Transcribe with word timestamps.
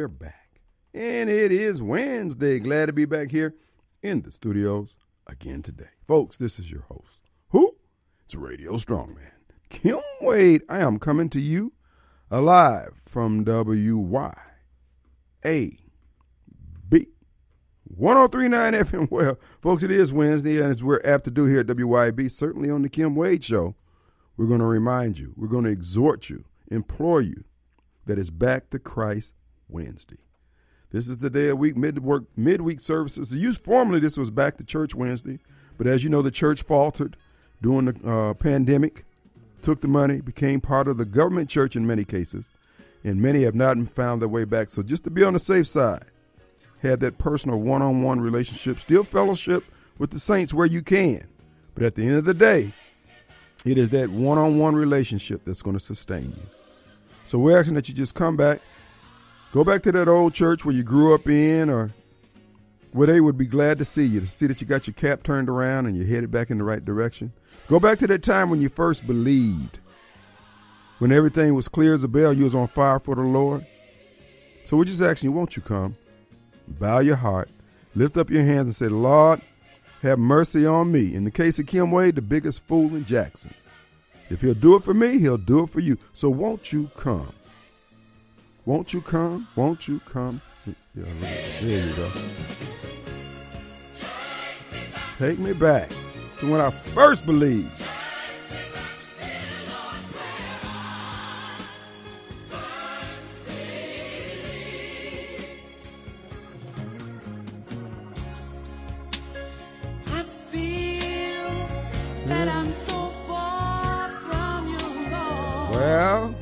We're 0.00 0.08
back. 0.08 0.62
And 0.94 1.28
it 1.28 1.52
is 1.52 1.82
Wednesday. 1.82 2.58
Glad 2.58 2.86
to 2.86 2.92
be 2.94 3.04
back 3.04 3.30
here 3.30 3.54
in 4.02 4.22
the 4.22 4.30
studios 4.30 4.96
again 5.26 5.60
today. 5.60 5.90
Folks, 6.08 6.38
this 6.38 6.58
is 6.58 6.70
your 6.70 6.86
host. 6.88 7.28
Who? 7.50 7.76
It's 8.24 8.34
Radio 8.34 8.76
Strongman. 8.76 9.32
Kim 9.68 10.00
Wade. 10.22 10.62
I 10.70 10.78
am 10.78 10.98
coming 10.98 11.28
to 11.28 11.38
you 11.38 11.74
alive 12.30 12.94
from 13.02 13.44
WYAB 13.44 14.32
1039 17.84 18.72
FM. 18.72 19.08
Well, 19.10 19.38
folks, 19.60 19.82
it 19.82 19.90
is 19.90 20.14
Wednesday, 20.14 20.62
and 20.62 20.70
as 20.70 20.82
we're 20.82 21.02
apt 21.04 21.24
to 21.24 21.30
do 21.30 21.44
here 21.44 21.60
at 21.60 21.66
WYAB, 21.66 22.30
certainly 22.30 22.70
on 22.70 22.80
the 22.80 22.88
Kim 22.88 23.14
Wade 23.14 23.44
Show, 23.44 23.74
we're 24.38 24.46
going 24.46 24.60
to 24.60 24.64
remind 24.64 25.18
you, 25.18 25.34
we're 25.36 25.46
going 25.46 25.64
to 25.64 25.70
exhort 25.70 26.30
you, 26.30 26.46
implore 26.70 27.20
you 27.20 27.44
that 28.06 28.18
it's 28.18 28.30
back 28.30 28.70
to 28.70 28.78
Christ 28.78 29.34
Wednesday. 29.70 30.18
This 30.90 31.08
is 31.08 31.18
the 31.18 31.30
day 31.30 31.48
of 31.48 31.58
week 31.58 31.76
midwork 31.76 32.26
midweek 32.36 32.80
services. 32.80 33.32
Used 33.32 33.62
formerly 33.62 34.00
this 34.00 34.16
was 34.16 34.30
back 34.30 34.56
to 34.56 34.64
church 34.64 34.94
Wednesday, 34.94 35.38
but 35.78 35.86
as 35.86 36.02
you 36.02 36.10
know, 36.10 36.22
the 36.22 36.30
church 36.30 36.62
faltered 36.62 37.16
during 37.62 37.86
the 37.86 38.10
uh, 38.10 38.34
pandemic, 38.34 39.04
took 39.62 39.80
the 39.80 39.88
money, 39.88 40.20
became 40.20 40.60
part 40.60 40.88
of 40.88 40.96
the 40.96 41.04
government 41.04 41.48
church 41.48 41.76
in 41.76 41.86
many 41.86 42.04
cases, 42.04 42.52
and 43.04 43.22
many 43.22 43.44
have 43.44 43.54
not 43.54 43.76
found 43.94 44.20
their 44.20 44.28
way 44.28 44.44
back. 44.44 44.70
So 44.70 44.82
just 44.82 45.04
to 45.04 45.10
be 45.10 45.22
on 45.22 45.34
the 45.34 45.38
safe 45.38 45.68
side, 45.68 46.04
have 46.82 47.00
that 47.00 47.18
personal 47.18 47.60
one-on-one 47.60 48.20
relationship, 48.20 48.80
still 48.80 49.04
fellowship 49.04 49.64
with 49.98 50.10
the 50.10 50.18
saints 50.18 50.52
where 50.54 50.66
you 50.66 50.82
can, 50.82 51.28
but 51.74 51.84
at 51.84 51.94
the 51.94 52.02
end 52.02 52.16
of 52.16 52.24
the 52.24 52.34
day, 52.34 52.72
it 53.64 53.76
is 53.76 53.90
that 53.90 54.10
one-on-one 54.10 54.74
relationship 54.74 55.44
that's 55.44 55.62
going 55.62 55.76
to 55.76 55.80
sustain 55.80 56.30
you. 56.30 56.46
So 57.26 57.38
we're 57.38 57.58
asking 57.58 57.74
that 57.74 57.88
you 57.88 57.94
just 57.94 58.14
come 58.14 58.36
back 58.36 58.60
Go 59.52 59.64
back 59.64 59.82
to 59.82 59.92
that 59.92 60.06
old 60.06 60.32
church 60.32 60.64
where 60.64 60.74
you 60.74 60.84
grew 60.84 61.12
up 61.12 61.28
in 61.28 61.68
or 61.68 61.90
where 62.92 63.08
they 63.08 63.20
would 63.20 63.36
be 63.36 63.46
glad 63.46 63.78
to 63.78 63.84
see 63.84 64.04
you, 64.04 64.20
to 64.20 64.26
see 64.26 64.46
that 64.46 64.60
you 64.60 64.66
got 64.66 64.86
your 64.86 64.94
cap 64.94 65.22
turned 65.22 65.48
around 65.48 65.86
and 65.86 65.96
you're 65.96 66.06
headed 66.06 66.30
back 66.30 66.50
in 66.50 66.58
the 66.58 66.64
right 66.64 66.84
direction. 66.84 67.32
Go 67.66 67.80
back 67.80 67.98
to 67.98 68.06
that 68.06 68.22
time 68.22 68.48
when 68.48 68.60
you 68.60 68.68
first 68.68 69.06
believed, 69.06 69.80
when 70.98 71.10
everything 71.10 71.54
was 71.54 71.68
clear 71.68 71.94
as 71.94 72.04
a 72.04 72.08
bell, 72.08 72.32
you 72.32 72.44
was 72.44 72.54
on 72.54 72.68
fire 72.68 73.00
for 73.00 73.14
the 73.16 73.22
Lord. 73.22 73.66
So 74.64 74.76
we're 74.76 74.84
just 74.84 75.02
asking 75.02 75.30
you, 75.30 75.36
won't 75.36 75.56
you 75.56 75.62
come? 75.62 75.96
Bow 76.68 77.00
your 77.00 77.16
heart, 77.16 77.50
lift 77.96 78.16
up 78.16 78.30
your 78.30 78.44
hands 78.44 78.68
and 78.68 78.76
say, 78.76 78.86
Lord, 78.86 79.40
have 80.02 80.18
mercy 80.20 80.64
on 80.64 80.92
me. 80.92 81.12
In 81.12 81.24
the 81.24 81.30
case 81.30 81.58
of 81.58 81.66
Kim 81.66 81.90
Wade, 81.90 82.14
the 82.14 82.22
biggest 82.22 82.64
fool 82.66 82.94
in 82.94 83.04
Jackson. 83.04 83.52
If 84.30 84.42
he'll 84.42 84.54
do 84.54 84.76
it 84.76 84.84
for 84.84 84.94
me, 84.94 85.18
he'll 85.18 85.36
do 85.36 85.64
it 85.64 85.70
for 85.70 85.80
you. 85.80 85.98
So 86.12 86.30
won't 86.30 86.72
you 86.72 86.90
come? 86.96 87.32
Won't 88.66 88.92
you 88.92 89.00
come? 89.00 89.48
Won't 89.56 89.88
you 89.88 90.00
come? 90.00 90.40
Yeah, 90.94 91.04
there 91.60 91.86
you 91.86 91.94
go. 91.94 92.10
Take 95.18 95.38
me 95.38 95.52
back 95.52 95.90
to 96.38 96.50
when 96.50 96.60
I 96.60 96.70
first 96.70 97.26
believed. 97.26 97.82
I 110.06 110.22
feel 110.22 111.68
that 112.26 112.48
I'm 112.48 112.72
so 112.72 113.08
far 113.26 114.10
from 114.10 114.68
your 114.68 115.10
Lord. 115.10 115.70
Well, 115.70 116.34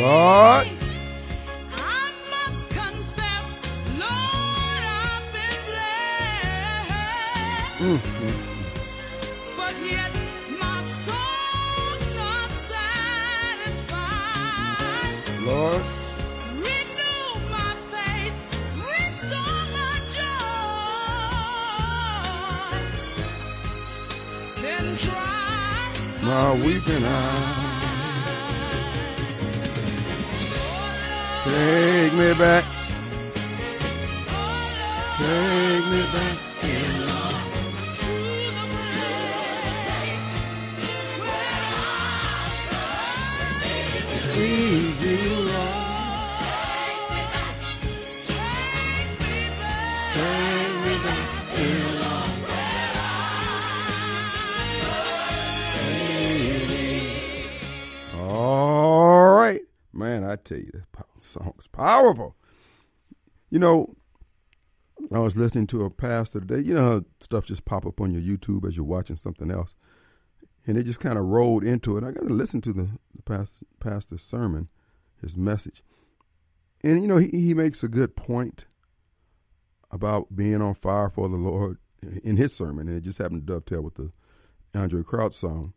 Lord. 0.00 0.66
I 1.76 2.10
must 2.30 2.68
confess, 2.70 3.48
Lord, 3.98 4.82
I've 5.04 5.26
been 5.36 5.56
blessed. 5.68 6.94
Mm, 7.84 7.98
mm, 7.98 8.20
mm. 8.20 8.34
But 9.58 9.74
yet 9.84 10.12
my 10.58 10.80
soul's 11.04 12.04
not 12.16 12.50
satisfied. 12.72 15.14
Lord. 15.42 15.82
Renew 16.66 17.26
my 17.50 17.72
faith, 17.92 18.36
restore 18.88 19.62
my 19.78 19.94
joy. 20.16 20.40
Then 24.62 24.84
dry 24.94 25.92
My 26.22 26.54
weeping 26.64 27.04
eyes. 27.04 27.69
Take 31.50 32.12
me 32.14 32.32
back. 32.34 32.79
Powerful. 61.80 62.36
You 63.48 63.58
know, 63.58 63.96
I 65.10 65.18
was 65.18 65.34
listening 65.34 65.66
to 65.68 65.86
a 65.86 65.90
pastor 65.90 66.40
today. 66.40 66.60
You 66.60 66.74
know 66.74 66.82
how 66.82 67.04
stuff 67.20 67.46
just 67.46 67.64
pop 67.64 67.86
up 67.86 68.02
on 68.02 68.12
your 68.12 68.20
YouTube 68.20 68.68
as 68.68 68.76
you're 68.76 68.84
watching 68.84 69.16
something 69.16 69.50
else, 69.50 69.74
and 70.66 70.76
it 70.76 70.82
just 70.82 71.00
kind 71.00 71.16
of 71.16 71.24
rolled 71.24 71.64
into 71.64 71.96
it. 71.96 72.04
I 72.04 72.10
got 72.10 72.28
to 72.28 72.34
listen 72.34 72.60
to 72.62 72.74
the, 72.74 72.90
the 73.14 73.22
pastor, 73.22 73.64
pastor's 73.80 74.22
sermon, 74.22 74.68
his 75.22 75.38
message, 75.38 75.82
and 76.84 77.00
you 77.00 77.08
know 77.08 77.16
he, 77.16 77.28
he 77.28 77.54
makes 77.54 77.82
a 77.82 77.88
good 77.88 78.14
point 78.14 78.66
about 79.90 80.36
being 80.36 80.60
on 80.60 80.74
fire 80.74 81.08
for 81.08 81.30
the 81.30 81.36
Lord 81.36 81.78
in 82.22 82.36
his 82.36 82.54
sermon, 82.54 82.88
and 82.88 82.98
it 82.98 83.04
just 83.04 83.16
happened 83.16 83.46
to 83.46 83.52
dovetail 83.54 83.80
with 83.80 83.94
the 83.94 84.12
Andraé 84.74 85.02
Crouch 85.02 85.32
song. 85.32 85.72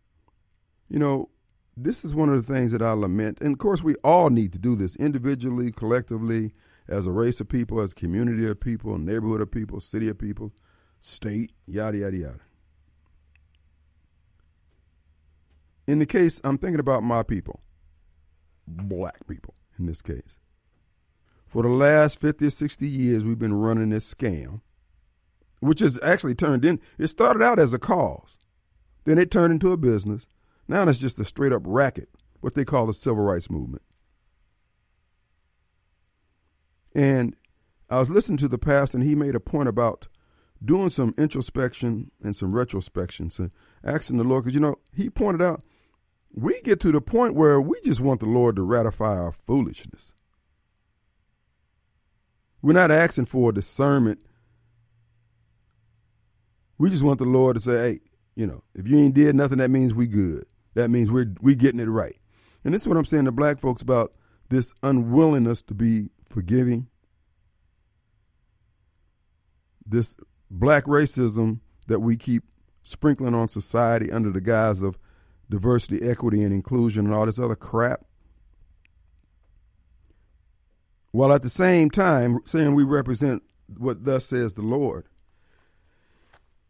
You 0.89 0.99
know, 0.99 1.29
this 1.75 2.05
is 2.05 2.13
one 2.13 2.29
of 2.29 2.45
the 2.45 2.53
things 2.53 2.71
that 2.71 2.81
I 2.81 2.91
lament, 2.91 3.39
and 3.41 3.53
of 3.53 3.59
course 3.59 3.83
we 3.83 3.95
all 4.03 4.29
need 4.29 4.53
to 4.53 4.59
do 4.59 4.75
this 4.75 4.95
individually, 4.95 5.71
collectively, 5.71 6.51
as 6.87 7.07
a 7.07 7.11
race 7.11 7.39
of 7.39 7.49
people, 7.49 7.81
as 7.81 7.93
community 7.93 8.45
of 8.45 8.59
people, 8.59 8.97
neighborhood 8.97 9.41
of 9.41 9.51
people, 9.51 9.79
city 9.79 10.07
of 10.09 10.17
people, 10.17 10.51
state, 10.99 11.51
yada, 11.65 11.97
yada, 11.99 12.17
yada. 12.17 12.39
In 15.87 15.99
the 15.99 16.05
case, 16.05 16.39
I'm 16.43 16.57
thinking 16.57 16.79
about 16.79 17.03
my 17.03 17.23
people, 17.23 17.61
black 18.67 19.27
people 19.27 19.55
in 19.77 19.85
this 19.85 20.01
case. 20.01 20.39
For 21.47 21.63
the 21.63 21.69
last 21.69 22.19
50 22.19 22.47
or 22.47 22.49
60 22.49 22.87
years, 22.87 23.25
we've 23.25 23.39
been 23.39 23.53
running 23.53 23.89
this 23.89 24.11
scam, 24.11 24.61
which 25.59 25.79
has 25.79 25.99
actually 26.01 26.35
turned 26.35 26.65
in, 26.65 26.79
it 26.97 27.07
started 27.07 27.43
out 27.43 27.59
as 27.59 27.73
a 27.73 27.79
cause, 27.79 28.37
then 29.05 29.17
it 29.17 29.31
turned 29.31 29.53
into 29.53 29.71
a 29.71 29.77
business. 29.77 30.25
Now 30.67 30.87
it's 30.87 30.99
just 30.99 31.19
a 31.19 31.25
straight 31.25 31.51
up 31.51 31.63
racket, 31.65 32.09
what 32.41 32.55
they 32.55 32.65
call 32.65 32.85
the 32.85 32.93
civil 32.93 33.23
rights 33.23 33.49
movement. 33.49 33.83
And 36.95 37.35
I 37.89 37.99
was 37.99 38.09
listening 38.09 38.37
to 38.39 38.47
the 38.47 38.57
pastor, 38.57 38.97
and 38.97 39.07
he 39.07 39.15
made 39.15 39.35
a 39.35 39.39
point 39.39 39.67
about 39.67 40.07
doing 40.63 40.89
some 40.89 41.13
introspection 41.17 42.11
and 42.23 42.35
some 42.35 42.53
retrospection, 42.53 43.29
so 43.29 43.49
asking 43.83 44.17
the 44.17 44.23
Lord, 44.23 44.43
because 44.43 44.55
you 44.55 44.61
know, 44.61 44.75
he 44.95 45.09
pointed 45.09 45.41
out 45.41 45.63
we 46.33 46.59
get 46.61 46.79
to 46.79 46.91
the 46.91 47.01
point 47.01 47.35
where 47.35 47.61
we 47.61 47.79
just 47.81 47.99
want 47.99 48.19
the 48.19 48.25
Lord 48.25 48.55
to 48.55 48.63
ratify 48.63 49.17
our 49.17 49.31
foolishness. 49.31 50.13
We're 52.61 52.73
not 52.73 52.91
asking 52.91 53.25
for 53.25 53.51
discernment. 53.51 54.21
We 56.77 56.89
just 56.89 57.03
want 57.03 57.19
the 57.19 57.25
Lord 57.25 57.55
to 57.55 57.59
say, 57.59 57.77
hey, 57.77 57.99
you 58.35 58.47
know, 58.47 58.63
if 58.73 58.87
you 58.87 58.97
ain't 58.97 59.13
did 59.13 59.35
nothing, 59.35 59.59
that 59.59 59.69
means 59.69 59.93
we 59.93 60.07
good. 60.07 60.45
That 60.73 60.89
means 60.89 61.11
we're 61.11 61.33
we 61.41 61.55
getting 61.55 61.79
it 61.79 61.85
right. 61.85 62.17
And 62.63 62.73
this 62.73 62.83
is 62.83 62.87
what 62.87 62.97
I'm 62.97 63.05
saying 63.05 63.25
to 63.25 63.31
black 63.31 63.59
folks 63.59 63.81
about 63.81 64.13
this 64.49 64.73
unwillingness 64.83 65.61
to 65.63 65.73
be 65.73 66.09
forgiving. 66.29 66.87
This 69.85 70.15
black 70.49 70.85
racism 70.85 71.59
that 71.87 71.99
we 71.99 72.15
keep 72.15 72.43
sprinkling 72.81 73.35
on 73.35 73.47
society 73.47 74.11
under 74.11 74.31
the 74.31 74.41
guise 74.41 74.81
of 74.81 74.97
diversity, 75.49 76.01
equity, 76.01 76.43
and 76.43 76.53
inclusion, 76.53 77.05
and 77.05 77.13
all 77.13 77.25
this 77.25 77.39
other 77.39 77.55
crap. 77.55 78.05
While 81.11 81.33
at 81.33 81.43
the 81.43 81.49
same 81.49 81.91
time 81.91 82.39
saying 82.45 82.73
we 82.73 82.83
represent 82.83 83.43
what 83.77 84.03
thus 84.03 84.25
says 84.25 84.55
the 84.55 84.61
Lord. 84.61 85.05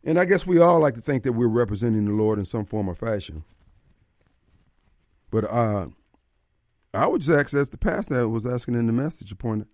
And 0.04 0.20
I 0.20 0.26
guess 0.26 0.46
we 0.46 0.60
all 0.60 0.80
like 0.80 0.96
to 0.96 1.02
think 1.02 1.24
that 1.24 1.32
we're 1.32 1.48
representing 1.48 2.06
the 2.06 2.12
Lord 2.12 2.40
in 2.40 2.46
some 2.46 2.66
form 2.66 2.90
or 2.90 2.96
fashion. 2.96 3.46
But 5.34 5.46
uh, 5.46 5.88
I 6.94 7.08
would 7.08 7.22
just 7.22 7.32
ask, 7.32 7.56
as 7.56 7.72
the 7.72 7.78
pastor 7.80 8.30
was 8.30 8.46
asking 8.46 8.76
in 8.76 8.86
the 8.86 8.94
message 8.94 9.36
point, 9.40 9.68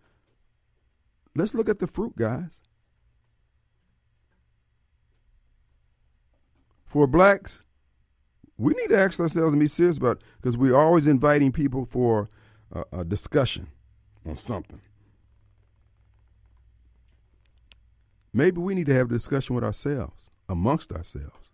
let's 1.35 1.53
look 1.53 1.67
at 1.67 1.79
the 1.79 1.85
fruit, 1.85 2.15
guys. 2.15 2.61
For 6.85 7.07
blacks, 7.07 7.63
we 8.57 8.73
need 8.73 8.87
to 8.87 8.97
ask 8.97 9.19
ourselves 9.19 9.51
and 9.51 9.59
be 9.59 9.67
serious 9.67 9.97
about 9.97 10.23
because 10.37 10.57
we're 10.57 10.77
always 10.77 11.07
inviting 11.07 11.51
people 11.51 11.83
for 11.83 12.29
a, 12.71 12.99
a 12.99 13.03
discussion 13.03 13.67
on 14.25 14.37
something. 14.37 14.79
Maybe 18.31 18.61
we 18.61 18.75
need 18.75 18.85
to 18.85 18.93
have 18.93 19.07
a 19.07 19.13
discussion 19.13 19.55
with 19.55 19.65
ourselves, 19.65 20.29
amongst 20.47 20.93
ourselves, 20.93 21.49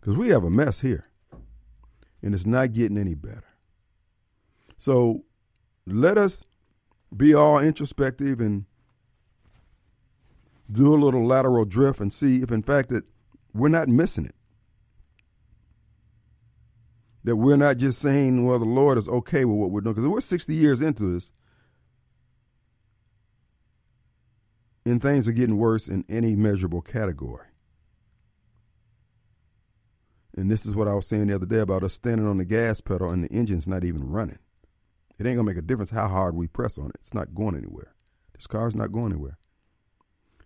because 0.00 0.16
we 0.16 0.28
have 0.28 0.44
a 0.44 0.50
mess 0.50 0.82
here, 0.82 1.06
and 2.26 2.34
it's 2.34 2.44
not 2.44 2.72
getting 2.72 2.98
any 2.98 3.14
better. 3.14 3.44
So 4.76 5.22
let 5.86 6.18
us 6.18 6.42
be 7.16 7.32
all 7.32 7.60
introspective 7.60 8.40
and 8.40 8.64
do 10.68 10.92
a 10.92 10.98
little 10.98 11.24
lateral 11.24 11.64
drift 11.64 12.00
and 12.00 12.12
see 12.12 12.42
if, 12.42 12.50
in 12.50 12.64
fact, 12.64 12.88
that 12.88 13.04
we're 13.54 13.68
not 13.68 13.86
missing 13.86 14.26
it. 14.26 14.34
That 17.22 17.36
we're 17.36 17.56
not 17.56 17.76
just 17.76 18.00
saying, 18.00 18.44
well, 18.44 18.58
the 18.58 18.64
Lord 18.64 18.98
is 18.98 19.08
okay 19.08 19.44
with 19.44 19.58
what 19.58 19.70
we're 19.70 19.80
doing, 19.80 19.94
because 19.94 20.08
we're 20.10 20.20
60 20.20 20.52
years 20.52 20.82
into 20.82 21.14
this. 21.14 21.30
And 24.84 25.00
things 25.00 25.28
are 25.28 25.32
getting 25.32 25.58
worse 25.58 25.86
in 25.86 26.04
any 26.08 26.34
measurable 26.34 26.82
category. 26.82 27.46
And 30.36 30.50
this 30.50 30.66
is 30.66 30.76
what 30.76 30.86
I 30.86 30.94
was 30.94 31.06
saying 31.06 31.28
the 31.28 31.34
other 31.34 31.46
day 31.46 31.60
about 31.60 31.82
us 31.82 31.94
standing 31.94 32.26
on 32.26 32.36
the 32.36 32.44
gas 32.44 32.80
pedal 32.80 33.10
and 33.10 33.24
the 33.24 33.32
engine's 33.32 33.66
not 33.66 33.84
even 33.84 34.08
running. 34.08 34.38
It 35.18 35.26
ain't 35.26 35.36
gonna 35.36 35.48
make 35.48 35.56
a 35.56 35.62
difference 35.62 35.90
how 35.90 36.08
hard 36.08 36.34
we 36.36 36.46
press 36.46 36.76
on 36.76 36.90
it. 36.90 36.96
It's 37.00 37.14
not 37.14 37.34
going 37.34 37.56
anywhere. 37.56 37.94
This 38.34 38.46
car's 38.46 38.74
not 38.74 38.92
going 38.92 39.12
anywhere. 39.12 39.38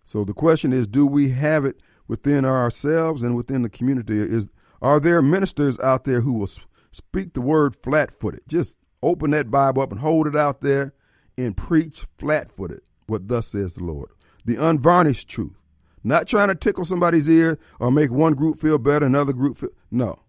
So 0.05 0.25
the 0.25 0.33
question 0.33 0.73
is, 0.73 0.87
do 0.87 1.07
we 1.07 1.31
have 1.31 1.65
it 1.65 1.81
within 2.07 2.45
ourselves 2.45 3.23
and 3.23 3.37
within 3.37 3.63
the 3.63 3.69
community? 3.69 4.19
Is 4.19 4.49
are 4.81 5.01
there 5.01 5.21
ministers 5.21 5.79
out 5.81 6.05
there 6.05 6.21
who 6.21 6.33
will 6.33 6.49
speak 6.93 7.35
the 7.35 7.41
word 7.41 7.77
flat-footed? 7.83 8.41
Just 8.49 8.79
open 9.03 9.33
that 9.33 9.51
Bible 9.51 9.83
up 9.83 9.91
and 9.91 10.01
hold 10.01 10.27
it 10.27 10.37
out 10.37 10.61
there 10.61 10.95
and 11.37 11.57
preach 11.57 12.07
flat-footed 12.19 12.81
what 13.07 13.29
thus 13.29 13.49
says 13.49 13.75
the 13.75 13.85
Lord. 13.85 14.11
The 14.45 14.57
unvarnished 14.57 15.29
truth. 15.29 15.60
Not 16.03 16.27
trying 16.27 16.49
to 16.49 16.55
tickle 16.55 16.85
somebody's 16.85 17.29
ear 17.29 17.59
or 17.79 17.91
make 17.91 18.11
one 18.11 18.35
group 18.35 18.59
feel 18.59 18.79
better, 18.79 19.07
another 19.07 19.33
group 19.33 19.59
feel 19.59 19.71
no 19.91 20.21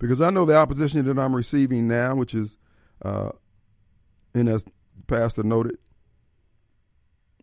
because 0.00 0.22
I 0.22 0.30
know 0.30 0.46
the 0.46 0.56
opposition 0.56 1.04
that 1.04 1.18
I'm 1.18 1.36
receiving 1.36 1.86
now, 1.86 2.16
which 2.16 2.34
is, 2.34 2.56
uh, 3.04 3.30
and 4.34 4.48
as 4.48 4.64
Pastor 5.06 5.42
noted, 5.44 5.76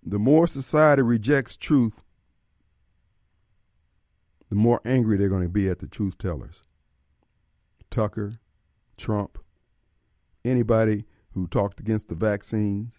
the 0.03 0.19
more 0.19 0.47
society 0.47 1.03
rejects 1.03 1.55
truth, 1.55 2.01
the 4.49 4.55
more 4.55 4.81
angry 4.83 5.17
they're 5.17 5.29
going 5.29 5.43
to 5.43 5.49
be 5.49 5.69
at 5.69 5.79
the 5.79 5.87
truth 5.87 6.17
tellers. 6.17 6.63
Tucker, 7.91 8.39
Trump, 8.97 9.37
anybody 10.43 11.05
who 11.33 11.47
talked 11.47 11.79
against 11.79 12.09
the 12.09 12.15
vaccines. 12.15 12.91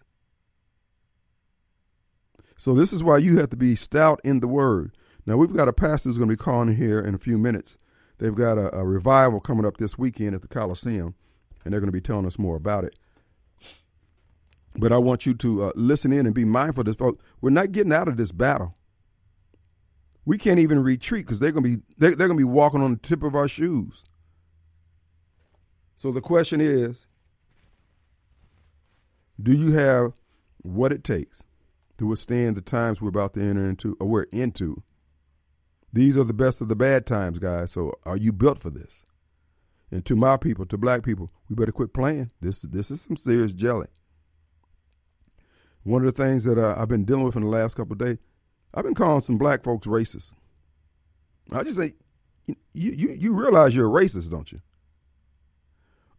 So 2.59 2.75
this 2.75 2.93
is 2.93 3.03
why 3.03 3.17
you 3.17 3.39
have 3.39 3.49
to 3.49 3.57
be 3.57 3.75
stout 3.75 4.21
in 4.23 4.39
the 4.39 4.47
word. 4.47 4.91
Now 5.25 5.37
we've 5.37 5.55
got 5.55 5.67
a 5.67 5.73
pastor 5.73 6.09
who's 6.09 6.17
going 6.17 6.29
to 6.29 6.35
be 6.35 6.43
calling 6.43 6.75
here 6.75 6.99
in 6.99 7.15
a 7.15 7.19
few 7.19 7.39
minutes 7.39 7.77
They've 8.19 8.35
got 8.35 8.57
a, 8.57 8.75
a 8.75 8.85
revival 8.85 9.39
coming 9.39 9.65
up 9.65 9.77
this 9.77 9.97
weekend 9.97 10.35
at 10.35 10.41
the 10.41 10.47
Coliseum, 10.47 11.15
and 11.63 11.73
they're 11.73 11.79
going 11.79 11.87
to 11.87 11.93
be 11.93 12.01
telling 12.01 12.25
us 12.25 12.37
more 12.37 12.57
about 12.57 12.83
it. 12.83 12.95
But 14.75 14.91
I 14.91 14.97
want 14.97 15.25
you 15.25 15.33
to 15.35 15.63
uh, 15.63 15.71
listen 15.75 16.13
in 16.13 16.25
and 16.25 16.35
be 16.35 16.45
mindful 16.45 16.81
of 16.81 16.85
this, 16.85 16.97
folks. 16.97 17.23
We're 17.41 17.49
not 17.49 17.71
getting 17.71 17.93
out 17.93 18.07
of 18.07 18.17
this 18.17 18.31
battle. 18.31 18.75
We 20.25 20.37
can't 20.37 20.59
even 20.59 20.83
retreat 20.83 21.25
because 21.25 21.39
they're 21.39 21.51
going 21.51 21.63
to 21.63 21.77
be 21.77 21.83
they're, 21.97 22.13
they're 22.13 22.27
going 22.27 22.37
to 22.37 22.45
be 22.45 22.51
walking 22.51 22.81
on 22.81 22.91
the 22.91 22.99
tip 22.99 23.23
of 23.23 23.35
our 23.35 23.47
shoes. 23.47 24.05
So 25.95 26.11
the 26.11 26.21
question 26.21 26.61
is, 26.61 27.07
do 29.41 29.53
you 29.53 29.71
have 29.71 30.13
what 30.61 30.91
it 30.91 31.03
takes 31.03 31.43
to 31.99 32.07
withstand 32.07 32.55
the 32.55 32.61
times 32.61 33.01
we're 33.01 33.09
about 33.09 33.33
to 33.33 33.41
enter 33.41 33.69
into, 33.69 33.95
or 33.99 34.07
we're 34.07 34.23
into, 34.31 34.83
these 35.91 36.15
are 36.15 36.23
the 36.23 36.33
best 36.33 36.61
of 36.61 36.69
the 36.69 36.75
bad 36.75 37.05
times, 37.05 37.39
guys. 37.39 37.71
So 37.71 37.93
are 38.03 38.17
you 38.17 38.31
built 38.31 38.59
for 38.59 38.69
this? 38.69 39.05
And 39.91 40.05
to 40.05 40.15
my 40.15 40.37
people, 40.37 40.65
to 40.67 40.77
black 40.77 41.03
people, 41.03 41.31
we 41.49 41.55
better 41.55 41.71
quit 41.71 41.93
playing. 41.93 42.31
This 42.39 42.61
this 42.61 42.89
is 42.89 43.01
some 43.01 43.17
serious 43.17 43.53
jelly. 43.53 43.87
One 45.83 46.05
of 46.05 46.15
the 46.15 46.23
things 46.23 46.45
that 46.45 46.57
uh, 46.57 46.75
I've 46.77 46.87
been 46.87 47.05
dealing 47.05 47.23
with 47.23 47.35
in 47.35 47.41
the 47.41 47.49
last 47.49 47.75
couple 47.75 47.93
of 47.93 47.99
days, 47.99 48.17
I've 48.73 48.83
been 48.83 48.93
calling 48.93 49.21
some 49.21 49.37
black 49.37 49.63
folks 49.63 49.87
racist. 49.87 50.31
I 51.51 51.63
just 51.63 51.77
say, 51.77 51.95
you 52.45 52.55
you 52.73 53.09
you 53.11 53.33
realize 53.33 53.75
you're 53.75 53.87
a 53.87 54.03
racist, 54.03 54.29
don't 54.29 54.51
you? 54.51 54.61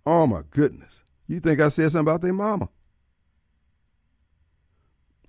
Oh 0.04 0.26
my 0.26 0.42
goodness! 0.50 1.04
You 1.26 1.40
think 1.40 1.60
I 1.60 1.68
said 1.68 1.92
something 1.92 2.12
about 2.12 2.22
their 2.22 2.32
mama? 2.32 2.68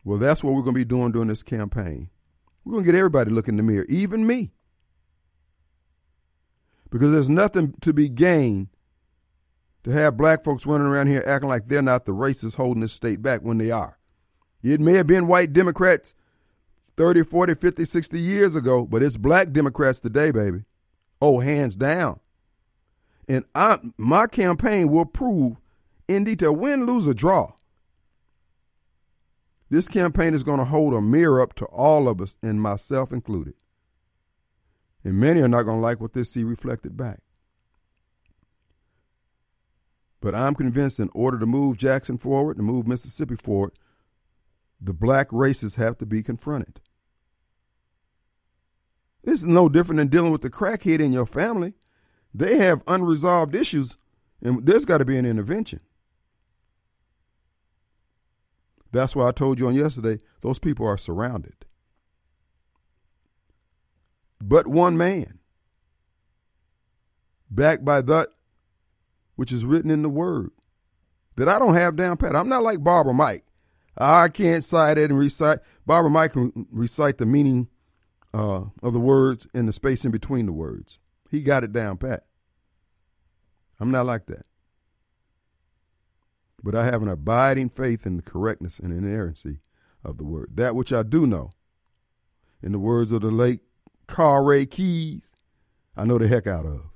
Well, 0.03 0.17
that's 0.17 0.43
what 0.43 0.53
we're 0.53 0.63
going 0.63 0.73
to 0.73 0.79
be 0.79 0.85
doing 0.85 1.11
during 1.11 1.27
this 1.27 1.43
campaign. 1.43 2.09
We're 2.63 2.73
going 2.73 2.85
to 2.85 2.91
get 2.91 2.97
everybody 2.97 3.29
to 3.29 3.35
look 3.35 3.47
in 3.47 3.57
the 3.57 3.63
mirror, 3.63 3.85
even 3.87 4.25
me. 4.25 4.51
Because 6.89 7.11
there's 7.11 7.29
nothing 7.29 7.73
to 7.81 7.93
be 7.93 8.09
gained 8.09 8.67
to 9.83 9.91
have 9.91 10.17
black 10.17 10.43
folks 10.43 10.65
running 10.65 10.87
around 10.87 11.07
here 11.07 11.23
acting 11.25 11.49
like 11.49 11.67
they're 11.67 11.81
not 11.81 12.05
the 12.05 12.11
racists 12.11 12.55
holding 12.55 12.81
this 12.81 12.93
state 12.93 13.21
back 13.21 13.41
when 13.41 13.57
they 13.57 13.71
are. 13.71 13.97
It 14.61 14.79
may 14.79 14.93
have 14.93 15.07
been 15.07 15.27
white 15.27 15.53
Democrats 15.53 16.13
30, 16.97 17.23
40, 17.23 17.55
50, 17.55 17.85
60 17.85 18.19
years 18.19 18.55
ago, 18.55 18.85
but 18.85 19.01
it's 19.01 19.17
black 19.17 19.51
Democrats 19.51 19.99
today, 19.99 20.31
baby. 20.31 20.65
Oh, 21.21 21.39
hands 21.39 21.75
down. 21.75 22.19
And 23.27 23.45
I, 23.55 23.79
my 23.97 24.27
campaign 24.27 24.89
will 24.89 25.05
prove 25.05 25.57
in 26.07 26.25
detail 26.25 26.53
win, 26.53 26.85
lose, 26.85 27.07
or 27.07 27.13
draw 27.13 27.53
this 29.71 29.87
campaign 29.87 30.33
is 30.33 30.43
going 30.43 30.59
to 30.59 30.65
hold 30.65 30.93
a 30.93 31.01
mirror 31.01 31.41
up 31.41 31.53
to 31.55 31.65
all 31.65 32.09
of 32.09 32.19
us, 32.19 32.35
and 32.43 32.61
myself 32.61 33.13
included. 33.13 33.53
And 35.01 35.13
many 35.13 35.39
are 35.39 35.47
not 35.47 35.63
going 35.63 35.77
to 35.77 35.81
like 35.81 36.01
what 36.01 36.11
they 36.11 36.23
see 36.23 36.43
reflected 36.43 36.97
back. 36.97 37.21
But 40.19 40.35
I'm 40.35 40.55
convinced 40.55 40.99
in 40.99 41.09
order 41.15 41.39
to 41.39 41.45
move 41.45 41.77
Jackson 41.77 42.17
forward, 42.17 42.57
to 42.57 42.63
move 42.63 42.85
Mississippi 42.85 43.37
forward, 43.37 43.71
the 44.81 44.93
black 44.93 45.29
races 45.31 45.75
have 45.75 45.97
to 45.99 46.05
be 46.05 46.21
confronted. 46.21 46.81
This 49.23 49.35
is 49.35 49.47
no 49.47 49.69
different 49.69 49.99
than 49.99 50.09
dealing 50.09 50.33
with 50.33 50.41
the 50.41 50.49
crackhead 50.49 50.99
in 50.99 51.13
your 51.13 51.25
family. 51.25 51.75
They 52.33 52.57
have 52.57 52.83
unresolved 52.87 53.55
issues, 53.55 53.95
and 54.41 54.65
there's 54.65 54.83
got 54.83 54.97
to 54.97 55.05
be 55.05 55.17
an 55.17 55.25
intervention. 55.25 55.79
That's 58.91 59.15
why 59.15 59.27
I 59.27 59.31
told 59.31 59.59
you 59.59 59.67
on 59.67 59.75
yesterday, 59.75 60.21
those 60.41 60.59
people 60.59 60.85
are 60.85 60.97
surrounded. 60.97 61.65
But 64.41 64.67
one 64.67 64.97
man, 64.97 65.39
backed 67.49 67.85
by 67.85 68.01
that 68.01 68.29
which 69.35 69.51
is 69.51 69.65
written 69.65 69.91
in 69.91 70.01
the 70.01 70.09
word, 70.09 70.51
that 71.35 71.47
I 71.47 71.57
don't 71.59 71.75
have 71.75 71.95
down 71.95 72.17
pat. 72.17 72.35
I'm 72.35 72.49
not 72.49 72.63
like 72.63 72.83
Barbara 72.83 73.13
Mike. 73.13 73.45
I 73.97 74.29
can't 74.29 74.63
cite 74.63 74.97
it 74.97 75.09
and 75.09 75.19
recite. 75.19 75.59
Barbara 75.85 76.11
Mike 76.11 76.33
can 76.33 76.67
recite 76.71 77.17
the 77.17 77.25
meaning 77.25 77.69
uh, 78.33 78.63
of 78.81 78.93
the 78.93 78.99
words 78.99 79.47
and 79.53 79.67
the 79.67 79.73
space 79.73 80.05
in 80.05 80.11
between 80.11 80.45
the 80.45 80.51
words. 80.51 80.99
He 81.29 81.41
got 81.41 81.63
it 81.63 81.71
down 81.71 81.97
pat. 81.97 82.25
I'm 83.79 83.91
not 83.91 84.05
like 84.05 84.25
that 84.27 84.45
but 86.63 86.75
I 86.75 86.85
have 86.85 87.01
an 87.01 87.07
abiding 87.07 87.69
faith 87.69 88.05
in 88.05 88.17
the 88.17 88.23
correctness 88.23 88.79
and 88.79 88.93
inerrancy 88.93 89.59
of 90.03 90.17
the 90.17 90.23
word. 90.23 90.51
That 90.55 90.75
which 90.75 90.93
I 90.93 91.03
do 91.03 91.25
know, 91.25 91.51
in 92.61 92.71
the 92.71 92.79
words 92.79 93.11
of 93.11 93.21
the 93.21 93.31
late 93.31 93.61
Carl 94.07 94.43
Ray 94.43 94.65
Keys, 94.65 95.33
I 95.95 96.05
know 96.05 96.17
the 96.17 96.27
heck 96.27 96.47
out 96.47 96.65
of. 96.65 96.91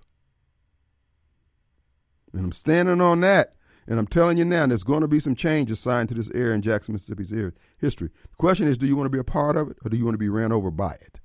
And 2.33 2.45
I'm 2.45 2.51
standing 2.51 3.01
on 3.01 3.21
that. 3.21 3.55
And 3.87 3.99
I'm 3.99 4.07
telling 4.07 4.37
you 4.37 4.45
now, 4.45 4.65
there's 4.65 4.83
going 4.83 5.01
to 5.01 5.07
be 5.07 5.19
some 5.19 5.35
change 5.35 5.69
assigned 5.69 6.09
to 6.09 6.15
this 6.15 6.31
area 6.31 6.55
in 6.55 6.63
Jackson, 6.63 6.93
Mississippi's 6.93 7.31
history. 7.77 8.09
The 8.31 8.35
question 8.37 8.67
is, 8.67 8.79
do 8.79 8.87
you 8.87 8.95
want 8.95 9.05
to 9.05 9.11
be 9.11 9.19
a 9.19 9.23
part 9.23 9.55
of 9.55 9.69
it 9.69 9.77
or 9.85 9.89
do 9.89 9.97
you 9.97 10.03
want 10.03 10.15
to 10.15 10.19
be 10.19 10.29
ran 10.29 10.51
over 10.51 10.71
by 10.71 10.93
it? 10.93 11.19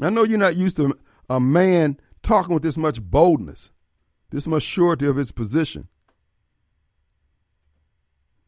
I 0.00 0.10
know 0.10 0.22
you're 0.22 0.38
not 0.38 0.56
used 0.56 0.76
to 0.76 0.96
a 1.28 1.40
man 1.40 1.98
talking 2.22 2.54
with 2.54 2.62
this 2.62 2.76
much 2.76 3.02
boldness, 3.02 3.72
this 4.30 4.46
much 4.46 4.62
surety 4.62 5.06
of 5.06 5.16
his 5.16 5.32
position. 5.32 5.88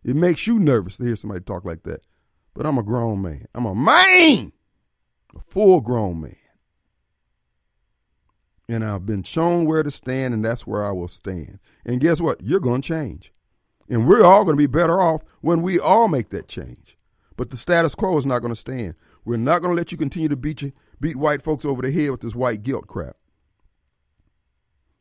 It 0.05 0.17
makes 0.17 0.47
you 0.47 0.59
nervous 0.59 0.97
to 0.97 1.05
hear 1.05 1.17
somebody 1.17 1.41
talk 1.41 1.65
like 1.65 1.83
that. 1.85 2.07
But 2.55 2.67
I'm 2.67 2.79
a 2.79 2.83
grown 2.83 3.23
man. 3.23 3.47
I'm 3.55 3.67
a 3.67 3.75
man, 3.75 4.53
a 5.35 5.41
full 5.49 5.81
grown 5.81 6.21
man. 6.21 6.35
And 8.69 8.85
I've 8.85 9.07
been 9.07 9.23
shown 9.23 9.65
where 9.65 9.83
to 9.83 9.91
stand, 9.91 10.35
and 10.35 10.45
that's 10.45 10.67
where 10.67 10.85
I 10.85 10.91
will 10.91 11.09
stand. 11.09 11.59
And 11.87 12.01
guess 12.01 12.21
what? 12.21 12.43
You're 12.43 12.61
going 12.61 12.83
to 12.83 12.89
change. 12.89 13.33
And 13.89 14.07
we're 14.07 14.25
all 14.25 14.45
going 14.45 14.57
to 14.57 14.63
be 14.63 14.67
better 14.67 15.01
off 15.01 15.23
when 15.41 15.63
we 15.63 15.79
all 15.79 16.09
make 16.09 16.29
that 16.31 16.49
change. 16.49 16.99
But 17.37 17.51
the 17.51 17.57
status 17.57 17.95
quo 17.95 18.19
is 18.19 18.27
not 18.27 18.41
going 18.41 18.53
to 18.53 18.61
stand. 18.61 18.95
We're 19.25 19.37
not 19.37 19.63
going 19.63 19.75
to 19.75 19.77
let 19.77 19.93
you 19.93 19.99
continue 19.99 20.29
to 20.29 20.37
beat 20.37 20.61
you, 20.61 20.73
beat 21.01 21.17
white 21.17 21.43
folks 21.43 21.65
over 21.65 21.81
the 21.81 21.93
head 21.93 22.11
with 22.11 22.21
this 22.21 22.35
white 22.35 22.63
guilt 22.63 22.87
crap. 22.87 23.17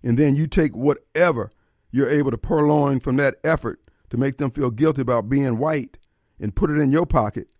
And 0.03 0.17
then 0.17 0.35
you 0.35 0.47
take 0.47 0.75
whatever 0.75 1.51
you're 1.91 2.09
able 2.09 2.31
to 2.31 2.37
purloin 2.37 2.99
from 2.99 3.15
that 3.17 3.35
effort 3.43 3.81
to 4.09 4.17
make 4.17 4.37
them 4.37 4.51
feel 4.51 4.71
guilty 4.71 5.01
about 5.01 5.29
being 5.29 5.57
white 5.57 5.97
and 6.39 6.55
put 6.55 6.69
it 6.69 6.79
in 6.79 6.91
your 6.91 7.05
pocket 7.05 7.51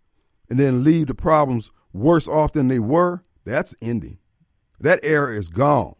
and 0.48 0.58
then 0.58 0.84
leave 0.84 1.06
the 1.08 1.14
problems 1.14 1.70
worse 1.92 2.28
off 2.28 2.52
than 2.52 2.68
they 2.68 2.78
were. 2.78 3.22
That's 3.44 3.74
ending. 3.80 4.18
That 4.80 5.00
era 5.02 5.36
is 5.36 5.48
gone. 5.48 5.94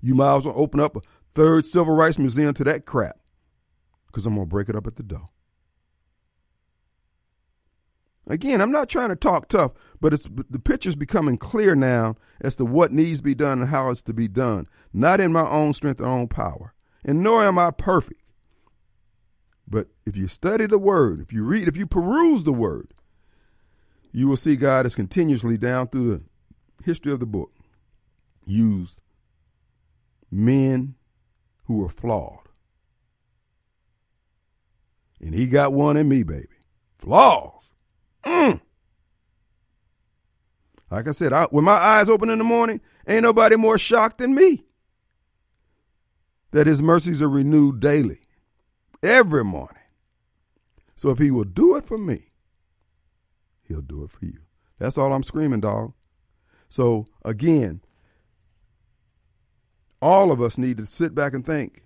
You 0.00 0.14
might 0.14 0.38
as 0.38 0.46
well 0.46 0.54
open 0.56 0.80
up 0.80 0.96
a 0.96 1.02
third 1.34 1.66
civil 1.66 1.94
rights 1.94 2.18
museum 2.18 2.54
to 2.54 2.64
that 2.64 2.86
crap 2.86 3.18
because 4.06 4.26
I'm 4.26 4.34
going 4.34 4.46
to 4.46 4.50
break 4.50 4.68
it 4.68 4.76
up 4.76 4.86
at 4.86 4.96
the 4.96 5.02
door. 5.02 5.28
Again, 8.26 8.60
I'm 8.60 8.70
not 8.70 8.88
trying 8.88 9.08
to 9.08 9.16
talk 9.16 9.48
tough, 9.48 9.72
but 10.00 10.14
it's 10.14 10.28
the 10.28 10.60
picture's 10.60 10.94
becoming 10.94 11.36
clear 11.36 11.74
now 11.74 12.16
as 12.40 12.54
to 12.56 12.64
what 12.64 12.92
needs 12.92 13.18
to 13.18 13.24
be 13.24 13.34
done 13.34 13.60
and 13.60 13.70
how 13.70 13.90
it's 13.90 14.02
to 14.02 14.14
be 14.14 14.28
done. 14.28 14.68
Not 14.92 15.20
in 15.20 15.32
my 15.32 15.48
own 15.48 15.72
strength 15.72 16.00
or 16.00 16.06
own 16.06 16.28
power. 16.28 16.74
And 17.04 17.22
nor 17.22 17.44
am 17.44 17.58
I 17.58 17.70
perfect. 17.72 18.19
But 19.70 19.88
if 20.04 20.16
you 20.16 20.26
study 20.26 20.66
the 20.66 20.78
word, 20.78 21.20
if 21.20 21.32
you 21.32 21.44
read, 21.44 21.68
if 21.68 21.76
you 21.76 21.86
peruse 21.86 22.44
the 22.44 22.52
word, 22.52 22.92
you 24.12 24.26
will 24.26 24.36
see 24.36 24.56
God 24.56 24.84
has 24.84 24.96
continuously 24.96 25.56
down 25.56 25.86
through 25.88 26.16
the 26.16 26.24
history 26.84 27.12
of 27.12 27.20
the 27.20 27.26
book 27.26 27.52
used 28.44 29.00
men 30.30 30.96
who 31.64 31.78
were 31.78 31.88
flawed. 31.88 32.48
And 35.20 35.34
he 35.34 35.46
got 35.46 35.72
one 35.72 35.96
in 35.96 36.08
me, 36.08 36.22
baby. 36.22 36.48
Flaws. 36.98 37.72
Mm. 38.24 38.60
Like 40.90 41.06
I 41.06 41.12
said, 41.12 41.32
I, 41.32 41.44
when 41.50 41.64
my 41.64 41.72
eyes 41.74 42.08
open 42.08 42.30
in 42.30 42.38
the 42.38 42.44
morning, 42.44 42.80
ain't 43.06 43.22
nobody 43.22 43.56
more 43.56 43.78
shocked 43.78 44.18
than 44.18 44.34
me 44.34 44.64
that 46.50 46.66
his 46.66 46.82
mercies 46.82 47.22
are 47.22 47.28
renewed 47.28 47.80
daily, 47.80 48.20
every 49.02 49.44
morning. 49.44 49.76
So 50.94 51.10
if 51.10 51.18
he 51.18 51.30
will 51.30 51.44
do 51.44 51.76
it 51.76 51.86
for 51.86 51.98
me, 51.98 52.30
he'll 53.62 53.80
do 53.80 54.04
it 54.04 54.10
for 54.10 54.24
you. 54.24 54.38
That's 54.78 54.98
all 54.98 55.12
I'm 55.12 55.22
screaming, 55.22 55.60
dog. 55.60 55.92
So 56.68 57.06
again, 57.24 57.80
all 60.02 60.30
of 60.30 60.40
us 60.40 60.58
need 60.58 60.78
to 60.78 60.86
sit 60.86 61.14
back 61.14 61.34
and 61.34 61.44
think 61.44 61.82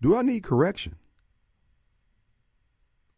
do 0.00 0.14
I 0.14 0.20
need 0.20 0.42
correction? 0.42 0.96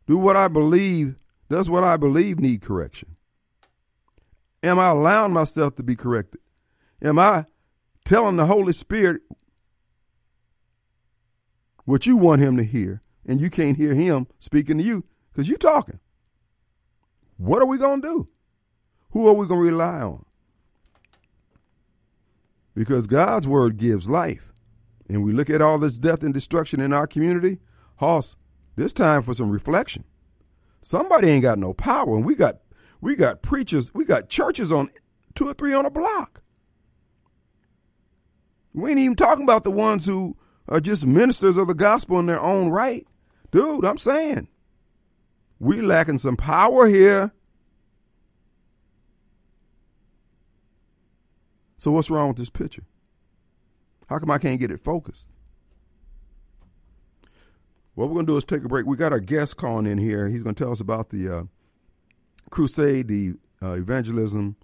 Do 0.06 0.16
what 0.18 0.36
I 0.36 0.46
believe, 0.46 1.16
does 1.50 1.68
what 1.68 1.82
I 1.82 1.96
believe 1.96 2.38
need 2.38 2.62
correction? 2.62 3.16
Am 4.62 4.78
I 4.78 4.90
allowing 4.90 5.32
myself 5.32 5.74
to 5.76 5.82
be 5.82 5.96
corrected? 5.96 6.40
Am 7.02 7.18
I 7.18 7.46
telling 8.04 8.36
the 8.36 8.46
Holy 8.46 8.72
Spirit 8.72 9.22
what 11.86 12.06
you 12.06 12.16
want 12.16 12.42
him 12.42 12.56
to 12.58 12.64
hear 12.64 13.00
and 13.24 13.40
you 13.40 13.48
can't 13.48 13.78
hear 13.78 13.94
him 13.94 14.26
speaking 14.38 14.76
to 14.78 14.84
you 14.84 15.04
because 15.32 15.48
you're 15.48 15.56
talking? 15.56 16.00
What 17.38 17.62
are 17.62 17.66
we 17.66 17.78
going 17.78 18.02
to 18.02 18.08
do? 18.08 18.28
Who 19.10 19.26
are 19.28 19.32
we 19.32 19.46
going 19.46 19.60
to 19.60 19.70
rely 19.70 20.00
on? 20.00 20.26
Because 22.74 23.06
God's 23.06 23.48
word 23.48 23.78
gives 23.78 24.08
life. 24.08 24.52
And 25.08 25.24
we 25.24 25.32
look 25.32 25.48
at 25.48 25.62
all 25.62 25.78
this 25.78 25.98
death 25.98 26.22
and 26.22 26.34
destruction 26.34 26.80
in 26.80 26.92
our 26.92 27.06
community, 27.06 27.60
Hoss, 27.96 28.36
this 28.74 28.92
time 28.92 29.22
for 29.22 29.32
some 29.32 29.50
reflection. 29.50 30.04
Somebody 30.82 31.30
ain't 31.30 31.42
got 31.42 31.58
no 31.58 31.72
power, 31.72 32.16
and 32.16 32.24
we 32.24 32.34
got 32.34 32.58
we 33.00 33.16
got 33.16 33.42
preachers, 33.42 33.92
we 33.94 34.04
got 34.04 34.28
churches 34.28 34.72
on 34.72 34.90
two 35.34 35.48
or 35.48 35.54
three 35.54 35.72
on 35.72 35.86
a 35.86 35.90
block. 35.90 36.42
We 38.72 38.90
ain't 38.90 39.00
even 39.00 39.16
talking 39.16 39.44
about 39.44 39.64
the 39.64 39.70
ones 39.70 40.06
who 40.06 40.36
are 40.68 40.80
just 40.80 41.06
ministers 41.06 41.56
of 41.56 41.66
the 41.66 41.75
gospel 41.75 42.18
in 42.18 42.26
their 42.26 42.40
own 42.40 42.68
right. 42.70 43.06
Dude, 43.50 43.85
I'm 43.85 43.99
saying 43.99 44.49
we 45.58 45.80
lacking 45.80 46.18
some 46.18 46.37
power 46.37 46.87
here. 46.87 47.32
So 51.78 51.92
what's 51.92 52.11
wrong 52.11 52.28
with 52.28 52.37
this 52.37 52.50
picture? 52.50 52.85
How 54.08 54.18
come 54.18 54.30
I 54.30 54.38
can't 54.38 54.61
get 54.61 54.70
it 54.70 54.80
focused? 54.80 55.28
What 57.94 58.08
we're 58.08 58.14
going 58.14 58.26
to 58.26 58.32
do 58.32 58.37
is 58.37 58.44
take 58.44 58.64
a 58.64 58.68
break. 58.68 58.87
We 58.87 58.96
got 58.96 59.12
our 59.12 59.20
guest 59.20 59.56
calling 59.56 59.87
in 59.87 59.99
here. 59.99 60.28
He's 60.28 60.42
going 60.42 60.54
to 60.54 60.64
tell 60.64 60.73
us 60.73 60.80
about 60.80 61.08
the 61.08 61.28
uh, 61.28 61.42
crusade, 62.50 63.08
the 63.08 63.35
uh, 63.62 63.73
evangelism 63.73 64.56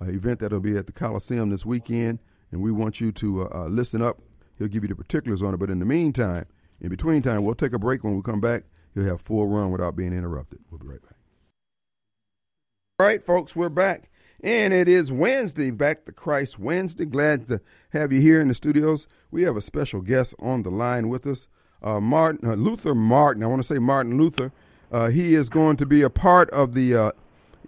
uh, 0.00 0.06
event 0.06 0.40
that'll 0.40 0.60
be 0.60 0.76
at 0.76 0.86
the 0.86 0.92
Coliseum 0.92 1.50
this 1.50 1.64
weekend. 1.64 2.18
And 2.50 2.60
we 2.60 2.72
want 2.72 3.00
you 3.00 3.12
to 3.12 3.42
uh, 3.42 3.48
uh, 3.54 3.66
listen 3.66 4.02
up. 4.02 4.20
He'll 4.60 4.68
give 4.68 4.84
you 4.84 4.88
the 4.88 4.94
particulars 4.94 5.40
on 5.42 5.54
it. 5.54 5.56
But 5.56 5.70
in 5.70 5.78
the 5.78 5.86
meantime, 5.86 6.44
in 6.82 6.90
between 6.90 7.22
time, 7.22 7.44
we'll 7.44 7.54
take 7.54 7.72
a 7.72 7.78
break. 7.78 8.04
When 8.04 8.14
we 8.14 8.20
come 8.20 8.42
back, 8.42 8.64
he'll 8.94 9.06
have 9.06 9.22
full 9.22 9.46
run 9.46 9.70
without 9.70 9.96
being 9.96 10.12
interrupted. 10.12 10.60
We'll 10.70 10.78
be 10.78 10.86
right 10.86 11.00
back. 11.00 11.14
All 12.98 13.06
right, 13.06 13.22
folks, 13.22 13.56
we're 13.56 13.70
back. 13.70 14.10
And 14.42 14.74
it 14.74 14.86
is 14.86 15.10
Wednesday, 15.10 15.70
Back 15.70 16.04
to 16.04 16.12
Christ 16.12 16.58
Wednesday. 16.58 17.06
Glad 17.06 17.48
to 17.48 17.62
have 17.94 18.12
you 18.12 18.20
here 18.20 18.38
in 18.38 18.48
the 18.48 18.54
studios. 18.54 19.06
We 19.30 19.44
have 19.44 19.56
a 19.56 19.62
special 19.62 20.02
guest 20.02 20.34
on 20.38 20.62
the 20.62 20.70
line 20.70 21.08
with 21.08 21.26
us, 21.26 21.48
uh, 21.82 21.98
Martin 21.98 22.46
uh, 22.46 22.54
Luther 22.54 22.94
Martin. 22.94 23.42
I 23.42 23.46
want 23.46 23.62
to 23.62 23.66
say 23.66 23.78
Martin 23.78 24.18
Luther. 24.18 24.52
Uh, 24.92 25.08
he 25.08 25.34
is 25.34 25.48
going 25.48 25.78
to 25.78 25.86
be 25.86 26.02
a 26.02 26.10
part 26.10 26.50
of 26.50 26.74
the 26.74 26.94
uh, 26.94 27.12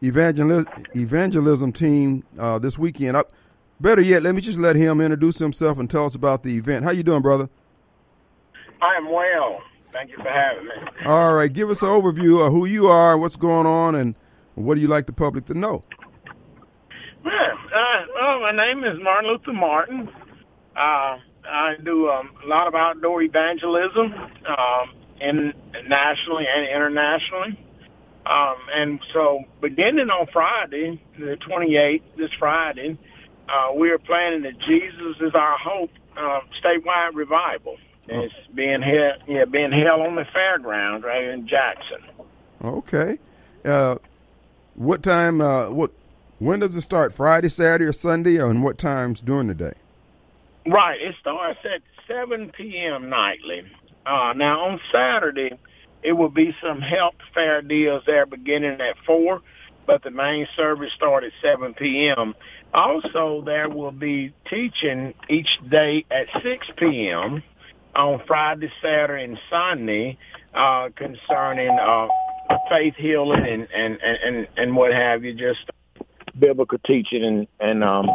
evangelism 0.03 1.73
team 1.73 2.25
uh, 2.39 2.59
this 2.59 2.79
weekend. 2.79 3.17
Up, 3.17 3.33
better 3.83 4.01
yet, 4.01 4.23
let 4.23 4.35
me 4.35 4.41
just 4.41 4.59
let 4.59 4.77
him 4.77 5.01
introduce 5.01 5.39
himself 5.39 5.79
and 5.79 5.91
tell 5.91 6.07
us 6.07 6.15
about 6.15 6.43
the 6.43 6.57
event. 6.57 6.85
How 6.85 6.93
you 6.93 7.03
doing, 7.03 7.21
brother? 7.21 7.51
I 8.81 8.95
am 8.97 9.13
well. 9.13 9.61
Thank 9.93 10.11
you 10.11 10.17
for 10.17 10.31
having 10.31 10.65
me. 10.65 10.73
All 11.05 11.35
right, 11.35 11.53
give 11.53 11.69
us 11.69 11.83
an 11.83 11.89
overview 11.89 12.47
of 12.47 12.53
who 12.53 12.65
you 12.65 12.89
are, 12.89 13.19
what's 13.19 13.37
going 13.37 13.67
on, 13.67 13.95
and 13.95 14.15
what 14.55 14.77
do 14.77 14.81
you 14.81 14.89
like 14.89 15.07
the 15.07 15.13
public 15.13 15.45
to 15.47 15.55
know? 15.55 15.85
Yeah, 17.25 17.53
uh, 17.75 18.05
well, 18.15 18.41
my 18.41 18.53
name 18.53 18.85
is 18.85 18.99
Martin 19.03 19.31
Luther 19.31 19.53
Martin. 19.53 20.09
Uh, 20.75 21.19
I 21.45 21.77
do 21.83 22.09
um, 22.09 22.31
a 22.43 22.47
lot 22.47 22.69
of 22.69 22.75
outdoor 22.75 23.23
evangelism, 23.23 24.15
um, 24.47 24.95
in 25.21 25.53
nationally 25.87 26.47
and 26.47 26.67
internationally. 26.67 27.59
Um, 28.25 28.57
and 28.75 29.01
so, 29.13 29.45
beginning 29.61 30.11
on 30.11 30.27
Friday, 30.33 31.03
the 31.19 31.37
28th, 31.37 32.03
this 32.17 32.31
Friday, 32.39 32.97
uh, 33.49 33.73
we 33.75 33.91
are 33.91 33.99
planning 33.99 34.43
the 34.43 34.53
Jesus 34.53 35.17
is 35.21 35.35
Our 35.35 35.59
Hope 35.59 35.91
uh, 36.17 36.41
statewide 36.63 37.15
revival. 37.15 37.79
It's 38.09 38.35
being 38.53 38.83
held, 38.83 39.23
yeah, 39.29 39.45
being 39.45 39.73
held 39.73 40.01
on 40.01 40.17
the 40.17 40.25
fairground 40.25 41.05
right 41.05 41.25
in 41.25 41.47
Jackson. 41.47 42.03
Okay. 42.63 43.19
Uh, 43.65 43.97
what 44.75 45.03
time? 45.03 45.41
Uh, 45.41 45.71
what? 45.71 45.93
When 46.39 46.59
does 46.59 46.75
it 46.75 46.81
start? 46.81 47.15
Friday, 47.15 47.49
Saturday, 47.49 47.85
or 47.85 47.93
Sunday, 47.93 48.39
or 48.39 48.51
and 48.51 48.65
what 48.65 48.77
times 48.77 49.21
during 49.21 49.47
the 49.47 49.55
day? 49.55 49.75
Right. 50.67 51.01
It 51.01 51.15
starts 51.21 51.61
at 51.65 51.83
7 52.09 52.51
p.m. 52.51 53.09
nightly. 53.09 53.65
Uh, 54.05 54.33
now 54.37 54.65
on 54.65 54.81
Saturday, 54.91 55.53
it 56.03 56.13
will 56.13 56.29
be 56.29 56.55
some 56.61 56.81
health 56.81 57.15
fair 57.33 57.63
deals 57.63 58.03
there 58.07 58.27
beginning 58.27 58.81
at 58.81 58.97
4, 59.07 59.41
but 59.87 60.03
the 60.03 60.11
main 60.11 60.47
service 60.57 60.93
starts 60.95 61.27
at 61.27 61.33
7 61.43 61.75
p.m. 61.75 62.35
Also, 62.73 63.43
there 63.45 63.69
will 63.69 63.93
be 63.93 64.33
teaching 64.49 65.15
each 65.29 65.49
day 65.69 66.05
at 66.11 66.27
6 66.43 66.67
p.m. 66.77 67.43
on 67.95 68.23
Friday, 68.27 68.73
Saturday, 68.81 69.25
and 69.25 69.39
Sunday 69.51 70.19
uh, 70.55 70.89
concerning 70.97 71.79
uh, 71.79 72.09
faith 72.69 72.95
healing 72.97 73.45
and, 73.45 73.69
and, 73.73 73.99
and, 74.03 74.49
and, 74.57 74.77
what 74.77 74.93
have 74.93 75.25
you, 75.25 75.35
just 75.35 75.71
biblical 76.39 76.79
teaching 76.79 77.25
and, 77.25 77.47
and 77.61 77.85
um, 77.85 78.09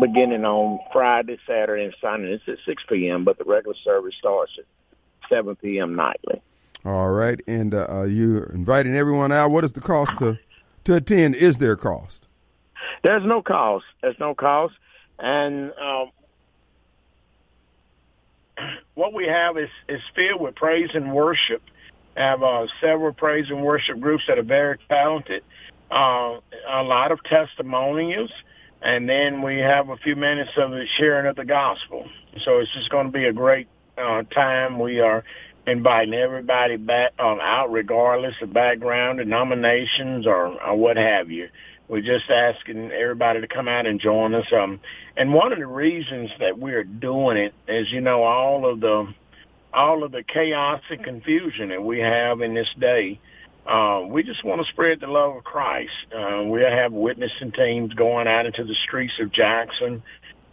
beginning 0.00 0.44
on 0.44 0.78
Friday, 0.92 1.38
Saturday, 1.46 1.84
and 1.84 1.94
Sunday. 2.00 2.34
It's 2.34 2.44
at 2.48 2.58
6 2.64 2.82
p.m., 2.88 3.24
but 3.24 3.38
the 3.38 3.44
regular 3.44 3.76
service 3.84 4.14
starts 4.18 4.52
at 4.58 4.64
7 5.28 5.56
p.m. 5.56 5.94
nightly. 5.94 6.40
All 6.84 7.10
right, 7.10 7.38
and 7.46 7.74
uh, 7.74 7.86
uh, 7.90 8.04
you're 8.04 8.44
inviting 8.44 8.96
everyone 8.96 9.32
out. 9.32 9.50
What 9.50 9.64
is 9.64 9.72
the 9.72 9.82
cost 9.82 10.16
to 10.18 10.38
to 10.84 10.94
attend? 10.94 11.34
Is 11.34 11.58
there 11.58 11.72
a 11.72 11.76
cost? 11.76 12.26
There's 13.02 13.24
no 13.24 13.42
cost. 13.42 13.84
There's 14.02 14.18
no 14.18 14.34
cost, 14.34 14.74
and 15.18 15.72
um, 15.80 16.10
what 18.94 19.12
we 19.12 19.26
have 19.26 19.56
is 19.56 19.70
is 19.88 20.00
filled 20.14 20.40
with 20.40 20.54
praise 20.54 20.90
and 20.94 21.12
worship. 21.12 21.62
Have 22.16 22.42
uh, 22.42 22.66
several 22.80 23.12
praise 23.12 23.46
and 23.48 23.62
worship 23.62 24.00
groups 24.00 24.24
that 24.28 24.38
are 24.38 24.42
very 24.42 24.78
talented. 24.88 25.42
Uh, 25.90 26.40
a 26.68 26.82
lot 26.82 27.12
of 27.12 27.22
testimonials, 27.24 28.30
and 28.82 29.08
then 29.08 29.42
we 29.42 29.58
have 29.58 29.88
a 29.88 29.96
few 29.96 30.16
minutes 30.16 30.50
of 30.56 30.70
the 30.70 30.86
sharing 30.98 31.26
of 31.26 31.36
the 31.36 31.44
gospel. 31.44 32.08
So 32.44 32.58
it's 32.58 32.72
just 32.72 32.90
going 32.90 33.06
to 33.06 33.12
be 33.12 33.24
a 33.24 33.32
great 33.32 33.68
uh, 33.96 34.22
time. 34.24 34.78
We 34.78 35.00
are 35.00 35.24
inviting 35.66 36.14
everybody 36.14 36.76
back 36.76 37.12
um, 37.18 37.38
out, 37.40 37.70
regardless 37.70 38.34
of 38.42 38.52
background, 38.52 39.18
denominations, 39.18 40.26
or, 40.26 40.60
or 40.62 40.76
what 40.76 40.96
have 40.96 41.30
you. 41.30 41.48
We're 41.88 42.02
just 42.02 42.30
asking 42.30 42.92
everybody 42.92 43.40
to 43.40 43.48
come 43.48 43.66
out 43.66 43.86
and 43.86 44.00
join 44.00 44.34
us. 44.34 44.46
Um, 44.52 44.80
and 45.16 45.34
one 45.34 45.52
of 45.52 45.58
the 45.58 45.66
reasons 45.66 46.30
that 46.38 46.58
we're 46.58 46.84
doing 46.84 47.36
it 47.36 47.52
is, 47.66 47.90
you 47.90 48.00
know, 48.00 48.22
all 48.22 48.70
of 48.70 48.80
the 48.80 49.12
all 49.72 50.02
of 50.02 50.12
the 50.12 50.22
chaos 50.22 50.80
and 50.90 51.02
confusion 51.04 51.68
that 51.68 51.82
we 51.82 52.00
have 52.00 52.40
in 52.40 52.54
this 52.54 52.68
day. 52.78 53.20
Uh, 53.66 54.02
we 54.08 54.22
just 54.22 54.44
want 54.44 54.64
to 54.64 54.72
spread 54.72 55.00
the 55.00 55.06
love 55.06 55.36
of 55.36 55.44
Christ. 55.44 55.92
Uh, 56.16 56.42
we 56.44 56.62
have 56.62 56.92
witnessing 56.92 57.52
teams 57.52 57.92
going 57.94 58.26
out 58.26 58.46
into 58.46 58.64
the 58.64 58.74
streets 58.86 59.12
of 59.20 59.30
Jackson, 59.32 60.02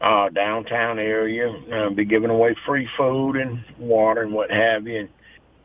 uh, 0.01 0.29
downtown 0.29 0.99
area, 0.99 1.49
uh, 1.49 1.89
be 1.89 2.05
giving 2.05 2.29
away 2.29 2.55
free 2.65 2.87
food 2.97 3.35
and 3.35 3.63
water 3.79 4.21
and 4.21 4.33
what 4.33 4.51
have 4.51 4.87
you. 4.87 4.99
And, 4.99 5.09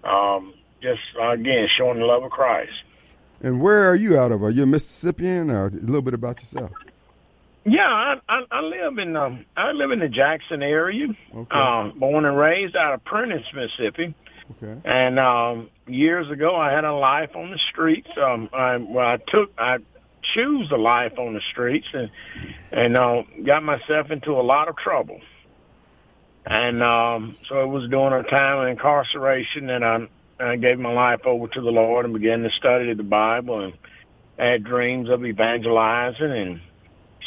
um, 0.05 0.55
just 0.81 1.01
uh, 1.21 1.31
again 1.31 1.69
showing 1.77 2.01
the 2.01 2.05
love 2.05 2.25
of 2.25 2.31
Christ. 2.31 2.73
And 3.41 3.61
where 3.61 3.89
are 3.89 3.95
you 3.95 4.19
out 4.19 4.33
of? 4.33 4.43
Are 4.43 4.51
you 4.51 4.65
a 4.65 4.67
Mississippian, 4.67 5.51
or 5.51 5.67
a 5.67 5.71
little 5.71 6.03
bit 6.03 6.15
about 6.15 6.41
yourself? 6.41 6.71
Yeah, 7.65 7.87
I, 7.87 8.17
I, 8.29 8.45
I 8.51 8.61
live 8.61 8.99
in 8.99 9.17
um, 9.17 9.45
I 9.57 9.71
live 9.73 9.93
in 9.93 10.01
the 10.01 10.09
Jackson 10.09 10.63
area. 10.63 11.07
Okay. 11.35 11.57
Um, 11.57 11.99
born 11.99 12.25
and 12.25 12.37
raised 12.37 12.75
out 12.75 12.95
of 12.95 13.05
Prentiss, 13.05 13.47
Mississippi. 13.55 14.15
Okay. 14.63 14.81
And 14.85 15.19
um, 15.19 15.71
years 15.87 16.29
ago, 16.31 16.57
I 16.57 16.73
had 16.73 16.85
a 16.85 16.93
life 16.93 17.37
on 17.37 17.51
the 17.51 17.59
streets. 17.71 18.09
Um, 18.21 18.49
I, 18.53 18.77
well, 18.77 19.07
I 19.07 19.17
took 19.17 19.53
I 19.57 19.79
choose 20.35 20.71
a 20.71 20.77
life 20.77 21.19
on 21.19 21.35
the 21.35 21.41
streets, 21.51 21.89
and 21.93 22.11
and 22.71 22.97
uh, 22.97 23.23
got 23.45 23.63
myself 23.63 24.11
into 24.11 24.33
a 24.33 24.43
lot 24.43 24.69
of 24.69 24.77
trouble. 24.77 25.21
And 26.45 26.83
um, 26.83 27.37
so 27.49 27.63
it 27.63 27.69
was 27.69 27.89
during 27.89 28.25
a 28.25 28.29
time 28.29 28.59
of 28.59 28.69
incarceration 28.69 29.67
that 29.69 29.83
I, 29.83 30.09
I 30.41 30.57
gave 30.57 30.79
my 30.79 30.93
life 30.93 31.21
over 31.25 31.47
to 31.47 31.61
the 31.61 31.71
Lord 31.71 32.05
and 32.05 32.15
began 32.15 32.43
to 32.43 32.51
study 32.51 32.93
the 32.95 33.05
Bible 33.05 33.61
and 33.61 33.75
had 34.37 34.65
dreams 34.65 35.09
of 35.09 35.25
evangelizing. 35.25 36.33
And 36.33 36.61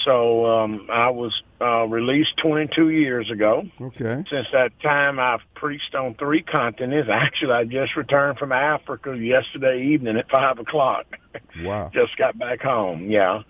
so 0.03 0.45
um, 0.45 0.87
I 0.91 1.09
was 1.09 1.41
uh, 1.61 1.85
released 1.85 2.37
22 2.37 2.89
years 2.89 3.31
ago. 3.31 3.63
Okay. 3.79 4.23
Since 4.29 4.47
that 4.51 4.79
time, 4.81 5.19
I've 5.19 5.41
preached 5.55 5.95
on 5.95 6.15
three 6.15 6.41
continents. 6.41 7.09
Actually, 7.11 7.53
I 7.53 7.63
just 7.65 7.95
returned 7.95 8.37
from 8.37 8.51
Africa 8.51 9.17
yesterday 9.17 9.83
evening 9.93 10.17
at 10.17 10.29
five 10.29 10.59
o'clock. 10.59 11.05
Wow. 11.61 11.91
just 11.93 12.15
got 12.17 12.37
back 12.37 12.61
home. 12.61 13.09
Yeah. 13.09 13.43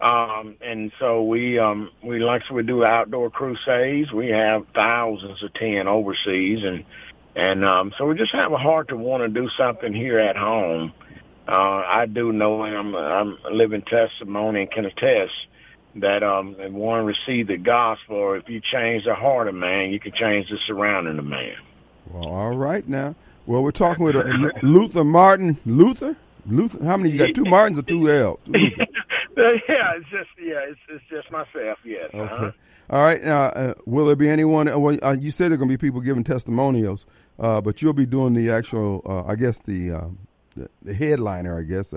Um, 0.00 0.56
and 0.62 0.90
so 0.98 1.22
we, 1.22 1.58
um, 1.58 1.90
we 2.02 2.18
like 2.18 2.46
to 2.46 2.54
we 2.54 2.62
do 2.62 2.82
outdoor 2.82 3.30
crusades. 3.30 4.10
We 4.10 4.28
have 4.28 4.66
thousands 4.74 5.42
attend 5.42 5.86
overseas 5.86 6.64
and, 6.64 6.84
and, 7.34 7.64
um, 7.64 7.92
so 7.98 8.06
we 8.06 8.14
just 8.14 8.32
have 8.32 8.52
a 8.52 8.58
heart 8.58 8.88
to 8.88 8.96
want 8.96 9.22
to 9.22 9.28
do 9.28 9.50
something 9.56 9.92
here 9.92 10.18
at 10.18 10.36
home. 10.36 10.94
Uh, 11.46 11.52
I 11.86 12.06
do 12.06 12.32
know 12.32 12.62
and 12.62 12.76
I'm, 12.76 12.94
I'm 12.94 13.38
a 13.44 13.50
living 13.50 13.82
testimony 13.82 14.62
and 14.62 14.70
can 14.70 14.86
attest 14.86 15.34
that, 16.00 16.22
um, 16.22 16.56
if 16.58 16.72
one 16.72 17.04
receive 17.04 17.46
the 17.48 17.56
gospel 17.56 18.16
or 18.16 18.36
if 18.36 18.48
you 18.48 18.60
change 18.60 19.04
the 19.04 19.14
heart 19.14 19.48
of 19.48 19.54
man, 19.54 19.90
you 19.90 20.00
can 20.00 20.12
change 20.12 20.48
the 20.50 20.58
surrounding 20.66 21.18
of 21.18 21.24
man. 21.24 21.56
Well, 22.10 22.28
all 22.28 22.56
right 22.56 22.86
now. 22.88 23.14
Well, 23.46 23.62
we're 23.62 23.70
talking 23.70 24.04
with 24.04 24.16
uh, 24.16 24.22
Luther 24.62 25.04
Martin. 25.04 25.58
Luther? 25.64 26.16
Luther? 26.46 26.84
How 26.84 26.96
many? 26.96 27.10
You 27.10 27.18
got 27.18 27.34
two 27.34 27.44
Martins 27.44 27.78
or 27.78 27.82
two 27.82 28.10
L's? 28.10 28.40
Luther. 28.46 28.86
yeah, 29.36 29.94
it's 29.96 30.08
just, 30.10 30.30
yeah, 30.40 30.60
it's, 30.68 30.80
it's 30.88 31.04
just 31.10 31.30
myself. 31.30 31.78
Yes. 31.84 32.10
Okay. 32.12 32.18
Uh-huh. 32.20 32.50
All 32.90 33.02
right. 33.02 33.22
Now, 33.22 33.44
uh, 33.46 33.74
will 33.84 34.06
there 34.06 34.16
be 34.16 34.28
anyone? 34.28 34.68
uh, 34.68 34.78
Well, 34.78 34.98
uh, 35.02 35.16
you 35.18 35.30
said 35.30 35.50
there 35.50 35.54
are 35.54 35.58
going 35.58 35.68
to 35.70 35.76
be 35.76 35.80
people 35.86 36.00
giving 36.00 36.22
testimonials, 36.24 37.04
uh, 37.38 37.60
but 37.60 37.82
you'll 37.82 37.92
be 37.92 38.06
doing 38.06 38.34
the 38.34 38.50
actual, 38.50 39.02
uh, 39.04 39.24
I 39.30 39.34
guess, 39.34 39.58
the, 39.60 39.90
um, 39.92 40.18
the 40.56 40.68
the 40.82 40.94
headliner, 40.94 41.58
I 41.58 41.62
guess. 41.62 41.92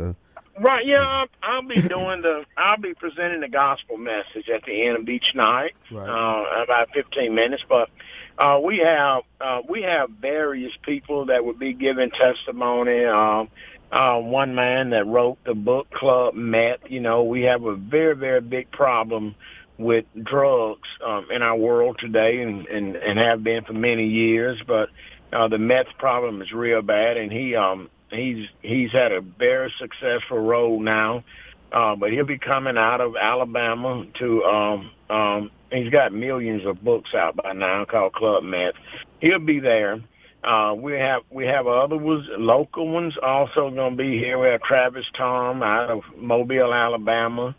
Right, 0.59 0.85
yeah, 0.85 1.05
I'll, 1.07 1.27
I'll 1.41 1.61
be 1.61 1.81
doing 1.81 2.21
the, 2.21 2.43
I'll 2.57 2.77
be 2.77 2.93
presenting 2.93 3.41
the 3.41 3.47
gospel 3.47 3.97
message 3.97 4.49
at 4.53 4.63
the 4.65 4.87
end 4.87 4.97
of 4.97 5.09
each 5.09 5.33
night, 5.33 5.73
Right. 5.91 6.07
uh, 6.09 6.63
about 6.63 6.89
15 6.93 7.33
minutes. 7.33 7.63
But 7.67 7.89
uh, 8.37 8.59
we 8.63 8.79
have, 8.79 9.23
uh, 9.39 9.61
we 9.67 9.83
have 9.83 10.09
various 10.09 10.73
people 10.83 11.27
that 11.27 11.45
would 11.45 11.59
be 11.59 11.73
giving 11.73 12.11
testimony. 12.11 13.05
Um, 13.05 13.49
uh, 13.91 14.17
one 14.19 14.53
man 14.53 14.91
that 14.91 15.07
wrote 15.07 15.37
the 15.45 15.55
book 15.55 15.89
Club 15.91 16.35
Meth. 16.35 16.79
You 16.89 16.99
know, 16.99 17.23
we 17.23 17.43
have 17.43 17.63
a 17.63 17.75
very, 17.75 18.15
very 18.15 18.41
big 18.41 18.69
problem 18.71 19.35
with 19.77 20.05
drugs 20.21 20.87
um, 21.05 21.27
in 21.31 21.41
our 21.41 21.55
world 21.55 21.97
today, 21.99 22.41
and, 22.41 22.67
and 22.67 22.95
and 22.97 23.17
have 23.17 23.43
been 23.43 23.63
for 23.63 23.73
many 23.73 24.05
years. 24.07 24.59
But 24.67 24.89
uh, 25.33 25.47
the 25.47 25.57
meth 25.57 25.87
problem 25.97 26.41
is 26.41 26.51
real 26.51 26.81
bad, 26.81 27.17
and 27.17 27.31
he 27.31 27.55
um 27.55 27.89
he's 28.11 28.47
he's 28.61 28.91
had 28.91 29.11
a 29.11 29.21
very 29.21 29.73
successful 29.79 30.39
role 30.39 30.79
now. 30.79 31.23
Uh, 31.71 31.95
but 31.95 32.11
he'll 32.11 32.25
be 32.25 32.39
coming 32.39 32.77
out 32.77 32.99
of 32.99 33.15
Alabama 33.15 34.05
to 34.15 34.43
um 34.43 34.91
um 35.09 35.51
he's 35.71 35.89
got 35.89 36.11
millions 36.11 36.65
of 36.65 36.83
books 36.83 37.13
out 37.13 37.35
by 37.35 37.53
now 37.53 37.85
called 37.85 38.13
Club 38.13 38.43
Meth. 38.43 38.73
He'll 39.19 39.39
be 39.39 39.59
there. 39.59 40.01
Uh, 40.43 40.73
we 40.75 40.93
have 40.93 41.21
we 41.29 41.45
have 41.45 41.67
other 41.67 41.97
ones, 41.97 42.25
local 42.37 42.87
ones 42.87 43.13
also 43.21 43.69
going 43.69 43.97
to 43.97 43.97
be 43.97 44.17
here. 44.17 44.39
We 44.39 44.47
have 44.47 44.61
Travis 44.61 45.05
Tom 45.13 45.61
out 45.61 45.89
of 45.89 46.01
Mobile, 46.15 46.73
Alabama, 46.73 47.53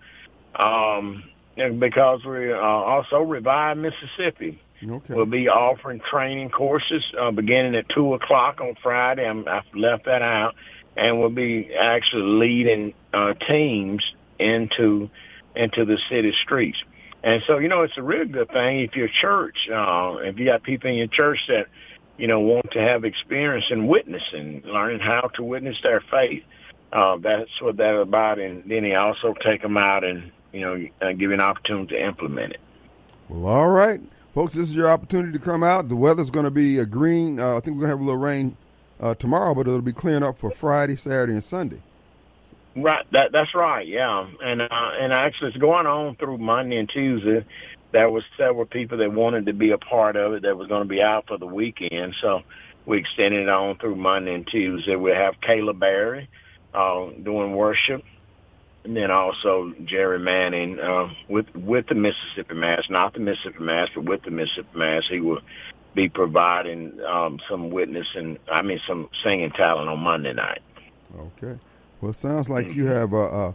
um, 0.54 1.24
because 1.78 2.24
we 2.24 2.52
uh, 2.52 2.56
also 2.56 3.18
revive 3.18 3.76
Mississippi. 3.76 4.60
Okay. 4.82 5.14
We'll 5.14 5.26
be 5.26 5.48
offering 5.48 6.00
training 6.00 6.50
courses 6.50 7.04
uh, 7.18 7.30
beginning 7.30 7.74
at 7.74 7.88
two 7.88 8.14
o'clock 8.14 8.60
on 8.60 8.76
Friday. 8.82 9.26
I'm, 9.28 9.46
I've 9.46 9.64
left 9.74 10.06
that 10.06 10.22
out, 10.22 10.54
and 10.96 11.18
we'll 11.18 11.30
be 11.30 11.74
actually 11.74 12.22
leading 12.22 12.94
uh, 13.12 13.34
teams 13.34 14.02
into 14.38 15.10
into 15.54 15.84
the 15.84 15.98
city 16.08 16.32
streets. 16.42 16.78
And 17.22 17.42
so, 17.46 17.58
you 17.58 17.68
know, 17.68 17.82
it's 17.82 17.98
a 17.98 18.02
really 18.02 18.26
good 18.26 18.48
thing 18.48 18.80
if 18.80 18.96
your 18.96 19.08
church, 19.08 19.68
uh, 19.70 20.16
if 20.22 20.38
you 20.38 20.46
got 20.46 20.62
people 20.62 20.88
in 20.90 20.96
your 20.96 21.06
church 21.06 21.38
that, 21.48 21.66
you 22.16 22.26
know, 22.26 22.40
want 22.40 22.70
to 22.72 22.80
have 22.80 23.04
experience 23.04 23.66
in 23.70 23.86
witnessing, 23.86 24.62
learning 24.64 25.00
how 25.00 25.30
to 25.34 25.42
witness 25.42 25.76
their 25.82 26.00
faith. 26.10 26.44
Uh, 26.92 27.18
that's 27.18 27.50
what 27.60 27.76
that's 27.76 28.00
about. 28.00 28.38
And 28.38 28.64
then 28.70 28.84
he 28.84 28.94
also 28.94 29.34
take 29.34 29.60
them 29.62 29.76
out 29.76 30.02
and, 30.02 30.30
you 30.52 30.60
know, 30.60 30.86
uh, 31.02 31.10
give 31.12 31.22
you 31.22 31.32
an 31.32 31.40
opportunity 31.40 31.94
to 31.96 32.06
implement 32.06 32.54
it. 32.54 32.60
Well, 33.28 33.54
all 33.54 33.68
right, 33.68 34.00
folks. 34.34 34.54
This 34.54 34.68
is 34.68 34.74
your 34.74 34.90
opportunity 34.90 35.32
to 35.32 35.44
come 35.44 35.62
out. 35.62 35.88
The 35.88 35.96
weather's 35.96 36.30
going 36.30 36.44
to 36.44 36.50
be 36.50 36.78
a 36.78 36.86
green. 36.86 37.40
Uh, 37.40 37.56
I 37.56 37.60
think 37.60 37.76
we're 37.76 37.86
going 37.86 37.90
to 37.90 37.96
have 37.96 38.00
a 38.00 38.04
little 38.04 38.20
rain 38.20 38.56
uh, 39.00 39.14
tomorrow, 39.14 39.54
but 39.54 39.66
it'll 39.66 39.80
be 39.80 39.92
clearing 39.92 40.22
up 40.22 40.38
for 40.38 40.50
Friday, 40.50 40.96
Saturday, 40.96 41.32
and 41.32 41.44
Sunday. 41.44 41.80
Right, 42.76 43.04
that 43.10 43.32
that's 43.32 43.52
right, 43.52 43.84
yeah, 43.84 44.28
and 44.44 44.62
uh, 44.62 44.68
and 44.70 45.12
actually 45.12 45.48
it's 45.48 45.56
going 45.56 45.86
on 45.86 46.14
through 46.14 46.38
Monday 46.38 46.76
and 46.76 46.88
Tuesday. 46.88 47.44
There 47.90 48.08
was 48.08 48.22
several 48.36 48.64
people 48.64 48.98
that 48.98 49.12
wanted 49.12 49.46
to 49.46 49.52
be 49.52 49.72
a 49.72 49.78
part 49.78 50.14
of 50.14 50.34
it 50.34 50.42
that 50.42 50.56
was 50.56 50.68
going 50.68 50.84
to 50.84 50.88
be 50.88 51.02
out 51.02 51.26
for 51.26 51.36
the 51.36 51.46
weekend, 51.46 52.14
so 52.20 52.42
we 52.86 52.98
extended 52.98 53.42
it 53.42 53.48
on 53.48 53.76
through 53.78 53.96
Monday 53.96 54.34
and 54.34 54.46
Tuesday. 54.46 54.94
We 54.94 55.10
have 55.10 55.40
Kayla 55.40 55.76
Berry 55.76 56.28
uh, 56.72 57.06
doing 57.20 57.56
worship, 57.56 58.04
and 58.84 58.96
then 58.96 59.10
also 59.10 59.74
Jerry 59.84 60.18
Manning 60.18 60.78
uh, 60.80 61.08
with 61.28 61.46
with 61.54 61.86
the 61.88 61.94
Mississippi 61.94 62.54
Mass, 62.54 62.84
not 62.88 63.14
the 63.14 63.20
Mississippi 63.20 63.62
Mass, 63.62 63.88
but 63.94 64.04
with 64.04 64.22
the 64.22 64.30
Mississippi 64.30 64.78
Mass, 64.78 65.04
he 65.08 65.20
will 65.20 65.40
be 65.94 66.08
providing 66.08 67.00
um, 67.00 67.40
some 67.48 67.70
witness 67.70 68.06
and 68.14 68.38
I 68.50 68.62
mean 68.62 68.80
some 68.86 69.08
singing 69.22 69.50
talent 69.50 69.88
on 69.88 69.98
Monday 70.00 70.32
night. 70.32 70.62
Okay. 71.18 71.58
Well, 72.00 72.12
it 72.12 72.16
sounds 72.16 72.48
like 72.48 72.74
you 72.74 72.86
have 72.86 73.12
a, 73.12 73.16
a, 73.16 73.54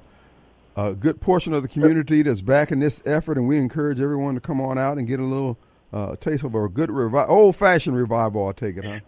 a 0.76 0.94
good 0.94 1.20
portion 1.20 1.54
of 1.54 1.64
the 1.64 1.68
community 1.68 2.22
that's 2.22 2.42
backing 2.42 2.80
this 2.80 3.02
effort, 3.06 3.38
and 3.38 3.48
we 3.48 3.58
encourage 3.58 4.00
everyone 4.00 4.36
to 4.36 4.42
come 4.42 4.62
on 4.62 4.78
out 4.78 5.00
and 5.00 5.08
get 5.08 5.20
a 5.20 5.24
little 5.24 5.58
uh, 5.92 6.16
taste 6.18 6.44
of 6.44 6.54
a 6.54 6.70
good 6.70 6.90
revi- 6.90 7.28
old-fashioned 7.28 7.96
revival. 7.96 8.48
I 8.48 8.52
take 8.52 8.78
it, 8.78 8.86
huh? 8.86 9.00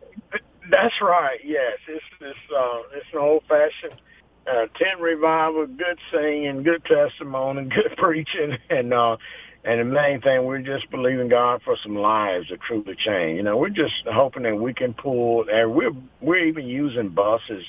That's 0.71 0.95
right. 1.01 1.39
Yes, 1.43 1.77
it's 1.87 2.03
it's 2.19 2.39
uh, 2.57 2.79
it's 2.93 3.05
an 3.13 3.19
old 3.19 3.43
fashioned 3.47 4.01
uh, 4.49 4.67
tent 4.77 4.99
revival, 4.99 5.67
good 5.67 5.99
singing, 6.11 6.63
good 6.63 6.83
testimony, 6.85 7.69
good 7.75 7.95
preaching, 7.97 8.57
and 8.69 8.93
uh, 8.93 9.17
and 9.63 9.79
the 9.81 9.85
main 9.85 10.21
thing 10.21 10.45
we're 10.45 10.59
just 10.59 10.89
believing 10.89 11.27
God 11.27 11.61
for 11.63 11.75
some 11.83 11.95
lives 11.95 12.47
to 12.47 12.57
truly 12.57 12.95
change. 12.95 13.37
You 13.37 13.43
know, 13.43 13.57
we're 13.57 13.69
just 13.69 13.93
hoping 14.05 14.43
that 14.43 14.55
we 14.55 14.73
can 14.73 14.93
pull, 14.93 15.45
and 15.51 15.73
we're 15.73 15.91
we're 16.21 16.45
even 16.45 16.67
using 16.67 17.09
buses 17.09 17.65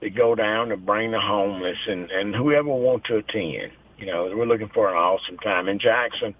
to 0.00 0.10
go 0.10 0.34
down 0.34 0.68
to 0.68 0.76
bring 0.76 1.10
the 1.12 1.20
homeless 1.20 1.78
and 1.86 2.10
and 2.10 2.34
whoever 2.34 2.68
want 2.68 3.04
to 3.04 3.16
attend. 3.16 3.72
You 3.98 4.06
know, 4.06 4.32
we're 4.34 4.46
looking 4.46 4.70
for 4.70 4.88
an 4.88 4.96
awesome 4.96 5.38
time 5.38 5.68
in 5.68 5.78
Jackson. 5.78 6.34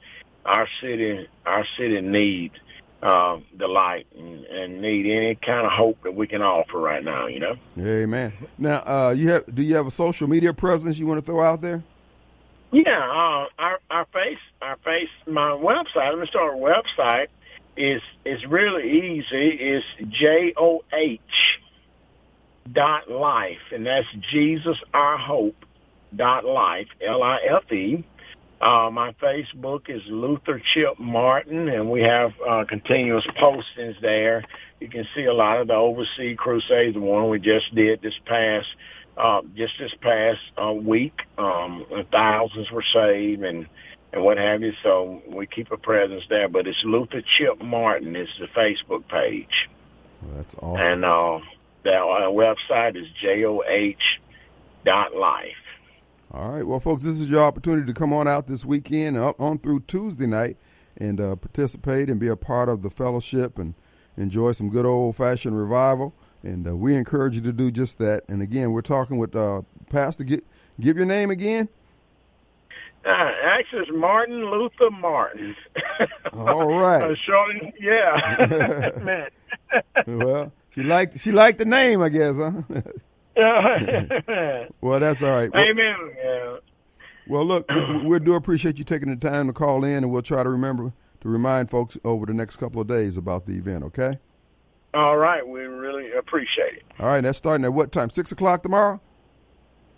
Our 0.45 0.67
city, 0.81 1.29
our 1.47 1.65
city 1.77 2.01
needs 2.01 2.55
uh, 3.03 3.39
the 3.57 3.67
light 3.67 4.07
and, 4.17 4.45
and 4.45 4.81
need 4.81 5.07
any 5.07 5.35
kind 5.35 5.67
of 5.67 5.73
hope 5.73 6.03
that 6.05 6.15
we 6.15 6.27
can 6.27 6.41
offer 6.41 6.79
right 6.79 7.03
now. 7.03 7.27
You 7.27 7.41
know. 7.41 7.57
Amen. 7.79 8.33
Now, 8.59 8.79
uh, 8.79 9.15
you 9.17 9.31
have 9.31 9.55
do 9.55 9.63
you 9.63 9.75
have 9.75 9.87
a 9.87 9.91
social 9.91 10.29
media 10.29 10.53
presence 10.55 10.99
you 10.99 11.07
want 11.07 11.21
to 11.21 11.27
throw 11.27 11.43
out 11.43 11.61
there? 11.61 11.83
Yeah, 12.71 12.99
uh, 12.99 13.47
our 13.59 13.81
our 13.91 14.07
face, 14.13 14.39
our 14.63 14.77
face, 14.77 15.11
my 15.27 15.51
website. 15.51 16.11
Let 16.11 16.19
me 16.19 16.27
start. 16.27 16.55
Website 16.55 17.27
is 17.77 18.01
is 18.25 18.47
really 18.47 19.19
easy. 19.19 19.49
It's 19.49 19.87
J 20.09 20.55
O 20.57 20.83
H 20.93 21.21
dot 22.71 23.11
life, 23.11 23.61
and 23.73 23.85
that's 23.85 24.07
Jesus 24.31 24.79
Our 24.95 25.19
Hope 25.19 25.67
dot 26.15 26.45
life. 26.45 26.87
L 27.01 27.23
I 27.23 27.41
F 27.47 27.71
E. 27.73 28.05
Uh, 28.63 28.89
my 28.93 29.13
Facebook 29.21 29.91
is 29.91 30.03
Luther 30.07 30.63
Chip 30.73 30.99
Martin, 31.01 31.69
and 31.69 31.91
we 31.91 32.03
have 32.03 32.31
uh, 32.49 32.65
continuous 32.69 33.25
postings 33.37 34.01
there. 34.01 34.45
You 34.79 34.89
can 34.89 35.05
see 35.17 35.25
a 35.25 35.35
lot 35.35 35.61
of 35.61 35.67
the 35.67 35.75
overseas 35.75 36.37
crusades, 36.39 36.95
the 36.95 37.01
one 37.01 37.29
we 37.29 37.41
just 37.41 37.75
did 37.75 38.01
this 38.03 38.15
past 38.25 38.69
uh, 39.17 39.43
just 39.57 39.75
this 39.79 39.93
past 40.01 40.41
uh, 40.57 40.73
week, 40.73 41.21
um, 41.39 41.85
thousands 42.11 42.71
were 42.71 42.85
saved 42.95 43.43
and 43.43 43.67
and 44.13 44.23
what 44.23 44.37
have 44.37 44.63
you. 44.63 44.73
So 44.83 45.23
we 45.27 45.47
keep 45.47 45.73
a 45.73 45.77
presence 45.77 46.25
there. 46.29 46.49
But 46.49 46.67
it's 46.67 46.83
Luther 46.85 47.23
Chip 47.39 47.61
Martin 47.63 48.15
is 48.15 48.29
the 48.39 48.47
Facebook 48.47 49.09
page, 49.09 49.69
Well, 50.23 50.37
that's 50.37 50.55
awesome. 50.57 50.93
and 50.93 51.05
uh, 51.05 51.39
that 51.85 52.01
uh, 52.01 52.31
website 52.31 52.97
is 52.97 53.07
joh 53.21 53.63
dot 54.85 55.15
life. 55.15 55.57
All 56.35 56.49
right. 56.49 56.67
Well, 56.67 56.81
folks, 56.81 57.03
this 57.03 57.21
is 57.21 57.29
your 57.29 57.43
opportunity 57.43 57.87
to 57.87 57.93
come 57.93 58.13
on 58.15 58.27
out 58.27 58.47
this 58.47 58.65
weekend 58.65 59.19
up 59.19 59.39
on 59.39 59.59
through 59.59 59.81
Tuesday 59.81 60.27
night 60.27 60.57
and 60.97 61.21
uh, 61.21 61.37
participate 61.37 62.09
and 62.09 62.19
be 62.19 62.29
a 62.29 62.37
part 62.37 62.71
of 62.71 62.81
the 62.81 62.89
fellowship 62.89 63.59
and 63.59 63.75
enjoy 64.17 64.53
some 64.53 64.71
good 64.71 64.87
old 64.87 65.15
fashioned 65.17 65.59
revival. 65.59 66.15
And 66.43 66.67
uh, 66.67 66.75
we 66.75 66.95
encourage 66.95 67.35
you 67.35 67.43
to 67.43 67.53
do 67.53 67.71
just 67.71 67.99
that. 67.99 68.23
And 68.29 68.41
again, 68.41 68.73
we're 68.73 68.81
talking 68.81 69.19
with 69.19 69.37
uh, 69.37 69.61
Pastor. 69.91 70.25
Give, 70.25 70.41
give 70.81 70.97
your 70.97 71.05
name 71.05 71.31
again. 71.31 71.69
Uh, 73.05 73.33
actually, 73.45 73.83
it's 73.83 73.91
Martin 73.93 74.51
Luther 74.51 74.91
Martin. 74.91 75.55
All 76.33 76.67
right. 76.79 77.11
Uh, 77.11 77.15
shorty, 77.15 77.75
yeah. 77.79 78.91
Man. 79.03 79.29
well, 80.07 80.53
she 80.75 80.83
liked 80.83 81.19
she 81.21 81.31
liked 81.31 81.59
the 81.59 81.65
name, 81.67 82.01
I 82.01 82.09
guess, 82.09 82.37
huh? 82.37 82.63
Well, 84.81 85.01
that's 85.01 85.23
all 85.23 85.31
right. 85.31 85.53
Well, 85.53 85.65
Amen. 85.65 85.97
Yeah. 86.17 86.57
well, 87.29 87.45
look, 87.45 87.67
we, 87.71 88.07
we 88.07 88.19
do 88.19 88.35
appreciate 88.35 88.79
you 88.79 88.85
taking 88.85 89.09
the 89.11 89.17
time 89.17 89.47
to 89.47 89.53
call 89.53 89.85
in, 89.85 89.97
and 89.99 90.11
we'll 90.11 90.23
try 90.23 90.43
to 90.43 90.49
remember 90.51 90.93
to 91.21 91.29
remind 91.29 91.71
folks 91.71 91.97
over 92.05 92.27
the 92.27 92.35
next 92.35 92.57
couple 92.57 92.81
of 92.81 92.89
days 92.89 93.17
about 93.17 93.47
the 93.47 93.53
event. 93.53 93.85
Okay. 93.85 94.19
All 94.95 95.17
right, 95.17 95.47
we 95.47 95.61
really 95.63 96.13
appreciate 96.13 96.75
it. 96.75 96.85
All 97.01 97.07
right. 97.07 97.23
That's 97.23 97.39
starting 97.39 97.65
at 97.65 97.73
what 97.73 97.93
time? 97.93 98.11
Six 98.11 98.31
o'clock 98.33 98.63
tomorrow. 98.63 99.01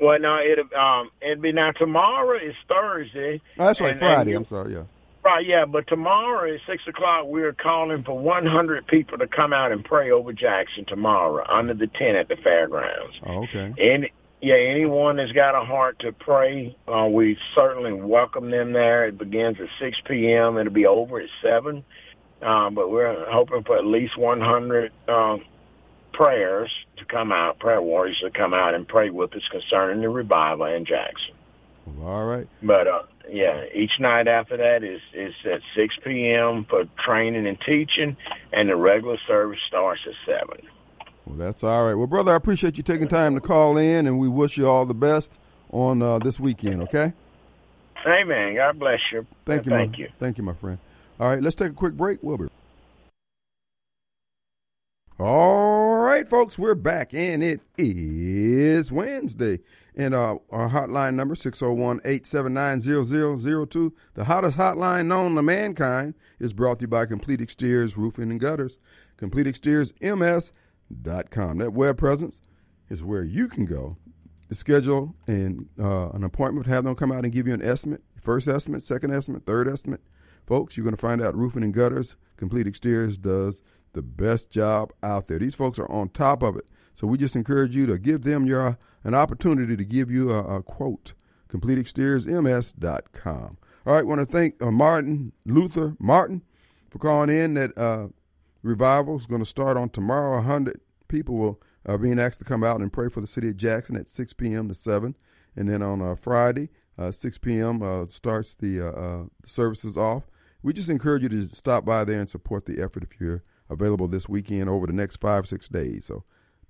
Well, 0.00 0.18
no, 0.20 0.36
it 0.36 0.58
um, 0.74 1.10
it'd 1.20 1.40
be 1.40 1.52
now 1.52 1.72
tomorrow 1.72 2.38
is 2.38 2.54
Thursday. 2.68 3.40
Oh, 3.58 3.66
that's 3.66 3.80
right, 3.80 3.96
Friday. 3.98 4.34
I'm 4.34 4.44
sorry. 4.44 4.74
Yeah. 4.74 4.82
Right, 5.24 5.46
yeah, 5.46 5.64
but 5.64 5.86
tomorrow 5.86 6.52
at 6.52 6.60
six 6.66 6.86
o'clock 6.86 7.24
we're 7.26 7.54
calling 7.54 8.02
for 8.04 8.18
100 8.18 8.86
people 8.86 9.16
to 9.16 9.26
come 9.26 9.54
out 9.54 9.72
and 9.72 9.82
pray 9.82 10.10
over 10.10 10.34
Jackson 10.34 10.84
tomorrow 10.84 11.46
under 11.48 11.72
the 11.72 11.86
tent 11.86 12.16
at 12.16 12.28
the 12.28 12.36
fairgrounds. 12.36 13.16
Oh, 13.24 13.44
okay. 13.44 13.72
Any, 13.78 14.12
yeah, 14.42 14.56
anyone 14.56 15.16
that's 15.16 15.32
got 15.32 15.54
a 15.54 15.64
heart 15.64 16.00
to 16.00 16.12
pray, 16.12 16.76
uh, 16.86 17.06
we 17.10 17.38
certainly 17.54 17.94
welcome 17.94 18.50
them 18.50 18.74
there. 18.74 19.06
It 19.06 19.16
begins 19.16 19.56
at 19.58 19.68
6 19.78 19.96
p.m. 20.06 20.58
It'll 20.58 20.70
be 20.70 20.84
over 20.84 21.20
at 21.20 21.30
7. 21.40 21.82
Um, 22.42 22.74
but 22.74 22.90
we're 22.90 23.24
hoping 23.30 23.62
for 23.64 23.78
at 23.78 23.86
least 23.86 24.18
100 24.18 24.92
um, 25.08 25.42
prayers 26.12 26.70
to 26.98 27.06
come 27.06 27.32
out, 27.32 27.58
prayer 27.58 27.80
warriors 27.80 28.18
to 28.20 28.30
come 28.30 28.52
out 28.52 28.74
and 28.74 28.86
pray 28.86 29.08
with 29.08 29.34
us 29.34 29.42
concerning 29.50 30.02
the 30.02 30.10
revival 30.10 30.66
in 30.66 30.84
Jackson. 30.84 31.34
Well, 31.86 32.08
all 32.08 32.24
right. 32.24 32.48
But 32.62 32.86
uh, 32.86 33.02
yeah, 33.30 33.64
each 33.74 33.92
night 34.00 34.28
after 34.28 34.56
that 34.56 34.82
is 34.82 35.00
is 35.12 35.34
at 35.44 35.60
6 35.76 35.94
p.m. 36.04 36.66
for 36.68 36.84
training 37.04 37.46
and 37.46 37.58
teaching, 37.60 38.16
and 38.52 38.68
the 38.68 38.76
regular 38.76 39.18
service 39.26 39.60
starts 39.68 40.00
at 40.06 40.14
7. 40.26 40.66
Well, 41.26 41.36
that's 41.36 41.64
all 41.64 41.84
right. 41.84 41.94
Well, 41.94 42.06
brother, 42.06 42.32
I 42.32 42.36
appreciate 42.36 42.76
you 42.76 42.82
taking 42.82 43.08
time 43.08 43.34
to 43.34 43.40
call 43.40 43.76
in, 43.78 44.06
and 44.06 44.18
we 44.18 44.28
wish 44.28 44.58
you 44.58 44.68
all 44.68 44.84
the 44.84 44.94
best 44.94 45.38
on 45.70 46.02
uh, 46.02 46.18
this 46.18 46.38
weekend. 46.38 46.82
Okay. 46.82 47.12
Amen. 48.06 48.54
God 48.56 48.78
bless 48.78 49.00
you. 49.10 49.26
Thank 49.46 49.66
you. 49.66 49.72
Thank 49.72 49.92
my, 49.92 49.98
you. 49.98 50.08
Thank 50.18 50.38
you, 50.38 50.44
my 50.44 50.52
friend. 50.54 50.78
All 51.18 51.28
right, 51.28 51.42
let's 51.42 51.54
take 51.54 51.70
a 51.70 51.74
quick 51.74 51.94
break. 51.94 52.18
We'll 52.22 52.36
be. 52.36 52.48
All 55.18 55.63
right, 56.14 56.30
folks, 56.30 56.56
we're 56.56 56.76
back, 56.76 57.12
and 57.12 57.42
it 57.42 57.60
is 57.76 58.92
Wednesday. 58.92 59.58
And 59.96 60.14
uh, 60.14 60.36
our 60.48 60.70
hotline 60.70 61.14
number, 61.14 61.34
601-879-0002, 61.34 63.92
the 64.14 64.22
hottest 64.22 64.56
hotline 64.56 65.06
known 65.06 65.34
to 65.34 65.42
mankind, 65.42 66.14
is 66.38 66.52
brought 66.52 66.78
to 66.78 66.84
you 66.84 66.88
by 66.88 67.06
Complete 67.06 67.40
Exteriors 67.40 67.96
Roofing 67.96 68.30
and 68.30 68.38
Gutters. 68.38 68.78
CompleteExteriorsMS.com. 69.18 71.58
That 71.58 71.72
web 71.72 71.98
presence 71.98 72.40
is 72.88 73.02
where 73.02 73.24
you 73.24 73.48
can 73.48 73.64
go 73.64 73.96
to 74.48 74.54
schedule 74.54 75.16
and 75.26 75.68
uh, 75.80 76.10
an 76.10 76.22
appointment, 76.22 76.68
have 76.68 76.84
them 76.84 76.94
come 76.94 77.10
out 77.10 77.24
and 77.24 77.32
give 77.32 77.48
you 77.48 77.54
an 77.54 77.62
estimate, 77.62 78.04
first 78.20 78.46
estimate, 78.46 78.84
second 78.84 79.12
estimate, 79.12 79.44
third 79.46 79.66
estimate. 79.66 80.02
Folks, 80.46 80.76
you're 80.76 80.84
going 80.84 80.94
to 80.94 81.00
find 81.00 81.20
out 81.20 81.34
roofing 81.34 81.64
and 81.64 81.74
gutters, 81.74 82.14
Complete 82.36 82.68
Exteriors 82.68 83.16
does 83.16 83.64
the 83.94 84.02
best 84.02 84.50
job 84.50 84.92
out 85.02 85.26
there. 85.26 85.38
These 85.38 85.54
folks 85.54 85.78
are 85.78 85.90
on 85.90 86.10
top 86.10 86.42
of 86.42 86.56
it. 86.56 86.68
So 86.92 87.06
we 87.06 87.16
just 87.18 87.36
encourage 87.36 87.74
you 87.74 87.86
to 87.86 87.98
give 87.98 88.22
them 88.22 88.46
your 88.46 88.78
an 89.02 89.14
opportunity 89.14 89.76
to 89.76 89.84
give 89.84 90.10
you 90.10 90.30
a, 90.30 90.58
a 90.58 90.62
quote. 90.62 91.14
CompleteExteriorsMS.com. 91.48 93.58
All 93.86 93.94
right, 93.94 94.06
want 94.06 94.20
to 94.20 94.26
thank 94.26 94.62
uh, 94.62 94.70
Martin 94.70 95.32
Luther 95.44 95.96
Martin 95.98 96.42
for 96.90 96.98
calling 96.98 97.30
in. 97.30 97.54
That 97.54 97.76
uh, 97.76 98.08
revival 98.62 99.16
is 99.16 99.26
going 99.26 99.42
to 99.42 99.46
start 99.46 99.76
on 99.76 99.90
tomorrow. 99.90 100.40
hundred 100.40 100.80
people 101.08 101.36
will 101.36 101.60
are 101.86 101.98
being 101.98 102.18
asked 102.18 102.38
to 102.38 102.44
come 102.44 102.64
out 102.64 102.80
and 102.80 102.92
pray 102.92 103.08
for 103.08 103.20
the 103.20 103.26
city 103.26 103.48
of 103.48 103.56
Jackson 103.56 103.96
at 103.96 104.08
6 104.08 104.32
p.m. 104.34 104.68
to 104.68 104.74
7, 104.74 105.14
and 105.54 105.68
then 105.68 105.82
on 105.82 106.00
uh, 106.00 106.14
Friday, 106.14 106.70
uh, 106.98 107.10
6 107.10 107.38
p.m. 107.38 107.82
Uh, 107.82 108.06
starts 108.08 108.54
the 108.54 108.80
uh, 108.80 108.90
uh, 108.90 109.24
services 109.44 109.96
off. 109.96 110.24
We 110.62 110.72
just 110.72 110.88
encourage 110.88 111.22
you 111.22 111.28
to 111.28 111.46
stop 111.48 111.84
by 111.84 112.04
there 112.04 112.20
and 112.20 112.30
support 112.30 112.64
the 112.64 112.82
effort 112.82 113.02
if 113.02 113.20
you're 113.20 113.42
available 113.70 114.08
this 114.08 114.28
weekend 114.28 114.68
over 114.68 114.86
the 114.86 114.92
next 114.92 115.16
five 115.16 115.46
six 115.46 115.68
days. 115.68 116.06
So 116.06 116.24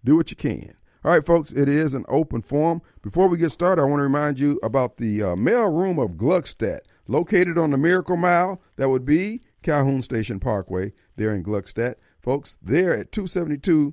do 0.05 0.17
what 0.17 0.31
you 0.31 0.37
can. 0.37 0.75
All 1.05 1.11
right, 1.11 1.25
folks, 1.25 1.53
it 1.53 1.69
is 1.69 1.93
an 1.93 2.07
open 2.09 2.41
forum. 2.41 2.81
Before 3.03 3.29
we 3.29 3.37
get 3.37 3.53
started, 3.53 3.83
I 3.83 3.85
want 3.85 3.99
to 3.99 4.05
remind 4.05 4.39
you 4.39 4.59
about 4.63 4.97
the 4.97 5.23
uh, 5.23 5.37
mail 5.37 5.67
room 5.67 5.99
of 5.99 6.13
Gluckstadt, 6.13 6.81
located 7.07 7.59
on 7.59 7.73
the 7.73 7.77
Miracle 7.77 8.17
Mile. 8.17 8.63
That 8.77 8.89
would 8.89 9.05
be 9.05 9.43
Calhoun 9.63 10.01
Station 10.01 10.41
Parkway 10.41 10.93
there 11.17 11.35
in 11.35 11.45
Gluckstadt. 11.45 11.97
Folks, 12.23 12.57
there 12.63 12.95
at 12.95 13.13
272 13.13 13.93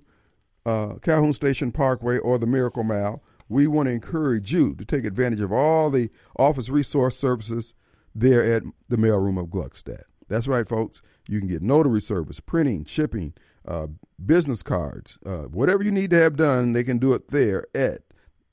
uh, 0.65 0.93
Calhoun 1.01 1.33
Station 1.33 1.73
Parkway 1.73 2.17
or 2.17 2.37
the 2.37 2.47
Miracle 2.47 2.83
Mile, 2.83 3.21
we 3.49 3.67
want 3.67 3.87
to 3.87 3.93
encourage 3.93 4.53
you 4.53 4.73
to 4.75 4.85
take 4.85 5.03
advantage 5.03 5.41
of 5.41 5.51
all 5.51 5.89
the 5.89 6.09
office 6.37 6.69
resource 6.69 7.17
services 7.17 7.73
there 8.15 8.41
at 8.41 8.63
the 8.87 8.95
mailroom 8.95 9.37
of 9.37 9.47
Gluckstadt. 9.47 10.03
That's 10.31 10.47
right, 10.47 10.67
folks. 10.67 11.03
You 11.27 11.37
can 11.39 11.47
get 11.49 11.61
notary 11.61 11.99
service, 11.99 12.39
printing, 12.39 12.85
shipping, 12.85 13.33
uh, 13.67 13.87
business 14.25 14.63
cards, 14.63 15.19
uh, 15.25 15.49
whatever 15.49 15.83
you 15.83 15.91
need 15.91 16.09
to 16.11 16.19
have 16.19 16.37
done, 16.37 16.71
they 16.71 16.85
can 16.85 16.99
do 16.99 17.13
it 17.13 17.27
there 17.27 17.65
at 17.75 18.03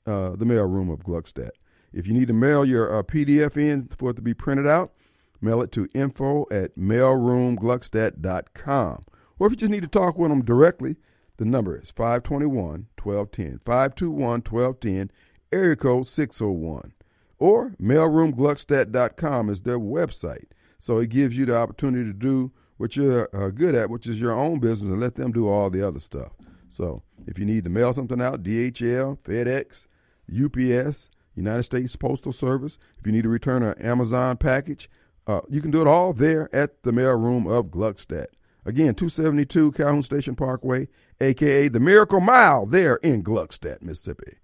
uh, 0.05 0.31
the 0.35 0.43
mailroom 0.43 0.91
of 0.91 1.05
Gluckstadt. 1.05 1.51
If 1.93 2.05
you 2.05 2.13
need 2.13 2.27
to 2.27 2.33
mail 2.33 2.65
your 2.65 2.93
uh, 2.93 3.03
PDF 3.03 3.55
in 3.55 3.87
for 3.97 4.09
it 4.09 4.17
to 4.17 4.21
be 4.21 4.33
printed 4.33 4.67
out, 4.67 4.91
mail 5.39 5.61
it 5.61 5.71
to 5.71 5.87
info 5.93 6.47
at 6.51 6.77
mailroomgluckstadt.com. 6.77 9.03
Or 9.39 9.47
if 9.47 9.53
you 9.53 9.57
just 9.57 9.71
need 9.71 9.83
to 9.83 9.87
talk 9.87 10.17
with 10.17 10.31
them 10.31 10.43
directly, 10.43 10.97
the 11.37 11.45
number 11.45 11.79
is 11.79 11.91
521 11.91 12.87
1210. 13.01 13.61
521 13.65 14.41
1210, 14.41 15.11
area 15.53 15.77
code 15.77 16.07
601. 16.07 16.91
Or 17.37 17.69
mailroomgluckstadt.com 17.81 19.49
is 19.49 19.61
their 19.61 19.79
website. 19.79 20.47
So 20.79 20.97
it 20.97 21.09
gives 21.09 21.37
you 21.37 21.45
the 21.45 21.55
opportunity 21.55 22.05
to 22.05 22.17
do 22.17 22.51
what 22.77 22.95
you're 22.95 23.29
uh, 23.35 23.49
good 23.49 23.75
at, 23.75 23.89
which 23.89 24.07
is 24.07 24.19
your 24.19 24.31
own 24.31 24.59
business, 24.59 24.89
and 24.89 24.99
let 24.99 25.15
them 25.15 25.31
do 25.31 25.47
all 25.49 25.69
the 25.69 25.85
other 25.85 25.99
stuff. 25.99 26.31
So 26.69 27.03
if 27.27 27.37
you 27.37 27.45
need 27.45 27.65
to 27.65 27.69
mail 27.69 27.93
something 27.93 28.21
out, 28.21 28.43
DHL, 28.43 29.17
FedEx, 29.19 29.85
UPS, 30.31 31.09
United 31.35 31.63
States 31.63 31.95
Postal 31.95 32.31
Service, 32.31 32.77
if 32.97 33.05
you 33.05 33.11
need 33.11 33.23
to 33.23 33.29
return 33.29 33.63
an 33.63 33.77
Amazon 33.81 34.37
package, 34.37 34.89
uh, 35.27 35.41
you 35.49 35.61
can 35.61 35.71
do 35.71 35.81
it 35.81 35.87
all 35.87 36.13
there 36.13 36.53
at 36.55 36.83
the 36.83 36.91
mailroom 36.91 37.51
of 37.51 37.67
Gluckstadt. 37.67 38.27
Again, 38.65 38.95
272 38.95 39.73
Calhoun 39.73 40.03
Station 40.03 40.35
Parkway, 40.35 40.87
aka 41.19 41.67
the 41.67 41.79
Miracle 41.79 42.19
Mile, 42.19 42.65
there 42.65 42.95
in 42.97 43.23
Gluckstadt, 43.23 43.81
Mississippi. 43.81 44.37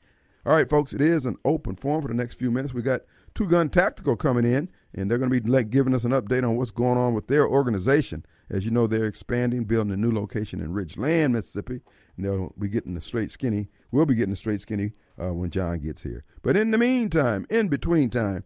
All 0.45 0.54
right, 0.54 0.69
folks, 0.69 0.93
it 0.93 1.02
is 1.02 1.26
an 1.26 1.38
open 1.43 1.76
forum 1.76 2.02
for 2.02 2.08
the 2.08 2.13
next 2.13 2.36
few 2.36 2.52
minutes. 2.52 2.74
We 2.74 2.82
got 2.82 3.02
Two 3.34 3.48
Gun 3.48 3.69
Tactical 3.69 4.15
coming 4.15 4.45
in, 4.45 4.69
and 4.95 5.12
they're 5.12 5.17
going 5.17 5.29
to 5.29 5.41
be 5.41 5.63
giving 5.65 5.93
us 5.93 6.05
an 6.05 6.12
update 6.12 6.43
on 6.43 6.55
what's 6.55 6.71
going 6.71 6.97
on 6.97 7.13
with 7.13 7.27
their 7.27 7.45
organization. 7.45 8.25
As 8.49 8.63
you 8.63 8.71
know, 8.71 8.88
they're 8.88 9.05
expanding, 9.05 9.65
building 9.65 9.91
a 9.91 9.97
new 9.97 10.12
location 10.12 10.62
in 10.62 10.73
Ridgeland, 10.73 11.31
Mississippi. 11.31 11.81
And 12.15 12.25
they'll 12.25 12.53
be 12.58 12.69
getting 12.69 12.93
the 12.93 13.01
straight 13.01 13.29
skinny. 13.29 13.67
We'll 13.91 14.05
be 14.05 14.15
getting 14.15 14.29
the 14.29 14.38
straight 14.38 14.62
skinny 14.62 14.93
uh, 15.21 15.34
when 15.34 15.49
John 15.49 15.79
gets 15.79 16.03
here. 16.03 16.23
But 16.41 16.55
in 16.55 16.71
the 16.71 16.77
meantime, 16.77 17.45
in 17.49 17.67
between 17.67 18.10
time, 18.10 18.45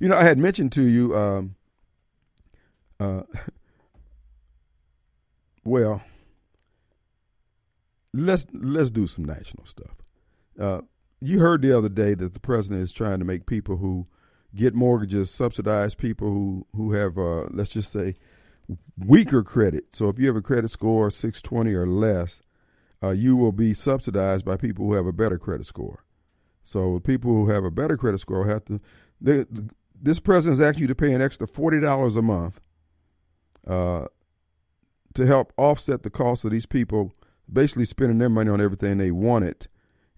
you 0.00 0.08
know, 0.08 0.16
I 0.16 0.24
had 0.24 0.38
mentioned 0.38 0.72
to 0.72 0.82
you, 0.82 1.16
um, 1.16 1.54
uh, 2.98 3.22
well, 5.64 6.02
let's 8.12 8.46
let's 8.52 8.90
do 8.90 9.06
some 9.06 9.24
national 9.24 9.66
stuff. 9.66 9.94
Uh, 10.58 10.80
you 11.20 11.38
heard 11.38 11.62
the 11.62 11.76
other 11.76 11.88
day 11.88 12.14
that 12.14 12.34
the 12.34 12.40
president 12.40 12.82
is 12.82 12.90
trying 12.90 13.20
to 13.20 13.24
make 13.24 13.46
people 13.46 13.76
who 13.76 14.08
get 14.54 14.74
mortgages 14.74 15.30
subsidize 15.30 15.94
people 15.94 16.28
who 16.28 16.66
who 16.74 16.92
have 16.92 17.18
uh, 17.18 17.46
let's 17.50 17.70
just 17.70 17.92
say 17.92 18.16
weaker 18.98 19.42
credit. 19.42 19.94
So 19.94 20.08
if 20.08 20.18
you 20.18 20.26
have 20.26 20.36
a 20.36 20.42
credit 20.42 20.70
score 20.70 21.08
of 21.08 21.14
620 21.14 21.74
or 21.74 21.86
less, 21.86 22.42
uh, 23.02 23.10
you 23.10 23.36
will 23.36 23.52
be 23.52 23.74
subsidized 23.74 24.44
by 24.44 24.56
people 24.56 24.86
who 24.86 24.94
have 24.94 25.06
a 25.06 25.12
better 25.12 25.38
credit 25.38 25.66
score. 25.66 26.04
So 26.62 27.00
people 27.00 27.32
who 27.32 27.48
have 27.48 27.64
a 27.64 27.70
better 27.70 27.96
credit 27.96 28.18
score 28.18 28.46
have 28.46 28.64
to. 28.66 28.80
They, 29.20 29.46
this 30.00 30.20
president 30.20 30.54
is 30.54 30.60
asking 30.60 30.82
you 30.82 30.88
to 30.88 30.94
pay 30.94 31.12
an 31.12 31.22
extra 31.22 31.46
forty 31.46 31.80
dollars 31.80 32.16
a 32.16 32.22
month 32.22 32.60
uh, 33.66 34.06
to 35.14 35.26
help 35.26 35.52
offset 35.56 36.02
the 36.02 36.10
cost 36.10 36.44
of 36.44 36.50
these 36.50 36.66
people 36.66 37.12
basically 37.52 37.84
spending 37.84 38.18
their 38.18 38.28
money 38.28 38.50
on 38.50 38.60
everything 38.60 38.98
they 38.98 39.10
wanted. 39.10 39.66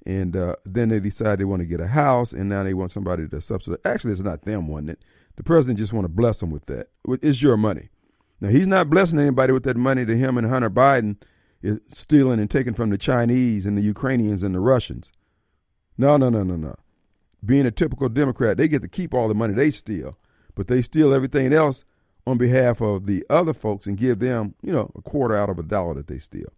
And 0.04 0.36
uh, 0.36 0.56
then 0.64 0.88
they 0.88 0.98
decide 0.98 1.38
they 1.38 1.44
want 1.44 1.60
to 1.60 1.66
get 1.66 1.80
a 1.80 1.86
house, 1.86 2.32
and 2.32 2.48
now 2.48 2.64
they 2.64 2.74
want 2.74 2.90
somebody 2.90 3.28
to 3.28 3.40
subsidize. 3.40 3.78
Actually, 3.84 4.12
it's 4.12 4.20
not 4.22 4.42
them 4.42 4.66
wanting 4.66 4.90
it. 4.90 5.04
The 5.36 5.44
president 5.44 5.78
just 5.78 5.92
want 5.92 6.04
to 6.04 6.08
bless 6.08 6.40
them 6.40 6.50
with 6.50 6.66
that. 6.66 6.88
It's 7.22 7.40
your 7.40 7.56
money. 7.56 7.90
Now 8.40 8.48
he's 8.48 8.66
not 8.66 8.90
blessing 8.90 9.20
anybody 9.20 9.52
with 9.52 9.62
that 9.64 9.76
money 9.76 10.04
To 10.04 10.16
him 10.16 10.36
and 10.36 10.48
Hunter 10.48 10.68
Biden 10.68 11.16
is 11.62 11.78
stealing 11.90 12.40
and 12.40 12.50
taking 12.50 12.74
from 12.74 12.90
the 12.90 12.98
Chinese 12.98 13.66
and 13.66 13.78
the 13.78 13.82
Ukrainians 13.82 14.42
and 14.42 14.54
the 14.54 14.60
Russians. 14.60 15.12
No, 15.96 16.16
no, 16.16 16.28
no, 16.28 16.42
no, 16.42 16.56
no. 16.56 16.74
Being 17.44 17.66
a 17.66 17.70
typical 17.70 18.08
Democrat, 18.08 18.56
they 18.56 18.66
get 18.66 18.82
to 18.82 18.88
keep 18.88 19.14
all 19.14 19.28
the 19.28 19.34
money 19.34 19.54
they 19.54 19.70
steal, 19.70 20.18
but 20.56 20.66
they 20.66 20.82
steal 20.82 21.14
everything 21.14 21.52
else 21.52 21.84
on 22.26 22.36
behalf 22.36 22.80
of 22.80 23.06
the 23.06 23.24
other 23.30 23.52
folks 23.54 23.86
and 23.86 23.96
give 23.96 24.18
them, 24.18 24.54
you 24.62 24.72
know, 24.72 24.90
a 24.96 25.02
quarter 25.02 25.36
out 25.36 25.48
of 25.48 25.58
a 25.58 25.62
dollar 25.62 25.94
that 25.94 26.08
they 26.08 26.18
steal. 26.18 26.52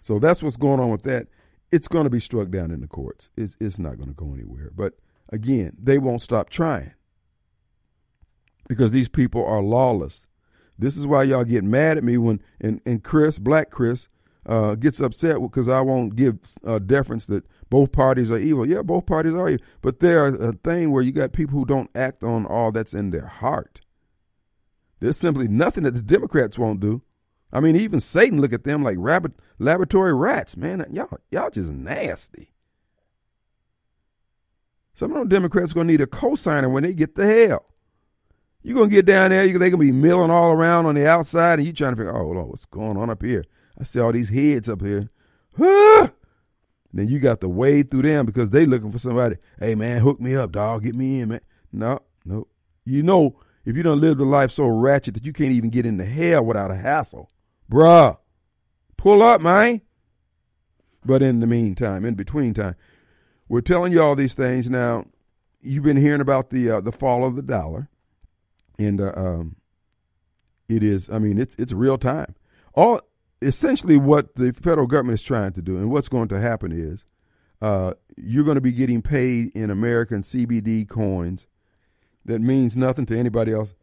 So 0.00 0.18
that's 0.18 0.42
what's 0.42 0.56
going 0.56 0.80
on 0.80 0.90
with 0.90 1.02
that. 1.02 1.28
It's 1.72 1.88
going 1.88 2.04
to 2.04 2.10
be 2.10 2.20
struck 2.20 2.50
down 2.50 2.70
in 2.70 2.80
the 2.80 2.86
courts. 2.86 3.30
It's, 3.36 3.56
it's 3.58 3.78
not 3.78 3.96
going 3.96 4.10
to 4.10 4.14
go 4.14 4.34
anywhere. 4.34 4.70
But 4.74 4.94
again, 5.30 5.76
they 5.82 5.98
won't 5.98 6.22
stop 6.22 6.50
trying 6.50 6.92
because 8.68 8.92
these 8.92 9.08
people 9.08 9.44
are 9.44 9.62
lawless. 9.62 10.26
This 10.78 10.96
is 10.96 11.06
why 11.06 11.24
y'all 11.24 11.44
get 11.44 11.64
mad 11.64 11.98
at 11.98 12.04
me 12.04 12.18
when 12.18 12.40
and, 12.60 12.80
and 12.84 13.02
Chris, 13.02 13.38
Black 13.38 13.70
Chris, 13.70 14.08
uh, 14.46 14.74
gets 14.74 15.00
upset 15.00 15.40
because 15.40 15.68
I 15.68 15.80
won't 15.80 16.16
give 16.16 16.38
uh, 16.66 16.78
deference 16.78 17.26
that 17.26 17.44
both 17.70 17.92
parties 17.92 18.30
are 18.30 18.38
evil. 18.38 18.66
Yeah, 18.66 18.82
both 18.82 19.06
parties 19.06 19.34
are 19.34 19.48
evil, 19.48 19.64
but 19.80 20.00
there's 20.00 20.34
a 20.34 20.52
thing 20.52 20.90
where 20.90 21.02
you 21.02 21.12
got 21.12 21.32
people 21.32 21.58
who 21.58 21.64
don't 21.64 21.90
act 21.94 22.24
on 22.24 22.46
all 22.46 22.72
that's 22.72 22.94
in 22.94 23.10
their 23.10 23.26
heart. 23.26 23.80
There's 25.00 25.16
simply 25.16 25.48
nothing 25.48 25.84
that 25.84 25.94
the 25.94 26.02
Democrats 26.02 26.58
won't 26.58 26.80
do. 26.80 27.02
I 27.52 27.60
mean, 27.60 27.76
even 27.76 28.00
Satan 28.00 28.40
look 28.40 28.52
at 28.52 28.64
them 28.64 28.82
like 28.82 28.96
rabbit 28.98 29.32
laboratory 29.58 30.14
rats. 30.14 30.56
Man, 30.56 30.86
y'all 30.90 31.18
y'all 31.30 31.50
just 31.50 31.70
nasty. 31.70 32.52
Some 34.94 35.12
of 35.12 35.18
them 35.18 35.28
Democrats 35.28 35.72
are 35.72 35.74
gonna 35.74 35.92
need 35.92 36.00
a 36.00 36.06
co-signer 36.06 36.68
when 36.68 36.82
they 36.82 36.94
get 36.94 37.14
to 37.16 37.26
hell. 37.26 37.66
You're 38.62 38.76
gonna 38.76 38.88
get 38.88 39.06
down 39.06 39.30
there, 39.30 39.46
they 39.46 39.70
gonna 39.70 39.76
be 39.76 39.92
milling 39.92 40.30
all 40.30 40.52
around 40.52 40.86
on 40.86 40.94
the 40.94 41.06
outside, 41.06 41.58
and 41.58 41.66
you 41.66 41.72
trying 41.72 41.92
to 41.92 41.96
figure, 41.96 42.16
oh 42.16 42.44
what's 42.44 42.64
going 42.64 42.96
on 42.96 43.10
up 43.10 43.22
here? 43.22 43.44
I 43.78 43.84
see 43.84 44.00
all 44.00 44.12
these 44.12 44.28
heads 44.28 44.68
up 44.68 44.80
here. 44.80 45.08
Then 46.94 47.08
you 47.08 47.20
got 47.20 47.40
to 47.40 47.48
wade 47.48 47.90
through 47.90 48.02
them 48.02 48.26
because 48.26 48.50
they 48.50 48.66
looking 48.66 48.92
for 48.92 48.98
somebody. 48.98 49.36
Hey 49.58 49.74
man, 49.74 50.00
hook 50.00 50.20
me 50.20 50.36
up, 50.36 50.52
dog. 50.52 50.84
Get 50.84 50.94
me 50.94 51.20
in, 51.20 51.30
man. 51.30 51.40
No, 51.72 52.00
no. 52.24 52.46
You 52.84 53.02
know, 53.02 53.40
if 53.64 53.76
you 53.76 53.82
don't 53.82 54.00
live 54.00 54.18
the 54.18 54.24
life 54.24 54.50
so 54.50 54.66
ratchet 54.66 55.14
that 55.14 55.24
you 55.24 55.32
can't 55.32 55.52
even 55.52 55.70
get 55.70 55.86
into 55.86 56.04
hell 56.04 56.44
without 56.44 56.70
a 56.70 56.76
hassle, 56.76 57.30
bruh, 57.72 58.18
pull 58.96 59.22
up, 59.22 59.40
man. 59.40 59.80
But 61.04 61.22
in 61.22 61.40
the 61.40 61.46
meantime, 61.46 62.04
in 62.04 62.14
between 62.14 62.54
time, 62.54 62.76
we're 63.48 63.62
telling 63.62 63.92
you 63.92 64.02
all 64.02 64.14
these 64.14 64.34
things 64.34 64.70
now. 64.70 65.06
You've 65.60 65.84
been 65.84 65.96
hearing 65.96 66.20
about 66.20 66.50
the 66.50 66.70
uh, 66.70 66.80
the 66.80 66.92
fall 66.92 67.24
of 67.24 67.34
the 67.34 67.42
dollar, 67.42 67.88
and 68.78 69.00
uh, 69.00 69.12
um, 69.16 69.56
it 70.68 70.82
is. 70.82 71.08
I 71.10 71.18
mean, 71.18 71.38
it's 71.38 71.56
it's 71.56 71.72
real 71.72 71.98
time. 71.98 72.34
All 72.74 73.00
essentially 73.40 73.96
what 73.96 74.36
the 74.36 74.52
federal 74.52 74.86
government 74.86 75.18
is 75.18 75.24
trying 75.24 75.52
to 75.52 75.62
do, 75.62 75.76
and 75.76 75.90
what's 75.90 76.08
going 76.08 76.28
to 76.28 76.40
happen 76.40 76.72
is 76.72 77.04
uh, 77.60 77.94
you're 78.16 78.44
going 78.44 78.56
to 78.56 78.60
be 78.60 78.72
getting 78.72 79.02
paid 79.02 79.50
in 79.54 79.70
American 79.70 80.22
CBD 80.22 80.88
coins 80.88 81.46
that 82.24 82.40
means 82.40 82.76
nothing 82.76 83.06
to 83.06 83.18
anybody 83.18 83.52
else 83.52 83.74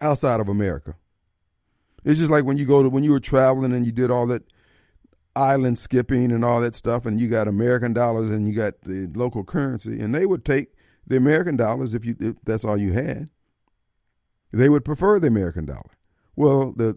outside 0.00 0.40
of 0.40 0.48
America. 0.48 0.96
It's 2.08 2.18
just 2.18 2.30
like 2.30 2.46
when 2.46 2.56
you 2.56 2.64
go 2.64 2.82
to 2.82 2.88
when 2.88 3.04
you 3.04 3.10
were 3.10 3.20
traveling 3.20 3.74
and 3.74 3.84
you 3.84 3.92
did 3.92 4.10
all 4.10 4.26
that 4.28 4.42
island 5.36 5.78
skipping 5.78 6.32
and 6.32 6.42
all 6.42 6.58
that 6.62 6.74
stuff, 6.74 7.04
and 7.04 7.20
you 7.20 7.28
got 7.28 7.46
American 7.46 7.92
dollars 7.92 8.30
and 8.30 8.48
you 8.48 8.54
got 8.54 8.80
the 8.80 9.10
local 9.14 9.44
currency, 9.44 10.00
and 10.00 10.14
they 10.14 10.24
would 10.24 10.42
take 10.42 10.72
the 11.06 11.18
American 11.18 11.54
dollars 11.54 11.92
if 11.92 12.06
you 12.06 12.16
if 12.18 12.36
that's 12.44 12.64
all 12.64 12.78
you 12.78 12.94
had. 12.94 13.28
They 14.54 14.70
would 14.70 14.86
prefer 14.86 15.20
the 15.20 15.26
American 15.26 15.66
dollar. 15.66 15.90
Well, 16.34 16.72
the 16.74 16.96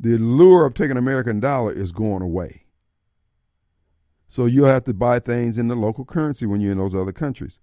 the 0.00 0.18
lure 0.18 0.66
of 0.66 0.74
taking 0.74 0.96
American 0.96 1.38
dollar 1.38 1.72
is 1.72 1.92
going 1.92 2.22
away. 2.22 2.64
So 4.26 4.46
you'll 4.46 4.66
have 4.66 4.82
to 4.84 4.92
buy 4.92 5.20
things 5.20 5.56
in 5.56 5.68
the 5.68 5.76
local 5.76 6.04
currency 6.04 6.46
when 6.46 6.60
you're 6.60 6.72
in 6.72 6.78
those 6.78 6.96
other 6.96 7.12
countries. 7.12 7.60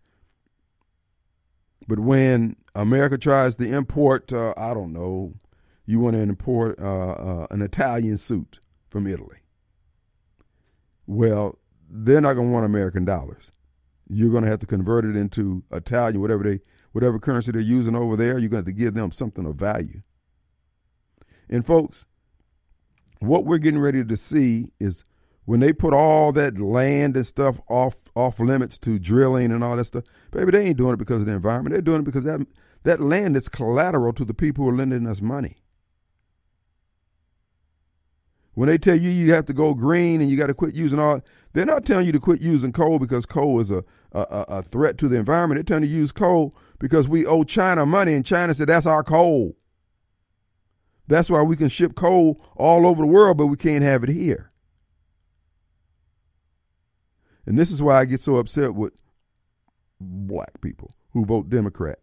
But 1.89 1.99
when 1.99 2.55
America 2.73 3.17
tries 3.17 3.57
to 3.57 3.67
import, 3.67 4.31
uh, 4.31 4.53
I 4.55 4.73
don't 4.73 4.93
know, 4.93 5.33
you 5.85 5.99
want 5.99 6.15
to 6.15 6.21
import 6.21 6.79
uh, 6.79 7.11
uh, 7.11 7.47
an 7.51 7.61
Italian 7.61 8.17
suit 8.17 8.59
from 8.89 9.07
Italy. 9.07 9.37
Well, 11.05 11.59
they're 11.89 12.21
not 12.21 12.33
going 12.33 12.47
to 12.47 12.53
want 12.53 12.65
American 12.65 13.05
dollars. 13.05 13.51
You're 14.07 14.31
going 14.31 14.43
to 14.43 14.49
have 14.49 14.59
to 14.59 14.65
convert 14.65 15.05
it 15.05 15.15
into 15.15 15.63
Italian, 15.71 16.21
whatever 16.21 16.43
they, 16.43 16.59
whatever 16.91 17.19
currency 17.19 17.51
they're 17.51 17.61
using 17.61 17.95
over 17.95 18.15
there. 18.15 18.37
You're 18.39 18.49
going 18.49 18.63
to 18.63 18.69
have 18.69 18.77
to 18.77 18.83
give 18.83 18.93
them 18.93 19.11
something 19.11 19.45
of 19.45 19.55
value. 19.55 20.01
And 21.49 21.65
folks, 21.65 22.05
what 23.19 23.45
we're 23.45 23.57
getting 23.57 23.79
ready 23.79 24.03
to 24.03 24.15
see 24.17 24.71
is 24.79 25.03
when 25.45 25.59
they 25.59 25.73
put 25.73 25.93
all 25.93 26.31
that 26.33 26.57
land 26.59 27.15
and 27.15 27.27
stuff 27.27 27.59
off 27.67 27.95
off 28.15 28.39
limits 28.39 28.77
to 28.79 28.99
drilling 28.99 29.51
and 29.51 29.63
all 29.63 29.75
that 29.75 29.85
stuff, 29.85 30.03
baby, 30.31 30.51
they 30.51 30.67
ain't 30.67 30.77
doing 30.77 30.93
it 30.93 30.97
because 30.99 31.21
of 31.21 31.27
the 31.27 31.33
environment. 31.33 31.73
They're 31.73 31.81
doing 31.81 32.01
it 32.01 32.05
because 32.05 32.23
that 32.23 32.45
that 32.83 33.01
land 33.01 33.35
is 33.35 33.49
collateral 33.49 34.13
to 34.13 34.25
the 34.25 34.33
people 34.33 34.63
who 34.63 34.69
are 34.71 34.75
lending 34.75 35.07
us 35.07 35.21
money. 35.21 35.57
When 38.55 38.69
they 38.69 38.77
tell 38.77 38.95
you 38.95 39.09
you 39.09 39.33
have 39.33 39.45
to 39.47 39.53
go 39.53 39.73
green 39.73 40.21
and 40.21 40.29
you 40.29 40.37
got 40.37 40.47
to 40.47 40.53
quit 40.53 40.75
using 40.75 40.99
all, 40.99 41.21
they're 41.53 41.65
not 41.65 41.85
telling 41.85 42.05
you 42.05 42.11
to 42.11 42.19
quit 42.19 42.41
using 42.41 42.71
coal 42.71 42.99
because 42.99 43.25
coal 43.25 43.59
is 43.59 43.71
a, 43.71 43.83
a, 44.11 44.45
a 44.47 44.63
threat 44.63 44.97
to 44.99 45.07
the 45.07 45.15
environment. 45.15 45.57
They're 45.57 45.63
telling 45.63 45.89
you 45.89 45.95
to 45.95 46.01
use 46.01 46.11
coal 46.11 46.55
because 46.79 47.07
we 47.07 47.25
owe 47.25 47.43
China 47.43 47.85
money 47.85 48.13
and 48.13 48.25
China 48.25 48.53
said 48.53 48.67
that's 48.69 48.85
our 48.85 49.03
coal. 49.03 49.57
That's 51.07 51.29
why 51.29 51.41
we 51.41 51.55
can 51.55 51.69
ship 51.69 51.95
coal 51.95 52.43
all 52.55 52.87
over 52.87 53.01
the 53.01 53.07
world, 53.07 53.37
but 53.37 53.47
we 53.47 53.57
can't 53.57 53.83
have 53.83 54.03
it 54.03 54.09
here. 54.09 54.49
And 57.45 57.57
this 57.57 57.71
is 57.71 57.81
why 57.81 57.99
I 57.99 58.05
get 58.05 58.21
so 58.21 58.37
upset 58.37 58.73
with 58.73 58.93
black 59.99 60.61
people 60.61 60.95
who 61.11 61.25
vote 61.25 61.49
Democrat. 61.49 61.99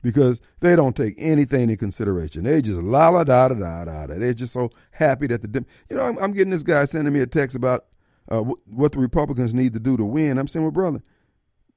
Because 0.00 0.40
they 0.60 0.76
don't 0.76 0.96
take 0.96 1.14
anything 1.18 1.62
into 1.62 1.76
consideration. 1.76 2.44
They 2.44 2.62
just 2.62 2.80
la 2.80 3.08
la 3.08 3.24
da 3.24 3.48
da 3.48 3.84
da 3.84 4.06
da. 4.06 4.06
They're 4.06 4.32
just 4.32 4.52
so 4.52 4.70
happy 4.92 5.26
that 5.26 5.42
the, 5.42 5.64
you 5.90 5.96
know, 5.96 6.02
I'm, 6.02 6.18
I'm, 6.18 6.32
getting 6.32 6.50
this 6.50 6.62
guy 6.62 6.84
sending 6.84 7.12
me 7.12 7.20
a 7.20 7.26
text 7.26 7.56
about 7.56 7.86
uh, 8.28 8.40
what 8.40 8.92
the 8.92 8.98
Republicans 8.98 9.54
need 9.54 9.72
to 9.72 9.80
do 9.80 9.96
to 9.96 10.04
win. 10.04 10.38
I'm 10.38 10.46
saying, 10.46 10.64
well, 10.64 10.70
brother, 10.70 11.02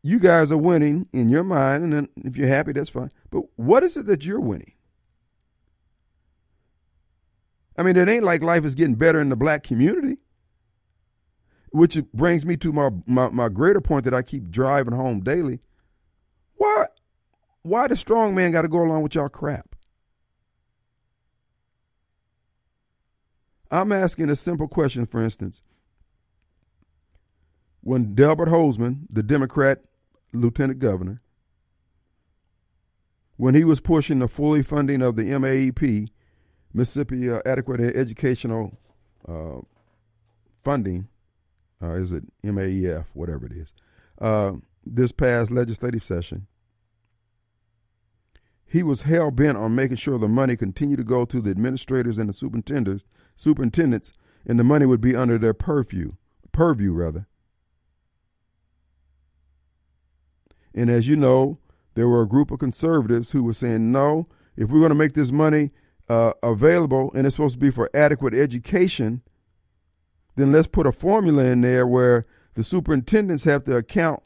you 0.04 0.20
guys 0.20 0.52
are 0.52 0.58
winning 0.58 1.08
in 1.14 1.30
your 1.30 1.44
mind, 1.44 1.94
and 1.94 2.10
if 2.18 2.38
you're 2.38 2.48
happy, 2.48 2.74
that's 2.74 2.90
fine. 2.90 3.12
But 3.30 3.44
what 3.56 3.84
is 3.84 3.98
it 3.98 4.06
that 4.08 4.26
you're 4.26 4.40
winning? 4.40 4.74
I 7.78 7.84
mean, 7.84 7.96
it 7.98 8.10
ain't 8.10 8.24
like 8.24 8.44
life 8.44 8.66
is 8.66 8.76
getting 8.76 8.96
better 8.96 9.20
in 9.20 9.30
the 9.30 9.36
black 9.36 9.64
community. 9.64 10.18
Which 11.72 11.98
brings 12.14 12.46
me 12.46 12.58
to 12.58 12.74
my, 12.74 12.90
my, 13.06 13.30
my 13.30 13.48
greater 13.48 13.80
point 13.80 14.04
that 14.06 14.14
I 14.14 14.24
keep 14.24 14.52
driving 14.52 14.94
home 14.94 15.22
daily. 15.22 15.62
Why 16.56 16.88
why 17.64 17.88
the 17.88 17.96
strong 17.98 18.36
man 18.36 18.52
got 18.52 18.64
to 18.64 18.68
go 18.68 18.84
along 18.84 19.04
with 19.04 19.16
y'all 19.16 19.30
crap? 19.30 19.76
I'm 23.72 23.92
asking 23.92 24.30
a 24.30 24.36
simple 24.36 24.68
question, 24.68 25.06
for 25.06 25.24
instance. 25.24 25.62
when 27.82 28.14
Delbert 28.16 28.50
Hosemann, 28.50 29.06
the 29.10 29.24
Democrat 29.24 29.82
lieutenant 30.34 30.80
governor, 30.80 31.22
when 33.38 33.56
he 33.56 33.64
was 33.64 33.80
pushing 33.80 34.20
the 34.20 34.28
fully 34.28 34.62
funding 34.62 35.02
of 35.02 35.16
the 35.16 35.24
MAEP, 35.24 36.10
Mississippi 36.74 37.30
uh, 37.30 37.42
Adequate 37.46 37.82
Educational 37.82 38.78
uh, 39.28 39.60
Funding, 40.64 41.08
uh, 41.82 41.94
is 41.94 42.12
it 42.12 42.24
MAEF, 42.44 43.06
whatever 43.14 43.48
it 43.48 43.52
is, 43.54 43.74
uh, 44.20 44.54
this 44.86 45.12
past 45.12 45.50
legislative 45.50 46.04
session, 46.04 46.46
he 48.72 48.84
was 48.84 49.02
hell 49.02 49.32
bent 49.32 49.58
on 49.58 49.76
making 49.76 49.98
sure 49.98 50.18
the 50.18 50.30
money 50.30 50.56
continued 50.56 50.96
to 50.96 51.04
go 51.04 51.26
to 51.26 51.42
the 51.42 51.50
administrators 51.50 52.18
and 52.18 52.30
the 52.30 52.34
superintendents, 52.34 53.04
superintendents, 53.36 54.14
and 54.46 54.58
the 54.58 54.64
money 54.64 54.86
would 54.86 55.02
be 55.02 55.14
under 55.14 55.38
their 55.38 55.54
purview, 55.54 56.14
purview 56.54 56.94
rather. 56.94 57.28
And 60.74 60.90
as 60.90 61.06
you 61.06 61.18
know, 61.18 61.60
there 61.96 62.08
were 62.08 62.22
a 62.22 62.28
group 62.28 62.50
of 62.50 62.60
conservatives 62.60 63.32
who 63.32 63.44
were 63.44 63.52
saying, 63.52 63.92
no, 63.92 64.30
if 64.56 64.70
we're 64.70 64.80
going 64.80 64.90
to 64.90 64.96
make 64.96 65.14
this 65.14 65.34
money 65.34 65.72
uh, 66.08 66.32
available 66.42 67.12
and 67.14 67.28
it's 67.28 67.36
supposed 67.36 67.56
to 67.56 67.60
be 67.60 67.72
for 67.72 67.90
adequate 67.94 68.34
education, 68.34 69.22
then 70.38 70.54
let's 70.54 70.68
put 70.68 70.88
a 70.88 70.94
formula 70.94 71.44
in 71.44 71.60
there 71.60 71.86
where 71.86 72.26
the 72.54 72.64
superintendents 72.64 73.44
have 73.44 73.66
to 73.66 73.76
account 73.76 74.24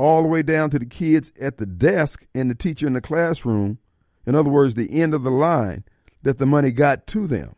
all 0.00 0.22
the 0.22 0.28
way 0.28 0.42
down 0.42 0.70
to 0.70 0.78
the 0.78 0.86
kids 0.86 1.30
at 1.38 1.58
the 1.58 1.66
desk 1.66 2.24
and 2.34 2.50
the 2.50 2.54
teacher 2.54 2.86
in 2.86 2.94
the 2.94 3.02
classroom. 3.02 3.78
In 4.26 4.34
other 4.34 4.48
words, 4.48 4.74
the 4.74 4.98
end 4.98 5.12
of 5.12 5.24
the 5.24 5.30
line 5.30 5.84
that 6.22 6.38
the 6.38 6.46
money 6.46 6.70
got 6.70 7.06
to 7.08 7.26
them. 7.26 7.54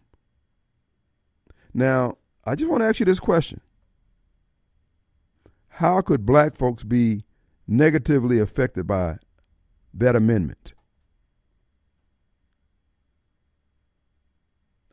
Now, 1.72 2.16
I 2.44 2.57
just 2.57 2.68
want 2.68 2.83
to 2.83 2.87
ask 2.87 2.98
you 2.98 3.07
this 3.07 3.20
question 3.20 3.61
How 5.68 6.00
could 6.00 6.26
black 6.26 6.57
folks 6.57 6.83
be 6.83 7.22
negatively 7.68 8.40
affected 8.40 8.88
by 8.88 9.18
that 9.94 10.16
amendment? 10.16 10.72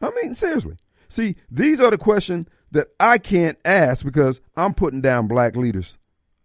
I 0.03 0.11
mean, 0.21 0.35
seriously. 0.35 0.77
See, 1.07 1.35
these 1.49 1.81
are 1.81 1.89
the 1.89 1.97
questions 1.97 2.47
that 2.69 2.89
I 2.99 3.17
can't 3.17 3.57
ask 3.65 4.05
because 4.05 4.39
I'm 4.55 4.75
putting 4.75 5.01
down 5.01 5.27
black 5.27 5.55
leaders. 5.55 5.97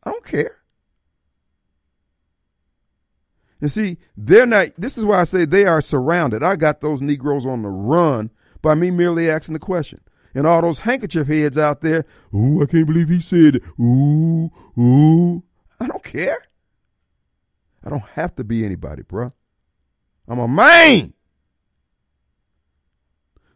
I 0.03 0.11
don't 0.11 0.25
care. 0.25 0.64
And 3.65 3.73
see, 3.73 3.97
they're 4.15 4.45
not, 4.45 4.73
this 4.77 4.99
is 4.99 5.07
why 5.07 5.21
I 5.21 5.25
say 5.25 5.47
they 5.47 5.65
are 5.65 5.81
surrounded. 5.81 6.43
I 6.43 6.55
got 6.55 6.83
those 6.83 7.01
Negroes 7.01 7.47
on 7.47 7.63
the 7.63 7.71
run 7.71 8.31
by 8.61 8.75
me 8.75 8.91
merely 8.91 9.31
asking 9.31 9.55
the 9.55 9.59
question. 9.59 10.03
And 10.35 10.47
all 10.47 10.61
those 10.61 10.81
handkerchief 10.81 11.29
heads 11.29 11.57
out 11.57 11.81
there, 11.81 12.05
ooh, 12.35 12.63
I 12.63 12.67
can't 12.67 12.87
believe 12.87 13.09
he 13.09 13.21
said 13.21 13.55
it. 13.55 13.63
Ooh, 13.81 14.51
ooh. 14.79 15.43
I 15.81 15.87
don't 15.87 16.05
care. 16.05 16.45
I 17.83 17.89
don't 17.89 18.05
have 18.13 18.37
to 18.37 18.45
be 18.45 18.67
anybody, 18.67 19.03
bruh. 19.03 19.33
I'm 20.29 20.41
a 20.41 20.47
man. 20.47 21.15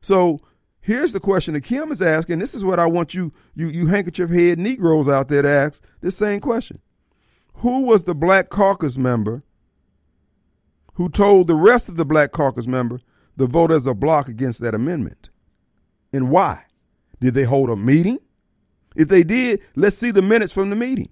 So 0.01 0.41
here's 0.81 1.13
the 1.13 1.21
question 1.21 1.53
that 1.53 1.65
Kim 1.65 1.93
is 1.93 2.01
asking. 2.01 2.39
This 2.39 2.55
is 2.55 2.65
what 2.65 2.81
I 2.81 2.87
want 2.87 3.13
you, 3.13 3.31
you, 3.55 3.69
you 3.69 3.89
handkerchief 3.89 4.31
head 4.31 4.59
Negroes 4.59 5.07
out 5.07 5.29
there 5.29 5.43
to 5.43 5.51
ask 5.51 5.85
this 6.01 6.17
same 6.17 6.41
question. 6.41 6.81
Who 7.57 7.81
was 7.81 8.05
the 8.05 8.15
Black 8.15 8.49
Caucus 8.49 8.97
member 8.97 9.43
who 10.99 11.09
told 11.09 11.47
the 11.47 11.55
rest 11.55 11.89
of 11.89 11.95
the 11.95 12.05
Black 12.05 12.33
Caucus 12.33 12.67
member 12.67 13.01
to 13.39 13.47
vote 13.47 13.71
as 13.71 13.87
a 13.87 13.95
block 13.95 14.27
against 14.27 14.61
that 14.61 14.75
amendment? 14.75 15.31
And 16.13 16.29
why? 16.29 16.65
Did 17.21 17.35
they 17.35 17.45
hold 17.45 17.71
a 17.71 17.77
meeting? 17.77 18.19
If 18.97 19.07
they 19.07 19.23
did, 19.23 19.61
let's 19.77 19.97
see 19.97 20.11
the 20.11 20.23
minutes 20.23 20.53
from 20.53 20.71
the 20.71 20.77
meeting. 20.77 21.09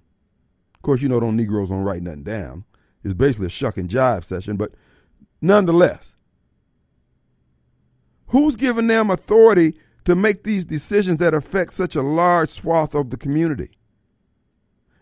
Of 0.74 0.82
course, 0.82 1.02
you 1.02 1.08
know, 1.08 1.20
those 1.20 1.32
Negroes 1.34 1.68
don't 1.68 1.84
write 1.84 2.02
nothing 2.02 2.24
down. 2.24 2.64
It's 3.04 3.14
basically 3.14 3.46
a 3.46 3.50
shuck 3.50 3.76
and 3.76 3.88
jive 3.88 4.24
session, 4.24 4.56
but 4.56 4.72
nonetheless, 5.40 6.16
who's 8.26 8.56
giving 8.56 8.88
them 8.88 9.08
authority 9.08 9.78
to 10.04 10.16
make 10.16 10.42
these 10.42 10.64
decisions 10.64 11.20
that 11.20 11.32
affect 11.32 11.72
such 11.72 11.94
a 11.94 12.02
large 12.02 12.48
swath 12.48 12.96
of 12.96 13.10
the 13.10 13.16
community? 13.16 13.70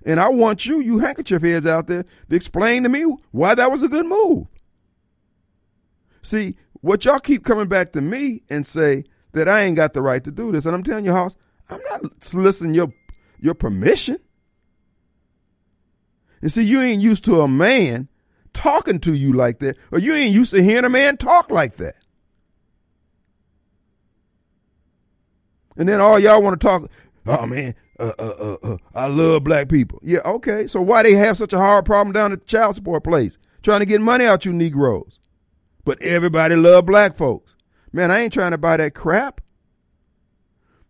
And 0.04 0.20
I 0.20 0.28
want 0.28 0.66
you, 0.66 0.80
you 0.80 0.98
handkerchief 0.98 1.40
heads 1.40 1.66
out 1.66 1.86
there, 1.86 2.02
to 2.02 2.36
explain 2.36 2.82
to 2.82 2.90
me 2.90 3.04
why 3.30 3.54
that 3.54 3.70
was 3.70 3.82
a 3.82 3.88
good 3.88 4.04
move. 4.04 4.48
See, 6.24 6.56
what 6.80 7.04
y'all 7.04 7.20
keep 7.20 7.44
coming 7.44 7.68
back 7.68 7.92
to 7.92 8.00
me 8.00 8.42
and 8.48 8.66
say 8.66 9.04
that 9.32 9.46
I 9.46 9.60
ain't 9.60 9.76
got 9.76 9.92
the 9.92 10.00
right 10.00 10.24
to 10.24 10.30
do 10.30 10.52
this, 10.52 10.64
and 10.64 10.74
I'm 10.74 10.82
telling 10.82 11.04
you, 11.04 11.12
House, 11.12 11.36
I'm 11.68 11.80
not 11.90 12.24
soliciting 12.24 12.74
your 12.74 12.92
your 13.38 13.54
permission. 13.54 14.18
And 16.40 16.50
see, 16.50 16.64
you 16.64 16.80
ain't 16.80 17.02
used 17.02 17.24
to 17.26 17.42
a 17.42 17.48
man 17.48 18.08
talking 18.54 19.00
to 19.00 19.12
you 19.12 19.34
like 19.34 19.58
that, 19.58 19.76
or 19.92 19.98
you 19.98 20.14
ain't 20.14 20.34
used 20.34 20.52
to 20.52 20.62
hearing 20.62 20.86
a 20.86 20.88
man 20.88 21.18
talk 21.18 21.50
like 21.50 21.76
that. 21.76 21.96
And 25.76 25.86
then 25.86 26.00
all 26.00 26.18
y'all 26.18 26.42
want 26.42 26.58
to 26.58 26.66
talk, 26.66 26.90
oh 27.26 27.46
man, 27.46 27.74
uh, 27.98 28.12
uh, 28.18 28.22
uh, 28.22 28.56
uh, 28.62 28.76
I 28.94 29.08
love 29.08 29.44
black 29.44 29.68
people. 29.68 30.00
Yeah, 30.02 30.20
okay. 30.24 30.68
So 30.68 30.80
why 30.80 31.02
they 31.02 31.14
have 31.14 31.36
such 31.36 31.52
a 31.52 31.58
hard 31.58 31.84
problem 31.84 32.14
down 32.14 32.32
at 32.32 32.40
the 32.40 32.46
child 32.46 32.76
support 32.76 33.04
place, 33.04 33.36
trying 33.62 33.80
to 33.80 33.86
get 33.86 34.00
money 34.00 34.24
out 34.24 34.46
you 34.46 34.54
Negroes? 34.54 35.18
But 35.84 36.00
everybody 36.02 36.56
love 36.56 36.86
black 36.86 37.16
folks. 37.16 37.54
Man, 37.92 38.10
I 38.10 38.20
ain't 38.20 38.32
trying 38.32 38.50
to 38.50 38.58
buy 38.58 38.76
that 38.78 38.94
crap. 38.94 39.40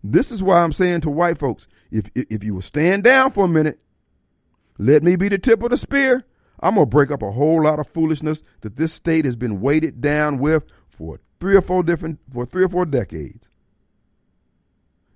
This 0.02 0.30
is 0.30 0.42
why 0.42 0.60
I'm 0.60 0.72
saying 0.72 1.00
to 1.02 1.10
white 1.10 1.38
folks, 1.38 1.66
if 1.90 2.10
if 2.14 2.44
you 2.44 2.54
will 2.54 2.62
stand 2.62 3.04
down 3.04 3.30
for 3.30 3.44
a 3.44 3.48
minute, 3.48 3.82
let 4.78 5.02
me 5.02 5.16
be 5.16 5.28
the 5.28 5.38
tip 5.38 5.62
of 5.62 5.70
the 5.70 5.76
spear. 5.76 6.24
I'm 6.60 6.74
gonna 6.74 6.86
break 6.86 7.10
up 7.10 7.22
a 7.22 7.32
whole 7.32 7.62
lot 7.62 7.78
of 7.78 7.88
foolishness 7.88 8.42
that 8.60 8.76
this 8.76 8.92
state 8.92 9.24
has 9.24 9.36
been 9.36 9.60
weighted 9.60 10.00
down 10.00 10.38
with 10.38 10.64
for 10.90 11.20
three 11.38 11.56
or 11.56 11.62
four 11.62 11.82
different 11.82 12.20
for 12.32 12.44
three 12.46 12.64
or 12.64 12.68
four 12.68 12.86
decades. 12.86 13.48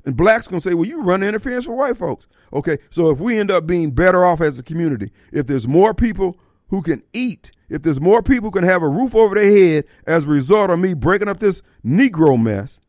And 0.05 0.17
blacks 0.17 0.49
gonna 0.49 0.61
say, 0.61 0.75
well, 0.75 0.87
you 0.87 1.03
run 1.03 1.23
interference 1.23 1.67
for 1.67 1.75
white 1.75 1.97
folks. 1.97 2.27
Okay, 2.53 2.79
so 2.91 3.11
if 3.11 3.19
we 3.19 3.39
end 3.39 3.51
up 3.51 3.67
being 3.67 3.91
better 3.91 4.25
off 4.25 4.41
as 4.41 4.59
a 4.59 4.63
community, 4.63 5.13
if 5.33 5.47
there's 5.47 5.69
more 5.69 5.93
people 5.93 6.39
who 6.69 6.83
can 6.83 7.03
eat, 7.13 7.51
if 7.69 7.83
there's 7.83 8.01
more 8.01 8.23
people 8.23 8.51
can 8.51 8.65
have 8.65 8.83
a 8.83 8.89
roof 8.89 9.15
over 9.15 9.35
their 9.35 9.51
head 9.51 9.85
as 10.07 10.25
a 10.25 10.29
result 10.29 10.71
of 10.71 10.79
me 10.79 10.95
breaking 10.95 11.29
up 11.29 11.39
this 11.39 11.63
Negro 11.85 12.41
mess, 12.41 12.81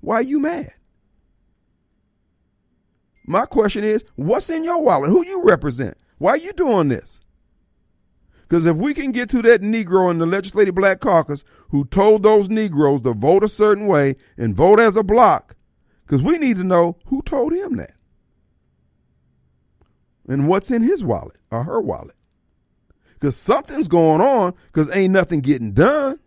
why 0.00 0.16
are 0.16 0.22
you 0.22 0.40
mad? 0.40 0.72
My 3.26 3.44
question 3.44 3.84
is, 3.84 4.04
what's 4.16 4.48
in 4.48 4.64
your 4.64 4.80
wallet? 4.82 5.10
Who 5.10 5.24
you 5.24 5.42
represent? 5.42 5.96
Why 6.16 6.30
are 6.30 6.38
you 6.38 6.52
doing 6.52 6.88
this? 6.88 7.20
Because 8.48 8.64
if 8.64 8.76
we 8.76 8.94
can 8.94 9.12
get 9.12 9.28
to 9.30 9.42
that 9.42 9.60
Negro 9.60 10.10
in 10.10 10.18
the 10.18 10.24
Legislative 10.24 10.74
Black 10.74 11.00
Caucus 11.00 11.44
who 11.68 11.84
told 11.84 12.22
those 12.22 12.48
Negroes 12.48 13.02
to 13.02 13.12
vote 13.12 13.44
a 13.44 13.48
certain 13.48 13.86
way 13.86 14.16
and 14.38 14.56
vote 14.56 14.80
as 14.80 14.96
a 14.96 15.02
block, 15.02 15.54
because 16.06 16.22
we 16.22 16.38
need 16.38 16.56
to 16.56 16.64
know 16.64 16.96
who 17.06 17.20
told 17.22 17.52
him 17.52 17.76
that. 17.76 17.92
And 20.26 20.48
what's 20.48 20.70
in 20.70 20.82
his 20.82 21.04
wallet 21.04 21.36
or 21.50 21.64
her 21.64 21.80
wallet. 21.80 22.16
Because 23.18 23.36
something's 23.36 23.88
going 23.88 24.20
on 24.20 24.54
because 24.66 24.94
ain't 24.94 25.12
nothing 25.12 25.40
getting 25.40 25.72
done. 25.72 26.20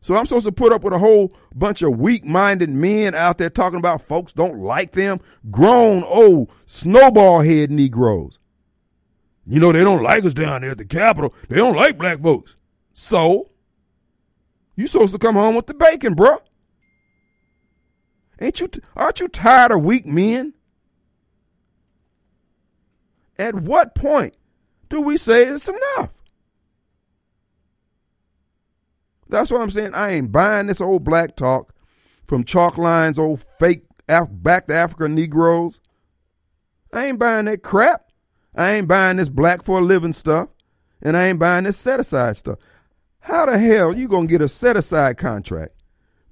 So 0.00 0.16
I'm 0.16 0.26
supposed 0.26 0.46
to 0.46 0.52
put 0.52 0.72
up 0.72 0.82
with 0.82 0.94
a 0.94 0.98
whole 0.98 1.36
bunch 1.54 1.82
of 1.82 1.98
weak 1.98 2.24
minded 2.24 2.70
men 2.70 3.14
out 3.14 3.38
there 3.38 3.50
talking 3.50 3.78
about 3.78 4.02
folks 4.02 4.32
don't 4.32 4.58
like 4.58 4.92
them, 4.92 5.20
grown, 5.50 6.02
old, 6.02 6.50
snowball 6.66 7.42
head 7.42 7.70
Negroes. 7.70 8.38
You 9.46 9.60
know, 9.60 9.70
they 9.70 9.84
don't 9.84 10.02
like 10.02 10.24
us 10.24 10.34
down 10.34 10.62
there 10.62 10.72
at 10.72 10.78
the 10.78 10.84
Capitol. 10.84 11.34
They 11.48 11.56
don't 11.56 11.76
like 11.76 11.98
black 11.98 12.20
folks. 12.20 12.56
So, 12.92 13.50
you 14.76 14.86
supposed 14.86 15.12
to 15.12 15.18
come 15.18 15.34
home 15.34 15.54
with 15.54 15.66
the 15.66 15.74
bacon, 15.74 16.14
bro. 16.14 16.38
Ain't 18.40 18.60
you, 18.60 18.70
aren't 18.96 19.20
you 19.20 19.28
tired 19.28 19.72
of 19.72 19.82
weak 19.82 20.06
men? 20.06 20.54
At 23.38 23.54
what 23.54 23.94
point 23.94 24.34
do 24.88 25.00
we 25.00 25.16
say 25.16 25.44
it's 25.44 25.68
enough? 25.68 26.10
That's 29.28 29.50
what 29.50 29.60
I'm 29.60 29.70
saying. 29.70 29.94
I 29.94 30.12
ain't 30.12 30.32
buying 30.32 30.66
this 30.66 30.80
old 30.80 31.04
black 31.04 31.36
talk 31.36 31.74
from 32.26 32.44
chalk 32.44 32.78
lines, 32.78 33.18
old 33.18 33.44
fake 33.58 33.84
Af- 34.08 34.28
back 34.32 34.66
to 34.68 34.74
Africa 34.74 35.06
Negroes. 35.06 35.80
I 36.92 37.06
ain't 37.06 37.18
buying 37.18 37.44
that 37.44 37.62
crap. 37.62 38.10
I 38.54 38.72
ain't 38.72 38.88
buying 38.88 39.18
this 39.18 39.28
black 39.28 39.62
for 39.62 39.78
a 39.78 39.84
living 39.84 40.14
stuff. 40.14 40.48
And 41.02 41.16
I 41.16 41.26
ain't 41.26 41.38
buying 41.38 41.64
this 41.64 41.76
set 41.76 42.00
aside 42.00 42.36
stuff. 42.36 42.58
How 43.20 43.46
the 43.46 43.58
hell 43.58 43.94
you 43.94 44.08
gonna 44.08 44.26
get 44.26 44.40
a 44.40 44.48
set 44.48 44.76
aside 44.76 45.18
contract 45.18 45.74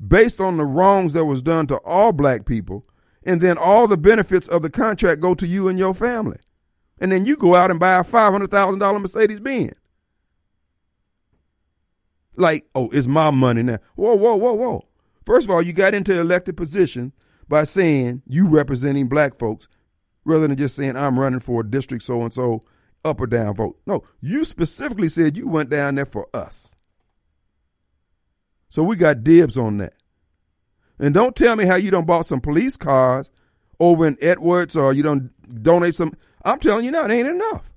based 0.04 0.40
on 0.40 0.56
the 0.56 0.64
wrongs 0.64 1.12
that 1.12 1.26
was 1.26 1.42
done 1.42 1.66
to 1.66 1.76
all 1.78 2.12
black 2.12 2.46
people, 2.46 2.84
and 3.22 3.40
then 3.40 3.58
all 3.58 3.86
the 3.86 3.96
benefits 3.96 4.48
of 4.48 4.62
the 4.62 4.70
contract 4.70 5.20
go 5.20 5.34
to 5.34 5.46
you 5.46 5.68
and 5.68 5.78
your 5.78 5.94
family? 5.94 6.38
And 7.00 7.12
then 7.12 7.26
you 7.26 7.36
go 7.36 7.54
out 7.54 7.70
and 7.70 7.80
buy 7.80 7.96
a 7.96 8.04
five 8.04 8.32
hundred 8.32 8.50
thousand 8.50 8.78
dollar 8.78 8.98
Mercedes 8.98 9.40
Benz. 9.40 9.76
Like, 12.36 12.66
oh, 12.74 12.90
it's 12.90 13.06
my 13.06 13.30
money 13.30 13.62
now. 13.62 13.78
Whoa, 13.94 14.14
whoa, 14.14 14.36
whoa, 14.36 14.52
whoa. 14.52 14.84
First 15.24 15.46
of 15.46 15.50
all, 15.50 15.62
you 15.62 15.72
got 15.72 15.94
into 15.94 16.18
elected 16.18 16.56
position 16.56 17.12
by 17.48 17.64
saying 17.64 18.22
you 18.26 18.46
representing 18.46 19.08
black 19.08 19.38
folks 19.38 19.68
rather 20.24 20.46
than 20.46 20.56
just 20.56 20.76
saying 20.76 20.96
I'm 20.96 21.18
running 21.18 21.40
for 21.40 21.62
a 21.62 21.68
district 21.68 22.04
so 22.04 22.22
and 22.22 22.32
so 22.32 22.60
up 23.04 23.20
or 23.20 23.26
down 23.26 23.54
vote. 23.54 23.78
No, 23.86 24.04
you 24.20 24.44
specifically 24.44 25.08
said 25.08 25.36
you 25.36 25.48
went 25.48 25.70
down 25.70 25.94
there 25.94 26.04
for 26.04 26.26
us. 26.34 26.74
So 28.68 28.82
we 28.82 28.96
got 28.96 29.24
dibs 29.24 29.56
on 29.56 29.78
that. 29.78 29.94
And 30.98 31.14
don't 31.14 31.36
tell 31.36 31.56
me 31.56 31.66
how 31.66 31.76
you 31.76 31.90
don't 31.90 32.06
bought 32.06 32.26
some 32.26 32.40
police 32.40 32.76
cars 32.76 33.30
over 33.78 34.06
in 34.06 34.16
Edwards 34.20 34.76
or 34.76 34.92
you 34.92 35.02
don't 35.02 35.30
donate 35.62 35.94
some. 35.94 36.14
I'm 36.46 36.60
telling 36.60 36.84
you 36.84 36.92
now, 36.92 37.04
it 37.04 37.10
ain't 37.10 37.28
enough. 37.28 37.68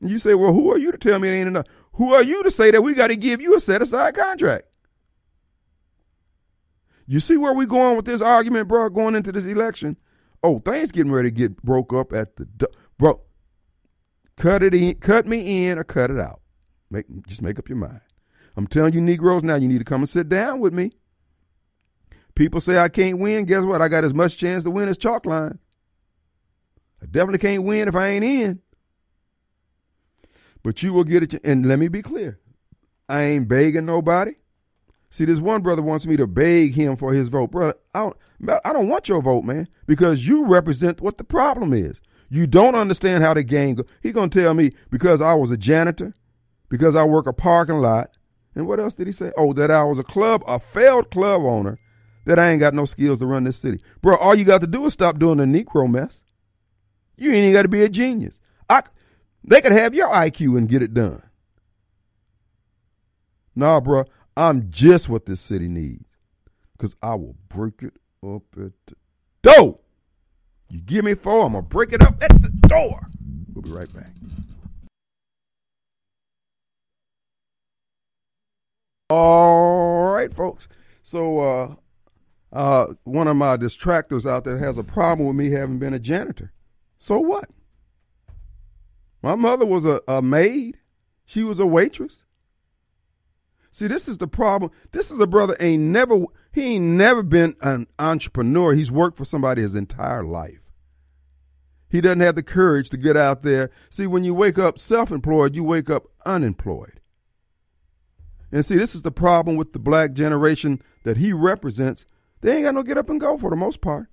You 0.00 0.18
say, 0.18 0.34
well, 0.34 0.54
who 0.54 0.72
are 0.72 0.78
you 0.78 0.90
to 0.90 0.98
tell 0.98 1.18
me 1.18 1.28
it 1.28 1.32
ain't 1.32 1.48
enough? 1.48 1.66
Who 1.94 2.14
are 2.14 2.22
you 2.22 2.42
to 2.42 2.50
say 2.50 2.70
that 2.70 2.82
we 2.82 2.94
got 2.94 3.08
to 3.08 3.16
give 3.16 3.40
you 3.40 3.54
a 3.54 3.60
set 3.60 3.82
aside 3.82 4.14
contract? 4.16 4.64
You 7.06 7.20
see 7.20 7.36
where 7.36 7.52
we 7.52 7.66
going 7.66 7.96
with 7.96 8.04
this 8.04 8.20
argument, 8.20 8.68
bro, 8.68 8.88
going 8.88 9.14
into 9.14 9.32
this 9.32 9.46
election? 9.46 9.96
Oh, 10.42 10.58
things 10.58 10.92
getting 10.92 11.12
ready 11.12 11.30
to 11.30 11.34
get 11.34 11.62
broke 11.62 11.92
up 11.92 12.12
at 12.12 12.36
the 12.36 12.68
bro. 12.96 13.20
Cut 14.36 14.62
it 14.62 14.72
in, 14.72 14.94
cut 14.96 15.26
me 15.26 15.66
in 15.66 15.78
or 15.78 15.84
cut 15.84 16.10
it 16.10 16.18
out. 16.20 16.40
Make 16.90 17.06
just 17.26 17.42
make 17.42 17.58
up 17.58 17.68
your 17.68 17.78
mind. 17.78 18.00
I'm 18.56 18.66
telling 18.66 18.92
you, 18.94 19.00
Negroes, 19.00 19.42
now 19.42 19.56
you 19.56 19.68
need 19.68 19.78
to 19.78 19.84
come 19.84 20.02
and 20.02 20.08
sit 20.08 20.28
down 20.28 20.60
with 20.60 20.72
me. 20.72 20.92
People 22.34 22.60
say 22.60 22.78
I 22.78 22.88
can't 22.88 23.18
win. 23.18 23.46
Guess 23.46 23.64
what? 23.64 23.82
I 23.82 23.88
got 23.88 24.04
as 24.04 24.14
much 24.14 24.36
chance 24.36 24.62
to 24.64 24.70
win 24.70 24.88
as 24.88 24.98
Chokwe. 24.98 25.58
I 27.02 27.06
definitely 27.06 27.38
can't 27.38 27.64
win 27.64 27.88
if 27.88 27.94
I 27.94 28.08
ain't 28.08 28.24
in. 28.24 28.60
But 30.62 30.82
you 30.82 30.92
will 30.92 31.04
get 31.04 31.22
it. 31.22 31.44
And 31.44 31.66
let 31.66 31.78
me 31.78 31.88
be 31.88 32.02
clear. 32.02 32.40
I 33.08 33.22
ain't 33.22 33.48
begging 33.48 33.86
nobody. 33.86 34.32
See, 35.10 35.24
this 35.24 35.40
one 35.40 35.62
brother 35.62 35.80
wants 35.82 36.06
me 36.06 36.16
to 36.16 36.26
beg 36.26 36.74
him 36.74 36.96
for 36.96 37.12
his 37.14 37.28
vote. 37.28 37.50
Brother, 37.50 37.74
I 37.94 38.00
don't, 38.00 38.16
I 38.64 38.72
don't 38.72 38.88
want 38.88 39.08
your 39.08 39.22
vote, 39.22 39.44
man, 39.44 39.68
because 39.86 40.26
you 40.26 40.46
represent 40.46 41.00
what 41.00 41.16
the 41.16 41.24
problem 41.24 41.72
is. 41.72 42.00
You 42.28 42.46
don't 42.46 42.74
understand 42.74 43.24
how 43.24 43.32
the 43.32 43.42
game 43.42 43.76
goes. 43.76 43.86
He 44.02 44.12
gonna 44.12 44.28
tell 44.28 44.52
me 44.52 44.72
because 44.90 45.22
I 45.22 45.32
was 45.32 45.50
a 45.50 45.56
janitor, 45.56 46.12
because 46.68 46.94
I 46.94 47.04
work 47.04 47.26
a 47.26 47.32
parking 47.32 47.78
lot, 47.78 48.10
and 48.54 48.66
what 48.66 48.80
else 48.80 48.94
did 48.94 49.06
he 49.06 49.12
say? 49.12 49.32
Oh, 49.38 49.54
that 49.54 49.70
I 49.70 49.82
was 49.84 49.98
a 49.98 50.04
club, 50.04 50.42
a 50.46 50.58
failed 50.58 51.10
club 51.10 51.40
owner, 51.40 51.78
that 52.26 52.38
I 52.38 52.50
ain't 52.50 52.60
got 52.60 52.74
no 52.74 52.84
skills 52.84 53.18
to 53.20 53.26
run 53.26 53.44
this 53.44 53.56
city. 53.56 53.80
Bro, 54.02 54.16
all 54.16 54.34
you 54.34 54.44
got 54.44 54.60
to 54.60 54.66
do 54.66 54.84
is 54.84 54.92
stop 54.92 55.18
doing 55.18 55.38
the 55.38 55.44
Negro 55.44 55.90
mess. 55.90 56.22
You 57.18 57.30
ain't 57.32 57.38
even 57.38 57.52
got 57.52 57.62
to 57.62 57.68
be 57.68 57.82
a 57.82 57.88
genius. 57.88 58.38
I, 58.70 58.82
they 59.42 59.60
could 59.60 59.72
have 59.72 59.92
your 59.94 60.08
IQ 60.08 60.56
and 60.56 60.68
get 60.68 60.82
it 60.82 60.94
done. 60.94 61.22
Nah, 63.56 63.80
bro, 63.80 64.04
I'm 64.36 64.70
just 64.70 65.08
what 65.08 65.26
this 65.26 65.40
city 65.40 65.66
needs. 65.66 66.04
Because 66.76 66.94
I 67.02 67.16
will 67.16 67.34
break 67.48 67.82
it 67.82 67.94
up 68.24 68.42
at 68.56 68.72
the 68.86 68.94
door. 69.42 69.76
You 70.70 70.80
give 70.80 71.04
me 71.04 71.14
four, 71.14 71.44
I'm 71.44 71.52
going 71.52 71.64
to 71.64 71.68
break 71.68 71.92
it 71.92 72.02
up 72.02 72.22
at 72.22 72.40
the 72.40 72.50
door. 72.68 73.08
We'll 73.52 73.62
be 73.62 73.70
right 73.70 73.92
back. 73.92 74.12
All 79.10 80.12
right, 80.12 80.32
folks. 80.32 80.68
So, 81.02 81.40
uh, 81.40 81.74
uh, 82.52 82.86
one 83.04 83.26
of 83.26 83.36
my 83.36 83.56
distractors 83.56 84.28
out 84.28 84.44
there 84.44 84.58
has 84.58 84.78
a 84.78 84.84
problem 84.84 85.26
with 85.26 85.36
me 85.36 85.50
having 85.50 85.78
been 85.78 85.94
a 85.94 85.98
janitor. 85.98 86.52
So 86.98 87.18
what? 87.18 87.48
My 89.22 89.34
mother 89.34 89.66
was 89.66 89.84
a, 89.84 90.00
a 90.06 90.22
maid. 90.22 90.78
She 91.24 91.42
was 91.42 91.58
a 91.58 91.66
waitress. 91.66 92.22
See, 93.70 93.86
this 93.86 94.08
is 94.08 94.18
the 94.18 94.26
problem. 94.26 94.70
This 94.92 95.10
is 95.10 95.20
a 95.20 95.26
brother 95.26 95.56
ain't 95.60 95.82
never 95.82 96.24
he 96.52 96.74
ain't 96.74 96.84
never 96.84 97.22
been 97.22 97.54
an 97.60 97.86
entrepreneur. 97.98 98.74
He's 98.74 98.90
worked 98.90 99.16
for 99.16 99.24
somebody 99.24 99.62
his 99.62 99.74
entire 99.74 100.24
life. 100.24 100.60
He 101.90 102.00
doesn't 102.00 102.20
have 102.20 102.34
the 102.34 102.42
courage 102.42 102.90
to 102.90 102.96
get 102.96 103.16
out 103.16 103.42
there. 103.42 103.70
See, 103.88 104.06
when 104.06 104.24
you 104.24 104.34
wake 104.34 104.58
up 104.58 104.78
self-employed, 104.78 105.54
you 105.54 105.64
wake 105.64 105.88
up 105.88 106.08
unemployed. 106.26 107.00
And 108.50 108.64
see, 108.64 108.76
this 108.76 108.94
is 108.94 109.02
the 109.02 109.10
problem 109.10 109.56
with 109.56 109.72
the 109.72 109.78
black 109.78 110.12
generation 110.12 110.82
that 111.04 111.18
he 111.18 111.32
represents. 111.32 112.04
They 112.40 112.54
ain't 112.54 112.64
got 112.64 112.74
no 112.74 112.82
get 112.82 112.98
up 112.98 113.10
and 113.10 113.20
go 113.20 113.38
for 113.38 113.50
the 113.50 113.56
most 113.56 113.80
part. 113.80 114.08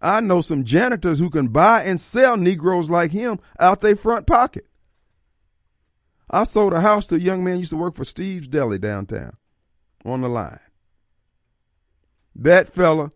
I 0.00 0.20
know 0.20 0.40
some 0.40 0.64
janitors 0.64 1.18
who 1.18 1.30
can 1.30 1.48
buy 1.48 1.84
and 1.84 2.00
sell 2.00 2.36
Negroes 2.36 2.88
like 2.88 3.10
him 3.10 3.38
out 3.58 3.80
their 3.80 3.96
front 3.96 4.26
pocket. 4.26 4.66
I 6.30 6.44
sold 6.44 6.74
a 6.74 6.80
house 6.80 7.06
to 7.08 7.16
a 7.16 7.20
young 7.20 7.42
man 7.42 7.58
used 7.58 7.70
to 7.70 7.76
work 7.76 7.94
for 7.94 8.04
Steve's 8.04 8.48
Deli 8.48 8.78
downtown 8.78 9.36
on 10.04 10.20
the 10.20 10.28
line. 10.28 10.60
That 12.36 12.68
fella 12.68 13.12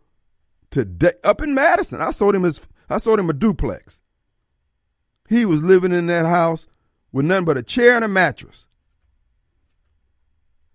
today 0.71 1.13
up 1.23 1.41
in 1.43 1.55
Madison, 1.55 2.01
I 2.01 2.11
sold 2.11 2.35
him 2.35 2.43
his 2.43 2.67
I 2.89 2.99
sold 2.99 3.21
him 3.21 3.31
a 3.31 3.35
duplex. 3.35 4.01
He 5.29 5.45
was 5.45 5.63
living 5.63 5.93
in 5.93 6.07
that 6.07 6.27
house 6.27 6.67
with 7.13 7.27
nothing 7.27 7.45
but 7.45 7.57
a 7.57 7.63
chair 7.63 7.95
and 7.95 8.05
a 8.05 8.09
mattress. 8.09 8.67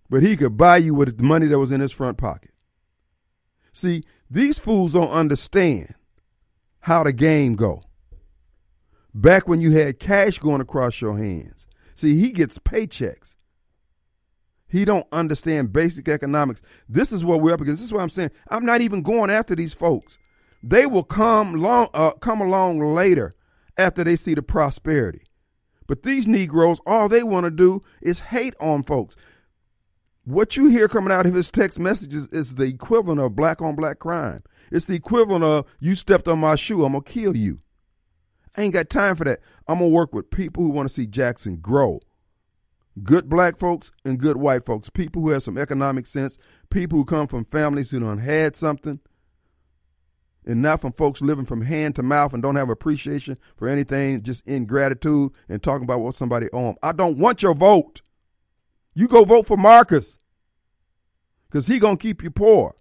But 0.08 0.22
he 0.22 0.36
could 0.36 0.56
buy 0.56 0.78
you 0.78 0.94
with 0.94 1.16
the 1.16 1.22
money 1.22 1.46
that 1.48 1.58
was 1.58 1.70
in 1.70 1.80
his 1.80 1.92
front 1.92 2.16
pocket. 2.16 2.50
See, 3.72 4.04
these 4.30 4.58
fools 4.58 4.92
don't 4.92 5.10
understand 5.10 5.94
how 6.80 7.04
the 7.04 7.12
game 7.12 7.54
go. 7.54 7.82
Back 9.14 9.48
when 9.48 9.60
you 9.60 9.72
had 9.72 9.98
cash 9.98 10.38
going 10.38 10.60
across 10.60 11.00
your 11.00 11.18
hands. 11.18 11.66
See, 11.94 12.20
he 12.20 12.30
gets 12.30 12.58
paychecks. 12.58 13.34
He 14.68 14.84
don't 14.84 15.06
understand 15.10 15.72
basic 15.72 16.08
economics. 16.08 16.62
This 16.88 17.10
is 17.10 17.24
what 17.24 17.40
we're 17.40 17.54
up 17.54 17.60
against. 17.60 17.80
This 17.80 17.86
is 17.86 17.92
what 17.92 18.02
I'm 18.02 18.10
saying. 18.10 18.30
I'm 18.50 18.66
not 18.66 18.82
even 18.82 19.02
going 19.02 19.30
after 19.30 19.56
these 19.56 19.72
folks. 19.72 20.18
They 20.62 20.86
will 20.86 21.04
come 21.04 21.54
long, 21.54 21.88
uh, 21.94 22.12
come 22.12 22.40
along 22.40 22.80
later 22.80 23.32
after 23.76 24.04
they 24.04 24.16
see 24.16 24.34
the 24.34 24.42
prosperity. 24.42 25.22
But 25.86 26.02
these 26.02 26.28
Negroes, 26.28 26.80
all 26.86 27.08
they 27.08 27.22
want 27.22 27.44
to 27.44 27.50
do 27.50 27.82
is 28.02 28.20
hate 28.20 28.54
on 28.60 28.82
folks. 28.82 29.16
What 30.28 30.58
you 30.58 30.68
hear 30.68 30.88
coming 30.88 31.10
out 31.10 31.24
of 31.24 31.32
his 31.32 31.50
text 31.50 31.80
messages 31.80 32.28
is 32.32 32.56
the 32.56 32.64
equivalent 32.64 33.18
of 33.18 33.34
black 33.34 33.62
on 33.62 33.74
black 33.74 33.98
crime. 33.98 34.42
It's 34.70 34.84
the 34.84 34.94
equivalent 34.94 35.42
of 35.42 35.64
you 35.80 35.94
stepped 35.94 36.28
on 36.28 36.38
my 36.40 36.54
shoe, 36.54 36.84
I'm 36.84 36.92
gonna 36.92 37.02
kill 37.02 37.34
you. 37.34 37.60
I 38.54 38.60
ain't 38.60 38.74
got 38.74 38.90
time 38.90 39.16
for 39.16 39.24
that. 39.24 39.40
I'm 39.66 39.78
gonna 39.78 39.88
work 39.88 40.14
with 40.14 40.30
people 40.30 40.62
who 40.62 40.68
want 40.68 40.86
to 40.86 40.94
see 40.94 41.06
Jackson 41.06 41.56
grow. 41.56 42.00
Good 43.02 43.30
black 43.30 43.58
folks 43.58 43.90
and 44.04 44.18
good 44.18 44.36
white 44.36 44.66
folks, 44.66 44.90
people 44.90 45.22
who 45.22 45.30
have 45.30 45.44
some 45.44 45.56
economic 45.56 46.06
sense, 46.06 46.36
people 46.68 46.98
who 46.98 47.06
come 47.06 47.26
from 47.26 47.46
families 47.46 47.90
who 47.90 48.00
done 48.00 48.18
had 48.18 48.54
something, 48.54 49.00
and 50.44 50.60
not 50.60 50.82
from 50.82 50.92
folks 50.92 51.22
living 51.22 51.46
from 51.46 51.62
hand 51.62 51.96
to 51.96 52.02
mouth 52.02 52.34
and 52.34 52.42
don't 52.42 52.56
have 52.56 52.68
appreciation 52.68 53.38
for 53.56 53.66
anything, 53.66 54.20
just 54.22 54.46
ingratitude 54.46 55.32
and 55.48 55.62
talking 55.62 55.84
about 55.84 56.00
what 56.00 56.12
somebody 56.12 56.48
owe 56.52 56.64
them. 56.64 56.76
I 56.82 56.92
don't 56.92 57.16
want 57.16 57.40
your 57.40 57.54
vote. 57.54 58.02
You 58.98 59.06
go 59.06 59.22
vote 59.22 59.46
for 59.46 59.56
Marcus, 59.56 60.18
because 61.46 61.68
he 61.68 61.78
gonna 61.78 61.96
keep 61.96 62.20
you 62.20 62.32
poor. 62.32 62.74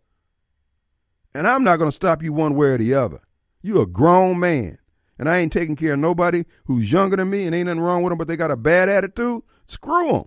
And 1.36 1.46
I'm 1.46 1.64
not 1.64 1.78
gonna 1.78 1.92
stop 1.92 2.24
you 2.24 2.34
one 2.34 2.56
way 2.56 2.70
or 2.70 2.80
the 2.80 2.96
other. 2.96 3.22
You 3.62 3.82
a 3.82 3.86
grown 3.86 4.40
man. 4.40 4.80
And 5.20 5.30
I 5.30 5.38
ain't 5.38 5.54
taking 5.54 5.76
care 5.76 5.94
of 5.94 6.00
nobody 6.00 6.46
who's 6.66 6.92
younger 6.92 7.18
than 7.18 7.30
me 7.30 7.46
and 7.46 7.54
ain't 7.54 7.68
nothing 7.68 7.82
wrong 7.82 8.02
with 8.02 8.10
them, 8.10 8.18
but 8.18 8.28
they 8.28 8.36
got 8.36 8.50
a 8.50 8.58
bad 8.58 8.90
attitude. 8.90 9.44
Screw 9.68 10.12
them. 10.12 10.26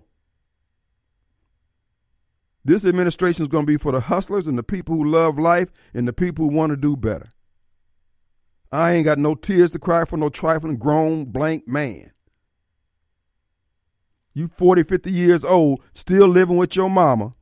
This 2.63 2.85
administration 2.85 3.41
is 3.41 3.49
going 3.49 3.65
to 3.65 3.73
be 3.73 3.75
for 3.75 3.91
the 3.91 3.99
hustlers 3.99 4.47
and 4.47 4.57
the 4.57 4.63
people 4.63 4.95
who 4.95 5.03
love 5.03 5.37
life 5.37 5.73
and 5.93 6.07
the 6.07 6.13
people 6.13 6.45
who 6.45 6.55
want 6.55 6.69
to 6.69 6.77
do 6.77 6.95
better. 6.95 7.33
I 8.71 8.93
ain't 8.93 9.03
got 9.03 9.17
no 9.17 9.35
tears 9.35 9.71
to 9.71 9.79
cry 9.79 10.05
for 10.05 10.15
no 10.15 10.29
trifling 10.29 10.77
grown 10.77 11.25
blank 11.25 11.67
man. 11.67 12.10
You 14.33 14.49
40, 14.57 14.83
50 14.83 15.11
years 15.11 15.43
old, 15.43 15.81
still 15.93 16.27
living 16.27 16.57
with 16.57 16.75
your 16.75 16.89
mama. 16.89 17.33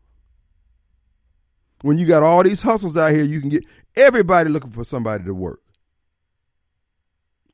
When 1.82 1.98
you 1.98 2.06
got 2.06 2.24
all 2.24 2.44
these 2.44 2.62
hustles 2.62 2.98
out 2.98 3.12
here, 3.12 3.24
you 3.24 3.40
can 3.40 3.50
get 3.50 3.64
everybody 3.96 4.50
looking 4.50 4.72
for 4.72 4.84
somebody 4.84 5.24
to 5.24 5.34
work. 5.34 5.62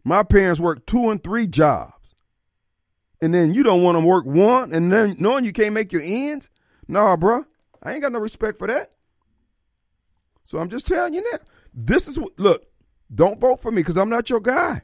My 0.04 0.24
parents 0.24 0.60
worked 0.60 0.88
two 0.88 1.10
and 1.10 1.24
three 1.24 1.48
jobs. 1.48 1.94
And 3.22 3.34
then 3.34 3.54
you 3.54 3.64
don't 3.64 3.82
want 3.82 3.96
to 3.96 4.06
work 4.06 4.26
one 4.26 4.74
and 4.74 4.92
then 4.92 5.16
knowing 5.20 5.46
you 5.46 5.54
can't 5.54 5.74
make 5.74 5.92
your 5.92 6.02
ends? 6.04 6.50
Nah, 6.88 7.16
bruh. 7.16 7.46
I 7.82 7.94
ain't 7.94 8.02
got 8.02 8.12
no 8.12 8.20
respect 8.20 8.60
for 8.60 8.68
that. 8.68 8.92
So 10.44 10.60
I'm 10.60 10.70
just 10.70 10.88
telling 10.88 11.14
you 11.14 11.24
now. 11.32 11.40
This 11.74 12.08
is 12.08 12.18
what, 12.20 12.34
look, 12.38 12.66
don't 13.14 13.40
vote 13.40 13.62
for 13.62 13.72
me 13.72 13.82
because 13.82 13.98
I'm 13.98 14.10
not 14.10 14.30
your 14.30 14.40
guy. 14.40 14.82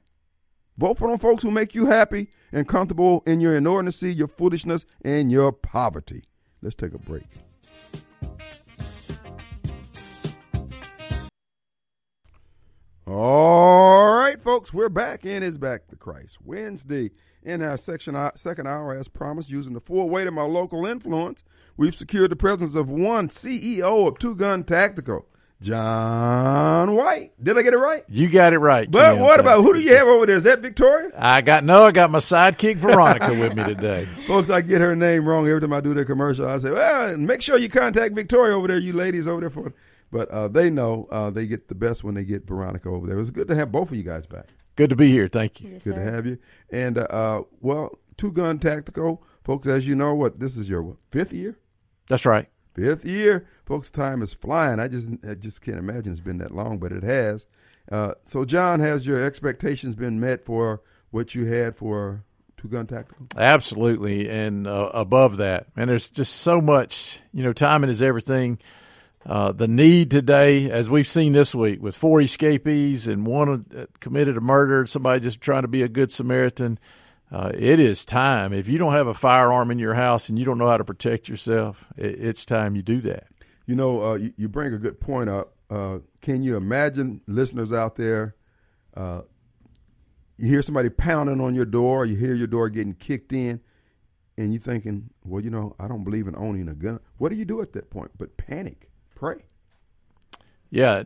Vote 0.78 0.97
for 0.97 1.09
them 1.09 1.19
folks 1.19 1.43
who 1.43 1.51
make 1.51 1.76
you 1.76 1.88
happy 1.88 2.30
and 2.51 2.67
comfortable 2.67 3.24
in 3.26 3.41
your 3.41 3.59
inordinacy, 3.59 4.15
your 4.15 4.28
foolishness, 4.28 4.86
and 5.03 5.32
your 5.32 5.51
poverty. 5.51 6.24
Let's 6.61 6.76
take 6.76 6.93
a 6.93 6.97
break. 6.97 7.28
All 13.07 14.13
right, 14.13 14.39
folks, 14.39 14.74
we're 14.74 14.88
back 14.88 15.26
in 15.26 15.43
is 15.43 15.57
back 15.57 15.88
to 15.88 15.97
Christ 15.97 16.38
Wednesday 16.43 17.11
in 17.43 17.61
our 17.61 17.78
section 17.78 18.15
uh, 18.15 18.32
second 18.36 18.67
hour, 18.67 18.93
as 18.93 19.07
promised, 19.07 19.49
using 19.49 19.74
the 19.74 19.82
full 19.82 20.07
weight 20.07 20.28
of 20.28 20.34
my 20.34 20.43
local 20.43 20.86
influence. 20.86 21.43
We've 21.76 21.95
secured 21.95 22.32
the 22.32 22.36
presence 22.36 22.76
of 22.76 22.89
one 22.89 23.28
CEO 23.28 24.07
of 24.07 24.19
Two 24.19 24.36
Gun 24.36 24.63
Tactical, 24.63 25.26
John 25.62 26.95
White. 26.95 27.32
Did 27.41 27.57
I 27.57 27.62
get 27.62 27.74
it 27.74 27.78
right? 27.78 28.03
You 28.09 28.30
got 28.30 28.53
it 28.53 28.57
right. 28.59 28.89
But 28.89 29.14
Kim. 29.14 29.22
what 29.22 29.39
about 29.39 29.62
who 29.62 29.74
do 29.74 29.80
you 29.80 29.95
have 29.95 30.07
over 30.07 30.26
there? 30.26 30.36
Is 30.36 30.43
that 30.43 30.59
Victoria? 30.59 31.12
I 31.16 31.41
got 31.41 31.64
no. 31.64 31.84
I 31.84 31.91
got 31.91 32.09
my 32.09 32.20
sidekick 32.20 32.78
Veronica 32.78 33.30
with 33.34 33.55
me 33.55 33.64
today. 33.64 34.05
Folks, 34.28 34.49
I 34.49 34.62
get 34.62 34.82
her 34.82 34.95
name 34.95 35.28
wrong 35.28 35.47
every 35.47 35.62
time 35.62 35.74
I 35.74 35.80
do 35.80 35.93
the 35.93 36.03
commercial. 36.03 36.47
I 36.47 36.57
say, 36.57 36.72
well, 36.72 37.16
make 37.18 37.41
sure 37.43 37.57
you 37.57 37.70
contact 37.70 38.16
Victoria 38.16 38.55
over 38.57 38.68
there, 38.68 38.80
you 38.80 38.93
ladies 38.93 39.28
over 39.28 39.41
there 39.41 39.49
for. 39.51 39.74
But 40.12 40.30
uh, 40.30 40.47
they 40.47 40.70
know 40.70 41.07
uh, 41.12 41.30
they 41.30 41.45
get 41.47 41.68
the 41.68 41.76
best 41.76 42.03
when 42.03 42.16
they 42.16 42.26
get 42.26 42.45
Veronica 42.47 42.89
over 42.89 43.05
there. 43.07 43.16
It 43.16 43.20
was 43.20 43.32
good 43.32 43.47
to 43.47 43.55
have 43.55 43.72
both 43.72 43.91
of 43.91 43.97
you 43.97 44.03
guys 44.03 44.26
back. 44.26 44.47
Good 44.76 44.89
to 44.89 44.95
be 44.95 45.09
here. 45.12 45.28
Thank 45.28 45.62
you. 45.62 45.70
Yes, 45.70 45.84
Good 45.84 45.93
sir. 45.93 46.05
to 46.05 46.12
have 46.12 46.26
you. 46.26 46.38
And 46.72 46.97
uh, 46.97 47.01
uh, 47.09 47.41
well, 47.59 47.99
Two 48.18 48.32
Gun 48.32 48.57
Tactical, 48.59 49.24
folks. 49.43 49.68
As 49.68 49.88
you 49.88 49.95
know, 49.95 50.16
what 50.16 50.39
this 50.39 50.57
is 50.57 50.70
your 50.70 50.82
what, 50.82 50.97
fifth 51.12 51.34
year. 51.34 51.57
That's 52.07 52.26
right. 52.26 52.49
Fifth 52.74 53.05
year, 53.05 53.45
folks. 53.65 53.91
Time 53.91 54.22
is 54.22 54.34
flying. 54.34 54.80
I 54.80 54.88
just 54.88 55.09
I 55.28 55.34
just 55.34 55.61
can't 55.61 55.78
imagine 55.78 56.11
it's 56.11 56.22
been 56.22 56.38
that 56.38 56.51
long, 56.51 56.78
but 56.78 56.91
it 56.91 57.03
has. 57.03 57.45
Uh, 57.91 58.13
so, 58.24 58.45
John, 58.45 58.80
has 58.80 59.05
your 59.05 59.22
expectations 59.22 59.95
been 59.95 60.19
met 60.19 60.45
for 60.45 60.82
what 61.09 61.36
you 61.36 61.45
had 61.45 61.76
for 61.76 62.24
Two 62.57 62.69
Gun 62.69 62.88
Tactical? 62.88 63.28
Absolutely, 63.36 64.30
and 64.30 64.67
uh, 64.67 64.89
above 64.93 65.38
that, 65.38 65.67
and 65.76 65.89
there's 65.89 66.09
just 66.09 66.36
so 66.38 66.61
much. 66.61 67.19
You 67.34 67.43
know, 67.43 67.53
timing 67.53 67.89
is 67.89 68.01
everything. 68.01 68.59
Uh, 69.26 69.51
the 69.51 69.67
need 69.67 70.09
today, 70.09 70.72
as 70.72 70.89
we've 70.89 71.07
seen 71.07 71.34
this 71.34 71.53
week, 71.53 71.82
with 71.82 71.95
four 71.95 72.22
escapees 72.22 73.07
and 73.07 73.26
one 73.28 73.65
uh, 73.78 73.86
committed 73.99 74.36
a 74.36 74.41
murder, 74.41 74.88
somebody 74.88 75.19
just 75.19 75.41
trying 75.41 75.61
to 75.61 75.67
be 75.67 75.84
a 75.84 75.89
good 75.89 76.11
Samaritan. 76.11 76.80
Uh, 77.32 77.52
it 77.58 77.80
is 77.80 78.04
time. 78.04 78.52
If 78.52 78.68
you 78.68 78.78
don't 78.78 78.94
have 78.94 79.08
a 79.08 79.14
firearm 79.14 79.72
in 79.72 79.80
your 79.80 79.94
house 79.94 80.28
and 80.28 80.38
you 80.38 80.44
don't 80.44 80.58
know 80.58 80.68
how 80.68 80.78
to 80.78 80.84
protect 80.84 81.30
yourself, 81.30 81.86
it, 81.96 82.20
it's 82.20 82.46
time 82.46 82.76
you 82.76 82.82
do 82.82 83.00
that. 83.02 83.28
You 83.66 83.76
know, 83.76 84.04
uh, 84.04 84.16
you, 84.16 84.34
you 84.36 84.50
bring 84.50 84.74
a 84.74 84.78
good 84.78 85.00
point 85.00 85.30
up. 85.30 85.54
Uh, 85.70 86.00
can 86.22 86.44
you 86.44 86.58
imagine, 86.58 87.22
listeners 87.28 87.72
out 87.72 87.96
there, 87.96 88.36
uh, 88.98 89.22
you 90.36 90.50
hear 90.50 90.62
somebody 90.62 90.90
pounding 90.90 91.40
on 91.40 91.56
your 91.56 91.66
door, 91.66 92.06
you 92.06 92.18
hear 92.18 92.34
your 92.34 92.48
door 92.48 92.68
getting 92.70 92.96
kicked 92.96 93.32
in, 93.32 93.62
and 94.38 94.52
you're 94.52 94.62
thinking, 94.62 95.10
well, 95.24 95.42
you 95.42 95.50
know, 95.50 95.76
I 95.80 95.88
don't 95.88 96.04
believe 96.04 96.28
in 96.28 96.36
owning 96.36 96.68
a 96.68 96.74
gun. 96.74 97.00
What 97.18 97.30
do 97.30 97.36
you 97.36 97.46
do 97.46 97.62
at 97.62 97.72
that 97.74 97.90
point? 97.90 98.12
But 98.18 98.36
panic, 98.36 98.90
pray. 99.16 99.46
Yeah, 100.70 101.04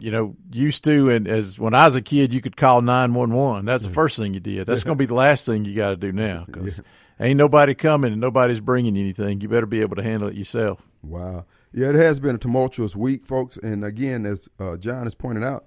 you 0.00 0.10
know, 0.10 0.36
used 0.52 0.84
to, 0.84 1.10
and 1.10 1.28
as 1.28 1.58
when 1.58 1.74
I 1.74 1.84
was 1.84 1.96
a 1.96 2.02
kid, 2.02 2.32
you 2.32 2.40
could 2.40 2.56
call 2.56 2.82
nine 2.82 3.14
one 3.14 3.32
one. 3.32 3.64
That's 3.64 3.84
the 3.84 3.92
first 3.92 4.18
thing 4.18 4.34
you 4.34 4.40
did. 4.40 4.66
That's 4.66 4.84
going 4.84 4.96
to 4.96 4.98
be 4.98 5.06
the 5.06 5.14
last 5.14 5.46
thing 5.46 5.64
you 5.64 5.74
got 5.74 5.90
to 5.90 5.96
do 5.96 6.12
now 6.12 6.44
because 6.46 6.80
ain't 7.18 7.36
nobody 7.36 7.74
coming 7.74 8.12
and 8.12 8.20
nobody's 8.20 8.60
bringing 8.60 8.96
you 8.96 9.02
anything. 9.02 9.40
You 9.40 9.48
better 9.48 9.66
be 9.66 9.80
able 9.80 9.96
to 9.96 10.02
handle 10.02 10.28
it 10.28 10.34
yourself. 10.34 10.80
Wow. 11.02 11.44
Yeah, 11.72 11.90
it 11.90 11.94
has 11.94 12.18
been 12.18 12.34
a 12.34 12.38
tumultuous 12.38 12.96
week, 12.96 13.26
folks. 13.26 13.56
And 13.56 13.84
again, 13.84 14.26
as 14.26 14.48
uh, 14.58 14.76
John 14.76 15.04
has 15.04 15.14
pointed 15.14 15.44
out, 15.44 15.66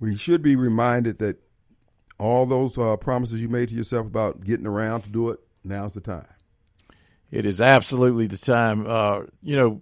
we 0.00 0.16
should 0.16 0.42
be 0.42 0.56
reminded 0.56 1.18
that 1.18 1.38
all 2.18 2.46
those 2.46 2.76
uh, 2.76 2.96
promises 2.96 3.40
you 3.40 3.48
made 3.48 3.68
to 3.68 3.74
yourself 3.74 4.06
about 4.06 4.42
getting 4.42 4.66
around 4.66 5.02
to 5.02 5.10
do 5.10 5.30
it, 5.30 5.40
now's 5.62 5.94
the 5.94 6.00
time. 6.00 6.26
It 7.30 7.46
is 7.46 7.60
absolutely 7.60 8.26
the 8.26 8.36
time. 8.36 8.86
Uh, 8.86 9.22
you 9.42 9.56
know, 9.56 9.80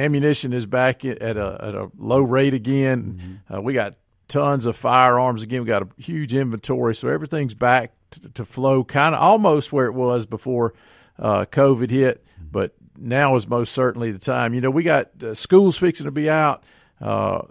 ammunition 0.00 0.52
is 0.52 0.66
back 0.66 1.04
at 1.04 1.18
at 1.18 1.36
a, 1.36 1.58
at 1.60 1.74
a 1.74 1.90
low 1.98 2.20
rate 2.20 2.54
again. 2.54 3.42
Uh, 3.52 3.60
we 3.60 3.74
got 3.74 3.94
tons 4.28 4.66
of 4.66 4.76
firearms 4.76 5.42
again. 5.42 5.62
We 5.62 5.66
got 5.66 5.82
a 5.82 5.88
huge 5.98 6.34
inventory, 6.34 6.94
so 6.94 7.08
everything's 7.08 7.54
back 7.54 7.92
to, 8.12 8.28
to 8.30 8.44
flow, 8.44 8.84
kind 8.84 9.14
of 9.14 9.20
almost 9.20 9.72
where 9.72 9.86
it 9.86 9.94
was 9.94 10.26
before 10.26 10.74
uh, 11.18 11.44
COVID 11.46 11.90
hit. 11.90 12.24
But 12.50 12.74
now 12.96 13.36
is 13.36 13.48
most 13.48 13.72
certainly 13.72 14.10
the 14.12 14.18
time. 14.18 14.54
You 14.54 14.60
know, 14.60 14.70
we 14.70 14.82
got 14.82 15.22
uh, 15.22 15.34
schools 15.34 15.78
fixing 15.78 16.04
to 16.04 16.10
be 16.10 16.28
out. 16.28 16.62
Uh, 17.00 17.42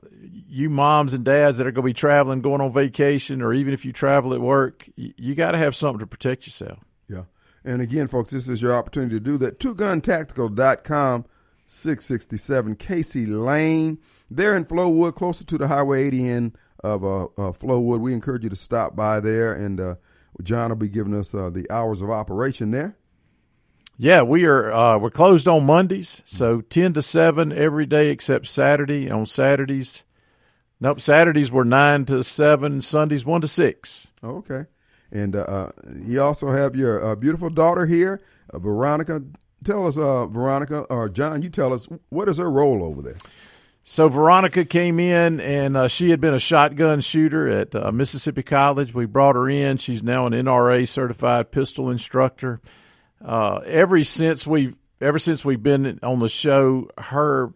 you 0.47 0.69
moms 0.69 1.13
and 1.13 1.25
dads 1.25 1.57
that 1.57 1.65
are 1.65 1.71
going 1.71 1.83
to 1.83 1.89
be 1.89 1.93
traveling, 1.93 2.41
going 2.41 2.61
on 2.61 2.71
vacation, 2.71 3.41
or 3.41 3.53
even 3.53 3.73
if 3.73 3.83
you 3.83 3.91
travel 3.91 4.33
at 4.33 4.41
work, 4.41 4.87
you, 4.95 5.13
you 5.17 5.35
got 5.35 5.51
to 5.51 5.57
have 5.57 5.75
something 5.75 5.99
to 5.99 6.07
protect 6.07 6.45
yourself. 6.45 6.79
Yeah. 7.07 7.23
And 7.63 7.81
again, 7.81 8.07
folks, 8.07 8.31
this 8.31 8.47
is 8.47 8.61
your 8.61 8.73
opportunity 8.73 9.15
to 9.15 9.19
do 9.19 9.37
that. 9.39 9.59
TwoGunTactical.com, 9.59 11.25
667 11.69 12.75
Casey 12.75 13.25
Lane. 13.25 13.99
They're 14.29 14.55
in 14.55 14.65
Flowood, 14.65 15.15
closer 15.15 15.43
to 15.45 15.57
the 15.57 15.67
Highway 15.67 16.03
80 16.05 16.29
end 16.29 16.57
of 16.83 17.03
uh, 17.03 17.23
uh, 17.25 17.51
Flowood. 17.51 17.99
We 17.99 18.13
encourage 18.13 18.43
you 18.43 18.49
to 18.49 18.55
stop 18.55 18.95
by 18.95 19.19
there, 19.19 19.53
and 19.53 19.79
uh, 19.79 19.95
John 20.43 20.69
will 20.69 20.77
be 20.77 20.89
giving 20.89 21.13
us 21.13 21.33
uh, 21.33 21.49
the 21.49 21.69
hours 21.69 22.01
of 22.01 22.09
operation 22.09 22.71
there. 22.71 22.97
Yeah, 23.97 24.21
we 24.21 24.45
are. 24.45 24.71
Uh, 24.71 24.97
we're 24.97 25.09
closed 25.09 25.47
on 25.47 25.65
Mondays, 25.65 26.21
so 26.25 26.61
ten 26.61 26.93
to 26.93 27.01
seven 27.01 27.51
every 27.51 27.85
day 27.85 28.09
except 28.09 28.47
Saturday. 28.47 29.11
On 29.11 29.25
Saturdays, 29.25 30.05
nope. 30.79 31.01
Saturdays 31.01 31.51
were 31.51 31.65
nine 31.65 32.05
to 32.05 32.23
seven. 32.23 32.79
Sundays 32.79 33.25
one 33.25 33.41
to 33.41 33.47
six. 33.47 34.07
Okay. 34.23 34.65
And 35.11 35.35
uh, 35.35 35.41
uh, 35.41 35.71
you 36.01 36.21
also 36.21 36.49
have 36.49 36.75
your 36.75 37.03
uh, 37.03 37.15
beautiful 37.15 37.49
daughter 37.49 37.85
here, 37.85 38.21
uh, 38.53 38.59
Veronica. 38.59 39.21
Tell 39.63 39.87
us, 39.87 39.97
uh, 39.97 40.25
Veronica, 40.27 40.81
or 40.89 41.09
John, 41.09 41.41
you 41.41 41.49
tell 41.49 41.73
us, 41.73 41.87
what 42.09 42.29
is 42.29 42.37
her 42.37 42.49
role 42.49 42.83
over 42.83 43.01
there? 43.01 43.17
So 43.83 44.07
Veronica 44.07 44.65
came 44.65 44.99
in, 44.99 45.39
and 45.39 45.75
uh, 45.75 45.87
she 45.87 46.11
had 46.11 46.21
been 46.21 46.33
a 46.33 46.39
shotgun 46.39 47.01
shooter 47.01 47.47
at 47.47 47.73
uh, 47.73 47.91
Mississippi 47.91 48.43
College. 48.43 48.93
We 48.93 49.05
brought 49.05 49.35
her 49.35 49.49
in. 49.49 49.77
She's 49.77 50.03
now 50.03 50.27
an 50.27 50.33
NRA 50.33 50.87
certified 50.87 51.51
pistol 51.51 51.89
instructor. 51.89 52.61
Uh, 53.23 53.61
ever 53.65 54.03
since 54.03 54.45
we 54.45 54.75
ever 55.01 55.17
since 55.17 55.43
we've 55.43 55.63
been 55.63 55.99
on 56.03 56.19
the 56.19 56.29
show, 56.29 56.89
her 56.97 57.53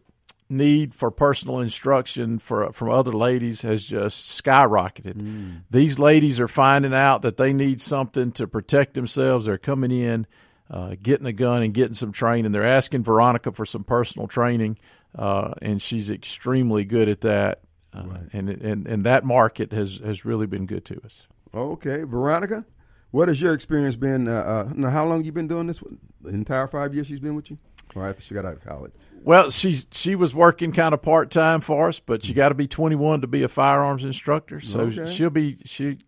need 0.49 0.93
for 0.93 1.12
personal 1.12 1.60
instruction 1.60 2.39
for 2.39 2.72
from 2.74 2.89
other 2.89 3.14
ladies 3.14 3.62
has 3.62 3.84
just 3.84 4.43
skyrocketed. 4.43 5.62
These 5.70 5.99
ladies 5.99 6.39
are 6.39 6.47
finding 6.47 6.93
out 6.93 7.22
that 7.24 7.38
they 7.38 7.54
need 7.54 7.82
something 7.82 8.32
to 8.34 8.47
protect 8.47 8.93
themselves. 8.93 9.45
They're 9.45 9.58
coming 9.58 9.91
in, 9.91 10.28
uh, 10.74 10.95
getting 11.01 11.28
a 11.28 11.32
gun 11.32 11.61
and 11.61 11.71
getting 11.71 11.93
some 11.93 12.11
training. 12.11 12.51
They're 12.51 12.65
asking 12.65 13.03
Veronica 13.03 13.51
for 13.51 13.63
some 13.65 13.84
personal 13.84 14.28
training, 14.28 14.80
uh, 15.15 15.53
and 15.61 15.80
she's 15.80 16.09
extremely 16.09 16.84
good 16.84 17.07
at 17.07 17.21
that. 17.21 17.61
Uh, 17.93 18.17
and, 18.34 18.49
and 18.49 18.88
and 18.88 19.03
that 19.05 19.24
market 19.24 19.71
has 19.71 19.99
has 20.03 20.26
really 20.26 20.47
been 20.47 20.65
good 20.65 20.84
to 20.86 20.99
us. 21.05 21.28
Okay, 21.53 22.01
Veronica, 22.03 22.65
what 23.11 23.28
has 23.28 23.39
your 23.39 23.53
experience 23.53 23.95
been? 23.95 24.28
Uh, 24.28 24.32
uh, 24.32 24.74
now, 24.76 24.89
how 24.89 25.05
long 25.05 25.24
you 25.24 25.32
been 25.32 25.47
doing 25.47 25.67
this? 25.67 25.80
The 26.21 26.30
entire 26.30 26.65
five 26.67 26.95
years 26.95 27.05
she's 27.05 27.19
been 27.19 27.36
with 27.36 27.51
you, 27.51 27.59
or 27.93 28.07
after 28.07 28.24
she 28.24 28.34
got 28.34 28.45
out 28.45 28.53
of 28.53 28.63
college? 28.63 28.93
Well, 29.24 29.51
she 29.51 29.78
she 29.91 30.15
was 30.15 30.34
working 30.34 30.71
kind 30.71 30.95
of 30.95 31.03
part 31.03 31.30
time 31.30 31.61
for 31.61 31.88
us, 31.89 31.99
but 31.99 32.28
you 32.28 32.34
got 32.34 32.49
to 32.49 32.55
be 32.55 32.67
21 32.67 33.21
to 33.21 33.28
be 33.28 33.43
a 33.43 33.47
firearms 33.47 34.03
instructor. 34.03 34.59
So 34.59 34.80
Okay. 34.82 35.05
she'll 35.05 35.30
be 35.30 35.59
she. 35.65 35.99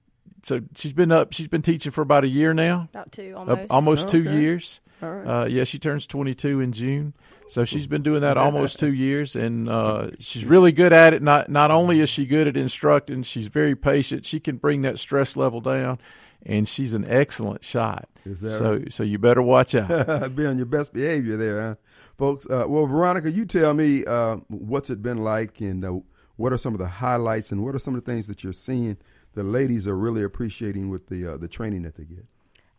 So 0.46 0.62
she's 0.76 0.94
been 0.94 1.12
up. 1.12 1.34
She's 1.34 1.48
been 1.48 1.64
teaching 1.64 1.92
for 1.92 2.02
about 2.02 2.24
a 2.24 2.28
year 2.28 2.54
now, 2.54 2.88
About 2.94 3.12
two, 3.12 3.34
uh, 3.36 3.40
almost. 3.40 3.72
almost 3.72 4.10
two 4.10 4.22
Okay. 4.22 4.40
years. 4.40 4.80
All 5.02 5.12
right. 5.12 5.42
Uh, 5.42 5.46
yeah, 5.46 5.64
she 5.64 5.80
turns 5.80 6.06
22 6.06 6.62
in 6.62 6.72
June. 6.72 7.14
So 7.48 7.66
she's 7.66 7.88
been 7.88 8.04
doing 8.04 8.22
that 8.22 8.38
almost 8.46 8.78
two 8.80 8.94
years, 8.94 9.36
and 9.36 9.68
uh, 9.68 10.12
she's 10.20 10.46
really 10.46 10.72
good 10.72 10.94
at 10.94 11.16
it. 11.16 11.24
Not 11.24 11.50
not 11.50 11.72
only 11.72 12.00
is 12.00 12.10
she 12.10 12.28
good 12.28 12.48
at 12.48 12.56
instructing, 12.56 13.24
she's 13.24 13.48
very 13.48 13.76
patient. 13.76 14.24
She 14.26 14.40
can 14.40 14.58
bring 14.58 14.84
that 14.84 15.00
stress 15.00 15.36
level 15.36 15.62
down, 15.62 15.98
and 16.46 16.70
she's 16.70 16.94
an 16.94 17.06
excellent 17.08 17.64
shot. 17.64 18.08
Is 18.24 18.42
that 18.42 18.50
so 18.52 18.84
so 18.90 19.02
you 19.04 19.18
better 19.18 19.42
watch 19.42 19.74
out. 19.74 19.90
be 20.36 20.46
on 20.46 20.58
your 20.58 20.66
best 20.68 20.94
behavior 20.94 21.38
there, 21.38 21.62
huh? 21.62 21.76
folks. 22.20 22.46
Uh, 22.48 22.66
well, 22.68 22.86
Veronica, 22.86 23.32
you 23.32 23.46
tell 23.46 23.74
me 23.74 24.06
uh, 24.06 24.38
what's 24.48 24.92
it 24.92 25.02
been 25.02 25.20
like, 25.20 25.60
and 25.60 25.84
uh, 25.84 26.00
what 26.38 26.54
are 26.54 26.58
some 26.58 26.74
of 26.74 26.80
the 26.80 26.88
highlights, 26.88 27.52
and 27.52 27.64
what 27.64 27.74
are 27.76 27.80
some 27.80 27.96
of 27.96 28.04
the 28.06 28.12
things 28.12 28.28
that 28.28 28.44
you're 28.44 28.54
seeing 28.54 28.98
the 29.36 29.44
ladies 29.44 29.88
are 29.88 29.96
really 29.96 30.24
appreciating 30.24 30.90
with 30.90 31.08
the 31.08 31.34
uh, 31.34 31.38
the 31.38 31.48
training 31.48 31.84
that 31.84 31.96
they 31.96 32.06
get. 32.06 32.26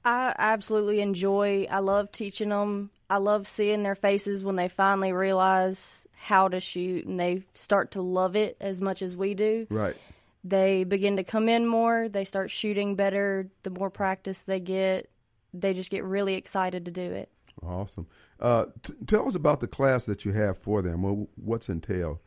I 0.05 0.35
absolutely 0.39 1.01
enjoy. 1.01 1.67
I 1.69 1.81
love 1.81 2.13
teaching 2.13 2.51
them. 2.51 2.91
I 3.11 3.19
love 3.19 3.49
seeing 3.49 3.83
their 3.83 3.97
faces 3.97 4.45
when 4.45 4.55
they 4.55 4.69
finally 4.69 5.13
realize 5.13 6.07
how 6.15 6.47
to 6.49 6.61
shoot 6.61 7.07
and 7.07 7.19
they 7.19 7.43
start 7.55 7.93
to 7.93 8.03
love 8.03 8.37
it 8.37 8.57
as 8.61 8.81
much 8.81 9.03
as 9.03 9.17
we 9.17 9.35
do. 9.35 9.67
Right. 9.69 9.97
They 10.45 10.85
begin 10.85 11.17
to 11.17 11.25
come 11.25 11.49
in 11.49 11.67
more. 11.67 12.09
They 12.09 12.25
start 12.25 12.53
shooting 12.53 12.95
better. 12.95 13.49
The 13.65 13.71
more 13.71 13.91
practice 13.91 14.43
they 14.43 14.61
get, 14.61 15.11
they 15.53 15.75
just 15.75 15.91
get 15.91 16.05
really 16.05 16.35
excited 16.35 16.85
to 16.85 16.93
do 16.93 17.03
it. 17.03 17.29
Awesome. 17.65 18.07
Uh, 18.39 18.67
t- 18.85 18.95
tell 19.09 19.27
us 19.27 19.35
about 19.35 19.59
the 19.59 19.67
class 19.67 20.05
that 20.07 20.25
you 20.25 20.33
have 20.33 20.57
for 20.57 20.83
them. 20.83 21.27
What's 21.35 21.69
entailed? 21.69 22.19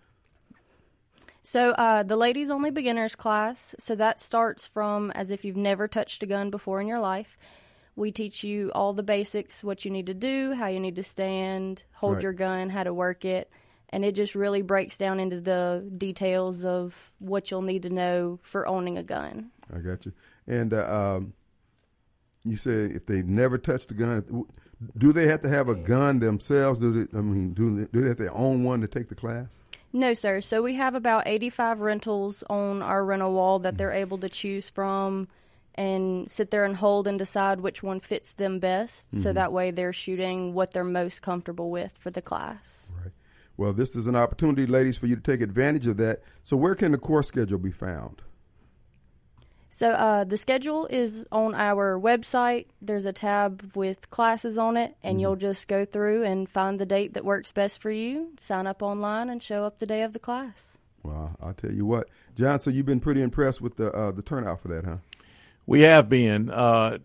So, 1.42 1.72
uh, 1.72 2.04
the 2.04 2.18
ladies 2.18 2.50
only 2.50 2.70
beginners 2.70 3.16
class. 3.16 3.74
So, 3.80 3.96
that 3.96 4.20
starts 4.20 4.68
from 4.68 5.12
as 5.12 5.32
if 5.32 5.46
you've 5.46 5.56
never 5.58 5.88
touched 5.88 6.22
a 6.24 6.26
gun 6.26 6.50
before 6.50 6.82
in 6.82 6.88
your 6.88 7.00
life. 7.00 7.38
We 7.96 8.12
teach 8.12 8.44
you 8.44 8.72
all 8.76 8.94
the 8.94 9.04
basics 9.04 9.64
what 9.64 9.84
you 9.84 9.92
need 9.92 10.06
to 10.08 10.14
do, 10.14 10.54
how 10.54 10.68
you 10.68 10.80
need 10.80 10.96
to 10.98 11.04
stand, 11.04 11.84
hold 11.94 12.16
Right. 12.16 12.24
your 12.24 12.34
gun, 12.34 12.70
how 12.70 12.84
to 12.84 12.94
work 12.94 13.26
it. 13.26 13.50
and 13.92 14.06
it 14.06 14.14
just 14.14 14.36
really 14.36 14.62
breaks 14.62 14.98
down 14.98 15.20
into 15.20 15.42
the 15.42 15.92
details 15.98 16.64
of 16.64 17.12
what 17.18 17.50
you'll 17.50 17.64
need 17.64 17.82
to 17.82 17.90
know 17.90 18.38
for 18.44 18.68
owning 18.68 19.00
a 19.00 19.04
gun. 19.04 19.50
I 19.74 19.80
got 19.80 20.06
you. 20.06 20.14
And 20.46 20.72
uh, 20.76 21.16
um, 21.18 21.34
you 22.46 22.56
say 22.56 22.86
if 22.86 23.08
they 23.08 23.24
never 23.24 23.58
touched 23.58 23.88
the 23.90 23.96
gun, 23.96 24.46
do 24.96 25.12
they 25.12 25.26
have 25.28 25.42
to 25.42 25.50
have 25.50 25.70
a 25.70 25.74
gun 25.76 26.20
themselves? 26.20 26.80
Do 26.80 27.04
they, 27.08 27.18
I 27.18 27.22
mean, 27.22 27.54
do 27.56 27.78
they, 27.80 27.86
do 27.92 28.02
they 28.02 28.10
have 28.10 28.18
to 28.18 28.32
own 28.32 28.64
one 28.64 28.80
to 28.82 28.88
take 28.88 29.10
the 29.10 29.16
class? 29.16 29.48
No, 29.92 30.14
sir. 30.14 30.42
So 30.42 30.62
we 30.62 30.76
have 30.76 30.96
about 30.96 31.24
85 31.26 31.80
rentals 31.80 32.44
on 32.50 32.82
our 32.82 33.04
rental 33.04 33.34
wall 33.34 33.60
that 33.60 33.78
they're 33.78 33.90
mm. 33.90 34.02
able 34.02 34.18
to 34.20 34.30
choose 34.30 34.70
from 34.70 35.28
and 35.76 36.30
sit 36.30 36.52
there 36.52 36.66
and 36.66 36.76
hold 36.76 37.08
and 37.08 37.18
decide 37.18 37.62
which 37.62 37.82
one 37.82 38.00
fits 38.00 38.34
them 38.34 38.60
best. 38.60 39.14
So 39.14 39.30
mm-hmm. 39.30 39.36
that 39.36 39.54
way 39.54 39.72
they're 39.72 39.94
shooting 39.94 40.54
what 40.54 40.74
they're 40.74 40.84
most 40.84 41.22
comfortable 41.22 41.72
with 41.72 41.98
for 41.98 42.12
the 42.12 42.22
class. 42.22 42.90
Right. 43.02 43.14
Well, 43.58 43.74
this 43.74 43.96
is 43.96 44.08
an 44.08 44.16
opportunity, 44.16 44.66
ladies, 44.66 44.98
for 44.98 45.08
you 45.08 45.16
to 45.16 45.22
take 45.22 45.42
advantage 45.42 45.86
of 45.86 45.98
that. 45.98 46.22
So, 46.44 46.56
where 46.56 46.76
can 46.76 46.94
the 46.94 46.98
course 46.98 47.28
schedule 47.28 47.60
be 47.60 47.72
found? 47.72 48.22
So 49.70 49.92
uh, 49.92 50.24
the 50.24 50.38
schedule 50.38 50.88
is 50.88 51.28
on 51.32 51.54
our 51.54 52.00
website. 52.00 52.66
There's 52.82 53.06
a 53.06 53.14
tab 53.14 53.72
with 53.76 54.10
classes 54.10 54.58
on 54.58 54.78
it, 54.78 54.96
and 55.04 55.22
you'll 55.22 55.36
just 55.36 55.68
go 55.68 55.86
through 55.86 56.24
and 56.24 56.50
find 56.50 56.80
the 56.80 56.86
date 56.86 57.14
that 57.14 57.24
works 57.24 57.52
best 57.52 57.80
for 57.82 57.92
you, 57.92 58.30
sign 58.40 58.66
up 58.66 58.82
online, 58.82 59.30
and 59.30 59.42
show 59.42 59.66
up 59.66 59.80
the 59.80 59.86
day 59.86 60.02
of 60.02 60.14
the 60.14 60.20
class. 60.20 60.78
Well, 61.04 61.38
I'll 61.42 61.54
tell 61.54 61.72
you 61.72 61.86
what, 61.86 62.10
John. 62.36 62.60
So 62.60 62.72
you've 62.72 62.86
been 62.86 63.00
pretty 63.00 63.22
impressed 63.22 63.62
with 63.62 63.78
the 63.78 63.92
uh, 63.92 64.12
the 64.12 64.22
turnout 64.22 64.62
for 64.62 64.68
that, 64.70 64.86
huh? 64.86 64.98
We 65.66 65.82
have 65.82 66.10
been. 66.10 66.50
Uh, 66.50 66.98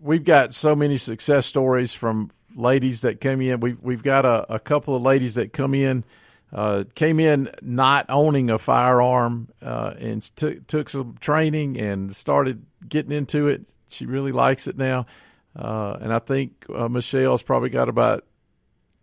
we've 0.00 0.24
got 0.24 0.54
so 0.54 0.74
many 0.74 0.96
success 0.96 1.46
stories 1.46 1.94
from 1.94 2.30
ladies 2.54 3.02
that 3.02 3.20
came 3.20 3.40
in. 3.40 3.60
We've 3.60 3.80
we've 3.80 4.02
got 4.02 4.24
a, 4.24 4.54
a 4.54 4.58
couple 4.58 4.96
of 4.96 5.02
ladies 5.02 5.36
that 5.36 5.52
come 5.52 5.72
in, 5.72 6.04
uh, 6.52 6.84
came 6.94 7.20
in 7.20 7.50
not 7.60 8.06
owning 8.08 8.50
a 8.50 8.58
firearm, 8.58 9.48
uh, 9.60 9.94
and 9.98 10.22
took 10.36 10.66
took 10.66 10.88
some 10.88 11.16
training 11.20 11.78
and 11.78 12.14
started 12.14 12.64
getting 12.88 13.12
into 13.12 13.48
it. 13.48 13.62
She 13.88 14.06
really 14.06 14.32
likes 14.32 14.66
it 14.66 14.76
now, 14.76 15.06
uh, 15.56 15.98
and 16.00 16.12
I 16.12 16.18
think 16.18 16.64
uh, 16.74 16.88
Michelle's 16.88 17.42
probably 17.42 17.70
got 17.70 17.88
about 17.88 18.24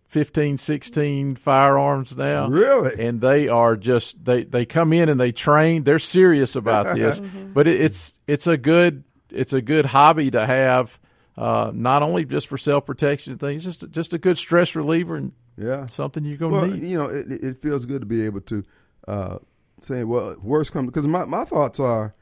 15, 0.08 0.58
16 0.58 1.36
firearms 1.36 2.16
now. 2.16 2.48
Really? 2.48 3.06
And 3.06 3.22
they 3.22 3.48
are 3.48 3.76
just 3.76 4.24
they 4.24 4.44
they 4.44 4.66
come 4.66 4.94
in 4.94 5.10
and 5.10 5.20
they 5.20 5.32
train. 5.32 5.84
They're 5.84 6.00
serious 6.00 6.56
about 6.56 6.96
this, 6.96 7.20
but 7.20 7.68
it, 7.68 7.82
it's 7.82 8.20
it's 8.28 8.48
a 8.48 8.58
good 8.58 9.04
it's 9.30 9.54
a 9.54 9.62
good 9.62 9.88
hobby 9.88 10.32
to 10.32 10.46
have. 10.46 11.00
Uh, 11.38 11.70
not 11.74 12.02
only 12.02 12.24
just 12.24 12.48
for 12.48 12.58
self 12.58 12.86
protection 12.86 13.38
things, 13.38 13.66
just 13.66 13.90
just 13.92 14.14
a 14.14 14.18
good 14.18 14.38
stress 14.38 14.76
reliever 14.76 15.18
and 15.18 15.34
Yeah. 15.58 15.86
something 15.86 16.24
you're 16.26 16.38
gonna 16.38 16.54
Well, 16.54 16.68
need. 16.68 16.84
you 16.84 16.98
know, 16.98 17.06
it, 17.08 17.32
it 17.32 17.62
feels 17.62 17.86
good 17.86 18.02
to 18.02 18.06
be 18.06 18.26
able 18.26 18.42
to 18.42 18.64
uh, 19.08 19.38
say, 19.82 20.04
well, 20.04 20.36
worst 20.42 20.72
comes 20.74 20.88
because 20.88 21.08
my 21.08 21.26
my 21.26 21.46
thoughts 21.46 21.80
are 21.80 22.14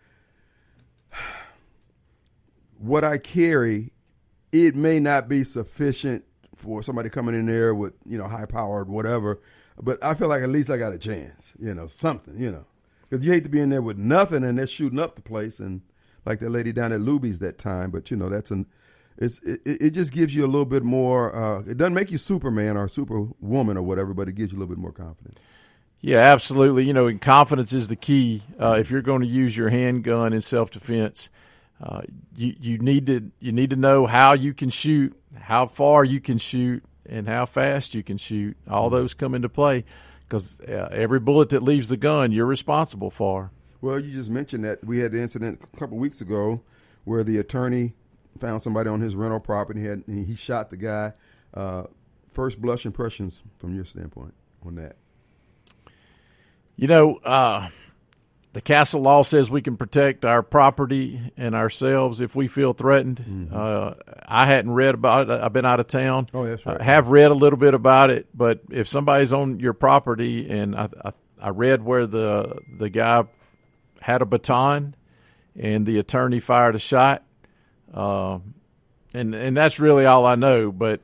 what 2.78 3.04
I 3.04 3.18
carry. 3.18 3.92
It 4.52 4.76
may 4.76 5.00
not 5.00 5.28
be 5.28 5.44
sufficient 5.44 6.26
for 6.56 6.84
somebody 6.84 7.10
coming 7.10 7.34
in 7.36 7.46
there 7.48 7.74
with 7.74 7.94
you 8.06 8.18
know 8.18 8.28
high 8.28 8.46
powered 8.46 8.88
whatever, 8.88 9.42
but 9.82 10.04
I 10.04 10.14
feel 10.14 10.28
like 10.28 10.44
at 10.44 10.50
least 10.50 10.70
I 10.70 10.78
got 10.78 10.94
a 10.94 11.00
chance. 11.00 11.54
You 11.60 11.74
know, 11.74 11.88
something. 11.88 12.38
You 12.40 12.52
know, 12.52 12.66
because 13.10 13.26
you 13.26 13.32
hate 13.32 13.44
to 13.44 13.50
be 13.50 13.60
in 13.60 13.70
there 13.70 13.82
with 13.82 13.98
nothing 13.98 14.44
and 14.44 14.58
they're 14.58 14.68
shooting 14.68 15.00
up 15.00 15.16
the 15.16 15.22
place 15.22 15.60
and 15.60 15.82
like 16.26 16.40
that 16.40 16.52
lady 16.52 16.72
down 16.72 16.92
at 16.92 17.02
Luby's 17.02 17.40
that 17.40 17.58
time. 17.58 17.90
But 17.90 18.12
you 18.12 18.18
know, 18.18 18.30
that's 18.30 18.52
an 18.52 18.68
it's 19.18 19.40
it, 19.40 19.62
it 19.66 19.90
just 19.92 20.12
gives 20.12 20.34
you 20.34 20.46
a 20.46 20.48
little 20.48 20.66
bit 20.66 20.84
more. 20.84 21.36
Uh, 21.36 21.60
it 21.62 21.78
doesn't 21.78 21.94
make 21.94 22.12
you 22.12 22.18
Superman 22.18 22.78
or 22.78 22.88
Superwoman 22.88 23.78
or 23.78 23.84
whatever, 23.84 24.14
but 24.14 24.28
it 24.28 24.34
gives 24.34 24.52
you 24.52 24.58
a 24.58 24.60
little 24.60 24.74
bit 24.74 24.82
more 24.82 24.92
confidence. 24.92 25.36
Yeah, 26.02 26.18
absolutely. 26.18 26.86
You 26.86 26.94
know, 26.94 27.08
and 27.08 27.22
confidence 27.22 27.72
is 27.72 27.88
the 27.88 27.96
key. 27.96 28.44
Uh, 28.60 28.74
if 28.74 28.92
you're 28.92 29.02
going 29.02 29.22
to 29.22 29.28
use 29.28 29.56
your 29.56 29.70
handgun 29.70 30.34
in 30.34 30.42
self 30.42 30.70
defense, 30.72 31.30
uh, 31.82 32.02
you 32.36 32.56
you 32.60 32.78
need 32.78 33.06
to 33.08 33.32
you 33.40 33.52
need 33.52 33.70
to 33.70 33.76
know 33.76 34.06
how 34.06 34.34
you 34.34 34.54
can 34.54 34.70
shoot, 34.70 35.18
how 35.40 35.66
far 35.68 36.04
you 36.04 36.20
can 36.20 36.38
shoot, 36.38 36.84
and 37.06 37.28
how 37.28 37.46
fast 37.46 37.94
you 37.94 38.04
can 38.04 38.18
shoot. 38.18 38.58
All 38.70 38.90
those 38.90 39.14
come 39.14 39.34
into 39.34 39.50
play 39.50 39.86
because 40.28 40.60
uh, 40.62 40.90
every 40.92 41.20
bullet 41.20 41.50
that 41.50 41.64
leaves 41.64 41.90
the 41.90 41.98
gun, 41.98 42.32
you're 42.32 42.46
responsible 42.46 43.10
for. 43.10 43.52
Well, 43.82 44.00
you 44.00 44.12
just 44.12 44.30
mentioned 44.30 44.64
that 44.64 44.84
we 44.84 45.00
had 45.00 45.12
the 45.12 45.22
incident 45.22 45.62
a 45.74 45.78
couple 45.78 45.98
weeks 45.98 46.22
ago 46.22 46.62
where 47.04 47.24
the 47.24 47.38
attorney 47.38 47.94
found 48.40 48.62
somebody 48.62 48.90
on 48.90 49.02
his 49.02 49.16
rental 49.16 49.40
property. 49.40 49.82
He, 49.82 49.88
had, 49.88 50.04
he 50.08 50.36
shot 50.36 50.70
the 50.70 50.78
guy. 50.78 51.14
Uh, 51.54 51.84
first 52.32 52.62
blush 52.62 52.86
impressions 52.86 53.42
from 53.58 53.76
your 53.76 53.86
standpoint 53.86 54.34
on 54.66 54.76
that. 54.76 54.96
You 56.76 56.88
know, 56.88 57.18
uh, 57.18 57.70
the 58.54 58.62
castle 58.62 59.02
law 59.02 59.24
says 59.24 59.52
we 59.52 59.62
can 59.62 59.78
protect 59.78 60.26
our 60.26 60.42
property 60.42 61.32
and 61.38 61.56
ourselves 61.56 62.22
if 62.22 62.36
we 62.36 62.48
feel 62.48 62.74
threatened. 62.74 63.50
Uh, 63.52 63.96
I 64.28 64.46
hadn't 64.46 64.72
read 64.72 64.96
about 64.96 65.30
it. 65.30 65.42
I've 65.42 65.54
been 65.54 65.66
out 65.66 65.80
of 65.80 65.88
town. 65.88 66.28
Oh, 66.34 66.46
that's 66.46 66.66
right. 66.66 66.80
I 66.80 66.84
have 66.84 67.10
read 67.10 67.32
a 67.32 67.36
little 67.36 67.58
bit 67.58 67.74
about 67.74 68.10
it, 68.10 68.28
but 68.34 68.62
if 68.72 68.88
somebody's 68.88 69.34
on 69.34 69.60
your 69.60 69.74
property, 69.74 70.50
and 70.50 70.76
I, 70.76 70.90
I, 71.04 71.14
I 71.42 71.50
read 71.50 71.84
where 71.84 72.08
the 72.08 72.60
the 72.78 72.90
guy 72.90 73.26
had 74.02 74.22
a 74.22 74.26
baton, 74.26 74.96
and 75.60 75.86
the 75.86 75.98
attorney 75.98 76.40
fired 76.40 76.76
a 76.76 76.80
shot, 76.80 77.24
uh, 77.94 78.40
and 79.14 79.36
and 79.36 79.56
that's 79.56 79.80
really 79.80 80.06
all 80.06 80.26
I 80.26 80.36
know. 80.36 80.72
But 80.72 81.02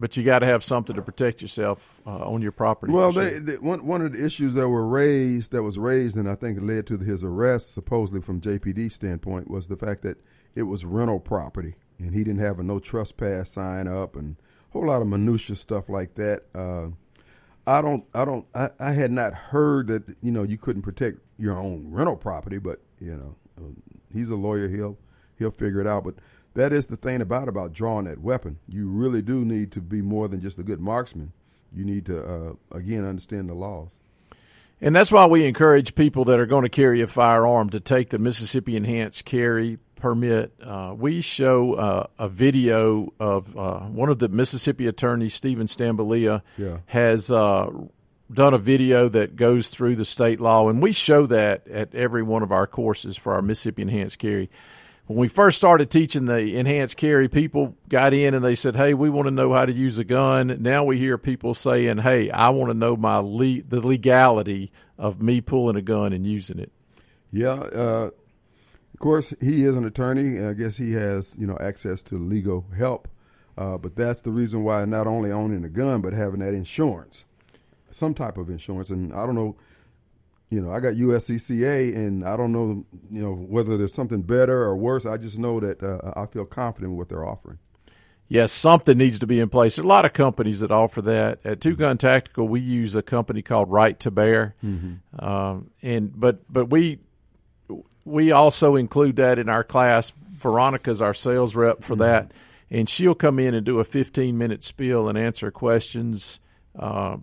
but 0.00 0.16
you 0.16 0.22
got 0.22 0.40
to 0.40 0.46
have 0.46 0.64
something 0.64 0.94
to 0.96 1.02
protect 1.02 1.40
yourself 1.40 2.00
uh, 2.06 2.28
on 2.28 2.42
your 2.42 2.52
property. 2.52 2.92
Well, 2.92 3.12
they, 3.12 3.38
they, 3.38 3.54
one 3.54 3.86
one 3.86 4.02
of 4.02 4.12
the 4.12 4.24
issues 4.24 4.54
that 4.54 4.68
were 4.68 4.86
raised, 4.86 5.52
that 5.52 5.62
was 5.62 5.78
raised, 5.78 6.16
and 6.16 6.28
I 6.28 6.34
think 6.34 6.60
led 6.60 6.86
to 6.88 6.98
his 6.98 7.24
arrest, 7.24 7.72
supposedly 7.72 8.20
from 8.20 8.40
JPD 8.40 8.92
standpoint, 8.92 9.50
was 9.50 9.68
the 9.68 9.76
fact 9.76 10.02
that 10.02 10.18
it 10.54 10.64
was 10.64 10.84
rental 10.84 11.20
property, 11.20 11.74
and 11.98 12.14
he 12.14 12.24
didn't 12.24 12.40
have 12.40 12.58
a 12.58 12.62
no 12.62 12.78
trespass 12.78 13.50
sign 13.50 13.88
up, 13.88 14.16
and 14.16 14.36
a 14.68 14.72
whole 14.72 14.86
lot 14.86 15.00
of 15.00 15.08
minutia 15.08 15.56
stuff 15.56 15.88
like 15.88 16.14
that. 16.14 16.42
Uh, 16.54 16.88
I 17.66 17.80
don't, 17.80 18.04
I 18.14 18.26
don't, 18.26 18.46
I, 18.54 18.68
I 18.78 18.92
had 18.92 19.10
not 19.10 19.32
heard 19.32 19.86
that 19.86 20.02
you 20.20 20.32
know 20.32 20.42
you 20.42 20.58
couldn't 20.58 20.82
protect 20.82 21.18
your 21.38 21.58
own 21.58 21.90
rental 21.90 22.16
property, 22.16 22.58
but 22.58 22.80
you 23.00 23.14
know, 23.16 23.36
uh, 23.58 23.70
he's 24.12 24.30
a 24.30 24.36
lawyer, 24.36 24.68
he'll 24.68 24.98
he'll 25.38 25.50
figure 25.50 25.80
it 25.80 25.86
out. 25.86 26.04
But 26.04 26.14
that 26.54 26.72
is 26.72 26.86
the 26.86 26.96
thing 26.96 27.20
about 27.20 27.48
about 27.48 27.72
drawing 27.72 28.04
that 28.06 28.20
weapon. 28.20 28.58
You 28.68 28.88
really 28.88 29.22
do 29.22 29.44
need 29.44 29.72
to 29.72 29.80
be 29.80 30.02
more 30.02 30.28
than 30.28 30.40
just 30.40 30.58
a 30.58 30.62
good 30.62 30.80
marksman. 30.80 31.32
You 31.74 31.84
need 31.84 32.06
to 32.06 32.24
uh, 32.24 32.52
again 32.76 33.04
understand 33.04 33.48
the 33.48 33.54
laws. 33.54 33.88
And 34.80 34.94
that's 34.94 35.10
why 35.10 35.26
we 35.26 35.46
encourage 35.46 35.94
people 35.94 36.24
that 36.26 36.38
are 36.38 36.46
going 36.46 36.64
to 36.64 36.68
carry 36.68 37.00
a 37.00 37.06
firearm 37.06 37.70
to 37.70 37.80
take 37.80 38.10
the 38.10 38.18
Mississippi 38.18 38.76
Enhanced 38.76 39.24
Carry 39.24 39.78
Permit. 39.96 40.52
Uh, 40.62 40.94
we 40.96 41.20
show 41.22 41.74
uh, 41.74 42.06
a 42.18 42.28
video 42.28 43.12
of 43.18 43.56
uh, 43.56 43.80
one 43.80 44.10
of 44.10 44.18
the 44.18 44.28
Mississippi 44.28 44.86
attorneys, 44.86 45.32
Stephen 45.34 45.66
Stamboulieh, 45.68 46.42
Yeah. 46.58 46.78
has 46.86 47.30
uh, 47.30 47.70
done 48.30 48.52
a 48.52 48.58
video 48.58 49.08
that 49.08 49.36
goes 49.36 49.70
through 49.70 49.96
the 49.96 50.04
state 50.04 50.40
law, 50.40 50.68
and 50.68 50.82
we 50.82 50.92
show 50.92 51.24
that 51.26 51.66
at 51.68 51.94
every 51.94 52.22
one 52.22 52.42
of 52.42 52.52
our 52.52 52.66
courses 52.66 53.16
for 53.16 53.32
our 53.32 53.42
Mississippi 53.42 53.82
Enhanced 53.82 54.18
Carry. 54.18 54.50
When 55.06 55.18
we 55.18 55.28
first 55.28 55.58
started 55.58 55.90
teaching 55.90 56.24
the 56.24 56.56
enhanced 56.56 56.96
carry, 56.96 57.28
people 57.28 57.76
got 57.90 58.14
in 58.14 58.32
and 58.32 58.42
they 58.42 58.54
said, 58.54 58.74
"Hey, 58.74 58.94
we 58.94 59.10
want 59.10 59.26
to 59.26 59.30
know 59.30 59.52
how 59.52 59.66
to 59.66 59.72
use 59.72 59.98
a 59.98 60.04
gun." 60.04 60.56
Now 60.60 60.82
we 60.84 60.98
hear 60.98 61.18
people 61.18 61.52
saying, 61.52 61.98
"Hey, 61.98 62.30
I 62.30 62.48
want 62.48 62.70
to 62.70 62.74
know 62.74 62.96
my 62.96 63.18
le- 63.18 63.62
the 63.62 63.86
legality 63.86 64.72
of 64.96 65.20
me 65.20 65.42
pulling 65.42 65.76
a 65.76 65.82
gun 65.82 66.14
and 66.14 66.26
using 66.26 66.58
it." 66.58 66.72
Yeah, 67.30 67.52
uh, 67.52 68.10
of 68.94 68.98
course 68.98 69.34
he 69.42 69.64
is 69.64 69.76
an 69.76 69.84
attorney. 69.84 70.42
I 70.42 70.54
guess 70.54 70.78
he 70.78 70.92
has 70.92 71.36
you 71.38 71.46
know 71.46 71.58
access 71.60 72.02
to 72.04 72.18
legal 72.18 72.64
help, 72.74 73.06
uh, 73.58 73.76
but 73.76 73.96
that's 73.96 74.22
the 74.22 74.30
reason 74.30 74.64
why 74.64 74.86
not 74.86 75.06
only 75.06 75.30
owning 75.30 75.64
a 75.64 75.68
gun 75.68 76.00
but 76.00 76.14
having 76.14 76.40
that 76.40 76.54
insurance, 76.54 77.26
some 77.90 78.14
type 78.14 78.38
of 78.38 78.48
insurance. 78.48 78.88
And 78.88 79.12
I 79.12 79.26
don't 79.26 79.34
know, 79.34 79.56
you 80.54 80.60
know, 80.60 80.70
I 80.70 80.78
got 80.78 80.94
USCCA, 80.94 81.96
and 81.96 82.24
I 82.24 82.36
don't 82.36 82.52
know, 82.52 82.84
you 83.10 83.22
know, 83.22 83.34
whether 83.34 83.76
there's 83.76 83.92
something 83.92 84.22
better 84.22 84.62
or 84.62 84.76
worse. 84.76 85.04
I 85.04 85.16
just 85.16 85.36
know 85.36 85.58
that 85.58 85.82
uh, 85.82 86.12
I 86.14 86.26
feel 86.26 86.44
confident 86.44 86.92
with 86.92 86.98
what 86.98 87.08
they're 87.08 87.26
offering. 87.26 87.58
Yes, 88.28 88.52
something 88.52 88.96
needs 88.96 89.18
to 89.18 89.26
be 89.26 89.40
in 89.40 89.48
place. 89.48 89.76
There 89.76 89.82
are 89.82 89.86
a 89.86 89.88
lot 89.88 90.04
of 90.04 90.12
companies 90.12 90.60
that 90.60 90.70
offer 90.70 91.02
that. 91.02 91.40
At 91.44 91.60
Two 91.60 91.74
Gun 91.74 91.98
Tactical, 91.98 92.46
we 92.46 92.60
use 92.60 92.94
a 92.94 93.02
company 93.02 93.42
called 93.42 93.68
Right 93.68 93.98
to 94.00 94.12
Bear, 94.12 94.54
um, 95.18 95.70
and 95.82 96.18
but 96.18 96.40
but 96.50 96.70
we 96.70 97.00
we 98.04 98.30
also 98.30 98.76
include 98.76 99.16
that 99.16 99.38
in 99.40 99.48
our 99.48 99.64
class. 99.64 100.12
Veronica's 100.32 101.02
our 101.02 101.14
sales 101.14 101.56
rep 101.56 101.82
for 101.82 101.96
that, 101.96 102.30
and 102.70 102.88
she'll 102.88 103.14
come 103.16 103.40
in 103.40 103.54
and 103.54 103.66
do 103.66 103.80
a 103.80 103.84
15 103.84 104.38
minute 104.38 104.62
spiel 104.62 105.08
and 105.08 105.18
answer 105.18 105.50
questions. 105.50 106.38
Uh, 106.78 107.16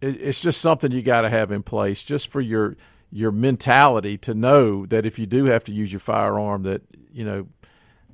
it, 0.00 0.20
it's 0.20 0.40
just 0.40 0.60
something 0.60 0.92
you 0.92 1.02
got 1.02 1.22
to 1.22 1.30
have 1.30 1.50
in 1.50 1.62
place 1.62 2.02
just 2.02 2.28
for 2.28 2.40
your 2.40 2.76
your 3.12 3.32
mentality 3.32 4.16
to 4.16 4.34
know 4.34 4.86
that 4.86 5.04
if 5.04 5.18
you 5.18 5.26
do 5.26 5.46
have 5.46 5.64
to 5.64 5.72
use 5.72 5.92
your 5.92 6.00
firearm, 6.00 6.62
that 6.62 6.82
you 7.12 7.24
know 7.24 7.46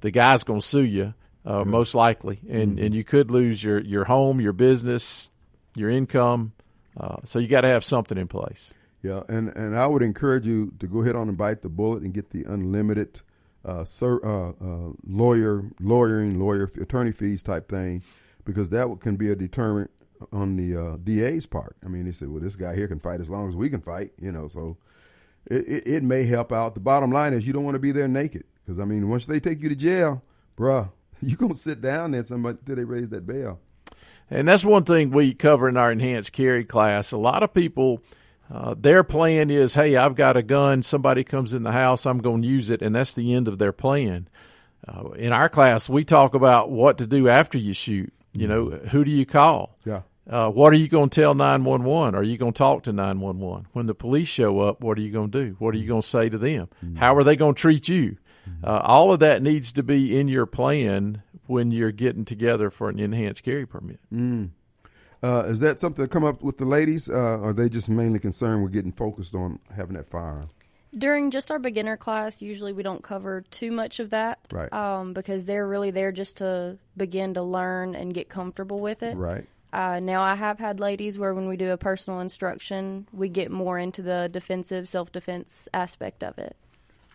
the 0.01 0.11
guy's 0.11 0.45
going 0.45 0.61
to 0.61 0.67
sue 0.67 0.85
you 0.85 1.15
uh, 1.45 1.65
most 1.65 1.95
likely, 1.95 2.41
and 2.49 2.79
and 2.79 2.95
you 2.95 3.05
could 3.05 3.31
lose 3.31 3.63
your 3.63 3.81
your 3.81 4.05
home, 4.05 4.41
your 4.41 4.53
business, 4.53 5.31
your 5.75 5.91
income. 5.91 6.53
Uh, 6.99 7.17
so 7.25 7.39
you 7.39 7.47
got 7.47 7.61
to 7.61 7.69
have 7.69 7.85
something 7.85 8.17
in 8.17 8.27
place. 8.27 8.73
Yeah, 9.03 9.23
and, 9.29 9.55
and 9.57 9.79
I 9.79 9.87
would 9.87 10.03
encourage 10.03 10.47
you 10.47 10.73
to 10.81 10.87
go 10.87 11.03
ahead 11.03 11.15
on 11.15 11.29
and 11.29 11.37
bite 11.37 11.61
the 11.61 11.69
bullet 11.69 12.03
and 12.03 12.13
get 12.13 12.31
the 12.31 12.45
unlimited 12.45 13.21
uh, 13.65 13.85
sir, 13.85 14.19
uh, 14.25 14.51
uh, 14.51 14.93
lawyer, 15.07 15.65
lawyering, 15.81 16.39
lawyer, 16.41 16.71
attorney 16.81 17.13
fees 17.13 17.43
type 17.43 17.69
thing, 17.69 18.03
because 18.45 18.71
that 18.71 18.99
can 19.01 19.17
be 19.17 19.31
a 19.31 19.37
deterrent 19.37 19.91
on 20.33 20.57
the 20.57 20.77
uh, 20.77 20.97
DA's 21.03 21.47
part. 21.47 21.77
I 21.85 21.89
mean, 21.89 22.07
he 22.07 22.13
said, 22.13 22.29
well, 22.29 22.41
this 22.41 22.57
guy 22.57 22.75
here 22.75 22.89
can 22.89 22.99
fight 22.99 23.21
as 23.21 23.29
long 23.29 23.49
as 23.49 23.57
we 23.57 23.69
can 23.69 23.81
fight, 23.81 24.13
you 24.21 24.33
know, 24.33 24.49
so 24.49 24.77
it, 25.47 25.67
it, 25.69 25.87
it 25.87 26.03
may 26.03 26.25
help 26.25 26.53
out. 26.53 26.75
The 26.75 26.81
bottom 26.81 27.11
line 27.11 27.33
is 27.35 27.47
you 27.47 27.53
don't 27.53 27.65
want 27.65 27.75
to 27.75 27.81
be 27.81 27.93
there 27.93 28.09
naked, 28.09 28.45
because, 28.65 28.81
I 28.81 28.85
mean, 28.85 29.09
once 29.09 29.27
they 29.27 29.41
take 29.41 29.61
you 29.61 29.69
to 29.69 29.77
jail, 29.77 30.23
bruh, 30.57 30.91
you 31.23 31.37
going 31.37 31.53
to 31.53 31.59
sit 31.59 31.81
down 31.81 32.13
there 32.13 32.25
somebody 32.25 32.59
till 32.65 32.77
they 32.77 32.85
raise 32.85 33.09
that 33.11 33.27
bail. 33.27 33.61
And 34.31 34.49
that's 34.49 34.65
one 34.65 34.85
thing 34.85 35.11
we 35.11 35.35
cover 35.35 35.69
in 35.69 35.77
our 35.77 35.93
enhanced 35.93 36.33
carry 36.33 36.65
class. 36.65 37.13
A 37.13 37.17
lot 37.17 37.43
of 37.43 37.55
people, 37.55 38.03
uh, 38.53 38.75
their 38.77 39.05
plan 39.05 39.51
is, 39.51 39.75
hey, 39.75 39.97
I've 39.97 40.17
got 40.17 40.37
a 40.37 40.43
gun. 40.43 40.83
Somebody 40.83 41.23
comes 41.23 41.55
in 41.55 41.63
the 41.63 41.73
house, 41.73 42.07
I'm 42.07 42.19
going 42.19 42.43
to 42.43 42.49
use 42.49 42.71
it, 42.71 42.83
and 42.83 42.95
that's 42.95 43.15
the 43.15 43.35
end 43.35 43.47
of 43.47 43.59
their 43.59 43.73
plan. 43.73 44.29
Uh, 44.87 45.11
in 45.13 45.33
our 45.33 45.49
class, 45.49 45.89
we 45.89 46.05
talk 46.05 46.35
about 46.35 46.71
what 46.71 46.99
to 46.99 47.07
do 47.07 47.29
after 47.29 47.59
you 47.59 47.73
shoot. 47.73 48.13
You 48.41 48.49
know, 48.49 48.71
who 48.71 49.05
do 49.05 49.11
you 49.11 49.27
call? 49.27 49.77
Yeah. 49.85 50.03
Uh, 50.29 50.51
what 50.51 50.73
are 50.73 50.77
you 50.77 50.89
going 50.89 51.09
to 51.09 51.21
tell 51.21 51.35
911? 51.35 52.15
Are 52.17 52.23
you 52.23 52.37
going 52.37 52.53
to 52.53 52.59
talk 52.59 52.83
to 52.85 52.93
911? 52.93 53.69
When 53.73 53.87
the 53.87 53.95
police 53.95 54.27
show 54.29 54.59
up, 54.61 54.81
what 54.81 54.99
are 54.99 55.01
you 55.01 55.13
going 55.13 55.31
to 55.31 55.45
do? 55.47 55.57
What 55.61 55.73
are 55.75 55.79
you 55.79 55.87
going 55.87 56.03
to 56.03 56.09
say 56.09 56.29
to 56.29 56.37
them? 56.39 56.69
How 56.97 57.15
are 57.15 57.23
they 57.23 57.37
going 57.37 57.55
to 57.55 57.61
treat 57.61 57.89
you? 57.89 58.17
Uh, 58.63 58.79
all 58.83 59.13
of 59.13 59.21
that 59.21 59.43
needs 59.43 59.73
to 59.73 59.83
be 59.83 60.19
in 60.19 60.29
your 60.29 60.47
plan 60.47 61.23
when 61.47 61.71
you're 61.71 61.93
getting 61.93 62.25
together 62.25 62.71
for 62.71 62.89
an 62.89 62.99
enhanced 62.99 63.45
carry 63.45 63.67
permit. 63.67 64.01
Uh, 65.23 65.45
is 65.47 65.61
that 65.61 65.81
something 65.81 66.05
to 66.05 66.09
come 66.09 66.25
up 66.25 66.43
with 66.43 66.59
the 66.59 66.65
ladies? 66.65 67.09
Uh, 67.09 67.39
are 67.41 67.53
they 67.53 67.69
just 67.69 67.89
mainly 67.89 68.19
concerned 68.19 68.63
with 68.63 68.73
getting 68.73 68.93
focused 68.93 69.35
on 69.35 69.59
having 69.75 69.95
that 69.97 70.09
firearm? 70.11 70.49
During 70.97 71.31
just 71.31 71.51
our 71.51 71.59
beginner 71.59 71.97
class, 71.97 72.41
usually 72.41 72.73
we 72.73 72.83
don't 72.83 73.03
cover 73.03 73.43
too 73.51 73.71
much 73.71 74.01
of 74.01 74.11
that, 74.11 74.39
Right. 74.53 74.73
Um, 74.73 75.13
because 75.13 75.45
they're 75.45 75.67
really 75.67 75.91
there 75.91 76.11
just 76.11 76.39
to 76.39 76.79
begin 76.97 77.35
to 77.35 77.43
learn 77.43 77.95
and 77.95 78.15
get 78.15 78.29
comfortable 78.29 78.81
with 78.81 79.03
it. 79.03 79.17
Right. 79.17 79.47
Uh, 79.73 80.01
now, 80.01 80.23
I 80.23 80.37
have 80.37 80.59
had 80.59 80.81
ladies 80.81 81.19
where 81.19 81.35
when 81.35 81.49
we 81.49 81.57
do 81.59 81.71
a 81.71 81.77
personal 81.77 82.21
instruction, 82.21 83.07
we 83.13 83.29
get 83.29 83.51
more 83.51 83.79
into 83.79 84.01
the 84.01 84.31
defensive, 84.33 84.89
self 84.89 85.13
defense 85.13 85.69
aspect 85.75 86.23
of 86.25 86.39
it. 86.39 86.57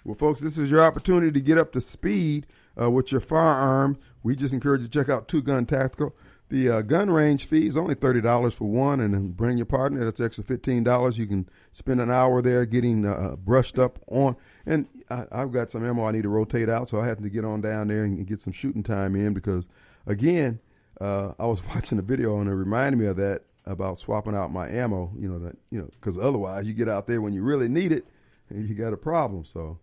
Well, 0.03 0.15
folks, 0.15 0.41
this 0.41 0.57
is 0.57 0.69
your 0.69 0.81
opportunity 0.81 1.31
to 1.31 1.41
get 1.41 1.57
up 1.57 1.71
to 1.73 1.81
speed 1.81 2.45
uh, 2.79 2.91
with 2.91 3.11
your 3.11 3.21
firearm. 3.21 3.97
We 4.21 4.35
just 4.35 4.53
encourage 4.53 4.81
you 4.81 4.87
to 4.87 4.93
check 4.99 5.09
out 5.09 5.27
Two 5.27 5.41
Gun 5.41 5.65
Tactical. 5.65 6.15
The 6.51 6.69
uh, 6.69 6.81
gun 6.81 7.09
range 7.09 7.45
fee 7.45 7.65
is 7.65 7.77
only 7.77 7.95
thirty 7.95 8.19
dollars 8.19 8.53
for 8.53 8.65
one, 8.65 8.99
and 8.99 9.13
then 9.13 9.29
bring 9.29 9.55
your 9.55 9.65
partner. 9.65 10.03
That's 10.03 10.19
extra 10.19 10.43
fifteen 10.43 10.83
dollars. 10.83 11.17
You 11.17 11.25
can 11.25 11.47
spend 11.71 12.01
an 12.01 12.11
hour 12.11 12.41
there 12.41 12.65
getting 12.65 13.05
uh, 13.05 13.37
brushed 13.37 13.79
up 13.79 13.99
on. 14.07 14.35
And 14.65 14.85
I, 15.09 15.27
I've 15.31 15.53
got 15.53 15.71
some 15.71 15.87
ammo 15.87 16.05
I 16.05 16.11
need 16.11 16.23
to 16.23 16.29
rotate 16.29 16.67
out, 16.67 16.89
so 16.89 16.99
I 16.99 17.07
have 17.07 17.21
to 17.21 17.29
get 17.29 17.45
on 17.45 17.61
down 17.61 17.87
there 17.87 18.03
and 18.03 18.27
get 18.27 18.41
some 18.41 18.51
shooting 18.51 18.83
time 18.83 19.15
in 19.15 19.33
because, 19.33 19.65
again, 20.05 20.59
uh, 20.99 21.31
I 21.39 21.45
was 21.45 21.63
watching 21.73 21.99
a 21.99 22.01
video 22.01 22.41
and 22.41 22.49
it 22.49 22.53
reminded 22.53 22.97
me 22.97 23.05
of 23.05 23.15
that 23.15 23.43
about 23.65 23.97
swapping 23.97 24.35
out 24.35 24.51
my 24.51 24.67
ammo. 24.67 25.09
You 25.17 25.29
know 25.29 25.39
that 25.39 25.55
you 25.69 25.79
know 25.79 25.89
because 26.01 26.17
otherwise 26.17 26.67
you 26.67 26.73
get 26.73 26.89
out 26.89 27.07
there 27.07 27.21
when 27.21 27.31
you 27.31 27.43
really 27.43 27.69
need 27.69 27.93
it 27.93 28.05
and 28.49 28.67
you 28.67 28.75
got 28.75 28.91
a 28.91 28.97
problem. 28.97 29.45
So 29.45 29.79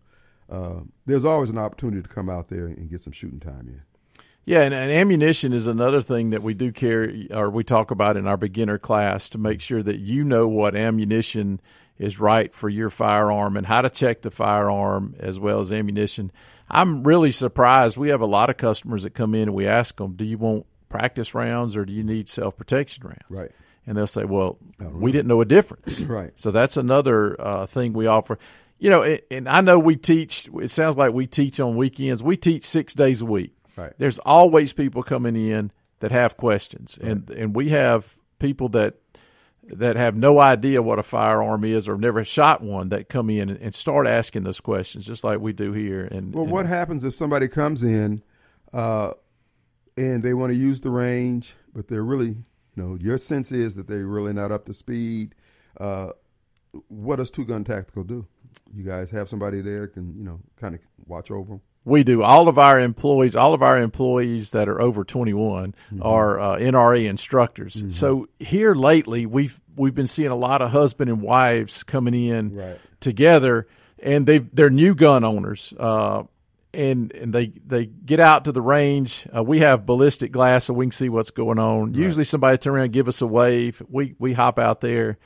uh, 0.51 0.81
there's 1.07 1.25
always 1.25 1.49
an 1.49 1.57
opportunity 1.57 2.03
to 2.03 2.09
come 2.11 2.29
out 2.29 2.49
there 2.49 2.67
and 2.67 2.91
get 2.91 3.01
some 3.01 3.15
shooting 3.15 3.41
time 3.41 3.69
in. 3.69 3.81
Yeah, 4.49 4.63
and, 4.63 4.73
and 4.73 4.91
ammunition 4.91 5.53
is 5.53 5.67
another 5.67 6.01
thing 6.01 6.31
that 6.31 6.43
we 6.43 6.55
do 6.55 6.73
carry 6.73 7.31
or 7.31 7.51
we 7.51 7.65
talk 7.65 7.91
about 7.91 8.17
in 8.17 8.27
our 8.27 8.39
beginner 8.39 8.79
class 8.79 9.29
to 9.29 9.39
make 9.39 9.61
sure 9.61 9.83
that 9.83 9.99
you 9.99 10.25
know 10.25 10.49
what 10.49 10.75
ammunition 10.75 11.61
is 11.99 12.19
right 12.19 12.55
for 12.55 12.71
your 12.71 12.89
firearm 12.89 13.59
and 13.59 13.67
how 13.67 13.83
to 13.83 13.91
check 13.91 14.23
the 14.23 14.31
firearm 14.31 15.15
as 15.21 15.39
well 15.39 15.61
as 15.61 15.71
ammunition. 15.71 16.33
I'm 16.67 17.03
really 17.03 17.31
surprised. 17.31 17.99
We 17.99 18.09
have 18.09 18.23
a 18.23 18.27
lot 18.27 18.49
of 18.49 18.57
customers 18.57 19.03
that 19.03 19.11
come 19.11 19.35
in 19.35 19.43
and 19.43 19.55
we 19.55 19.67
ask 19.67 19.97
them, 19.97 20.15
"Do 20.15 20.25
you 20.25 20.39
want 20.39 20.65
practice 20.89 21.35
rounds 21.35 21.77
or 21.77 21.85
do 21.85 21.93
you 21.93 22.03
need 22.03 22.31
self 22.31 22.57
protection 22.57 23.05
rounds?" 23.05 23.21
Right. 23.29 23.51
And 23.87 23.99
they'll 23.99 24.07
say, 24.07 24.25
"Well, 24.25 24.57
we 24.79 25.13
didn't 25.13 25.29
know 25.29 25.43
a 25.43 25.45
difference." 25.45 26.01
Right. 26.09 26.33
So 26.37 26.53
that's 26.53 26.79
another 26.79 27.39
uh, 27.39 27.67
thing 27.67 27.93
we 27.93 28.07
offer. 28.07 28.39
You 28.79 28.89
know, 28.89 29.03
and, 29.03 29.21
and 29.31 29.47
I 29.47 29.61
know 29.61 29.79
we 29.79 29.97
teach. 29.97 30.49
It 30.55 30.71
sounds 30.71 30.97
like 30.97 31.13
we 31.13 31.27
teach 31.27 31.61
on 31.61 31.77
weekends. 31.77 32.23
We 32.23 32.39
teach 32.39 32.65
six 32.65 32.95
days 32.95 33.21
a 33.21 33.27
week. 33.27 33.53
Right. 33.79 33.93
There's 33.99 34.19
always 34.21 34.73
people 34.73 35.03
coming 35.03 35.37
in 35.37 35.71
that 36.01 36.11
have 36.11 36.37
questions, 36.37 36.99
and 37.01 37.31
and 37.31 37.55
we 37.55 37.69
have 37.71 38.17
people 38.39 38.69
that 38.71 38.97
that 39.71 39.97
have 39.97 40.17
no 40.17 40.41
idea 40.41 40.83
what 40.83 40.99
a 40.99 41.03
firearm 41.03 41.65
is 41.65 41.89
or 41.89 41.97
never 41.97 42.25
shot 42.25 42.63
one 42.63 42.89
that 42.89 43.09
come 43.09 43.31
in 43.31 43.51
and, 43.51 43.61
and 43.61 43.75
start 43.75 44.07
asking 44.07 44.43
those 44.43 44.61
questions, 44.61 45.05
just 45.05 45.23
like 45.23 45.41
we 45.41 45.53
do 45.53 45.73
here. 45.73 46.05
And 46.05 46.35
Well, 46.35 46.45
and- 46.45 46.53
what 46.53 46.67
happens 46.67 47.05
if 47.05 47.15
somebody 47.15 47.49
comes 47.49 47.83
in 47.83 48.23
uh, 48.73 49.13
and 49.97 50.23
they 50.23 50.33
want 50.35 50.53
to 50.53 50.59
use 50.59 50.81
the 50.81 50.91
range, 50.91 51.55
but 51.75 51.87
they're 51.89 52.03
really, 52.05 52.29
you 52.29 52.37
know, 52.77 52.97
your 52.99 53.19
sense 53.19 53.53
is 53.53 53.75
that 53.75 53.87
they're 53.89 54.07
really 54.07 54.33
not 54.33 54.51
up 54.51 54.65
to 54.67 54.73
speed. 54.73 55.35
Uh, 55.79 56.13
what 56.89 57.17
does 57.17 57.31
Two 57.31 57.45
Gun 57.45 57.63
Tactical 57.63 58.05
do? 58.05 58.27
You 58.75 58.85
guys 58.85 59.11
have 59.11 59.29
somebody 59.29 59.61
there 59.61 59.87
can, 59.87 60.17
you 60.17 60.25
know, 60.25 60.41
kind 60.57 60.75
of 60.75 60.81
watch 61.07 61.31
over 61.31 61.53
them. 61.53 61.61
We 61.89 62.05
do. 62.05 62.23
All 62.23 62.49
of 62.49 62.59
our 62.59 62.79
employees, 62.79 63.35
all 63.35 63.55
of 63.55 63.63
our 63.63 63.79
employees 63.81 64.51
that 64.51 64.69
are 64.69 64.81
over 64.81 65.05
21 65.05 65.75
Mm-hmm. 65.93 66.03
are 66.03 66.39
uh, 66.41 66.57
NRA 66.59 67.09
instructors. 67.09 67.83
So 67.91 68.29
here 68.39 68.75
lately, 68.75 69.27
we've 69.27 69.61
we've 69.77 69.95
been 69.95 70.07
seeing 70.07 70.31
a 70.31 70.37
lot 70.37 70.61
of 70.63 70.71
husband 70.71 71.09
and 71.11 71.23
wives 71.23 71.83
coming 71.83 72.15
in 72.15 72.55
Right. 72.55 72.79
together, 73.01 73.67
and 74.01 74.27
they 74.27 74.39
they're 74.39 74.71
new 74.71 74.95
gun 74.95 75.25
owners. 75.25 75.73
Uh, 75.79 76.25
and, 76.75 77.13
and 77.15 77.33
they 77.33 77.47
they 77.67 77.87
get 77.87 78.21
out 78.21 78.45
to 78.45 78.53
the 78.53 78.61
range. 78.61 79.27
Uh, 79.35 79.43
we 79.43 79.61
have 79.61 79.87
ballistic 79.87 80.31
glass, 80.33 80.67
so 80.67 80.75
we 80.75 80.85
can 80.85 80.93
see 80.93 81.09
what's 81.09 81.31
going 81.31 81.59
on. 81.59 81.95
Usually, 81.95 82.25
somebody 82.25 82.59
turn 82.59 82.75
around, 82.75 82.85
and 82.85 82.93
give 82.93 83.09
us 83.09 83.23
a 83.23 83.27
wave. 83.27 83.83
We 83.89 84.15
we 84.19 84.35
hop 84.35 84.59
out 84.59 84.83
there, 84.83 85.17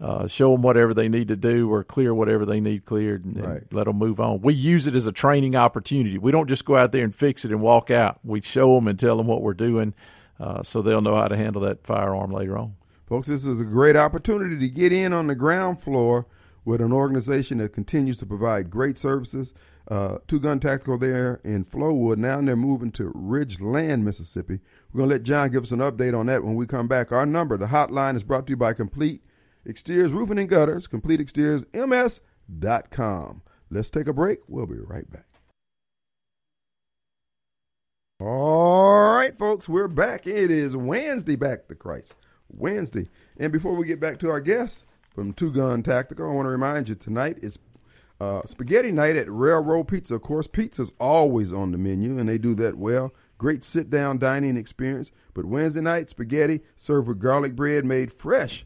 uh, 0.00 0.26
show 0.26 0.52
them 0.52 0.62
whatever 0.62 0.94
they 0.94 1.08
need 1.08 1.28
to 1.28 1.36
do, 1.36 1.72
or 1.72 1.82
clear 1.82 2.14
whatever 2.14 2.46
they 2.46 2.60
need 2.60 2.84
cleared, 2.84 3.24
and, 3.24 3.36
and 3.36 3.66
let 3.72 3.84
them 3.84 3.96
move 3.96 4.20
on. 4.20 4.40
We 4.40 4.54
use 4.54 4.86
it 4.86 4.94
as 4.94 5.06
a 5.06 5.12
training 5.12 5.56
opportunity. 5.56 6.18
We 6.18 6.32
don't 6.32 6.48
just 6.48 6.64
go 6.64 6.76
out 6.76 6.92
there 6.92 7.04
and 7.04 7.14
fix 7.14 7.44
it 7.44 7.50
and 7.50 7.60
walk 7.60 7.90
out. 7.90 8.20
We 8.24 8.40
show 8.40 8.74
them 8.76 8.88
and 8.88 8.98
tell 8.98 9.16
them 9.16 9.26
what 9.26 9.42
we're 9.42 9.54
doing, 9.54 9.94
uh, 10.38 10.62
so 10.62 10.82
they'll 10.82 11.00
know 11.00 11.16
how 11.16 11.28
to 11.28 11.36
handle 11.36 11.62
that 11.62 11.84
firearm 11.84 12.30
later 12.30 12.56
on. 12.56 12.74
Folks, 13.06 13.28
this 13.28 13.46
is 13.46 13.60
a 13.60 13.64
great 13.64 13.96
opportunity 13.96 14.58
to 14.58 14.68
get 14.68 14.92
in 14.92 15.12
on 15.12 15.28
the 15.28 15.34
ground 15.34 15.80
floor 15.80 16.26
with 16.64 16.82
an 16.82 16.92
organization 16.92 17.56
that 17.58 17.72
continues 17.72 18.18
to 18.18 18.26
provide 18.26 18.70
great 18.70 18.98
services. 18.98 19.54
Uh, 19.90 20.18
Two 20.28 20.38
Gun 20.38 20.60
Tactical 20.60 20.98
there 20.98 21.40
in 21.42 21.64
Flowood. 21.64 22.18
Now 22.18 22.42
they're 22.42 22.56
moving 22.56 22.92
to 22.92 23.10
Ridgeland, 23.12 24.02
Mississippi. 24.02 24.60
We're 24.92 24.98
going 24.98 25.08
to 25.08 25.14
let 25.14 25.22
John 25.22 25.50
give 25.50 25.62
us 25.62 25.72
an 25.72 25.78
update 25.78 26.14
on 26.16 26.26
that 26.26 26.44
when 26.44 26.56
we 26.56 26.66
come 26.66 26.86
back. 26.86 27.10
Our 27.10 27.24
number, 27.24 27.56
the 27.56 27.68
hotline, 27.68 28.16
is 28.16 28.22
brought 28.22 28.46
to 28.48 28.50
you 28.50 28.58
by 28.58 28.74
Complete 28.74 29.22
Exteriors 29.68 30.12
Roofing 30.12 30.38
and 30.38 30.48
Gutters, 30.48 30.86
complete 30.86 31.20
CompleteExteriorsMS.com. 31.20 33.42
Let's 33.70 33.90
take 33.90 34.06
a 34.06 34.14
break. 34.14 34.38
We'll 34.48 34.64
be 34.64 34.78
right 34.78 35.10
back. 35.10 35.26
All 38.18 39.12
right, 39.12 39.36
folks, 39.36 39.68
we're 39.68 39.86
back. 39.86 40.26
It 40.26 40.50
is 40.50 40.74
Wednesday, 40.74 41.36
back 41.36 41.68
to 41.68 41.74
Christ. 41.74 42.14
Wednesday. 42.48 43.08
And 43.36 43.52
before 43.52 43.74
we 43.74 43.86
get 43.86 44.00
back 44.00 44.18
to 44.20 44.30
our 44.30 44.40
guest 44.40 44.86
from 45.14 45.34
Two 45.34 45.52
Gun 45.52 45.82
Tactical, 45.82 46.30
I 46.30 46.34
want 46.34 46.46
to 46.46 46.50
remind 46.50 46.88
you 46.88 46.94
tonight 46.94 47.38
is 47.42 47.58
uh, 48.20 48.42
spaghetti 48.46 48.90
night 48.90 49.16
at 49.16 49.30
Railroad 49.30 49.88
Pizza. 49.88 50.14
Of 50.14 50.22
course, 50.22 50.46
pizza's 50.46 50.92
always 50.98 51.52
on 51.52 51.72
the 51.72 51.78
menu, 51.78 52.18
and 52.18 52.28
they 52.28 52.38
do 52.38 52.54
that 52.54 52.76
well. 52.76 53.12
Great 53.36 53.62
sit 53.62 53.90
down 53.90 54.18
dining 54.18 54.56
experience. 54.56 55.12
But 55.34 55.44
Wednesday 55.44 55.82
night, 55.82 56.08
spaghetti 56.08 56.62
served 56.74 57.06
with 57.06 57.20
garlic 57.20 57.54
bread 57.54 57.84
made 57.84 58.12
fresh 58.12 58.64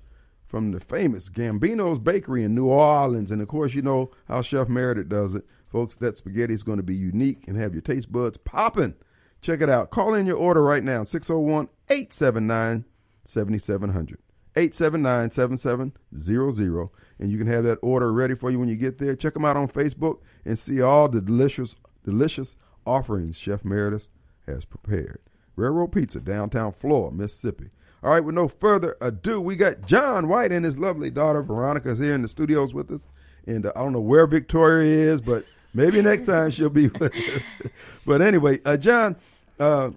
from 0.52 0.70
the 0.70 0.80
famous 0.80 1.30
Gambino's 1.30 1.98
Bakery 1.98 2.44
in 2.44 2.54
New 2.54 2.66
Orleans. 2.66 3.30
And 3.30 3.40
of 3.40 3.48
course, 3.48 3.72
you 3.72 3.80
know 3.80 4.10
how 4.28 4.42
Chef 4.42 4.68
Meredith 4.68 5.08
does 5.08 5.34
it. 5.34 5.46
Folks, 5.66 5.94
that 5.94 6.18
spaghetti 6.18 6.52
is 6.52 6.62
going 6.62 6.76
to 6.76 6.82
be 6.82 6.94
unique 6.94 7.48
and 7.48 7.56
have 7.56 7.72
your 7.72 7.80
taste 7.80 8.12
buds 8.12 8.36
popping. 8.36 8.92
Check 9.40 9.62
it 9.62 9.70
out. 9.70 9.90
Call 9.90 10.12
in 10.12 10.26
your 10.26 10.36
order 10.36 10.62
right 10.62 10.84
now 10.84 11.04
601 11.04 11.70
879 11.88 12.84
7700. 13.24 14.18
879 14.54 15.30
7700. 15.30 16.88
And 17.18 17.32
you 17.32 17.38
can 17.38 17.46
have 17.46 17.64
that 17.64 17.78
order 17.80 18.12
ready 18.12 18.34
for 18.34 18.50
you 18.50 18.58
when 18.58 18.68
you 18.68 18.76
get 18.76 18.98
there. 18.98 19.16
Check 19.16 19.32
them 19.32 19.46
out 19.46 19.56
on 19.56 19.68
Facebook 19.68 20.18
and 20.44 20.58
see 20.58 20.82
all 20.82 21.08
the 21.08 21.22
delicious, 21.22 21.76
delicious 22.04 22.56
offerings 22.84 23.38
Chef 23.38 23.64
Meredith 23.64 24.08
has 24.46 24.66
prepared. 24.66 25.20
Railroad 25.56 25.92
Pizza, 25.92 26.20
downtown 26.20 26.72
Flora, 26.72 27.10
Mississippi. 27.10 27.70
All 28.02 28.10
right, 28.10 28.24
with 28.24 28.34
no 28.34 28.48
further 28.48 28.96
ado, 29.00 29.40
we 29.40 29.54
got 29.54 29.86
John 29.86 30.26
White 30.26 30.50
and 30.50 30.64
his 30.64 30.76
lovely 30.76 31.10
daughter 31.10 31.40
Veronica 31.40 31.90
is 31.90 32.00
here 32.00 32.14
in 32.14 32.22
the 32.22 32.28
studios 32.28 32.74
with 32.74 32.90
us. 32.90 33.06
And 33.46 33.64
uh, 33.64 33.72
I 33.76 33.80
don't 33.80 33.92
know 33.92 34.00
where 34.00 34.26
Victoria 34.26 35.12
is, 35.12 35.20
but 35.20 35.44
maybe 35.72 36.02
next 36.02 36.26
time 36.26 36.50
she'll 36.50 36.68
be 36.68 36.88
with 36.88 37.12
but 38.06 38.20
anyway, 38.20 38.58
uh, 38.64 38.76
John, 38.76 39.16
uh, 39.60 39.90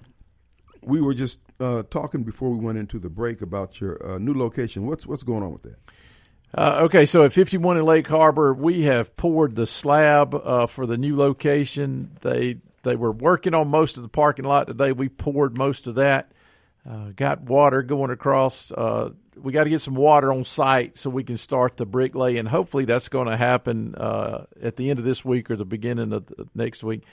we 0.83 1.01
were 1.01 1.15
just 1.15 1.39
uh, 1.59 1.83
talking 1.89 2.23
before 2.23 2.51
we 2.51 2.59
went 2.59 2.77
into 2.77 2.99
the 2.99 3.09
break 3.09 3.41
about 3.41 3.81
your 3.81 4.13
uh, 4.13 4.17
new 4.19 4.33
location. 4.33 4.85
What's 4.85 5.07
what's 5.07 5.23
going 5.23 5.41
on 5.41 5.53
with 5.53 5.63
that? 5.63 5.77
Uh, 6.53 6.81
okay, 6.83 7.05
so 7.05 7.23
at 7.23 7.33
51 7.33 7.77
in 7.77 7.85
Lake 7.85 8.07
Harbor, 8.07 8.53
we 8.53 8.83
have 8.83 9.17
poured 9.17 9.55
the 9.55 9.65
slab 9.65 10.33
uh, 10.35 10.67
for 10.67 10.85
the 10.85 10.97
new 10.97 11.15
location. 11.15 12.17
They 12.21 12.57
they 12.83 12.95
were 12.95 13.11
working 13.11 13.55
on 13.55 13.67
most 13.67 13.97
of 13.97 14.03
the 14.03 14.09
parking 14.09 14.45
lot 14.45 14.67
today. 14.67 14.91
We 14.91 15.09
poured 15.09 15.57
most 15.57 15.87
of 15.87 15.95
that. 15.95 16.31
Uh, 16.87 17.11
got 17.15 17.41
water 17.41 17.81
going 17.81 18.11
across. 18.11 18.71
Uh, 18.71 19.09
we 19.35 19.51
got 19.51 19.63
to 19.63 19.69
get 19.69 19.81
some 19.81 19.95
water 19.95 20.31
on 20.31 20.45
site 20.45 20.99
so 20.99 21.09
we 21.09 21.23
can 21.23 21.37
start 21.37 21.77
the 21.77 21.85
bricklaying. 21.85 22.45
hopefully 22.45 22.85
that's 22.85 23.09
going 23.09 23.27
to 23.27 23.35
happen 23.35 23.95
uh, 23.95 24.45
at 24.61 24.75
the 24.75 24.89
end 24.89 24.99
of 24.99 25.05
this 25.05 25.25
week 25.25 25.49
or 25.49 25.55
the 25.55 25.65
beginning 25.65 26.13
of 26.13 26.27
the 26.27 26.47
next 26.53 26.83
week. 26.83 27.03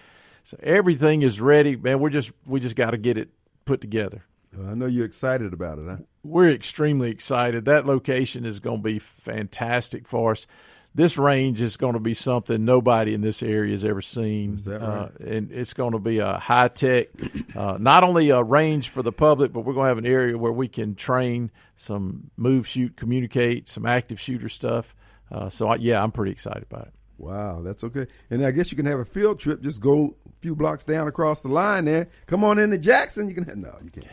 So 0.45 0.59
everything 0.63 1.23
is 1.23 1.41
ready, 1.41 1.77
man. 1.77 2.01
We're 2.01 2.11
just 2.11 2.33
we 2.47 2.61
just 2.61 2.77
got 2.77 2.91
to 2.91 2.99
get 2.99 3.17
it 3.17 3.31
put 3.65 3.81
together. 3.81 4.25
Uh, 4.57 4.71
I 4.71 4.75
know 4.75 4.87
you're 4.87 5.07
excited 5.07 5.53
about 5.53 5.79
it, 5.79 5.87
huh? 5.89 5.97
We're 6.23 6.51
extremely 6.51 7.11
excited. 7.11 7.65
That 7.65 7.87
location 7.87 8.45
is 8.45 8.61
going 8.61 8.79
to 8.79 8.83
be 8.83 8.99
fantastic 8.99 10.07
for 10.07 10.33
us. 10.33 10.47
This 10.95 11.17
range 11.17 11.63
is 11.63 11.79
going 11.79 11.95
to 11.95 12.01
be 12.01 12.13
something 12.13 12.65
nobody 12.65 13.15
in 13.15 13.23
this 13.23 13.43
area 13.43 13.73
has 13.73 13.85
ever 13.85 14.03
seen. 14.03 14.57
Is 14.57 14.67
that 14.67 14.83
Uh, 14.83 15.09
and 15.21 15.51
it's 15.51 15.73
going 15.73 15.93
to 15.93 15.99
be 15.99 16.19
a 16.19 16.39
high 16.39 16.69
tech, 16.69 17.09
uh, 17.57 17.79
not 17.81 18.05
only 18.05 18.29
a 18.29 18.43
range 18.43 18.91
for 18.91 19.03
the 19.03 19.13
public, 19.13 19.53
but 19.55 19.61
we're 19.61 19.73
going 19.73 19.85
to 19.85 19.89
have 19.89 19.99
an 19.99 20.07
area 20.07 20.37
where 20.37 20.53
we 20.53 20.69
can 20.69 20.95
train 20.95 21.51
some 21.77 22.31
move, 22.37 22.69
shoot, 22.69 22.95
communicate, 22.97 23.69
some 23.69 23.87
active 23.87 24.21
shooter 24.21 24.51
stuff. 24.51 24.95
Uh, 25.31 25.49
so, 25.49 25.69
I, 25.69 25.77
yeah, 25.77 26.03
I'm 26.03 26.13
pretty 26.13 26.33
excited 26.33 26.65
about 26.71 26.89
it. 26.89 26.93
Wow, 27.17 27.63
that's 27.63 27.85
okay. 27.85 28.07
And 28.31 28.45
I 28.45 28.51
guess 28.51 28.71
you 28.71 28.77
can 28.77 28.87
have 28.87 28.99
a 28.99 29.05
field 29.05 29.39
trip. 29.39 29.63
Just 29.63 29.81
go 29.81 30.17
a 30.29 30.33
few 30.41 30.55
blocks 30.55 30.85
down 30.85 31.09
across 31.09 31.41
the 31.41 31.49
line 31.49 31.87
there. 31.87 32.09
Come 32.27 32.45
on 32.45 32.59
into 32.59 32.77
Jackson. 32.77 33.29
You 33.29 33.35
can 33.35 33.45
have, 33.45 33.57
no, 33.57 33.75
you 33.83 33.91
can't. 33.91 34.07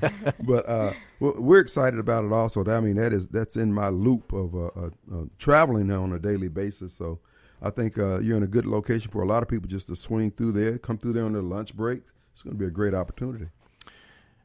but 0.42 0.68
uh, 0.68 0.92
we're 1.20 1.60
excited 1.60 1.98
about 1.98 2.24
it 2.24 2.32
also. 2.32 2.64
I 2.64 2.80
mean, 2.80 2.96
that 2.96 3.12
is 3.12 3.28
that's 3.28 3.56
in 3.56 3.72
my 3.72 3.88
loop 3.88 4.32
of 4.32 4.54
uh, 4.54 4.58
uh, 4.58 4.90
uh, 5.12 5.24
traveling 5.38 5.90
on 5.90 6.12
a 6.12 6.18
daily 6.18 6.48
basis. 6.48 6.94
So 6.94 7.20
I 7.62 7.70
think 7.70 7.98
uh, 7.98 8.20
you're 8.20 8.36
in 8.36 8.42
a 8.42 8.48
good 8.48 8.66
location 8.66 9.10
for 9.10 9.22
a 9.22 9.26
lot 9.26 9.42
of 9.42 9.48
people 9.48 9.68
just 9.68 9.88
to 9.88 9.96
swing 9.96 10.30
through 10.30 10.52
there, 10.52 10.78
come 10.78 10.98
through 10.98 11.14
there 11.14 11.24
on 11.24 11.32
their 11.32 11.42
lunch 11.42 11.74
breaks. 11.74 12.12
It's 12.32 12.42
going 12.42 12.54
to 12.54 12.58
be 12.58 12.66
a 12.66 12.70
great 12.70 12.94
opportunity. 12.94 13.46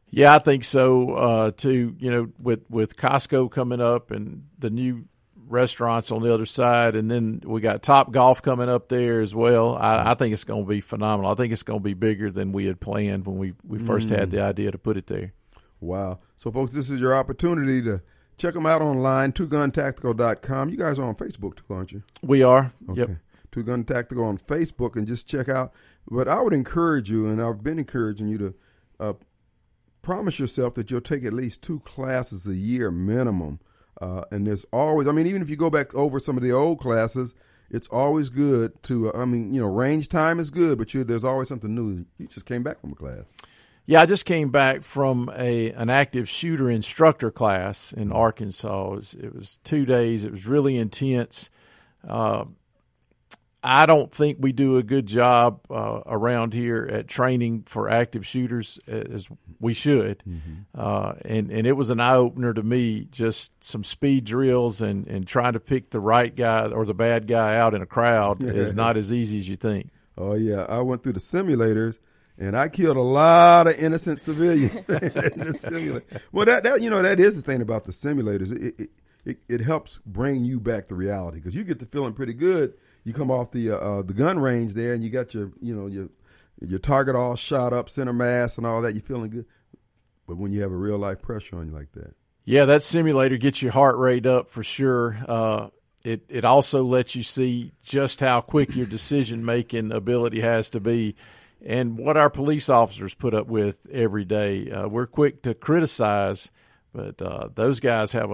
Yeah, 0.10 0.36
I 0.36 0.40
think 0.40 0.64
so 0.64 1.14
uh, 1.14 1.52
too. 1.52 1.96
You 2.00 2.12
know, 2.12 2.32
with 2.40 2.70
with 2.70 2.98
Costco 2.98 3.52
coming 3.52 3.82
up 3.82 4.12
and 4.12 4.48
the 4.60 4.70
new 4.70 5.06
restaurants 5.52 6.12
on 6.12 6.22
the 6.22 6.34
other 6.34 6.46
side, 6.46 6.96
and 6.96 7.12
then 7.12 7.42
we 7.46 7.62
got 7.62 7.84
Top 7.84 8.12
Golf 8.12 8.42
coming 8.42 8.70
up 8.70 8.90
there 8.90 9.22
as 9.22 9.36
well. 9.36 9.76
I, 9.76 10.12
I 10.12 10.14
think 10.16 10.34
it's 10.34 10.44
going 10.44 10.64
to 10.64 10.70
be 10.70 10.82
phenomenal. 10.82 11.32
I 11.32 11.36
think 11.36 11.54
it's 11.54 11.64
going 11.64 11.80
to 11.80 11.84
be 11.84 11.94
bigger 11.94 12.32
than 12.32 12.52
we 12.52 12.66
had 12.66 12.80
planned 12.80 13.26
when 13.26 13.38
we 13.38 13.54
we 13.66 13.80
first 13.80 14.10
had 14.10 14.32
the 14.32 14.42
idea 14.42 14.72
to 14.72 14.78
put 14.78 14.98
it 14.98 15.08
there. 15.08 15.34
Wow. 15.82 16.20
So, 16.38 16.52
folks, 16.52 16.72
this 16.72 16.90
is 16.90 17.00
your 17.00 17.14
opportunity 17.14 17.82
to 17.84 18.02
check 18.38 18.54
them 18.54 18.66
out 18.66 18.82
online, 18.82 19.34
twoguntactical.com. 19.34 20.70
You 20.70 20.78
guys 20.78 20.98
are 21.00 21.04
on 21.04 21.16
Facebook 21.16 21.58
too, 21.58 21.74
aren't 21.74 21.92
you? 21.92 22.04
We 22.22 22.44
are. 22.44 22.72
Okay. 22.90 23.00
Yep. 23.02 23.10
Two 23.52 23.64
Gun 23.64 23.84
Tactical 23.84 24.24
on 24.24 24.38
Facebook 24.38 24.96
and 24.96 25.06
just 25.06 25.28
check 25.28 25.50
out. 25.50 25.74
But 26.10 26.28
I 26.28 26.40
would 26.42 26.54
encourage 26.54 27.12
you, 27.12 27.28
and 27.28 27.42
I've 27.42 27.64
been 27.64 27.80
encouraging 27.80 28.30
you 28.30 28.38
to 28.38 28.54
uh, 29.00 29.14
promise 30.02 30.40
yourself 30.40 30.76
that 30.76 30.90
you'll 30.90 31.02
take 31.02 31.26
at 31.26 31.34
least 31.34 31.62
two 31.62 31.82
classes 31.82 32.48
a 32.48 32.56
year 32.56 32.92
minimum. 32.92 33.60
Uh, 34.00 34.24
and 34.32 34.48
there's 34.48 34.66
always, 34.72 35.08
I 35.08 35.12
mean, 35.12 35.28
even 35.28 35.42
if 35.42 35.50
you 35.50 35.56
go 35.56 35.70
back 35.70 35.94
over 35.94 36.20
some 36.20 36.38
of 36.38 36.44
the 36.44 36.52
old 36.52 36.80
classes, 36.80 37.36
it's 37.70 37.88
always 37.90 38.30
good 38.30 38.82
to, 38.84 39.10
uh, 39.10 39.22
I 39.22 39.26
mean, 39.26 39.54
you 39.54 39.62
know, 39.62 39.68
range 39.68 40.10
time 40.10 40.40
is 40.40 40.50
good, 40.50 40.78
but 40.78 40.94
you, 40.94 41.04
there's 41.04 41.24
always 41.24 41.48
something 41.48 41.74
new. 41.76 42.06
You 42.18 42.28
just 42.28 42.46
came 42.46 42.64
back 42.64 42.80
from 42.82 42.94
a 42.94 42.96
class. 42.96 43.26
Yeah, 43.86 44.02
I 44.02 44.06
just 44.06 44.26
came 44.26 44.50
back 44.50 44.84
from 44.84 45.32
a 45.36 45.72
an 45.72 45.90
active 45.90 46.30
shooter 46.30 46.70
instructor 46.70 47.32
class 47.32 47.92
in 47.92 48.12
Arkansas. 48.12 48.94
It 48.94 48.96
was, 48.96 49.14
it 49.16 49.36
was 49.36 49.60
two 49.64 49.86
days. 49.86 50.24
It 50.24 50.32
was 50.32 50.48
really 50.48 50.78
intense. 50.78 51.50
Uh, 52.08 52.46
I 53.64 53.86
don't 53.86 54.12
think 54.12 54.38
we 54.40 54.54
do 54.54 54.78
a 54.78 54.84
good 54.84 55.06
job 55.06 55.62
uh, 55.70 56.02
around 56.08 56.54
here 56.54 56.88
at 56.92 57.08
training 57.08 57.64
for 57.68 57.90
active 57.90 58.26
shooters 58.26 58.80
as 58.88 59.30
we 59.60 59.74
should. 59.74 60.24
Uh, 60.74 61.14
and 61.24 61.52
and 61.52 61.68
it 61.68 61.74
was 61.74 61.92
an 61.92 62.00
eye 62.00 62.16
opener 62.16 62.54
to 62.54 62.64
me. 62.64 63.08
Just 63.12 63.52
some 63.64 63.84
speed 63.84 64.26
drills 64.26 64.82
and 64.82 65.08
and 65.08 65.28
trying 65.28 65.54
to 65.54 65.60
pick 65.60 65.92
the 65.92 66.00
right 66.00 66.36
guy 66.36 66.68
or 66.68 66.86
the 66.86 66.96
bad 66.96 67.28
guy 67.28 67.56
out 67.58 67.76
in 67.76 67.82
a 67.82 67.86
crowd 67.86 68.44
is 68.58 68.74
not 68.74 68.98
as 68.98 69.14
easy 69.14 69.38
as 69.38 69.48
you 69.48 69.56
think. 69.56 69.90
Oh 70.18 70.34
yeah, 70.34 70.66
I 70.68 70.80
went 70.80 71.04
through 71.04 71.14
the 71.14 71.20
simulators 71.20 72.00
and 72.42 72.58
I 72.58 72.70
killed 72.70 72.98
a 72.98 73.02
lot 73.02 73.68
of 73.68 73.78
innocent 73.78 74.20
civilians 74.20 74.74
in 74.90 75.40
the 75.40 75.54
simulator. 75.58 76.22
Well, 76.32 76.46
that, 76.48 76.64
that 76.64 76.82
you 76.82 76.90
know 76.90 77.02
that 77.02 77.20
is 77.20 77.36
the 77.36 77.42
thing 77.42 77.62
about 77.62 77.84
the 77.86 77.92
simulators. 77.92 78.52
It 78.52 78.76
it, 78.80 78.90
it, 79.24 79.38
it 79.48 79.62
helps 79.62 80.00
bring 80.06 80.44
you 80.44 80.60
back 80.60 80.88
to 80.88 80.96
reality 80.96 81.38
because 81.38 81.54
you 81.54 81.64
get 81.64 81.78
to 81.80 81.86
feeling 81.86 82.14
pretty 82.14 82.34
good. 82.34 82.74
You 83.04 83.14
come 83.14 83.30
off 83.30 83.52
the 83.52 83.72
uh, 83.72 84.02
the 84.02 84.14
gun 84.14 84.40
range 84.40 84.74
there 84.74 84.94
and 84.94 85.04
you 85.04 85.12
got 85.12 85.34
your 85.36 85.52
you 85.62 85.76
know 85.76 85.86
your 85.86 86.10
your 86.60 86.80
target 86.80 87.16
all 87.16 87.36
shot 87.36 87.74
up, 87.74 87.90
center 87.90 88.14
mass 88.14 88.58
and 88.58 88.66
all 88.66 88.82
that. 88.82 88.94
You're 88.94 89.04
feeling 89.04 89.30
good. 89.30 89.46
But 90.28 90.38
when 90.38 90.52
you 90.52 90.62
have 90.62 90.72
a 90.72 90.76
real 90.76 90.98
life 90.98 91.22
pressure 91.22 91.58
on 91.58 91.68
you 91.68 91.74
like 91.74 91.92
that, 91.94 92.16
Yeah, 92.46 92.66
that 92.66 92.82
simulator 92.84 93.38
gets 93.38 93.62
your 93.62 93.72
heart 93.72 93.98
rate 93.98 94.26
up 94.26 94.50
for 94.50 94.64
sure. 94.64 95.20
Uh, 95.28 95.70
it 96.04 96.24
it 96.28 96.44
also 96.44 96.84
lets 96.84 97.16
you 97.16 97.22
see 97.22 97.74
just 97.84 98.20
how 98.20 98.42
quick 98.42 98.76
your 98.76 98.88
decision 98.88 99.46
making 99.46 99.92
ability 99.92 100.42
has 100.42 100.72
to 100.72 100.80
be, 100.80 101.16
and 101.64 101.98
what 101.98 102.18
our 102.18 102.30
police 102.30 102.70
officers 102.70 103.14
put 103.14 103.34
up 103.34 103.48
with 103.48 103.86
every 103.92 104.26
day. 104.26 104.70
Uh, 104.72 104.88
we're 104.88 105.08
quick 105.08 105.42
to 105.44 105.54
criticize, 105.54 106.52
but 106.94 107.22
uh, 107.22 107.50
those 107.54 107.80
guys 107.80 108.12
have 108.14 108.32
a, 108.32 108.34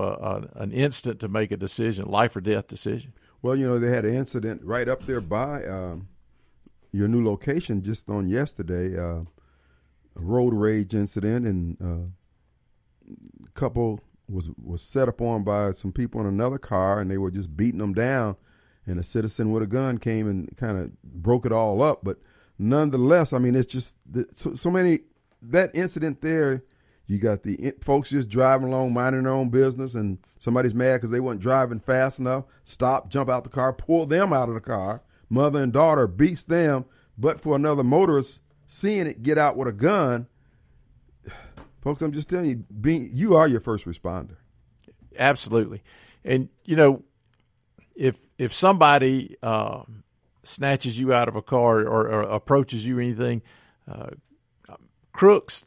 a 0.55 0.61
an 0.61 0.71
instant 0.71 1.19
to 1.19 1.27
make 1.27 1.51
a 1.51 1.57
decision, 1.57 2.07
life 2.07 2.35
or 2.35 2.41
death 2.41 2.67
decision. 2.67 3.13
Well, 3.41 3.55
you 3.55 3.67
know, 3.67 3.79
they 3.79 3.89
had 3.89 4.05
an 4.05 4.13
incident 4.13 4.61
right 4.63 4.87
up 4.87 5.05
there 5.05 5.21
by 5.21 5.63
um, 5.65 6.07
your 6.91 7.07
new 7.07 7.23
location 7.23 7.83
just 7.83 8.09
on 8.09 8.27
yesterday. 8.27 8.97
Uh, 8.97 9.21
a 10.15 10.21
road 10.21 10.53
rage 10.53 10.95
incident, 10.95 11.45
and 11.45 11.77
uh, 11.81 13.13
a 13.45 13.51
couple 13.53 14.01
was 14.29 14.49
was 14.61 14.81
set 14.81 15.07
upon 15.07 15.43
by 15.43 15.71
some 15.71 15.91
people 15.91 16.19
in 16.21 16.27
another 16.27 16.57
car, 16.57 16.99
and 16.99 17.11
they 17.11 17.17
were 17.17 17.31
just 17.31 17.55
beating 17.55 17.79
them 17.79 17.93
down. 17.93 18.35
And 18.85 18.99
a 18.99 19.03
citizen 19.03 19.51
with 19.51 19.63
a 19.63 19.67
gun 19.67 19.97
came 19.97 20.29
and 20.29 20.55
kind 20.55 20.77
of 20.77 21.03
broke 21.03 21.45
it 21.45 21.51
all 21.51 21.81
up. 21.81 21.99
But 22.03 22.19
nonetheless, 22.57 23.33
I 23.33 23.37
mean, 23.39 23.55
it's 23.55 23.71
just 23.71 23.95
the- 24.09 24.27
so, 24.33 24.55
so 24.55 24.69
many. 24.69 24.99
That 25.41 25.75
incident 25.75 26.21
there, 26.21 26.63
you 27.05 27.19
got 27.19 27.43
the 27.43 27.73
folks 27.81 28.09
just 28.09 28.27
driving 28.29 28.67
along, 28.69 28.93
minding 28.93 29.23
their 29.23 29.31
own 29.31 29.49
business, 29.49 29.93
and 29.93 30.17
somebody's 30.39 30.73
mad 30.75 30.97
because 30.97 31.11
they 31.11 31.19
weren't 31.19 31.39
driving 31.39 31.79
fast 31.79 32.19
enough. 32.19 32.45
Stop, 32.63 33.09
jump 33.09 33.29
out 33.29 33.43
the 33.43 33.49
car, 33.49 33.71
pull 33.71 34.05
them 34.05 34.33
out 34.33 34.49
of 34.49 34.55
the 34.55 34.61
car. 34.61 35.03
Mother 35.29 35.61
and 35.61 35.71
daughter 35.71 36.07
beats 36.07 36.43
them, 36.43 36.85
but 37.17 37.39
for 37.39 37.55
another 37.55 37.83
motorist 37.83 38.41
seeing 38.65 39.07
it 39.07 39.23
get 39.23 39.37
out 39.37 39.55
with 39.57 39.67
a 39.67 39.73
gun, 39.73 40.27
folks, 41.81 42.01
I'm 42.01 42.11
just 42.11 42.29
telling 42.29 42.49
you, 42.49 42.55
being 42.81 43.09
you 43.13 43.35
are 43.35 43.47
your 43.47 43.59
first 43.61 43.85
responder. 43.85 44.37
Absolutely, 45.17 45.83
and 46.23 46.49
you 46.65 46.75
know, 46.75 47.03
if 47.95 48.17
if 48.37 48.53
somebody 48.53 49.35
uh, 49.41 49.83
snatches 50.47 50.97
you 50.97 51.13
out 51.13 51.27
of 51.27 51.35
a 51.35 51.41
car 51.41 51.79
or, 51.79 52.07
or 52.07 52.21
approaches 52.21 52.85
you 52.85 52.99
anything, 52.99 53.41
uh, 53.91 54.09
crooks, 55.11 55.65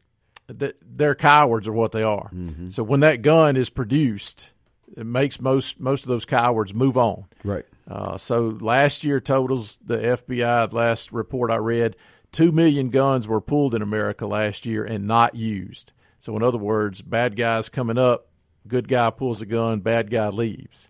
they're 0.48 1.14
cowards, 1.14 1.68
are 1.68 1.72
what 1.72 1.92
they 1.92 2.02
are. 2.02 2.30
So 2.70 2.82
when 2.82 3.00
that 3.00 3.22
gun 3.22 3.56
is 3.56 3.70
produced, 3.70 4.52
it 4.96 5.06
makes 5.06 5.40
most 5.40 5.78
most 5.80 6.02
of 6.02 6.08
those 6.08 6.24
cowards 6.24 6.74
move 6.74 6.96
on. 6.96 7.26
Right. 7.44 7.64
Uh, 7.88 8.16
so 8.16 8.56
last 8.60 9.04
year 9.04 9.20
totals 9.20 9.78
the 9.84 9.98
FBI 9.98 10.72
last 10.72 11.12
report 11.12 11.50
I 11.50 11.56
read, 11.56 11.96
two 12.32 12.52
million 12.52 12.90
guns 12.90 13.26
were 13.26 13.40
pulled 13.40 13.74
in 13.74 13.82
America 13.82 14.26
last 14.26 14.66
year 14.66 14.84
and 14.84 15.06
not 15.06 15.34
used. 15.34 15.92
So 16.20 16.36
in 16.36 16.42
other 16.42 16.58
words, 16.58 17.02
bad 17.02 17.34
guys 17.36 17.68
coming 17.68 17.98
up, 17.98 18.28
good 18.68 18.88
guy 18.88 19.10
pulls 19.10 19.40
a 19.40 19.46
gun, 19.46 19.80
bad 19.80 20.10
guy 20.10 20.28
leaves. 20.28 20.88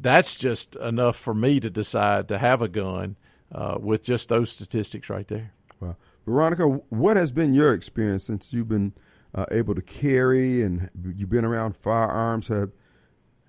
That's 0.00 0.36
just 0.36 0.76
enough 0.76 1.16
for 1.16 1.34
me 1.34 1.60
to 1.60 1.70
decide 1.70 2.28
to 2.28 2.38
have 2.38 2.60
a 2.62 2.68
gun 2.68 3.16
uh, 3.52 3.78
with 3.80 4.02
just 4.02 4.28
those 4.28 4.50
statistics 4.50 5.10
right 5.10 5.28
there. 5.28 5.52
Wow. 5.80 5.96
Veronica, 6.26 6.64
what 6.88 7.16
has 7.16 7.32
been 7.32 7.52
your 7.54 7.72
experience 7.72 8.24
since 8.24 8.52
you've 8.52 8.68
been 8.68 8.92
uh, 9.34 9.46
able 9.50 9.74
to 9.74 9.82
carry 9.82 10.62
and 10.62 10.90
you've 11.16 11.30
been 11.30 11.44
around 11.44 11.76
firearms? 11.76 12.48
Have 12.48 12.70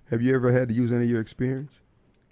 Have 0.10 0.22
you 0.22 0.36
ever 0.36 0.52
had 0.52 0.68
to 0.70 0.74
use 0.74 0.92
any 0.92 1.06
of 1.06 1.10
your 1.10 1.22
experience? 1.22 1.80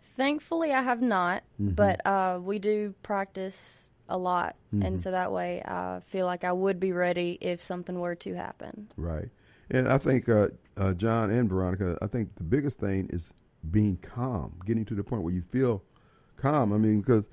Thankfully, 0.03 0.74
I 0.74 0.82
have 0.82 1.01
not, 1.01 1.43
but 1.57 2.05
uh, 2.05 2.39
we 2.41 2.59
do 2.59 2.93
practice 3.01 3.89
a 4.09 4.17
lot, 4.17 4.55
and 4.72 4.99
so 4.99 5.11
that 5.11 5.32
way 5.32 5.61
I 5.63 6.01
feel 6.05 6.26
like 6.26 6.43
I 6.43 6.51
would 6.51 6.80
be 6.80 6.91
ready 6.91 7.38
if 7.39 7.61
something 7.61 7.97
were 7.97 8.15
to 8.15 8.36
happen. 8.36 8.89
Right. 8.97 9.30
And 9.69 9.88
I 9.88 9.97
think, 9.97 10.28
uh, 10.28 10.49
uh, 10.76 10.93
John 10.93 11.32
and 11.32 11.49
Veronica, 11.49 11.97
I 12.01 12.07
think 12.07 12.36
the 12.36 12.43
biggest 12.43 12.78
thing 12.78 13.07
is 13.09 13.34
being 13.69 13.97
calm, 13.97 14.59
getting 14.65 14.84
to 14.86 14.95
the 14.95 15.03
point 15.03 15.24
where 15.24 15.34
you 15.34 15.43
feel 15.43 15.82
calm. 16.36 16.74
I 16.74 16.78
mean, 16.78 16.99
because 16.99 17.30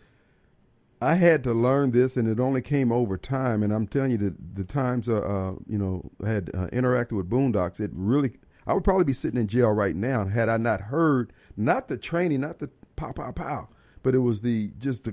I 1.00 1.14
had 1.14 1.44
to 1.44 1.52
learn 1.52 1.92
this, 1.92 2.16
and 2.16 2.28
it 2.28 2.40
only 2.40 2.60
came 2.60 2.90
over 2.90 3.16
time. 3.16 3.62
And 3.62 3.72
I'm 3.72 3.86
telling 3.86 4.10
you, 4.10 4.18
the 4.18 4.34
the 4.54 4.64
times 4.64 5.08
uh, 5.08 5.18
uh 5.18 5.54
you 5.66 5.78
know 5.78 6.10
had 6.24 6.50
uh, 6.54 6.66
interacted 6.68 7.12
with 7.12 7.30
Boondocks, 7.30 7.80
it 7.80 7.90
really 7.94 8.32
I 8.66 8.74
would 8.74 8.84
probably 8.84 9.04
be 9.04 9.12
sitting 9.12 9.40
in 9.40 9.48
jail 9.48 9.70
right 9.70 9.96
now 9.96 10.26
had 10.26 10.48
I 10.48 10.58
not 10.58 10.82
heard 10.82 11.32
not 11.56 11.88
the 11.88 11.96
training, 11.96 12.40
not 12.40 12.58
the 12.58 12.70
pow 12.96 13.12
pow 13.12 13.32
pow, 13.32 13.68
but 14.02 14.14
it 14.14 14.18
was 14.18 14.42
the 14.42 14.72
just 14.78 15.04
the 15.04 15.12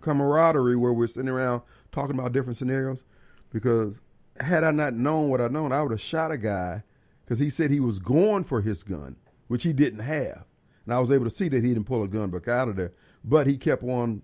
camaraderie 0.00 0.76
where 0.76 0.92
we're 0.92 1.06
sitting 1.06 1.28
around 1.28 1.62
talking 1.92 2.18
about 2.18 2.32
different 2.32 2.56
scenarios. 2.56 3.04
Because 3.50 4.00
had 4.40 4.64
I 4.64 4.70
not 4.70 4.94
known 4.94 5.28
what 5.28 5.40
I 5.40 5.48
known, 5.48 5.72
I 5.72 5.82
would 5.82 5.92
have 5.92 6.00
shot 6.00 6.32
a 6.32 6.38
guy 6.38 6.82
because 7.24 7.38
he 7.38 7.50
said 7.50 7.70
he 7.70 7.80
was 7.80 7.98
going 7.98 8.44
for 8.44 8.62
his 8.62 8.82
gun, 8.82 9.16
which 9.46 9.62
he 9.62 9.72
didn't 9.72 10.00
have, 10.00 10.44
and 10.84 10.94
I 10.94 10.98
was 10.98 11.10
able 11.10 11.24
to 11.24 11.30
see 11.30 11.48
that 11.48 11.62
he 11.62 11.74
didn't 11.74 11.86
pull 11.86 12.02
a 12.02 12.08
gun 12.08 12.30
back 12.30 12.48
out 12.48 12.68
of 12.68 12.76
there, 12.76 12.92
but 13.22 13.46
he 13.46 13.56
kept 13.56 13.84
on 13.84 14.22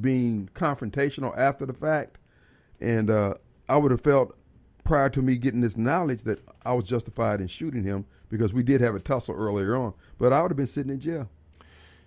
being 0.00 0.48
confrontational 0.54 1.36
after 1.36 1.66
the 1.66 1.72
fact, 1.72 2.18
and 2.80 3.10
uh, 3.10 3.34
I 3.68 3.76
would 3.76 3.90
have 3.90 4.00
felt 4.00 4.36
prior 4.84 5.08
to 5.10 5.22
me 5.22 5.36
getting 5.36 5.60
this 5.60 5.76
knowledge 5.76 6.22
that 6.24 6.40
I 6.64 6.72
was 6.72 6.84
justified 6.84 7.40
in 7.40 7.46
shooting 7.46 7.84
him 7.84 8.04
because 8.28 8.52
we 8.52 8.62
did 8.62 8.80
have 8.80 8.94
a 8.94 9.00
tussle 9.00 9.34
earlier 9.34 9.76
on, 9.76 9.94
but 10.18 10.32
I 10.32 10.42
would 10.42 10.50
have 10.50 10.56
been 10.56 10.66
sitting 10.66 10.90
in 10.92 11.00
jail. 11.00 11.28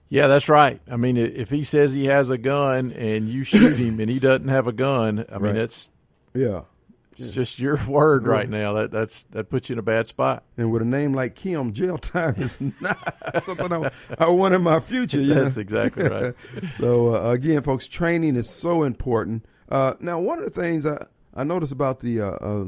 Yeah, 0.09 0.27
that's 0.27 0.49
right. 0.49 0.79
I 0.89 0.97
mean, 0.97 1.17
if 1.17 1.49
he 1.49 1.63
says 1.63 1.91
he 1.93 2.05
has 2.05 2.29
a 2.29 2.37
gun 2.37 2.91
and 2.91 3.27
you 3.29 3.43
shoot 3.43 3.77
him 3.77 3.99
and 3.99 4.09
he 4.09 4.19
doesn't 4.19 4.49
have 4.49 4.67
a 4.67 4.71
gun, 4.71 5.25
I 5.29 5.33
mean, 5.39 5.41
Right. 5.53 5.55
it's 5.57 5.89
Yeah. 6.33 6.61
It's 7.17 7.31
just 7.31 7.59
your 7.59 7.77
word 7.87 8.27
right 8.27 8.49
now. 8.49 8.73
That 8.73 8.91
that's 8.91 9.23
that 9.31 9.49
puts 9.49 9.69
you 9.69 9.73
in 9.73 9.79
a 9.79 9.83
bad 9.83 10.07
spot. 10.07 10.43
And 10.57 10.71
with 10.71 10.81
a 10.81 10.85
name 10.85 11.13
like 11.13 11.35
Kim, 11.35 11.73
jail 11.73 11.97
time 11.99 12.35
is 12.37 12.57
not 12.81 13.43
something 13.43 13.71
I, 13.71 13.91
I 14.19 14.29
want 14.29 14.53
in 14.53 14.61
my 14.61 14.79
future. 14.79 15.25
That's 15.25 15.55
know? 15.55 15.61
exactly 15.61 16.07
right. 16.07 16.33
so 16.73 17.15
uh, 17.15 17.31
again, 17.31 17.61
folks, 17.61 17.87
training 17.87 18.35
is 18.35 18.49
so 18.49 18.83
important. 18.83 19.45
Uh, 19.69 19.93
now, 19.99 20.19
one 20.19 20.39
of 20.39 20.45
the 20.45 20.61
things 20.61 20.85
I, 20.85 21.05
I 21.33 21.43
noticed 21.43 21.71
about 21.71 22.01
the 22.01 22.21
uh, 22.21 22.31
uh, 22.31 22.65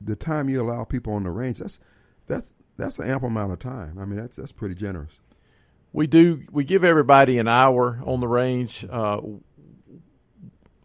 the 0.00 0.16
time 0.16 0.48
you 0.48 0.62
allow 0.62 0.84
people 0.84 1.14
on 1.14 1.24
the 1.24 1.30
range 1.30 1.58
that's 1.58 1.78
that's 2.26 2.52
that's 2.76 2.98
an 2.98 3.08
ample 3.08 3.28
amount 3.28 3.52
of 3.52 3.58
time. 3.58 3.98
I 3.98 4.04
mean, 4.04 4.16
that's 4.16 4.36
that's 4.36 4.52
pretty 4.52 4.74
generous. 4.74 5.12
We 5.92 6.06
do. 6.06 6.42
We 6.50 6.64
give 6.64 6.84
everybody 6.84 7.38
an 7.38 7.48
hour 7.48 8.00
on 8.04 8.20
the 8.20 8.28
range. 8.28 8.86
Uh, 8.88 9.20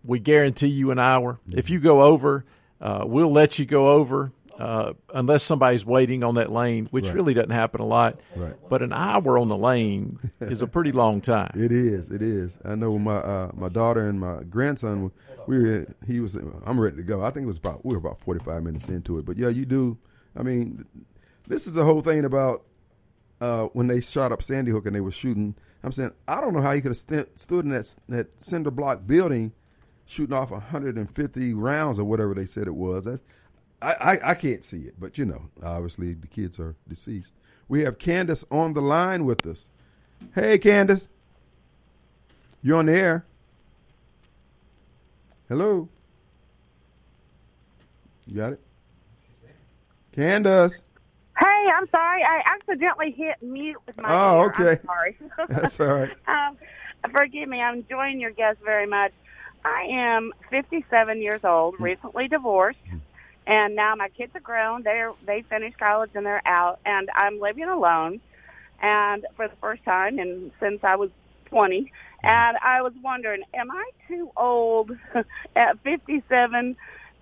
we 0.03 0.19
guarantee 0.19 0.67
you 0.67 0.91
an 0.91 0.99
hour. 0.99 1.39
If 1.49 1.69
you 1.69 1.79
go 1.79 2.01
over, 2.03 2.45
uh, 2.81 3.03
we'll 3.05 3.31
let 3.31 3.57
you 3.59 3.65
go 3.65 3.89
over 3.91 4.31
uh, 4.59 4.93
unless 5.13 5.43
somebody's 5.43 5.85
waiting 5.85 6.23
on 6.23 6.35
that 6.35 6.51
lane, 6.51 6.87
which 6.89 7.05
Right. 7.05 7.15
really 7.15 7.33
doesn't 7.35 7.51
happen 7.51 7.79
a 7.79 7.85
lot. 7.85 8.19
Right. 8.35 8.55
But 8.69 8.81
an 8.81 8.91
hour 8.91 9.37
on 9.37 9.49
the 9.49 9.57
lane 9.57 10.17
is 10.41 10.61
a 10.63 10.67
pretty 10.67 10.91
long 10.91 11.21
time. 11.21 11.51
It 11.55 11.71
is. 11.71 12.09
It 12.11 12.21
is. 12.23 12.57
I 12.65 12.73
know 12.75 12.97
my 12.97 13.17
uh, 13.17 13.51
my 13.55 13.69
daughter 13.69 14.07
and 14.09 14.19
my 14.19 14.43
grandson. 14.43 15.11
We 15.47 15.59
were. 15.59 15.85
He 16.07 16.19
was. 16.19 16.35
I'm 16.65 16.79
ready 16.79 16.97
to 16.97 17.03
go. 17.03 17.23
I 17.23 17.29
think 17.29 17.43
it 17.43 17.47
was 17.47 17.57
about. 17.57 17.85
We 17.85 17.93
were 17.95 17.99
about 17.99 18.19
45 18.19 18.63
minutes 18.63 18.87
into 18.89 19.19
it. 19.19 19.25
But 19.25 19.37
yeah, 19.37 19.49
you 19.49 19.65
do. 19.65 19.97
I 20.35 20.41
mean, 20.43 20.85
this 21.47 21.67
is 21.67 21.73
the 21.73 21.83
whole 21.85 22.01
thing 22.01 22.25
about 22.25 22.63
uh, 23.41 23.65
when 23.73 23.85
they 23.87 24.01
shot 24.01 24.31
up 24.31 24.41
Sandy 24.41 24.71
Hook 24.71 24.85
and 24.87 24.95
they 24.95 25.01
were 25.01 25.11
shooting. 25.11 25.55
I'm 25.83 25.91
saying 25.91 26.11
I 26.27 26.41
don't 26.41 26.53
know 26.53 26.61
how 26.61 26.71
you 26.71 26.81
could 26.81 26.89
have 26.91 26.97
st- 26.97 27.39
stood 27.39 27.63
in 27.63 27.71
that 27.71 27.95
that 28.09 28.41
cinder 28.41 28.71
block 28.71 29.05
building, 29.05 29.53
shooting 30.07 30.35
off 30.35 30.51
150 30.51 31.53
rounds 31.53 31.99
or 31.99 32.05
whatever 32.05 32.33
they 32.33 32.45
said 32.47 32.67
it 32.67 32.75
was. 32.75 33.05
That, 33.05 33.19
I, 33.81 33.93
I 33.93 34.31
I 34.31 34.35
can't 34.35 34.63
see 34.63 34.81
it, 34.81 34.95
but 34.99 35.17
you 35.17 35.25
know, 35.25 35.43
obviously 35.63 36.13
the 36.13 36.27
kids 36.27 36.59
are 36.59 36.75
deceased. 36.87 37.31
We 37.67 37.81
have 37.81 37.99
Candace 37.99 38.45
on 38.49 38.73
the 38.73 38.81
line 38.81 39.25
with 39.25 39.45
us. 39.45 39.67
Hey, 40.33 40.57
Candace. 40.57 41.07
You're 42.63 42.77
on 42.77 42.87
the 42.87 42.93
air. 42.93 43.25
Hello. 45.49 45.89
You 48.25 48.35
got 48.35 48.53
it? 48.53 48.61
Candace. 50.11 50.81
Hey, 51.37 51.69
I'm 51.75 51.87
sorry. 51.89 52.23
I 52.23 52.41
accidentally 52.45 53.11
hit 53.11 53.41
mute 53.43 53.77
with 53.85 53.95
my 54.01 54.09
Oh, 54.11 54.39
ear. 54.41 54.45
okay. 54.47 54.71
I'm 54.81 54.85
sorry. 54.85 55.17
That's 55.49 55.79
all 55.79 55.87
right. 55.87 56.11
um, 56.27 56.57
forgive 57.11 57.49
me. 57.49 57.61
I'm 57.61 57.75
enjoying 57.75 58.19
your 58.19 58.31
guest 58.31 58.57
very 58.65 58.87
much. 58.87 59.11
I 59.63 59.87
am 59.89 60.33
57 60.49 61.21
years 61.21 61.43
old, 61.43 61.75
mm-hmm. 61.75 61.83
recently 61.83 62.27
divorced, 62.27 62.83
mm-hmm. 62.85 62.97
and 63.45 63.75
now 63.75 63.95
my 63.95 64.09
kids 64.09 64.35
are 64.35 64.41
grown. 64.41 64.83
They're 64.83 65.11
they 65.25 65.41
finished 65.43 65.77
college 65.77 66.11
and 66.15 66.25
they're 66.25 66.45
out, 66.47 66.79
and 66.85 67.09
I'm 67.13 67.39
living 67.39 67.65
alone, 67.65 68.19
and 68.81 69.25
for 69.35 69.47
the 69.47 69.55
first 69.57 69.83
time 69.83 70.19
and 70.19 70.51
since 70.59 70.83
I 70.83 70.95
was 70.95 71.09
20. 71.45 71.81
Mm-hmm. 71.81 71.87
And 72.25 72.57
I 72.57 72.81
was 72.81 72.93
wondering, 73.03 73.43
am 73.53 73.69
I 73.71 73.89
too 74.07 74.31
old 74.35 74.91
at 75.55 75.79
57 75.83 76.75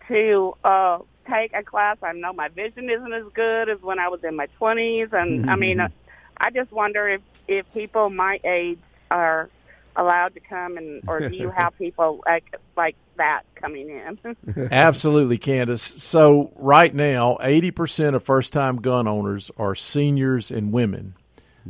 to 0.07 0.57
uh 0.63 0.99
take 1.29 1.53
a 1.53 1.63
class? 1.63 1.97
I 2.01 2.13
know 2.13 2.33
my 2.33 2.47
vision 2.49 2.89
isn't 2.89 3.13
as 3.13 3.25
good 3.33 3.69
as 3.69 3.81
when 3.81 3.99
I 3.99 4.09
was 4.09 4.23
in 4.23 4.35
my 4.35 4.47
20s, 4.59 5.13
and 5.13 5.49
I 5.49 5.55
mean, 5.55 5.79
uh, 5.79 5.89
I 6.37 6.51
just 6.51 6.71
wonder 6.71 7.07
if 7.07 7.21
if 7.47 7.71
people 7.73 8.09
my 8.09 8.39
age 8.43 8.79
are 9.11 9.49
allowed 9.95 10.33
to 10.33 10.39
come 10.39 10.77
and 10.77 11.03
or 11.07 11.27
do 11.27 11.35
you 11.35 11.49
have 11.49 11.77
people 11.77 12.21
like 12.25 12.55
like 12.75 12.95
that 13.17 13.43
coming 13.55 13.89
in? 13.89 14.69
Absolutely, 14.71 15.37
Candace. 15.37 15.81
So 15.81 16.51
right 16.55 16.93
now, 16.93 17.37
eighty 17.41 17.71
percent 17.71 18.15
of 18.15 18.23
first-time 18.23 18.77
gun 18.77 19.07
owners 19.07 19.51
are 19.57 19.75
seniors 19.75 20.51
and 20.51 20.71
women, 20.71 21.15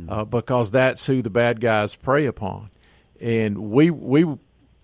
uh, 0.08 0.24
because 0.24 0.70
that's 0.70 1.06
who 1.06 1.22
the 1.22 1.30
bad 1.30 1.60
guys 1.60 1.94
prey 1.94 2.26
upon. 2.26 2.70
And 3.20 3.70
we 3.70 3.90
we 3.90 4.26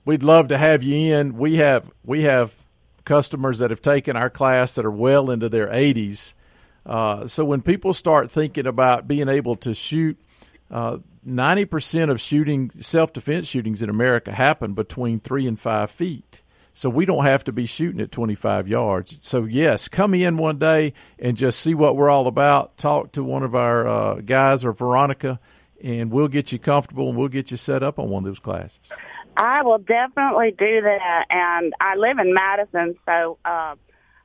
we'd 0.05 0.23
love 0.23 0.49
to 0.49 0.59
have 0.59 0.83
you 0.83 1.15
in. 1.15 1.37
We 1.37 1.57
have 1.57 1.91
we 2.05 2.23
have 2.23 2.55
customers 3.05 3.59
that 3.59 3.71
have 3.71 3.83
taken 3.83 4.17
our 4.17 4.31
class 4.31 4.75
that 4.77 4.85
are 4.85 4.91
well 4.91 5.31
into 5.31 5.49
their 5.49 5.73
eighties. 5.73 6.35
Uh, 6.85 7.27
so 7.29 7.45
when 7.45 7.63
people 7.63 7.95
start 7.95 8.31
thinking 8.31 8.67
about 8.67 9.07
being 9.07 9.29
able 9.29 9.55
to 9.57 9.73
shoot, 9.75 10.19
uh, 10.73 10.99
ninety 11.25 11.65
percent 11.65 12.11
of 12.11 12.21
shooting 12.21 12.71
self-defense 12.79 13.47
shootings 13.47 13.83
in 13.83 13.91
America 13.91 14.33
happen 14.33 14.75
between 14.75 15.21
three 15.21 15.47
and 15.47 15.59
five 15.59 15.91
feet. 15.91 16.43
So 16.75 16.89
we 16.89 17.05
don't 17.05 17.25
have 17.25 17.45
to 17.45 17.53
be 17.53 17.67
shooting 17.67 18.01
at 18.01 18.11
25 18.11 18.67
yards. 18.67 19.19
So 19.21 19.45
yes, 19.45 19.89
come 19.89 20.15
in 20.15 20.39
one 20.39 20.59
day 20.59 20.95
and 21.19 21.37
just 21.37 21.61
see 21.61 21.75
what 21.75 21.97
we're 21.97 22.09
all 22.09 22.27
about. 22.27 22.79
Talk 22.79 23.13
to 23.13 23.23
one 23.23 23.43
of 23.43 23.55
our 23.55 23.87
uh, 23.87 24.15
guys 24.17 24.65
or 24.65 24.73
Veronica, 24.73 25.39
and 25.83 26.11
we'll 26.11 26.29
get 26.29 26.51
you 26.51 26.59
comfortable 26.59 27.11
and 27.11 27.19
we'll 27.19 27.29
get 27.29 27.51
you 27.51 27.59
set 27.59 27.83
up 27.83 27.99
on 27.99 28.09
one 28.09 28.23
of 28.23 28.27
those 28.27 28.39
classes. 28.39 28.91
I 29.37 29.63
will 29.63 29.79
definitely 29.79 30.51
do 30.51 30.83
that, 30.83 31.25
and 31.31 31.73
I 31.81 31.97
live 31.97 32.19
in 32.19 32.35
Madison, 32.35 32.97
so 33.07 33.39
uh, 33.45 33.77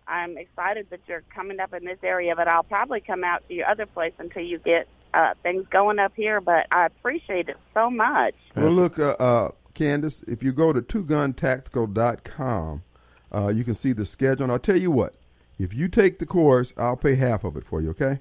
I'm 0.05 0.37
excited 0.37 0.87
that 0.89 0.99
you're 1.07 1.23
coming 1.33 1.59
up 1.59 1.73
in 1.73 1.85
this 1.85 1.99
area. 2.03 2.35
But 2.35 2.47
I'll 2.47 2.63
probably 2.63 2.99
come 2.99 3.23
out 3.23 3.47
to 3.47 3.53
your 3.53 3.69
other 3.69 3.85
place 3.85 4.13
until 4.19 4.43
you 4.43 4.59
get 4.59 4.87
uh, 5.17 5.33
things 5.43 5.65
going 5.71 5.99
up 5.99 6.13
here. 6.15 6.39
But 6.39 6.67
I 6.71 6.85
appreciate 6.85 7.49
it 7.49 7.57
so 7.73 7.89
much. 7.89 8.35
Well, 8.55 8.71
look, 8.71 8.99
uh, 8.99 9.15
uh, 9.19 9.51
Candace, 9.73 10.23
if 10.23 10.43
you 10.43 10.51
go 10.53 10.71
to 10.73 10.81
twoguntactical.com, 10.81 12.83
uh, 13.33 13.47
you 13.49 13.63
can 13.63 13.75
see 13.75 13.93
the 13.93 14.05
schedule. 14.05 14.43
And 14.43 14.51
I'll 14.51 14.59
tell 14.59 14.77
you 14.77 14.91
what, 14.91 15.15
if 15.59 15.73
you 15.73 15.87
take 15.87 16.19
the 16.19 16.25
course, 16.25 16.73
I'll 16.77 16.97
pay 16.97 17.15
half 17.15 17.43
of 17.43 17.57
it 17.57 17.65
for 17.65 17.81
you, 17.81 17.89
okay? 17.91 18.19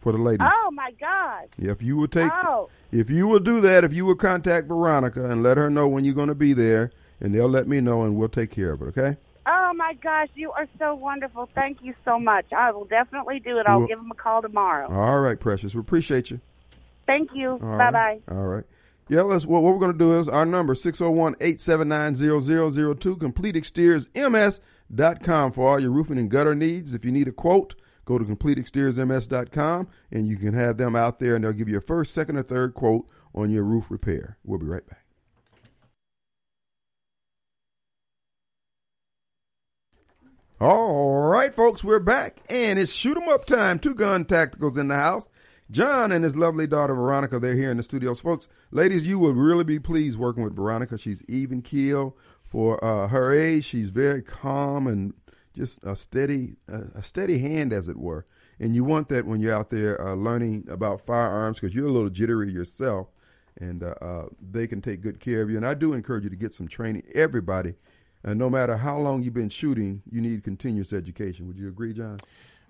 For 0.00 0.12
the 0.12 0.18
ladies. 0.18 0.48
Oh 0.52 0.70
my 0.72 0.90
God! 1.00 1.44
If 1.58 1.80
you 1.80 1.96
will 1.96 2.08
take, 2.08 2.32
Oh. 2.44 2.68
if 2.90 3.08
you 3.08 3.28
will 3.28 3.38
do 3.38 3.60
that, 3.60 3.84
if 3.84 3.92
you 3.92 4.04
will 4.04 4.16
contact 4.16 4.66
Veronica 4.66 5.30
and 5.30 5.44
let 5.44 5.56
her 5.56 5.70
know 5.70 5.86
when 5.86 6.04
you're 6.04 6.14
going 6.14 6.28
to 6.28 6.34
be 6.34 6.52
there, 6.52 6.90
and 7.20 7.32
they'll 7.32 7.48
let 7.48 7.68
me 7.68 7.80
know, 7.80 8.02
and 8.02 8.16
we'll 8.16 8.28
take 8.28 8.50
care 8.50 8.72
of 8.72 8.82
it. 8.82 8.86
Okay? 8.86 9.16
Oh 9.72 9.74
my 9.74 9.94
gosh, 10.02 10.28
you 10.34 10.52
are 10.52 10.68
so 10.78 10.94
wonderful. 10.94 11.46
Thank 11.46 11.78
you 11.80 11.94
so 12.04 12.20
much. 12.20 12.52
I 12.52 12.70
will 12.72 12.84
definitely 12.84 13.40
do 13.40 13.56
it. 13.56 13.64
I'll 13.66 13.78
Well- 13.78 13.88
give 13.88 13.96
them 13.98 14.10
a 14.10 14.14
call 14.14 14.42
tomorrow. 14.42 14.86
All 14.92 15.22
right, 15.22 15.40
precious. 15.40 15.74
We 15.74 15.80
appreciate 15.80 16.30
you. 16.30 16.40
Thank 17.06 17.30
you. 17.34 17.52
All 17.52 17.58
Bye 17.58 17.90
right. 17.90 18.26
bye. 18.26 18.34
All 18.36 18.46
right. 18.48 18.64
Yeah, 19.08 19.22
let's. 19.22 19.46
What, 19.46 19.62
what 19.62 19.72
we're 19.72 19.78
going 19.80 19.92
to 19.92 19.98
do 19.98 20.18
is 20.18 20.28
our 20.28 20.44
number 20.44 20.74
601-879-0002. 20.74 23.18
CompleteExteriorsMS.com 23.18 25.52
for 25.52 25.68
all 25.70 25.80
your 25.80 25.90
roofing 25.90 26.18
and 26.18 26.30
gutter 26.30 26.54
needs. 26.54 26.92
If 26.94 27.06
you 27.06 27.10
need 27.10 27.28
a 27.28 27.32
quote, 27.32 27.74
go 28.04 28.18
to 28.18 28.26
CompleteExteriorsMS.com 28.26 29.88
and 30.12 30.28
you 30.28 30.36
can 30.36 30.52
have 30.52 30.76
them 30.76 30.94
out 30.94 31.18
there, 31.18 31.34
and 31.34 31.44
they'll 31.44 31.52
give 31.54 31.70
you 31.70 31.78
a 31.78 31.80
first, 31.80 32.12
second, 32.12 32.36
or 32.36 32.42
third 32.42 32.74
quote 32.74 33.06
on 33.34 33.48
your 33.48 33.64
roof 33.64 33.86
repair. 33.90 34.36
We'll 34.44 34.58
be 34.58 34.66
right 34.66 34.86
back. 34.86 35.01
All 40.62 41.22
right, 41.22 41.52
folks, 41.52 41.82
we're 41.82 41.98
back, 41.98 42.38
and 42.48 42.78
it's 42.78 42.92
shoot 42.92 43.16
'em 43.16 43.28
up 43.28 43.46
time. 43.46 43.80
Two 43.80 43.96
gun 43.96 44.24
tacticals 44.24 44.78
in 44.78 44.86
the 44.86 44.94
house. 44.94 45.26
John 45.72 46.12
and 46.12 46.22
his 46.22 46.36
lovely 46.36 46.68
daughter 46.68 46.94
Veronica, 46.94 47.40
they're 47.40 47.56
here 47.56 47.72
in 47.72 47.78
the 47.78 47.82
studios, 47.82 48.20
folks. 48.20 48.46
Ladies, 48.70 49.04
you 49.04 49.18
would 49.18 49.34
really 49.36 49.64
be 49.64 49.80
pleased 49.80 50.20
working 50.20 50.44
with 50.44 50.54
Veronica. 50.54 50.96
She's 50.98 51.20
even 51.26 51.62
keel 51.62 52.16
for 52.44 52.82
uh, 52.84 53.08
her 53.08 53.32
age. 53.32 53.64
She's 53.64 53.90
very 53.90 54.22
calm 54.22 54.86
and 54.86 55.14
just 55.52 55.80
a 55.82 55.96
steady, 55.96 56.54
uh, 56.72 56.82
a 56.94 57.02
steady 57.02 57.38
hand, 57.38 57.72
as 57.72 57.88
it 57.88 57.96
were. 57.96 58.24
And 58.60 58.76
you 58.76 58.84
want 58.84 59.08
that 59.08 59.26
when 59.26 59.40
you're 59.40 59.56
out 59.56 59.70
there 59.70 60.00
uh, 60.00 60.14
learning 60.14 60.68
about 60.70 61.04
firearms 61.04 61.58
because 61.58 61.74
you're 61.74 61.88
a 61.88 61.92
little 61.92 62.08
jittery 62.08 62.52
yourself. 62.52 63.08
and 63.60 63.82
uh, 63.82 63.94
uh, 64.00 64.26
they 64.40 64.68
can 64.68 64.80
take 64.80 65.00
good 65.00 65.18
care 65.20 65.42
of 65.42 65.50
you. 65.50 65.56
And 65.56 65.66
I 65.66 65.74
do 65.74 65.92
encourage 65.92 66.24
you 66.24 66.30
to 66.30 66.36
get 66.36 66.54
some 66.54 66.68
training. 66.68 67.02
Everybody, 67.14 67.74
and 68.24 68.38
no 68.38 68.48
matter 68.48 68.76
how 68.76 68.98
long 68.98 69.22
you've 69.22 69.34
been 69.34 69.48
shooting, 69.48 70.02
you 70.10 70.20
need 70.20 70.44
continuous 70.44 70.92
education. 70.92 71.46
Would 71.46 71.58
you 71.58 71.68
agree, 71.68 71.92
John? 71.92 72.20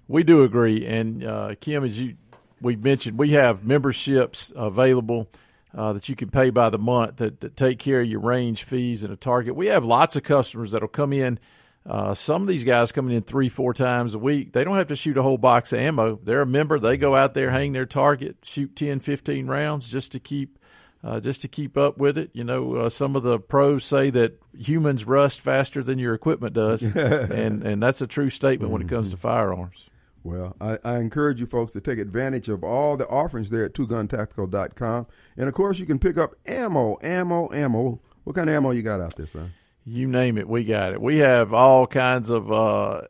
We 0.09 0.23
do 0.23 0.43
agree, 0.43 0.85
and 0.85 1.25
uh, 1.25 1.55
Kim, 1.61 1.85
as 1.85 1.99
you 2.01 2.17
we 2.63 2.77
mentioned, 2.77 3.19
we 3.19 3.31
have 3.31 3.65
memberships 3.65 4.53
available 4.55 5.29
uh, 5.77 5.93
that 5.95 6.09
you 6.09 6.17
can 6.17 6.31
pay 6.31 6.51
by 6.51 6.71
the 6.71 6.79
month 6.79 7.17
that, 7.17 7.41
that 7.41 7.57
take 7.57 7.79
care 7.79 8.01
of 8.01 8.07
your 8.07 8.21
range 8.21 8.63
fees 8.63 9.05
and 9.05 9.13
a 9.13 9.17
target. 9.17 9.57
We 9.57 9.67
have 9.67 9.85
lots 9.85 10.17
of 10.17 10.23
customers 10.23 10.71
that'll 10.71 10.89
come 10.89 11.13
in. 11.13 11.39
Uh, 11.85 12.15
some 12.15 12.43
of 12.43 12.49
these 12.49 12.63
guys 12.63 12.93
coming 12.93 13.15
in 13.17 13.23
three, 13.23 13.49
four 13.49 13.75
times 13.75 14.15
a 14.15 14.19
week, 14.19 14.53
they 14.53 14.63
don't 14.63 14.77
have 14.77 14.87
to 14.89 14.97
shoot 14.97 15.19
a 15.19 15.23
whole 15.23 15.39
box 15.39 15.73
of 15.73 15.81
ammo. 15.81 16.21
They're 16.23 16.43
a 16.43 16.47
member. 16.47 16.79
They 16.79 16.97
go 16.97 17.17
out 17.17 17.35
there, 17.35 17.51
hang 17.51 17.73
their 17.73 17.87
target, 17.87 18.37
shoot 18.43 18.77
10, 18.77 19.01
15 19.01 19.49
rounds 19.49 19.91
just 19.91 20.13
to 20.13 20.21
keep 20.21 20.59
uh, 21.05 21.21
just 21.21 21.43
to 21.43 21.49
keep 21.49 21.77
up 21.77 21.99
with 21.99 22.17
it. 22.17 22.31
You 22.33 22.45
know, 22.45 22.77
uh, 22.77 22.89
some 22.89 23.17
of 23.17 23.23
the 23.23 23.39
pros 23.39 23.85
say 23.85 24.11
that 24.11 24.41
humans 24.57 25.07
rust 25.07 25.41
faster 25.41 25.83
than 25.83 25.99
your 25.99 26.15
equipment 26.15 26.55
does, 26.55 26.83
and 26.83 27.63
and 27.63 27.83
that's 27.83 28.01
a 28.01 28.07
true 28.07 28.31
statement 28.31 28.73
when 28.73 28.83
it 28.83 28.89
comes 28.89 29.11
to 29.11 29.17
firearms. 29.17 29.89
Well, 30.25 30.55
I, 30.61 30.79
I 30.85 30.99
encourage 30.99 31.41
you 31.41 31.47
folks 31.47 31.73
to 31.73 31.81
take 31.81 31.99
advantage 31.99 32.49
of 32.49 32.63
all 32.63 32.97
the 32.97 33.09
offerings 33.09 33.51
there 33.51 33.65
at 33.65 33.75
twoguntactical.com. 33.75 35.07
And 35.37 35.49
of 35.49 35.55
course, 35.55 35.81
you 35.81 35.87
can 35.87 35.99
pick 35.99 36.17
up 36.17 36.37
ammo, 36.47 36.97
ammo, 37.03 37.53
ammo. 37.53 38.01
What 38.23 38.37
kind 38.37 38.49
of 38.49 38.55
ammo 38.55 38.71
you 38.71 38.83
got 38.83 39.01
out 39.01 39.17
there, 39.17 39.27
son? 39.27 39.53
You 39.85 40.07
name 40.07 40.39
it, 40.39 40.49
we 40.49 40.65
got 40.65 40.93
it. 40.93 41.03
We 41.03 41.19
have 41.19 41.53
all 41.53 41.89
kinds 41.89 42.31
of 42.31 42.53
uh, 42.53 43.01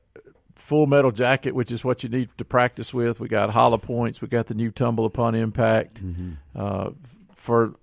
full 0.54 0.86
metal 0.86 1.10
jacket, 1.10 1.54
which 1.54 1.70
is 1.70 1.84
what 1.84 2.02
you 2.02 2.08
need 2.08 2.30
to 2.38 2.46
practice 2.46 2.94
with. 2.94 3.20
We 3.20 3.28
got 3.28 3.50
hollow 3.50 3.76
points. 3.76 4.22
We 4.22 4.28
got 4.28 4.46
the 4.46 4.54
new 4.54 4.70
tumble 4.70 5.04
upon 5.04 5.34
impact. 5.34 6.00
Uh, 6.56 6.90
for 7.34 7.74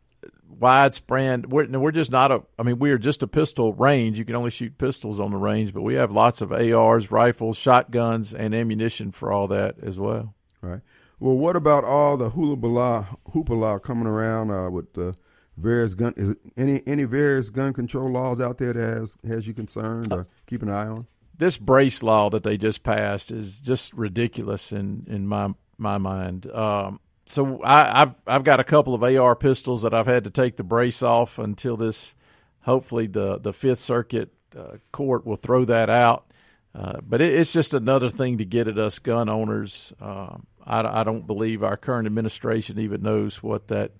widespread, 0.59 1.51
we're, 1.51 1.67
we're 1.67 1.91
just 1.91 2.11
not 2.11 2.31
a. 2.31 2.43
I 2.57 2.63
mean, 2.63 2.79
we 2.79 2.91
are 2.91 2.97
just 2.97 3.23
a 3.23 3.27
pistol 3.27 3.73
range. 3.73 4.19
You 4.19 4.25
can 4.25 4.35
only 4.35 4.51
shoot 4.51 4.77
pistols 4.77 5.19
on 5.19 5.31
the 5.31 5.37
range, 5.37 5.73
but 5.73 5.81
we 5.81 5.95
have 5.95 6.11
lots 6.11 6.41
of 6.41 6.51
ARs, 6.51 7.11
rifles, 7.11 7.57
shotguns, 7.57 8.33
and 8.33 8.53
ammunition 8.53 9.11
for 9.11 9.31
all 9.31 9.47
that 9.47 9.75
as 9.81 9.99
well. 9.99 10.35
Right. 10.61 10.81
Well, 11.19 11.35
what 11.35 11.55
about 11.55 11.83
all 11.83 12.17
the 12.17 12.31
hoopla 12.31 13.17
hoopla 13.33 13.81
coming 13.81 14.07
around 14.07 14.51
uh, 14.51 14.69
with 14.69 14.93
the 14.93 15.15
various 15.57 15.95
gun? 15.95 16.13
Is 16.15 16.35
any 16.55 16.81
any 16.85 17.03
various 17.03 17.49
gun 17.49 17.73
control 17.73 18.09
laws 18.09 18.39
out 18.39 18.57
there 18.57 18.73
that 18.73 18.97
has 18.97 19.17
has 19.27 19.47
you 19.47 19.53
concerned 19.53 20.11
or 20.11 20.27
keep 20.47 20.63
an 20.63 20.69
eye 20.69 20.87
on? 20.87 21.07
this 21.39 21.57
brace 21.57 22.03
law 22.03 22.29
that 22.29 22.43
they 22.43 22.57
just 22.57 22.83
passed 22.83 23.31
is 23.31 23.59
just 23.61 23.93
ridiculous 23.93 24.71
in 24.71 25.05
in 25.09 25.25
my 25.25 25.49
my 25.77 25.97
mind. 25.97 26.51
Um, 26.51 26.99
so 27.29 27.61
I, 27.61 28.01
I've 28.01 28.15
I've 28.25 28.43
got 28.43 28.59
a 28.59 28.63
couple 28.63 28.95
of 28.95 29.03
AR 29.03 29.35
pistols 29.35 29.83
that 29.83 29.93
I've 29.93 30.07
had 30.07 30.23
to 30.23 30.31
take 30.31 30.57
the 30.57 30.63
brace 30.63 31.03
off 31.03 31.37
until 31.37 31.77
this. 31.77 32.15
Hopefully, 32.61 33.05
the 33.05 33.37
the 33.37 33.53
Fifth 33.53 33.79
Circuit 33.79 34.33
uh, 34.57 34.77
Court 34.91 35.27
will 35.27 35.35
throw 35.35 35.63
that 35.65 35.91
out. 35.91 36.25
Uh, 36.73 36.99
but 37.07 37.21
it, 37.21 37.33
it's 37.33 37.53
just 37.53 37.75
another 37.75 38.09
thing 38.09 38.39
to 38.39 38.45
get 38.45 38.67
at 38.67 38.79
us 38.79 38.97
gun 38.97 39.29
owners. 39.29 39.93
Um, 40.01 40.47
I, 40.65 41.01
I 41.01 41.03
don't 41.03 41.27
believe 41.27 41.63
our 41.63 41.77
current 41.77 42.07
administration 42.07 42.79
even 42.79 43.03
knows 43.03 43.43
what 43.43 43.67
that 43.67 43.91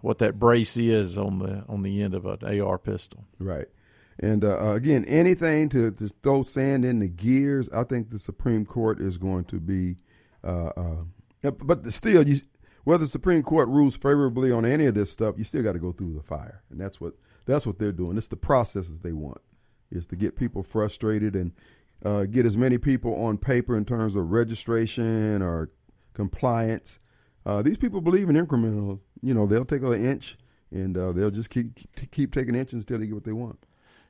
what 0.00 0.16
that 0.18 0.38
brace 0.38 0.78
is 0.78 1.18
on 1.18 1.38
the 1.38 1.64
on 1.68 1.82
the 1.82 2.02
end 2.02 2.14
of 2.14 2.24
an 2.24 2.62
AR 2.62 2.78
pistol. 2.78 3.24
Right. 3.38 3.66
And 4.18 4.42
uh, 4.42 4.72
again, 4.72 5.04
anything 5.04 5.68
to, 5.70 5.90
to 5.92 6.08
throw 6.22 6.42
sand 6.42 6.86
in 6.86 6.98
the 6.98 7.08
gears, 7.08 7.68
I 7.70 7.84
think 7.84 8.08
the 8.08 8.18
Supreme 8.18 8.64
Court 8.64 9.00
is 9.02 9.18
going 9.18 9.44
to 9.44 9.60
be. 9.60 9.96
Uh, 10.42 10.70
uh, 11.42 11.50
but 11.50 11.90
still, 11.92 12.26
you, 12.26 12.40
whether 12.90 13.04
the 13.04 13.10
Supreme 13.10 13.42
Court 13.44 13.68
rules 13.68 13.96
favorably 13.96 14.50
on 14.50 14.64
any 14.64 14.86
of 14.86 14.94
this 14.94 15.12
stuff, 15.12 15.36
you 15.38 15.44
still 15.44 15.62
got 15.62 15.72
to 15.72 15.78
go 15.78 15.92
through 15.92 16.12
the 16.14 16.22
fire, 16.22 16.62
and 16.70 16.80
that's 16.80 17.00
what 17.00 17.14
that's 17.46 17.64
what 17.64 17.78
they're 17.78 17.92
doing. 17.92 18.18
It's 18.18 18.26
the 18.26 18.36
processes 18.36 18.98
they 19.00 19.12
want 19.12 19.40
is 19.92 20.06
to 20.08 20.16
get 20.16 20.36
people 20.36 20.62
frustrated 20.62 21.36
and 21.36 21.52
uh, 22.04 22.24
get 22.24 22.46
as 22.46 22.56
many 22.56 22.78
people 22.78 23.14
on 23.14 23.38
paper 23.38 23.76
in 23.76 23.84
terms 23.84 24.16
of 24.16 24.30
registration 24.32 25.40
or 25.40 25.70
compliance. 26.14 26.98
Uh, 27.46 27.62
these 27.62 27.78
people 27.78 28.00
believe 28.00 28.28
in 28.28 28.36
incremental. 28.36 28.98
You 29.22 29.34
know, 29.34 29.46
they'll 29.46 29.64
take 29.64 29.82
an 29.82 30.04
inch 30.04 30.36
and 30.72 30.96
uh, 30.96 31.12
they'll 31.12 31.30
just 31.30 31.50
keep 31.50 31.78
keep 32.10 32.32
taking 32.32 32.56
inches 32.56 32.80
until 32.80 32.98
they 32.98 33.06
get 33.06 33.14
what 33.14 33.24
they 33.24 33.32
want. 33.32 33.66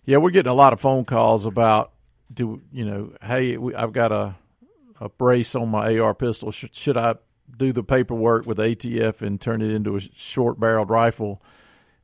Yeah, 0.06 0.16
we're 0.16 0.30
getting 0.30 0.50
a 0.50 0.54
lot 0.54 0.72
of 0.72 0.80
phone 0.80 1.04
calls 1.04 1.44
about 1.44 1.92
do 2.32 2.62
you 2.72 2.86
know? 2.86 3.12
Hey, 3.22 3.58
we, 3.58 3.74
I've 3.74 3.92
got 3.92 4.10
a 4.10 4.36
a 5.00 5.08
brace 5.08 5.54
on 5.54 5.68
my 5.68 5.98
AR 5.98 6.14
pistol. 6.14 6.50
Should, 6.50 6.74
should 6.74 6.96
I 6.96 7.16
do 7.56 7.72
the 7.72 7.82
paperwork 7.82 8.46
with 8.46 8.58
ATF 8.58 9.22
and 9.22 9.40
turn 9.40 9.62
it 9.62 9.70
into 9.70 9.96
a 9.96 10.00
short 10.00 10.58
barreled 10.60 10.90
rifle? 10.90 11.42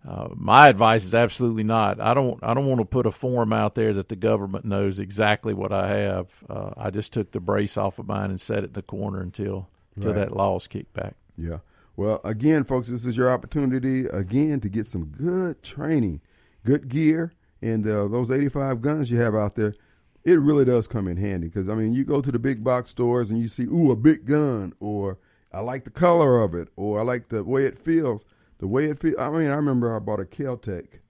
Uh, 0.07 0.29
my 0.37 0.69
advice 0.69 1.05
is 1.05 1.15
absolutely 1.15 1.65
not. 1.65 2.01
I 2.01 2.15
don't. 2.15 2.39
I 2.43 2.55
don't 2.55 2.67
want 2.67 2.81
to 2.81 2.85
put 2.85 3.07
a 3.07 3.11
form 3.11 3.53
out 3.53 3.75
there 3.75 3.93
that 3.95 4.09
the 4.09 4.15
government 4.17 4.65
knows 4.65 4.99
exactly 5.01 5.53
what 5.53 5.73
I 5.73 5.89
have. 5.89 6.29
Uh, 6.49 6.71
I 6.77 6.91
just 6.91 7.13
took 7.13 7.33
the 7.33 7.41
brace 7.41 7.77
off 7.77 7.99
of 7.99 8.07
mine 8.07 8.31
and 8.31 8.41
set 8.41 8.59
it 8.59 8.67
in 8.67 8.73
the 8.75 8.83
corner 8.83 9.21
until 9.21 9.69
until 9.97 10.13
Right. 10.13 10.21
that 10.29 10.37
law's 10.37 10.67
kicked 10.69 10.93
back. 10.95 11.15
Yeah. 11.37 11.59
Well, 11.97 12.21
again, 12.23 12.63
folks, 12.65 12.87
this 12.89 13.05
is 13.05 13.17
your 13.17 13.31
opportunity 13.33 14.07
again 14.07 14.61
to 14.61 14.69
get 14.69 14.87
some 14.87 15.07
good 15.07 15.63
training, 15.63 16.21
good 16.65 16.89
gear, 16.89 17.33
and 17.63 17.85
uh, 17.87 18.07
those 18.07 18.31
85 18.31 18.83
guns 18.83 19.11
you 19.11 19.19
have 19.19 19.35
out 19.35 19.57
there. 19.57 19.75
It 20.23 20.39
really 20.39 20.65
does 20.67 20.87
come 20.87 21.09
in 21.09 21.17
handy 21.17 21.47
because 21.49 21.69
I 21.69 21.75
mean, 21.75 21.95
you 21.95 22.05
go 22.05 22.21
to 22.21 22.31
the 22.31 22.39
big 22.39 22.63
box 22.63 22.91
stores 22.91 23.31
and 23.31 23.41
you 23.41 23.49
see, 23.49 23.65
ooh, 23.65 23.91
a 23.91 23.97
big 23.97 24.27
gun, 24.27 24.73
or 24.79 25.19
I 25.57 25.61
like 25.61 25.85
the 25.85 25.91
color 25.91 26.43
of 26.43 26.55
it, 26.55 26.69
or 26.77 27.01
I 27.01 27.03
like 27.03 27.31
the 27.31 27.43
way 27.43 27.65
it 27.65 27.79
feels. 27.79 28.27
The 28.59 28.67
way 28.67 28.85
it 28.87 28.99
feels. 29.01 29.17
I 29.19 29.31
mean, 29.31 29.49
I 29.49 29.55
remember 29.55 29.97
I 29.97 30.01
bought 30.01 30.21
a 30.21 30.25
Keltec 30.25 31.01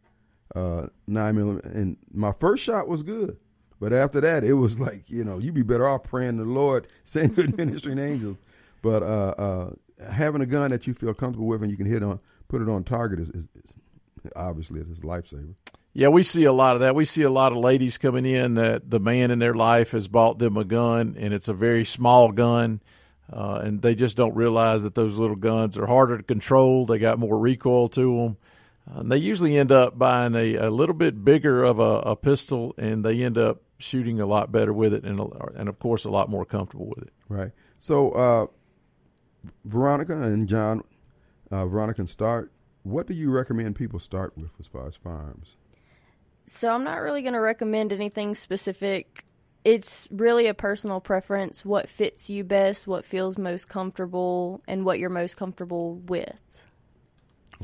uh, 0.54 0.86
nine 1.08 1.34
millimeter, 1.34 1.68
and 1.68 1.96
my 2.12 2.30
first 2.30 2.62
shot 2.62 2.86
was 2.86 3.02
good. 3.02 3.38
But 3.80 3.92
after 3.92 4.20
that, 4.20 4.44
it 4.44 4.54
was 4.54 4.78
like 4.88 5.10
you 5.10 5.24
know, 5.24 5.38
you'd 5.38 5.54
be 5.54 5.62
better 5.62 5.88
off 5.88 6.04
praying 6.04 6.38
to 6.38 6.44
the 6.44 6.50
Lord, 6.50 6.86
saying 7.04 7.34
good 7.34 7.56
ministering 7.56 7.98
angels. 7.98 8.36
But 8.82 9.02
uh, 9.02 9.34
uh, 9.36 9.70
having 10.12 10.42
a 10.42 10.46
gun 10.46 10.70
that 10.70 10.86
you 10.86 10.94
feel 10.94 11.12
comfortable 11.12 11.48
with 11.48 11.62
and 11.62 11.70
you 11.70 11.76
can 11.76 11.86
hit 11.86 12.04
on, 12.04 12.20
put 12.46 12.62
it 12.62 12.68
on 12.68 12.84
target 12.84 13.18
is, 13.18 13.28
is, 13.30 13.48
is 13.56 14.30
obviously 14.36 14.80
it 14.80 14.88
is 14.88 14.98
a 14.98 15.02
lifesaver. 15.02 15.54
Yeah, 15.92 16.08
we 16.08 16.22
see 16.22 16.44
a 16.44 16.52
lot 16.52 16.76
of 16.76 16.80
that. 16.82 16.94
We 16.94 17.04
see 17.04 17.22
a 17.22 17.30
lot 17.30 17.50
of 17.50 17.58
ladies 17.58 17.98
coming 17.98 18.26
in 18.26 18.54
that 18.54 18.90
the 18.90 19.00
man 19.00 19.32
in 19.32 19.40
their 19.40 19.54
life 19.54 19.90
has 19.90 20.06
bought 20.06 20.38
them 20.38 20.56
a 20.56 20.64
gun, 20.64 21.16
and 21.18 21.34
it's 21.34 21.48
a 21.48 21.54
very 21.54 21.84
small 21.84 22.30
gun, 22.30 22.80
uh, 23.32 23.60
and 23.62 23.82
they 23.82 23.94
just 23.94 24.16
don't 24.16 24.34
realize 24.34 24.82
that 24.82 24.94
those 24.94 25.18
little 25.18 25.36
guns 25.36 25.76
are 25.76 25.86
harder 25.86 26.16
to 26.16 26.22
control. 26.22 26.86
They 26.86 26.98
got 26.98 27.18
more 27.18 27.38
recoil 27.38 27.88
to 27.90 28.16
them. 28.16 28.36
Uh, 28.88 29.00
and 29.00 29.10
they 29.10 29.16
usually 29.16 29.56
end 29.56 29.72
up 29.72 29.98
buying 29.98 30.34
a, 30.34 30.54
a 30.54 30.70
little 30.70 30.94
bit 30.94 31.24
bigger 31.24 31.64
of 31.64 31.78
a, 31.80 32.00
a 32.00 32.16
pistol, 32.16 32.74
and 32.78 33.04
they 33.04 33.22
end 33.22 33.36
up 33.36 33.62
shooting 33.78 34.20
a 34.20 34.26
lot 34.26 34.52
better 34.52 34.72
with 34.72 34.94
it, 34.94 35.04
and 35.04 35.20
and 35.56 35.68
of 35.68 35.78
course 35.78 36.04
a 36.04 36.10
lot 36.10 36.30
more 36.30 36.44
comfortable 36.44 36.86
with 36.86 37.06
it. 37.06 37.12
Right. 37.28 37.50
So, 37.78 38.12
uh, 38.12 38.46
Veronica 39.64 40.20
and 40.20 40.48
John, 40.48 40.82
uh, 41.50 41.66
Veronica 41.66 42.02
and 42.02 42.08
Start. 42.08 42.52
What 42.84 43.06
do 43.06 43.14
you 43.14 43.30
recommend 43.30 43.74
people 43.74 43.98
start 43.98 44.38
with 44.38 44.50
as 44.60 44.66
far 44.68 44.86
as 44.86 44.94
firearms? 44.94 45.56
So 46.46 46.72
I'm 46.72 46.84
not 46.84 47.00
really 47.00 47.22
going 47.22 47.34
to 47.34 47.40
recommend 47.40 47.92
anything 47.92 48.36
specific. 48.36 49.25
It's 49.66 50.06
really 50.12 50.46
a 50.46 50.54
personal 50.54 51.00
preference, 51.00 51.64
what 51.64 51.88
fits 51.88 52.30
you 52.30 52.44
best, 52.44 52.86
what 52.86 53.04
feels 53.04 53.36
most 53.36 53.68
comfortable, 53.68 54.62
and 54.68 54.84
what 54.84 55.00
you're 55.00 55.10
most 55.10 55.36
comfortable 55.36 55.96
with. 55.96 56.40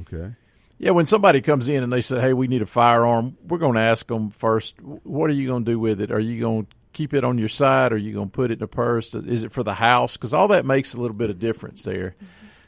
Okay. 0.01 0.33
Yeah, 0.79 0.91
when 0.91 1.07
somebody 1.07 1.41
comes 1.41 1.69
in 1.69 1.85
and 1.85 1.93
they 1.93 2.01
say, 2.01 2.21
"Hey, 2.21 2.33
we 2.33 2.49
need 2.49 2.61
a 2.61 2.67
firearm," 2.67 3.37
we're 3.47 3.59
going 3.59 3.75
to 3.75 3.81
ask 3.81 4.09
them 4.09 4.31
first, 4.31 4.83
"What 4.83 5.31
are 5.31 5.33
you 5.33 5.47
going 5.47 5.65
to 5.65 5.71
do 5.71 5.79
with 5.79 6.01
it? 6.01 6.11
Are 6.11 6.19
you 6.19 6.41
going 6.41 6.67
to 6.67 6.73
keep 6.93 7.15
it 7.15 7.23
on 7.23 7.39
your 7.39 7.49
side? 7.49 7.93
Or 7.93 7.95
are 7.95 7.99
you 7.99 8.13
going 8.13 8.31
to 8.31 8.33
put 8.33 8.51
it 8.51 8.59
in 8.59 8.65
a 8.65 8.67
purse? 8.67 9.15
Is 9.15 9.45
it 9.45 9.53
for 9.53 9.63
the 9.63 9.75
house? 9.75 10.17
Because 10.17 10.35
all 10.35 10.49
that 10.49 10.67
makes 10.67 10.95
a 10.95 11.01
little 11.01 11.17
bit 11.17 11.31
of 11.31 11.39
difference 11.39 11.85
there. 11.85 12.17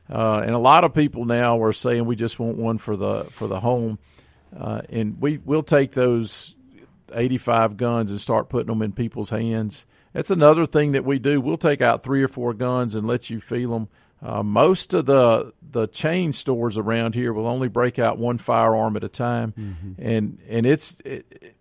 Uh, 0.09 0.43
and 0.47 0.55
a 0.55 0.59
lot 0.59 0.85
of 0.85 0.95
people 0.95 1.25
now 1.25 1.61
are 1.61 1.73
saying 1.73 2.05
we 2.05 2.15
just 2.15 2.39
want 2.39 2.57
one 2.57 2.79
for 2.79 2.97
the 2.97 3.25
for 3.31 3.49
the 3.49 3.59
home, 3.59 3.99
uh, 4.57 4.83
and 4.91 5.21
we 5.21 5.39
will 5.39 5.65
take 5.65 5.91
those 5.91 6.55
85 7.13 7.77
guns 7.77 8.11
and 8.11 8.21
start 8.21 8.49
putting 8.49 8.69
them 8.69 8.83
in 8.83 8.93
people's 8.93 9.31
hands. 9.31 9.85
That's 10.13 10.31
another 10.31 10.65
thing 10.65 10.93
that 10.93 11.05
we 11.05 11.19
do. 11.19 11.41
We'll 11.41 11.57
take 11.57 11.81
out 11.81 12.03
three 12.03 12.23
or 12.23 12.29
four 12.29 12.55
guns 12.55 12.95
and 12.95 13.07
let 13.07 13.31
you 13.31 13.41
feel 13.41 13.71
them. 13.71 13.89
Uh, 14.23 14.43
most 14.43 14.95
of 14.95 15.07
the 15.07 15.53
the 15.61 15.87
chain 15.89 16.33
stores 16.33 16.79
around 16.79 17.15
here 17.15 17.33
will 17.33 17.47
only 17.47 17.69
break 17.69 17.99
out 17.99 18.17
one 18.17 18.39
firearm 18.39 18.97
at 18.97 19.05
a 19.05 19.09
time, 19.09 19.53
and 19.99 20.39
and 20.49 20.65
it's 20.65 21.01
it, 21.01 21.55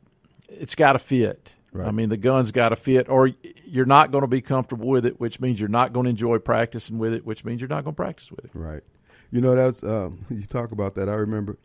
it's 0.48 0.76
got 0.76 0.94
to 0.94 1.00
fit. 1.00 1.56
Right. 1.74 1.88
I 1.88 1.92
mean, 1.92 2.10
the 2.10 2.18
gun's 2.18 2.52
got 2.52 2.70
to 2.70 2.76
fit, 2.76 3.10
or 3.10 3.32
you're 3.66 3.88
not 3.88 4.12
going 4.12 4.22
to 4.22 4.28
be 4.28 4.42
comfortable 4.42 4.88
with 4.88 5.06
it, 5.06 5.20
which 5.20 5.40
means 5.40 5.60
you're 5.60 5.68
not 5.68 5.92
going 5.92 6.04
to 6.04 6.12
enjoy 6.12 6.38
practicing 6.38 7.00
with 7.00 7.14
it, 7.14 7.26
which 7.26 7.44
means 7.44 7.60
you're 7.60 7.68
not 7.68 7.84
going 7.84 7.96
to 7.96 8.02
practice 8.02 8.32
with 8.32 8.46
it. 8.46 8.52
Right. 8.54 8.84
You 9.32 9.42
know, 9.42 9.56
that's 9.56 9.84
um, 9.84 10.26
you 10.30 10.46
talk 10.46 10.72
about 10.72 10.94
that. 10.96 11.10
I 11.10 11.16
remember 11.16 11.58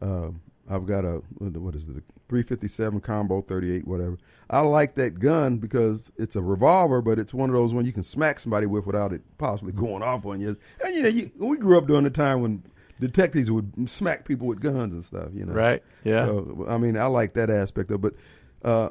um, 0.00 0.40
I've 0.70 0.86
got 0.86 1.04
a 1.04 1.22
what 1.38 1.74
is 1.74 1.84
it, 1.84 1.96
a 1.96 2.02
357 2.28 3.00
combo 3.00 3.42
38, 3.42 3.86
whatever. 3.86 4.18
I 4.48 4.60
like 4.60 4.94
that 4.94 5.18
gun 5.18 5.58
because 5.58 6.12
it's 6.16 6.36
a 6.36 6.42
revolver, 6.42 7.02
but 7.02 7.18
it's 7.18 7.34
one 7.34 7.50
of 7.50 7.54
those 7.54 7.74
when 7.74 7.86
you 7.86 7.92
can 7.92 8.04
smack 8.04 8.38
somebody 8.38 8.66
with 8.66 8.86
without 8.86 9.12
it 9.12 9.22
possibly 9.36 9.72
going 9.72 10.02
off 10.02 10.24
on 10.24 10.40
you. 10.40 10.56
And 10.84 10.94
you 10.94 11.02
know, 11.02 11.08
you, 11.08 11.30
we 11.38 11.56
grew 11.56 11.76
up 11.76 11.86
during 11.86 12.04
the 12.04 12.10
time 12.10 12.40
when 12.40 12.62
detectives 13.00 13.50
would 13.50 13.90
smack 13.90 14.24
people 14.24 14.46
with 14.46 14.60
guns 14.60 14.92
and 14.92 15.04
stuff. 15.04 15.30
You 15.34 15.46
know, 15.46 15.52
Right. 15.52 15.82
Yeah. 16.04 16.26
So, 16.26 16.66
I 16.68 16.78
mean, 16.78 16.96
I 16.96 17.06
like 17.06 17.34
that 17.34 17.50
aspect 17.50 17.90
of, 17.90 18.04
it. 18.04 18.14
but 18.62 18.68
uh, 18.68 18.90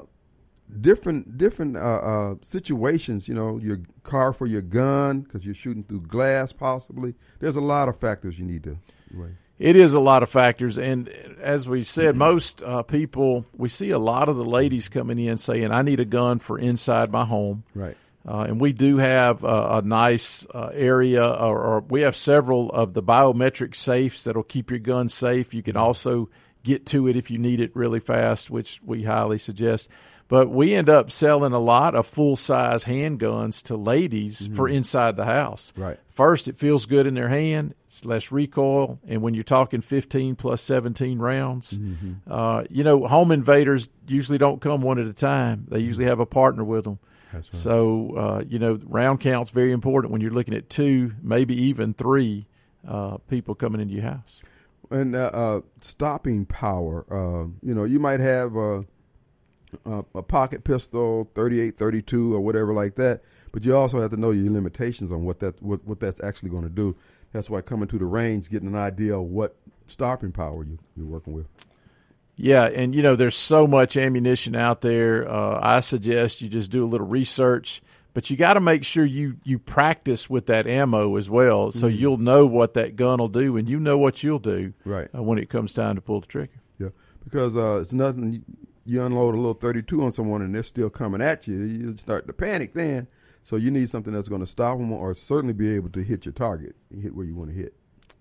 different 0.81 1.38
different 1.38 1.77
uh, 1.77 1.80
uh, 1.80 2.35
situations. 2.41 3.27
You 3.27 3.35
know, 3.35 3.57
your 3.57 3.81
car 4.03 4.34
for 4.34 4.47
your 4.47 4.61
gun 4.61 5.22
because 5.22 5.45
you're 5.45 5.56
shooting 5.56 5.84
through 5.84 6.01
glass, 6.01 6.51
possibly. 6.51 7.15
There's 7.39 7.56
a 7.56 7.61
lot 7.61 7.88
of 7.88 7.97
factors 7.97 8.38
you 8.38 8.45
need 8.45 8.64
to 8.64 8.77
weigh. 9.14 9.35
It 9.60 9.76
is 9.76 9.94
a 9.94 9.99
lot 9.99 10.23
of 10.23 10.30
factors, 10.30 10.77
and 10.77 11.10
as 11.41 11.68
we 11.68 11.84
said, 11.84 12.15
most 12.15 12.64
uh, 12.64 12.81
people 12.84 13.45
we 13.57 13.68
see 13.68 13.91
a 13.91 13.99
lot 13.99 14.30
of 14.30 14.38
the 14.38 14.45
ladies 14.45 14.88
coming 14.88 15.19
in 15.19 15.38
saying, 15.38 15.72
"I 15.72 15.81
need 15.81 15.99
a 15.99 16.06
gun 16.06 16.40
for 16.40 16.57
inside 16.57 17.11
my 17.11 17.26
home." 17.26 17.65
Right. 17.76 17.98
Uh, 18.27 18.45
and 18.48 18.61
we 18.61 18.73
do 18.73 18.98
have 18.98 19.44
a, 19.44 19.77
a 19.77 19.81
nice 19.81 20.45
uh, 20.53 20.69
area, 20.73 21.26
or, 21.26 21.61
or 21.61 21.80
we 21.81 22.02
have 22.02 22.15
several 22.15 22.69
of 22.72 22.94
the 22.94 23.03
biometric 23.03 23.76
safes 23.76 24.23
that'll 24.23 24.44
keep 24.44 24.69
your 24.69 24.80
gun 24.80 25.10
safe. 25.10 25.53
You 25.53 25.64
can 25.64 25.76
also 25.76 26.30
get 26.64 26.86
to 26.88 27.07
it 27.07 27.15
if 27.15 27.31
you 27.31 27.38
need 27.38 27.60
it 27.60 27.76
really 27.76 27.99
fast, 27.99 28.49
which 28.49 28.81
we 28.86 29.03
highly 29.03 29.40
suggest. 29.40 29.90
But 30.30 30.49
we 30.51 30.76
end 30.76 30.89
up 30.89 31.11
selling 31.11 31.53
a 31.53 31.60
lot 31.60 31.95
of 31.95 32.06
full 32.06 32.35
size 32.35 32.85
handguns 32.85 33.64
to 33.64 33.76
ladies 33.76 34.47
for 34.56 34.69
inside 34.69 35.18
the 35.18 35.26
house. 35.26 35.73
Right. 35.76 35.99
First, 36.07 36.47
it 36.47 36.56
feels 36.56 36.85
good 36.85 37.07
in 37.07 37.15
their 37.15 37.30
hand. 37.30 37.73
It's 37.88 38.06
less 38.06 38.31
recoil, 38.31 38.99
and 39.07 39.23
when 39.23 39.34
you're 39.34 39.43
talking 39.43 39.81
15 39.81 40.35
plus 40.35 40.61
17 40.61 41.18
rounds, 41.18 41.80
uh, 42.30 42.64
you 42.69 42.84
know, 42.84 43.07
home 43.07 43.31
invaders 43.31 43.89
usually 44.07 44.38
don't 44.38 44.61
come 44.61 44.84
one 44.84 44.99
at 44.99 45.07
a 45.07 45.14
time. 45.14 45.65
They 45.68 45.80
usually 45.80 46.06
have 46.06 46.19
a 46.19 46.27
partner 46.27 46.64
with 46.64 46.84
them. 46.84 46.99
That's 47.34 47.51
right. 47.51 47.61
So, 47.61 48.15
uh, 48.15 48.43
you 48.47 48.60
know, 48.60 48.80
round 48.84 49.22
count's 49.22 49.49
very 49.49 49.72
important 49.72 50.11
when 50.11 50.22
you're 50.22 50.30
looking 50.30 50.53
at 50.53 50.69
two, 50.69 51.14
maybe 51.23 51.60
even 51.64 51.95
three 51.95 52.45
uh, 52.88 53.18
people 53.27 53.56
coming 53.56 53.81
into 53.81 53.95
your 53.95 54.03
house. 54.03 54.43
And 54.91 55.15
uh, 55.15 55.31
uh, 55.34 55.61
stopping 55.81 56.45
power. 56.45 57.06
Uh, 57.10 57.47
you 57.64 57.73
know, 57.73 57.84
you 57.84 57.99
might 57.99 58.19
have 58.19 58.56
a, 59.86 60.04
a, 60.16 60.24
pocket 60.24 60.64
pistol, 60.64 61.30
38, 61.36 61.78
32, 61.78 62.34
or 62.34 62.40
whatever 62.40 62.74
like 62.74 62.96
that. 62.96 63.22
But 63.52 63.66
you 63.66 63.76
also 63.76 64.02
have 64.02 64.12
to 64.12 64.18
know 64.18 64.32
your 64.32 64.52
limitations 64.52 65.12
on 65.12 65.24
what 65.24 65.40
that 65.40 65.62
what, 65.62 65.84
what 65.86 66.00
that's 66.00 66.22
actually 66.24 66.50
going 66.50 66.64
to 66.64 66.70
do. 66.70 66.96
That's 67.32 67.50
why 67.50 67.62
coming 67.62 67.88
to 67.90 67.98
the 67.98 68.06
range, 68.06 68.50
getting 68.50 68.68
an 68.68 68.76
idea 68.76 69.18
of 69.18 69.24
what 69.26 69.56
stopping 69.88 70.32
power 70.32 70.64
you, 70.64 70.80
you're 70.96 71.06
working 71.06 71.34
with. 71.34 71.48
Yeah, 72.36 72.66
and 72.66 72.96
you 72.96 73.02
know, 73.04 73.16
there's 73.16 73.36
so 73.36 73.68
much 73.68 73.98
ammunition 73.98 74.56
out 74.56 74.82
there. 74.82 75.30
Uh, 75.30 75.60
I 75.62 75.82
suggest 75.82 76.41
you 76.41 76.48
just 76.48 76.72
do 76.72 76.86
a 76.86 76.88
little 76.88 77.06
research, 77.06 77.82
but 78.14 78.30
you 78.30 78.38
got 78.38 78.54
to 78.54 78.62
make 78.62 78.86
sure 78.86 79.04
you 79.04 79.38
you 79.44 79.60
practice 79.60 80.30
with 80.30 80.46
that 80.46 80.66
ammo 80.66 81.18
as 81.18 81.30
well, 81.30 81.72
so 81.74 81.88
you'll 81.88 82.18
know 82.18 82.46
what 82.46 82.76
that 82.76 82.96
gun 82.96 83.20
will 83.20 83.28
do, 83.28 83.58
and 83.58 83.68
you 83.68 83.78
know 83.80 83.98
what 83.98 84.24
you'll 84.24 84.40
do 84.40 84.74
Right. 84.86 85.10
uh, 85.14 85.22
when 85.22 85.38
it 85.38 85.50
comes 85.50 85.74
time 85.74 85.96
to 85.96 86.02
pull 86.02 86.22
the 86.22 86.28
trigger. 86.28 86.62
Yeah, 86.80 86.90
because 87.26 87.58
uh, 87.58 87.80
it's 87.82 87.91
nothing. 87.91 88.46
You, 88.90 89.03
unload 89.03 89.36
a 89.36 89.38
little 89.38 89.53
thirty-two 89.53 90.03
on 90.03 90.11
someone, 90.11 90.41
and 90.41 90.53
they're 90.53 90.64
still 90.64 90.90
coming 90.90 91.22
at 91.22 91.48
you. 91.48 91.61
You 91.61 91.98
start 91.98 92.28
to 92.28 92.34
panic 92.34 92.74
then. 92.74 93.07
So 93.44 93.56
you 93.56 93.72
need 93.72 93.90
something 93.90 94.14
that's 94.14 94.30
going 94.30 94.41
to 94.41 94.48
stop 94.48 94.78
them, 94.78 94.91
or 94.91 95.14
certainly 95.14 95.53
be 95.53 95.74
able 95.76 95.90
to 95.91 96.03
hit 96.03 96.26
your 96.26 96.34
target, 96.34 96.76
hit 97.02 97.16
where 97.16 97.26
you 97.26 97.36
want 97.36 97.49
to 97.52 97.56
hit. 97.56 97.74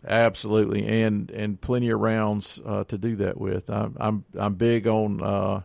Absolutely, 0.06 0.86
and 0.86 1.30
and 1.30 1.60
plenty 1.60 1.90
of 1.90 2.00
rounds 2.00 2.60
uh, 2.64 2.84
to 2.84 2.96
do 2.96 3.16
that 3.16 3.38
with. 3.38 3.68
I'm 3.68 3.96
I'm 3.98 4.24
I'm 4.38 4.54
big 4.54 4.86
on 4.86 5.22
uh, 5.22 5.62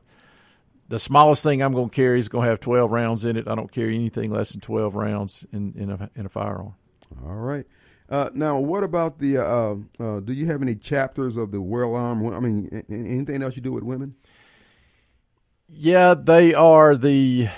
the 0.89 0.99
smallest 0.99 1.43
thing 1.43 1.61
I'm 1.61 1.73
going 1.73 1.89
to 1.89 1.95
carry 1.95 2.19
is 2.19 2.29
going 2.29 2.45
to 2.45 2.49
have 2.49 2.59
12 2.59 2.91
rounds 2.91 3.25
in 3.25 3.37
it. 3.37 3.47
I 3.47 3.55
don't 3.55 3.71
carry 3.71 3.95
anything 3.95 4.31
less 4.31 4.51
than 4.51 4.61
12 4.61 4.95
rounds 4.95 5.45
in 5.51 5.73
in 5.77 5.91
a 5.91 6.09
in 6.15 6.25
a 6.25 6.29
firearm. 6.29 6.75
All 7.23 7.35
right. 7.35 7.65
Uh, 8.09 8.29
now, 8.33 8.59
what 8.59 8.83
about 8.83 9.19
the? 9.19 9.37
Uh, 9.37 9.75
uh, 9.99 10.19
do 10.19 10.33
you 10.33 10.45
have 10.47 10.61
any 10.61 10.75
chapters 10.75 11.37
of 11.37 11.51
the 11.51 11.61
well 11.61 11.95
armed? 11.95 12.33
I 12.33 12.39
mean, 12.39 12.83
anything 12.89 13.41
else 13.41 13.55
you 13.55 13.61
do 13.61 13.71
with 13.71 13.83
women? 13.83 14.15
Yeah, 15.75 16.13
they 16.13 16.53
are 16.53 16.95
the 16.95 17.49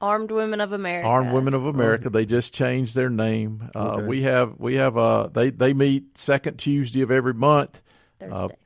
Armed 0.00 0.30
Women 0.30 0.60
of 0.60 0.72
America. 0.72 1.08
Armed 1.08 1.32
Women 1.32 1.54
of 1.54 1.66
America. 1.66 2.10
They 2.10 2.26
just 2.26 2.52
changed 2.54 2.94
their 2.94 3.10
name. 3.10 3.70
Uh, 3.74 3.94
Okay. 3.96 4.06
We 4.06 4.22
have 4.22 4.54
we 4.58 4.74
have 4.74 4.96
uh 4.96 5.28
they 5.32 5.50
they 5.50 5.72
meet 5.72 6.18
second 6.18 6.58
Tuesday 6.58 7.00
of 7.02 7.10
every 7.10 7.34
month. 7.34 7.80
Thursday. 8.20 8.56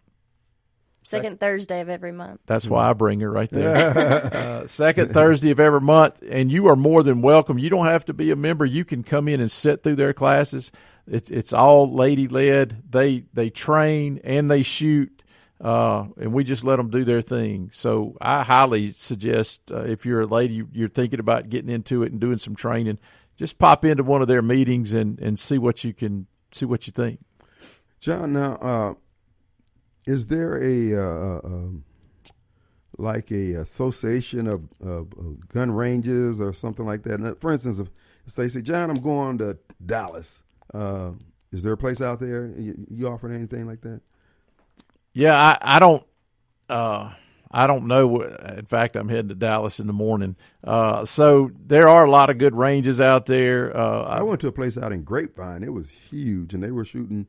Second 1.02 1.40
Thursday 1.40 1.80
of 1.80 1.88
every 1.88 2.12
month. 2.12 2.40
That's 2.46 2.68
why 2.68 2.88
I 2.88 2.92
bring 2.92 3.18
her 3.20 3.30
right 3.30 3.50
there. 3.50 3.74
uh, 4.64 4.66
second 4.68 5.12
Thursday 5.12 5.50
of 5.50 5.58
every 5.58 5.80
month, 5.80 6.22
and 6.28 6.52
you 6.52 6.68
are 6.68 6.76
more 6.76 7.02
than 7.02 7.20
welcome. 7.20 7.58
You 7.58 7.68
don't 7.68 7.86
have 7.86 8.04
to 8.04 8.12
be 8.14 8.30
a 8.30 8.36
member. 8.36 8.64
You 8.64 8.84
can 8.84 9.02
come 9.02 9.26
in 9.26 9.40
and 9.40 9.50
sit 9.50 9.82
through 9.82 9.96
their 9.96 10.12
classes. 10.12 10.70
It's 11.08 11.28
it's 11.28 11.52
all 11.52 11.92
lady 11.92 12.28
led. 12.28 12.82
They 12.88 13.24
they 13.32 13.50
train 13.50 14.20
and 14.22 14.48
they 14.48 14.62
shoot, 14.62 15.19
uh, 15.60 16.06
and 16.18 16.32
we 16.32 16.44
just 16.44 16.64
let 16.64 16.76
them 16.76 16.90
do 16.90 17.04
their 17.04 17.22
thing. 17.22 17.70
So 17.72 18.16
I 18.20 18.42
highly 18.42 18.92
suggest 18.92 19.70
uh, 19.70 19.84
if 19.84 20.06
you're 20.06 20.22
a 20.22 20.26
lady, 20.26 20.64
you're 20.72 20.88
thinking 20.88 21.20
about 21.20 21.50
getting 21.50 21.70
into 21.70 22.02
it 22.02 22.12
and 22.12 22.20
doing 22.20 22.38
some 22.38 22.54
training, 22.54 22.98
just 23.36 23.58
pop 23.58 23.84
into 23.84 24.02
one 24.02 24.22
of 24.22 24.28
their 24.28 24.42
meetings 24.42 24.92
and 24.92 25.18
and 25.20 25.38
see 25.38 25.58
what 25.58 25.84
you 25.84 25.92
can 25.92 26.26
see 26.52 26.64
what 26.64 26.86
you 26.86 26.92
think. 26.92 27.20
John, 28.00 28.32
now, 28.32 28.54
uh, 28.54 28.94
is 30.06 30.26
there 30.26 30.56
a 30.62 30.94
uh, 30.94 31.00
uh, 31.00 31.40
um, 31.44 31.84
like 32.96 33.30
a 33.30 33.54
association 33.54 34.46
of, 34.46 34.68
of, 34.80 35.12
of 35.18 35.48
gun 35.48 35.70
ranges 35.70 36.40
or 36.40 36.52
something 36.52 36.86
like 36.86 37.02
that? 37.02 37.36
For 37.40 37.52
instance, 37.52 37.78
if, 37.78 37.88
if 38.26 38.34
they 38.34 38.48
say, 38.48 38.62
John, 38.62 38.90
I'm 38.90 39.00
going 39.00 39.38
to 39.38 39.58
Dallas, 39.84 40.40
uh, 40.72 41.10
is 41.52 41.62
there 41.62 41.74
a 41.74 41.76
place 41.76 42.00
out 42.00 42.20
there 42.20 42.46
you, 42.56 42.86
you 42.90 43.08
offering 43.08 43.34
anything 43.34 43.66
like 43.66 43.82
that? 43.82 44.00
Yeah, 45.12 45.36
I, 45.36 45.76
I 45.76 45.78
don't. 45.78 46.04
Uh, 46.68 47.12
I 47.50 47.66
don't 47.66 47.86
know. 47.86 48.20
In 48.22 48.66
fact, 48.66 48.94
I'm 48.94 49.08
heading 49.08 49.28
to 49.28 49.34
Dallas 49.34 49.80
in 49.80 49.88
the 49.88 49.92
morning. 49.92 50.36
Uh, 50.62 51.04
so 51.04 51.50
there 51.66 51.88
are 51.88 52.04
a 52.04 52.10
lot 52.10 52.30
of 52.30 52.38
good 52.38 52.54
ranges 52.54 53.00
out 53.00 53.26
there. 53.26 53.76
Uh, 53.76 54.02
I 54.04 54.22
went 54.22 54.40
to 54.42 54.48
a 54.48 54.52
place 54.52 54.78
out 54.78 54.92
in 54.92 55.02
Grapevine. 55.02 55.64
It 55.64 55.72
was 55.72 55.90
huge, 55.90 56.54
and 56.54 56.62
they 56.62 56.70
were 56.70 56.84
shooting 56.84 57.26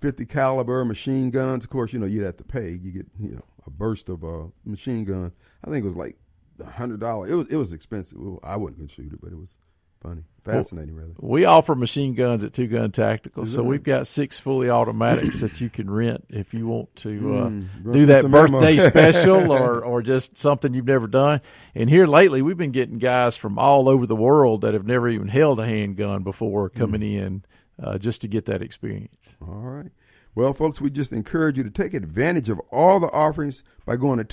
50 0.00 0.24
caliber 0.26 0.84
machine 0.84 1.30
guns. 1.30 1.64
Of 1.64 1.70
course, 1.70 1.92
you 1.92 1.98
know 1.98 2.06
you'd 2.06 2.24
have 2.24 2.36
to 2.36 2.44
pay. 2.44 2.70
You 2.70 2.92
get 2.92 3.06
you 3.18 3.34
know 3.34 3.44
a 3.66 3.70
burst 3.70 4.08
of 4.08 4.22
a 4.22 4.48
machine 4.64 5.04
gun. 5.04 5.32
I 5.64 5.70
think 5.70 5.82
it 5.82 5.86
was 5.86 5.96
like 5.96 6.16
a 6.60 6.70
hundred 6.70 7.00
dollars. 7.00 7.32
It 7.32 7.34
was 7.34 7.46
it 7.48 7.56
was 7.56 7.72
expensive. 7.72 8.18
I 8.44 8.56
wouldn't 8.56 8.90
shoot 8.90 9.12
it, 9.12 9.20
but 9.20 9.32
it 9.32 9.36
was 9.38 9.56
funny, 10.00 10.22
fascinating, 10.44 10.94
really. 10.94 11.12
we 11.18 11.44
offer 11.44 11.74
machine 11.74 12.14
guns 12.14 12.42
at 12.44 12.52
Two 12.52 12.66
Gun 12.66 12.90
Tactical, 12.90 13.42
Is 13.44 13.52
so 13.54 13.62
we've 13.62 13.82
got 13.82 14.06
six 14.06 14.38
fully 14.40 14.70
automatics 14.70 15.40
that 15.40 15.60
you 15.60 15.68
can 15.70 15.90
rent 15.90 16.24
if 16.28 16.52
you 16.54 16.66
want 16.66 16.94
to 16.96 17.36
uh, 17.38 17.48
Mm, 17.48 17.92
do 17.92 18.06
that 18.06 18.30
birthday 18.30 18.76
special 18.90 19.52
or 19.52 19.84
or 19.84 20.02
just 20.02 20.36
something 20.38 20.74
you've 20.74 20.86
never 20.86 21.06
done. 21.06 21.40
And 21.74 21.88
here 21.90 22.06
lately, 22.06 22.42
we've 22.42 22.56
been 22.56 22.72
getting 22.72 22.98
guys 22.98 23.36
from 23.36 23.58
all 23.58 23.88
over 23.88 24.06
the 24.06 24.16
world 24.16 24.60
that 24.62 24.74
have 24.74 24.86
never 24.86 25.08
even 25.08 25.28
held 25.28 25.60
a 25.60 25.66
handgun 25.66 26.22
before 26.22 26.68
coming 26.68 27.00
Mm. 27.00 27.14
in 27.22 27.44
uh, 27.82 27.98
just 27.98 28.20
to 28.22 28.28
get 28.28 28.44
that 28.46 28.60
experience. 28.62 29.34
All 29.40 29.54
right. 29.54 29.90
Well, 30.34 30.52
folks, 30.52 30.80
we 30.80 30.90
just 30.90 31.12
encourage 31.12 31.56
you 31.58 31.64
to 31.64 31.70
take 31.70 31.92
advantage 31.92 32.48
of 32.48 32.60
all 32.70 33.00
the 33.00 33.10
offerings 33.10 33.64
by 33.84 33.96
going 33.96 34.18
to 34.18 34.24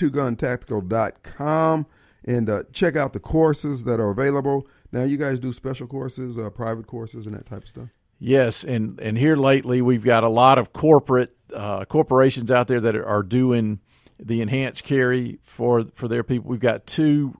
twoguntactical.com 0.72 1.86
and 2.24 2.50
uh, 2.50 2.62
check 2.72 2.96
out 2.96 3.12
the 3.12 3.20
courses 3.20 3.84
that 3.84 4.00
are 4.00 4.10
available. 4.10 4.66
Now, 4.90 5.04
you 5.04 5.16
guys 5.16 5.38
do 5.38 5.52
special 5.52 5.86
courses, 5.86 6.38
uh, 6.38 6.50
private 6.50 6.86
courses, 6.86 7.26
and 7.26 7.34
that 7.34 7.46
type 7.46 7.62
of 7.62 7.68
stuff. 7.68 7.88
Yes, 8.18 8.64
and 8.64 8.98
and 9.00 9.16
here 9.16 9.36
lately 9.36 9.80
we've 9.80 10.04
got 10.04 10.24
a 10.24 10.28
lot 10.28 10.58
of 10.58 10.72
corporate 10.72 11.36
uh, 11.54 11.84
corporations 11.84 12.50
out 12.50 12.66
there 12.66 12.80
that 12.80 12.96
are, 12.96 13.22
doing 13.22 13.80
the 14.18 14.40
enhanced 14.40 14.82
carry 14.82 15.38
for 15.44 15.84
for 15.94 16.08
their 16.08 16.24
people. 16.24 16.50
We've 16.50 16.58
got 16.58 16.86
two 16.86 17.34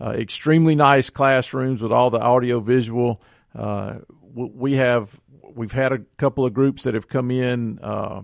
uh, 0.00 0.10
extremely 0.10 0.76
nice 0.76 1.10
classrooms 1.10 1.82
with 1.82 1.90
all 1.90 2.10
the 2.10 2.20
audio 2.20 2.60
visual. 2.60 3.20
Uh, 3.54 3.98
we 4.32 4.74
have 4.74 5.18
we've 5.42 5.72
had 5.72 5.92
a 5.92 5.98
couple 6.16 6.44
of 6.44 6.54
groups 6.54 6.84
that 6.84 6.94
have 6.94 7.08
come 7.08 7.32
in. 7.32 7.80
Uh, 7.80 8.22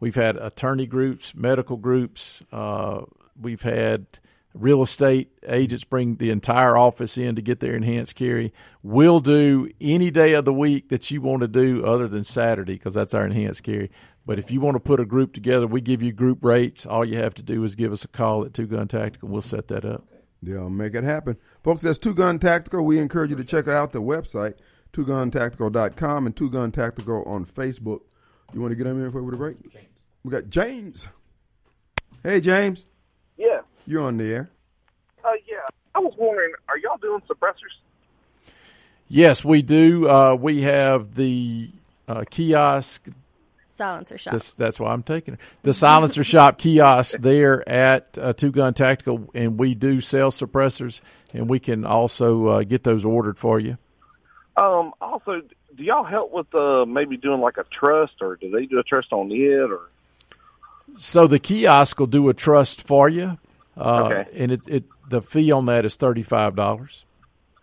we've 0.00 0.14
had 0.14 0.36
attorney 0.36 0.86
groups, 0.86 1.34
medical 1.34 1.76
groups. 1.76 2.42
Uh, 2.50 3.02
we've 3.38 3.62
had 3.62 4.06
real 4.58 4.82
estate 4.82 5.30
agents 5.46 5.84
bring 5.84 6.16
the 6.16 6.30
entire 6.30 6.76
office 6.76 7.18
in 7.18 7.36
to 7.36 7.42
get 7.42 7.60
their 7.60 7.74
enhanced 7.74 8.16
carry. 8.16 8.52
We'll 8.82 9.20
do 9.20 9.70
any 9.80 10.10
day 10.10 10.32
of 10.32 10.44
the 10.44 10.52
week 10.52 10.88
that 10.88 11.10
you 11.10 11.20
want 11.20 11.42
to 11.42 11.48
do 11.48 11.84
other 11.84 12.08
than 12.08 12.24
Saturday 12.24 12.74
because 12.74 12.94
that's 12.94 13.14
our 13.14 13.26
enhanced 13.26 13.62
carry. 13.62 13.90
But 14.24 14.38
if 14.38 14.50
you 14.50 14.60
want 14.60 14.74
to 14.74 14.80
put 14.80 14.98
a 14.98 15.06
group 15.06 15.32
together, 15.32 15.66
we 15.66 15.80
give 15.80 16.02
you 16.02 16.12
group 16.12 16.44
rates. 16.44 16.84
All 16.84 17.04
you 17.04 17.16
have 17.18 17.34
to 17.34 17.42
do 17.42 17.62
is 17.62 17.74
give 17.74 17.92
us 17.92 18.04
a 18.04 18.08
call 18.08 18.44
at 18.44 18.54
Two 18.54 18.66
Gun 18.66 18.88
Tactical. 18.88 19.28
We'll 19.28 19.42
set 19.42 19.68
that 19.68 19.84
up. 19.84 20.04
They'll 20.42 20.68
make 20.68 20.94
it 20.94 21.04
happen. 21.04 21.36
Folks, 21.62 21.82
that's 21.82 21.98
Two 21.98 22.14
Gun 22.14 22.38
Tactical. 22.38 22.84
We 22.84 22.98
encourage 22.98 23.30
you 23.30 23.36
to 23.36 23.44
check 23.44 23.68
out 23.68 23.92
the 23.92 24.02
website, 24.02 24.54
twoguntactical.com 24.92 26.26
and 26.26 26.36
Two 26.36 26.50
Gun 26.50 26.72
Tactical 26.72 27.22
on 27.24 27.44
Facebook. 27.44 28.00
You 28.52 28.60
want 28.60 28.72
to 28.72 28.76
get 28.76 28.86
on 28.86 29.00
in 29.00 29.12
for 29.12 29.22
with 29.22 29.34
a 29.34 29.38
break? 29.38 29.56
We 30.24 30.30
got 30.30 30.48
James. 30.48 31.08
Hey, 32.22 32.40
James. 32.40 32.84
Yeah. 33.36 33.60
You're 33.86 34.02
on 34.02 34.16
the 34.16 34.32
air. 34.32 34.50
Uh, 35.24 35.30
yeah. 35.48 35.66
I 35.94 35.98
was 35.98 36.14
wondering, 36.18 36.52
are 36.68 36.78
y'all 36.78 36.98
doing 36.98 37.22
suppressors? 37.28 38.52
Yes, 39.08 39.44
we 39.44 39.62
do. 39.62 40.08
Uh, 40.08 40.34
we 40.34 40.62
have 40.62 41.14
the 41.14 41.70
uh, 42.08 42.24
kiosk 42.28 43.08
Silencer 43.76 44.16
shop. 44.16 44.32
That's, 44.32 44.54
that's 44.54 44.80
why 44.80 44.90
I'm 44.90 45.02
taking 45.02 45.34
her. 45.34 45.40
The 45.62 45.74
silencer 45.74 46.24
shop 46.24 46.56
kiosk 46.56 47.20
there 47.20 47.68
at 47.68 48.16
uh, 48.18 48.32
Two 48.32 48.50
Gun 48.50 48.72
Tactical, 48.72 49.28
and 49.34 49.60
we 49.60 49.74
do 49.74 50.00
sell 50.00 50.30
suppressors, 50.30 51.02
and 51.34 51.46
we 51.50 51.58
can 51.58 51.84
also 51.84 52.48
uh, 52.48 52.62
get 52.62 52.84
those 52.84 53.04
ordered 53.04 53.38
for 53.38 53.60
you. 53.60 53.76
Um, 54.56 54.94
also, 55.02 55.42
do 55.76 55.84
y'all 55.84 56.04
help 56.04 56.32
with 56.32 56.54
uh, 56.54 56.86
maybe 56.86 57.18
doing 57.18 57.42
like 57.42 57.58
a 57.58 57.64
trust, 57.64 58.14
or 58.22 58.36
do 58.36 58.50
they 58.50 58.64
do 58.64 58.78
a 58.78 58.82
trust 58.82 59.12
on 59.12 59.30
it, 59.30 59.70
or 59.70 59.90
So 60.96 61.26
the 61.26 61.38
kiosk 61.38 62.00
will 62.00 62.06
do 62.06 62.30
a 62.30 62.34
trust 62.34 62.80
for 62.80 63.10
you, 63.10 63.36
uh, 63.76 64.04
Okay. 64.04 64.30
and 64.34 64.52
it, 64.52 64.66
it 64.68 64.84
the 65.08 65.22
fee 65.22 65.52
on 65.52 65.66
that 65.66 65.84
is 65.84 65.96
thirty 65.96 66.22
five 66.22 66.54
dollars. 66.56 67.04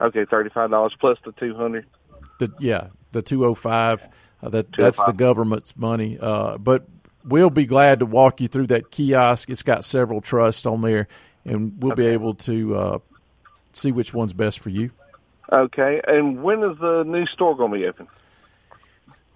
okay, 0.01 0.25
thirty 0.25 0.49
five 0.49 0.69
dollars 0.69 0.93
plus 0.99 1.17
the 1.25 1.31
two 1.33 1.55
hundred? 1.55 1.85
The 2.39 2.51
yeah, 2.59 2.87
the 3.11 3.21
two 3.21 3.45
oh 3.45 3.55
five. 3.55 4.07
Uh, 4.41 4.49
that 4.49 4.67
that's 4.75 5.01
the 5.03 5.13
government's 5.13 5.75
money. 5.77 6.17
Uh, 6.21 6.57
but 6.57 6.87
we'll 7.23 7.49
be 7.49 7.65
glad 7.65 7.99
to 7.99 8.05
walk 8.05 8.41
you 8.41 8.47
through 8.47 8.67
that 8.67 8.91
kiosk. 8.91 9.49
It's 9.49 9.63
got 9.63 9.85
several 9.85 10.19
trusts 10.21 10.65
on 10.65 10.81
there, 10.81 11.07
and 11.45 11.73
we'll 11.81 11.95
be 11.95 12.07
able 12.07 12.33
to 12.35 12.75
uh, 12.75 12.99
see 13.71 13.91
which 13.93 14.13
one's 14.13 14.33
best 14.33 14.59
for 14.59 14.69
you. 14.69 14.91
Okay, 15.51 16.01
and 16.07 16.43
when 16.43 16.63
is 16.63 16.77
the 16.79 17.03
new 17.03 17.25
store 17.27 17.55
going 17.55 17.71
to 17.71 17.77
be 17.77 17.85
open? 17.85 18.07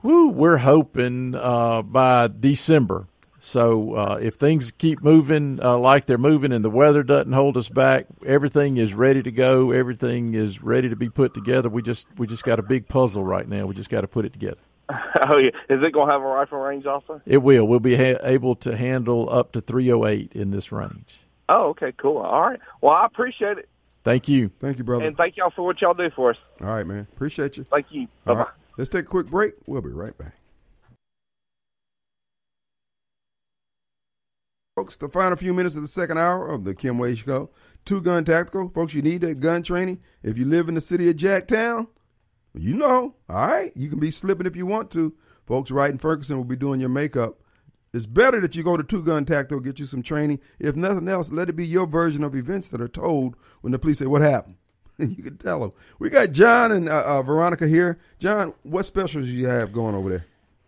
Woo, 0.03 0.29
we're 0.29 0.57
hoping 0.57 1.35
uh, 1.35 1.81
by 1.81 2.27
December. 2.27 3.07
So 3.47 3.93
uh, 3.93 4.19
if 4.21 4.35
things 4.35 4.71
keep 4.71 5.01
moving 5.01 5.63
uh, 5.63 5.77
like 5.77 6.05
they're 6.05 6.17
moving 6.17 6.51
and 6.51 6.65
the 6.65 6.69
weather 6.69 7.01
doesn't 7.01 7.31
hold 7.31 7.55
us 7.55 7.69
back, 7.69 8.07
everything 8.25 8.75
is 8.75 8.93
ready 8.93 9.23
to 9.23 9.31
go. 9.31 9.71
Everything 9.71 10.33
is 10.33 10.61
ready 10.61 10.89
to 10.89 10.97
be 10.97 11.09
put 11.09 11.33
together. 11.33 11.69
We 11.69 11.81
just 11.81 12.07
we 12.17 12.27
just 12.27 12.43
got 12.43 12.59
a 12.59 12.61
big 12.61 12.89
puzzle 12.89 13.23
right 13.23 13.47
now. 13.47 13.65
We 13.65 13.73
just 13.73 13.89
got 13.89 14.01
to 14.01 14.07
put 14.07 14.25
it 14.25 14.33
together. 14.33 14.57
oh 14.89 15.37
yeah, 15.37 15.51
is 15.69 15.81
it 15.81 15.93
going 15.93 16.07
to 16.07 16.11
have 16.11 16.21
a 16.21 16.25
rifle 16.25 16.59
range 16.59 16.85
also? 16.85 17.21
It 17.25 17.37
will. 17.37 17.65
We'll 17.65 17.79
be 17.79 17.95
ha- 17.95 18.19
able 18.21 18.55
to 18.57 18.75
handle 18.75 19.29
up 19.29 19.53
to 19.53 19.61
308 19.61 20.33
in 20.33 20.51
this 20.51 20.73
range. 20.73 21.21
Oh, 21.47 21.69
okay, 21.69 21.93
cool. 21.95 22.17
All 22.17 22.41
right. 22.41 22.59
Well, 22.81 22.91
I 22.91 23.05
appreciate 23.05 23.57
it, 23.57 23.69
Thank 24.03 24.27
you. 24.27 24.51
Thank 24.59 24.77
you, 24.77 24.83
brother. 24.83 25.05
and 25.05 25.15
thank 25.15 25.37
y'all 25.37 25.51
for 25.51 25.63
what 25.63 25.79
y'all 25.79 25.93
do 25.93 26.09
for 26.09 26.31
us. 26.31 26.37
All 26.59 26.67
right, 26.67 26.85
man. 26.85 27.07
Appreciate 27.13 27.55
you. 27.55 27.65
Thank 27.71 27.87
you. 27.91 28.07
Bye 28.25 28.33
bye. 28.33 28.39
right. 28.39 28.47
Let's 28.77 28.89
take 28.89 29.05
a 29.05 29.07
quick 29.09 29.27
break. 29.27 29.53
We'll 29.65 29.81
be 29.81 29.89
right 29.89 30.17
back. 30.17 30.36
Folks, 34.77 34.95
the 34.95 35.09
final 35.09 35.35
few 35.35 35.55
minutes 35.55 35.75
of 35.75 35.81
the 35.81 35.87
second 35.87 36.19
hour 36.19 36.47
of 36.47 36.63
the 36.63 36.75
Kim 36.75 36.99
Wade 36.99 37.17
Show. 37.17 37.49
Two 37.83 37.99
Gun 37.99 38.23
Tactical. 38.23 38.69
Folks, 38.69 38.93
you 38.93 39.01
need 39.01 39.21
that 39.21 39.39
gun 39.39 39.63
training. 39.63 40.01
If 40.21 40.37
you 40.37 40.45
live 40.45 40.69
in 40.69 40.75
the 40.75 40.81
city 40.81 41.09
of 41.09 41.15
Jacktown, 41.15 41.87
you 42.53 42.75
know, 42.75 43.15
all 43.27 43.47
right, 43.47 43.71
you 43.75 43.89
can 43.89 43.99
be 43.99 44.11
slipping 44.11 44.45
if 44.45 44.55
you 44.55 44.67
want 44.67 44.91
to. 44.91 45.15
Folks, 45.47 45.71
Wright 45.71 45.89
and 45.89 45.99
Ferguson 45.99 46.37
will 46.37 46.43
be 46.43 46.55
doing 46.55 46.79
your 46.79 46.89
makeup. 46.89 47.39
It's 47.91 48.05
better 48.05 48.39
that 48.39 48.55
you 48.55 48.61
go 48.61 48.77
to 48.77 48.83
Two 48.83 49.01
Gun 49.01 49.25
Tactical, 49.25 49.61
get 49.61 49.79
you 49.79 49.87
some 49.87 50.03
training. 50.03 50.39
If 50.59 50.75
nothing 50.75 51.07
else, 51.07 51.31
let 51.31 51.49
it 51.49 51.55
be 51.55 51.65
your 51.65 51.87
version 51.87 52.23
of 52.23 52.35
events 52.35 52.67
that 52.67 52.79
are 52.79 52.87
told 52.87 53.35
when 53.61 53.71
the 53.71 53.79
police 53.79 53.97
say, 53.97 54.05
What 54.05 54.21
happened? 54.21 54.57
you 54.99 55.23
can 55.23 55.37
tell 55.37 55.59
them. 55.59 55.73
We 55.97 56.11
got 56.11 56.33
John 56.33 56.71
and 56.71 56.87
uh, 56.87 57.03
uh, 57.03 57.23
Veronica 57.23 57.67
here. 57.67 57.97
John, 58.19 58.53
what 58.61 58.83
specials 58.83 59.25
do 59.25 59.31
you 59.31 59.47
have 59.47 59.73
going 59.73 59.95
over 59.95 60.09
there? 60.11 60.25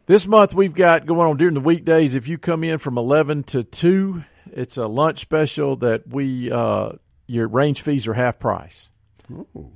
This 0.10 0.26
month 0.26 0.56
we've 0.56 0.74
got 0.74 1.06
going 1.06 1.30
on 1.30 1.38
during 1.38 1.54
the 1.54 1.60
weekdays. 1.60 2.16
If 2.16 2.28
you 2.28 2.40
come 2.40 2.64
in 2.64 2.80
from 2.80 2.98
11 2.98 3.44
to 3.44 3.64
2, 3.64 4.24
it's 4.52 4.76
a 4.76 4.88
lunch 4.88 5.20
special 5.20 5.76
that 5.76 6.08
we 6.08 6.52
uh, 6.52 6.94
your 7.28 7.48
range 7.48 7.84
fees 7.84 8.08
are 8.08 8.16
half 8.16 8.40
price. 8.40 8.90
Oh, 9.32 9.74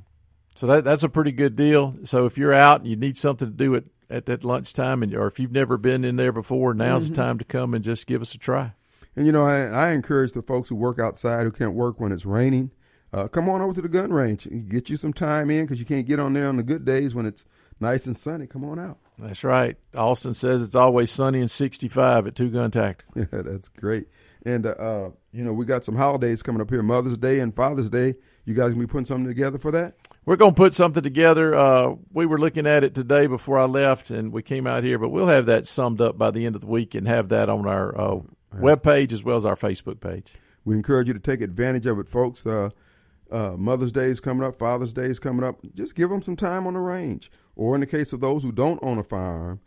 So 0.56 0.66
that 0.66 0.86
that's 0.86 1.04
a 1.04 1.10
pretty 1.10 1.34
good 1.34 1.56
deal. 1.56 1.98
So 2.06 2.26
if 2.26 2.36
you're 2.36 2.52
out 2.52 2.80
and 2.80 2.90
you 2.90 2.96
need 2.96 3.16
something 3.16 3.48
to 3.48 3.54
do 3.54 3.76
at, 3.76 3.84
at 4.10 4.26
that 4.26 4.44
lunchtime, 4.44 5.04
and 5.04 5.14
or 5.14 5.28
if 5.28 5.40
you've 5.40 5.52
never 5.52 5.78
been 5.78 6.04
in 6.04 6.16
there 6.16 6.32
before, 6.32 6.74
now's 6.74 7.10
the 7.12 7.16
time 7.16 7.38
to 7.38 7.46
come 7.46 7.76
and 7.76 7.84
just 7.84 8.08
give 8.08 8.24
us 8.24 8.34
a 8.34 8.40
try. 8.40 8.74
And 9.16 9.28
you 9.28 9.32
know, 9.32 9.44
I, 9.44 9.66
I 9.68 9.92
encourage 9.92 10.32
the 10.32 10.42
folks 10.42 10.70
who 10.70 10.76
work 10.76 10.98
outside 10.98 11.44
who 11.44 11.52
can't 11.52 11.76
work 11.76 12.00
when 12.00 12.12
it's 12.12 12.26
raining. 12.26 12.72
Uh, 13.14 13.28
come 13.28 13.48
on 13.50 13.62
over 13.62 13.74
to 13.74 13.84
the 13.84 13.88
gun 13.88 14.12
range. 14.12 14.48
Get 14.68 14.90
you 14.90 14.98
some 14.98 15.14
time 15.14 15.52
in 15.52 15.66
because 15.66 15.80
you 15.80 15.86
can't 15.86 16.08
get 16.08 16.20
on 16.20 16.34
there 16.34 16.50
on 16.50 16.58
the 16.58 16.64
good 16.64 16.86
days 16.86 17.14
when 17.14 17.28
it's 17.28 17.46
nice 17.80 18.08
and 18.08 18.18
sunny. 18.18 18.48
Come 18.48 18.66
on 18.66 18.80
out. 18.80 18.98
That's 19.20 19.44
right. 19.44 19.78
Austin 19.96 20.34
says 20.34 20.62
it's 20.62 20.76
always 20.76 21.12
sunny 21.12 21.40
and 21.40 21.52
65 21.52 22.28
at 22.28 22.36
Two 22.36 22.50
Gun 22.50 22.72
Tactical. 22.72 23.14
Yeah, 23.32 23.42
that's 23.44 23.70
great. 23.70 24.08
And 24.46 24.66
uh, 24.66 24.70
uh, 24.72 25.10
you 25.32 25.44
know, 25.44 25.54
we 25.54 25.66
got 25.66 25.86
some 25.86 25.96
holidays 25.96 26.44
coming 26.44 26.62
up 26.62 26.70
here: 26.70 26.84
Mother's 26.84 27.18
Day 27.18 27.40
and 27.40 27.56
Father's 27.56 27.90
Day. 27.90 28.16
You 28.46 28.54
guys 28.54 28.74
gonna 28.74 28.86
be 28.86 28.88
putting 28.88 29.06
something 29.06 29.28
together 29.28 29.58
for 29.58 29.72
that? 29.72 29.96
We're 30.26 30.38
going 30.38 30.54
to 30.54 30.58
put 30.58 30.74
something 30.74 31.04
together. 31.04 31.54
Uh, 31.54 31.96
we 32.14 32.26
were 32.26 32.38
looking 32.38 32.66
at 32.66 32.84
it 32.86 32.96
today 32.96 33.28
before 33.28 33.60
I 33.60 33.66
left, 33.66 34.10
and 34.10 34.32
we 34.32 34.42
came 34.42 34.66
out 34.66 34.84
here, 34.84 34.98
but 34.98 35.10
we'll 35.10 35.28
have 35.28 35.48
that 35.48 35.68
summed 35.68 36.00
up 36.00 36.18
by 36.18 36.32
the 36.32 36.46
end 36.46 36.56
of 36.56 36.62
the 36.62 36.68
week 36.68 36.96
and 36.96 37.08
have 37.10 37.28
that 37.30 37.50
on 37.50 37.68
our 37.68 38.00
uh, 38.00 38.20
webpage 38.56 39.12
as 39.12 39.22
well 39.22 39.36
as 39.36 39.46
our 39.46 39.58
Facebook 39.58 40.00
page. 40.00 40.34
We 40.64 40.76
encourage 40.76 41.10
you 41.10 41.14
to 41.14 41.20
take 41.20 41.42
advantage 41.42 41.86
of 41.86 42.00
it, 42.00 42.08
folks. 42.08 42.46
Uh, 42.46 42.70
uh, 43.34 43.56
Mother's 43.58 43.92
Day 43.92 44.06
is 44.06 44.20
coming 44.20 44.46
up, 44.46 44.58
Father's 44.58 44.94
Day 44.94 45.08
is 45.08 45.20
coming 45.20 45.44
up. 45.44 45.60
Just 45.74 45.96
give 45.96 46.10
them 46.10 46.22
some 46.22 46.36
time 46.36 46.68
on 46.68 46.76
the 46.76 46.80
range. 46.80 47.32
Or 47.56 47.76
in 47.76 47.82
the 47.82 47.88
case 47.88 48.14
of 48.14 48.20
those 48.20 48.44
who 48.44 48.52
don't 48.52 48.80
own 48.84 49.00
a 49.00 49.04
firearm, 49.04 49.60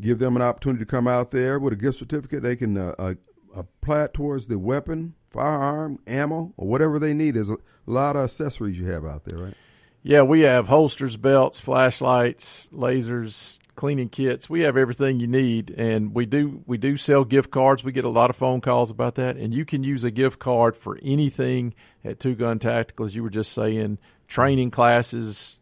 give 0.00 0.18
them 0.18 0.36
an 0.36 0.42
opportunity 0.42 0.84
to 0.84 0.90
come 0.90 1.06
out 1.06 1.30
there 1.30 1.58
with 1.58 1.72
a 1.72 1.76
gift 1.76 1.98
certificate. 1.98 2.42
They 2.42 2.56
can 2.56 2.76
uh, 2.76 2.94
uh, 2.98 3.14
apply 3.54 4.04
it 4.04 4.14
towards 4.14 4.46
the 4.46 4.58
weapon, 4.58 5.14
firearm, 5.30 5.98
ammo, 6.06 6.54
or 6.56 6.66
whatever 6.66 6.98
they 6.98 7.14
need. 7.14 7.32
There's 7.32 7.50
a 7.50 7.58
lot 7.86 8.16
of 8.16 8.24
accessories 8.24 8.78
you 8.78 8.86
have 8.86 9.04
out 9.04 9.24
there, 9.24 9.38
right? 9.38 9.54
Yeah, 10.02 10.22
we 10.22 10.40
have 10.40 10.68
holsters, 10.68 11.18
belts, 11.18 11.60
flashlights, 11.60 12.70
lasers, 12.72 13.58
cleaning 13.76 14.08
kits. 14.08 14.48
We 14.48 14.60
have 14.60 14.76
everything 14.76 15.20
you 15.20 15.26
need, 15.26 15.74
and 15.76 16.14
we 16.14 16.24
do 16.24 16.62
we 16.66 16.78
do 16.78 16.96
sell 16.96 17.24
gift 17.24 17.50
cards. 17.50 17.84
We 17.84 17.92
get 17.92 18.06
a 18.06 18.10
lot 18.10 18.30
of 18.30 18.36
phone 18.36 18.62
calls 18.62 18.90
about 18.90 19.16
that, 19.16 19.36
and 19.36 19.52
you 19.52 19.66
can 19.66 19.84
use 19.84 20.02
a 20.02 20.10
gift 20.10 20.38
card 20.38 20.74
for 20.74 20.98
anything 21.02 21.74
at 22.04 22.20
Two 22.20 22.34
Gun 22.34 22.58
Tactical, 22.58 23.04
as 23.06 23.14
you 23.14 23.22
were 23.22 23.30
just 23.30 23.52
saying, 23.52 23.98
training 24.26 24.70
classes, 24.70 25.60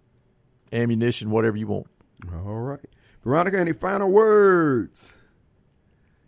ammunition, 0.73 1.31
whatever 1.31 1.56
you 1.56 1.66
want. 1.66 1.86
All 2.32 2.55
right. 2.55 2.81
Veronica, 3.24 3.59
any 3.59 3.73
final 3.73 4.10
words? 4.10 5.12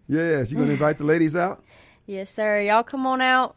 Yes, 0.08 0.50
you 0.50 0.56
going 0.56 0.68
to 0.68 0.74
invite 0.74 0.98
the 0.98 1.04
ladies 1.04 1.36
out? 1.36 1.64
Yes, 2.06 2.30
sir. 2.30 2.60
Y'all 2.60 2.82
come 2.82 3.06
on 3.06 3.20
out 3.20 3.54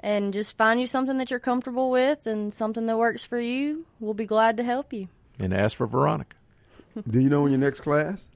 and 0.00 0.32
just 0.34 0.56
find 0.56 0.80
you 0.80 0.86
something 0.86 1.18
that 1.18 1.30
you're 1.30 1.38
comfortable 1.38 1.90
with 1.90 2.26
and 2.26 2.52
something 2.52 2.86
that 2.86 2.98
works 2.98 3.24
for 3.24 3.38
you. 3.38 3.86
We'll 4.00 4.14
be 4.14 4.26
glad 4.26 4.56
to 4.56 4.64
help 4.64 4.92
you. 4.92 5.08
And 5.38 5.54
ask 5.54 5.76
for 5.76 5.86
Veronica. 5.86 6.36
Do 7.08 7.20
you 7.20 7.28
know 7.28 7.42
when 7.42 7.52
your 7.52 7.60
next 7.60 7.80
class 7.80 8.28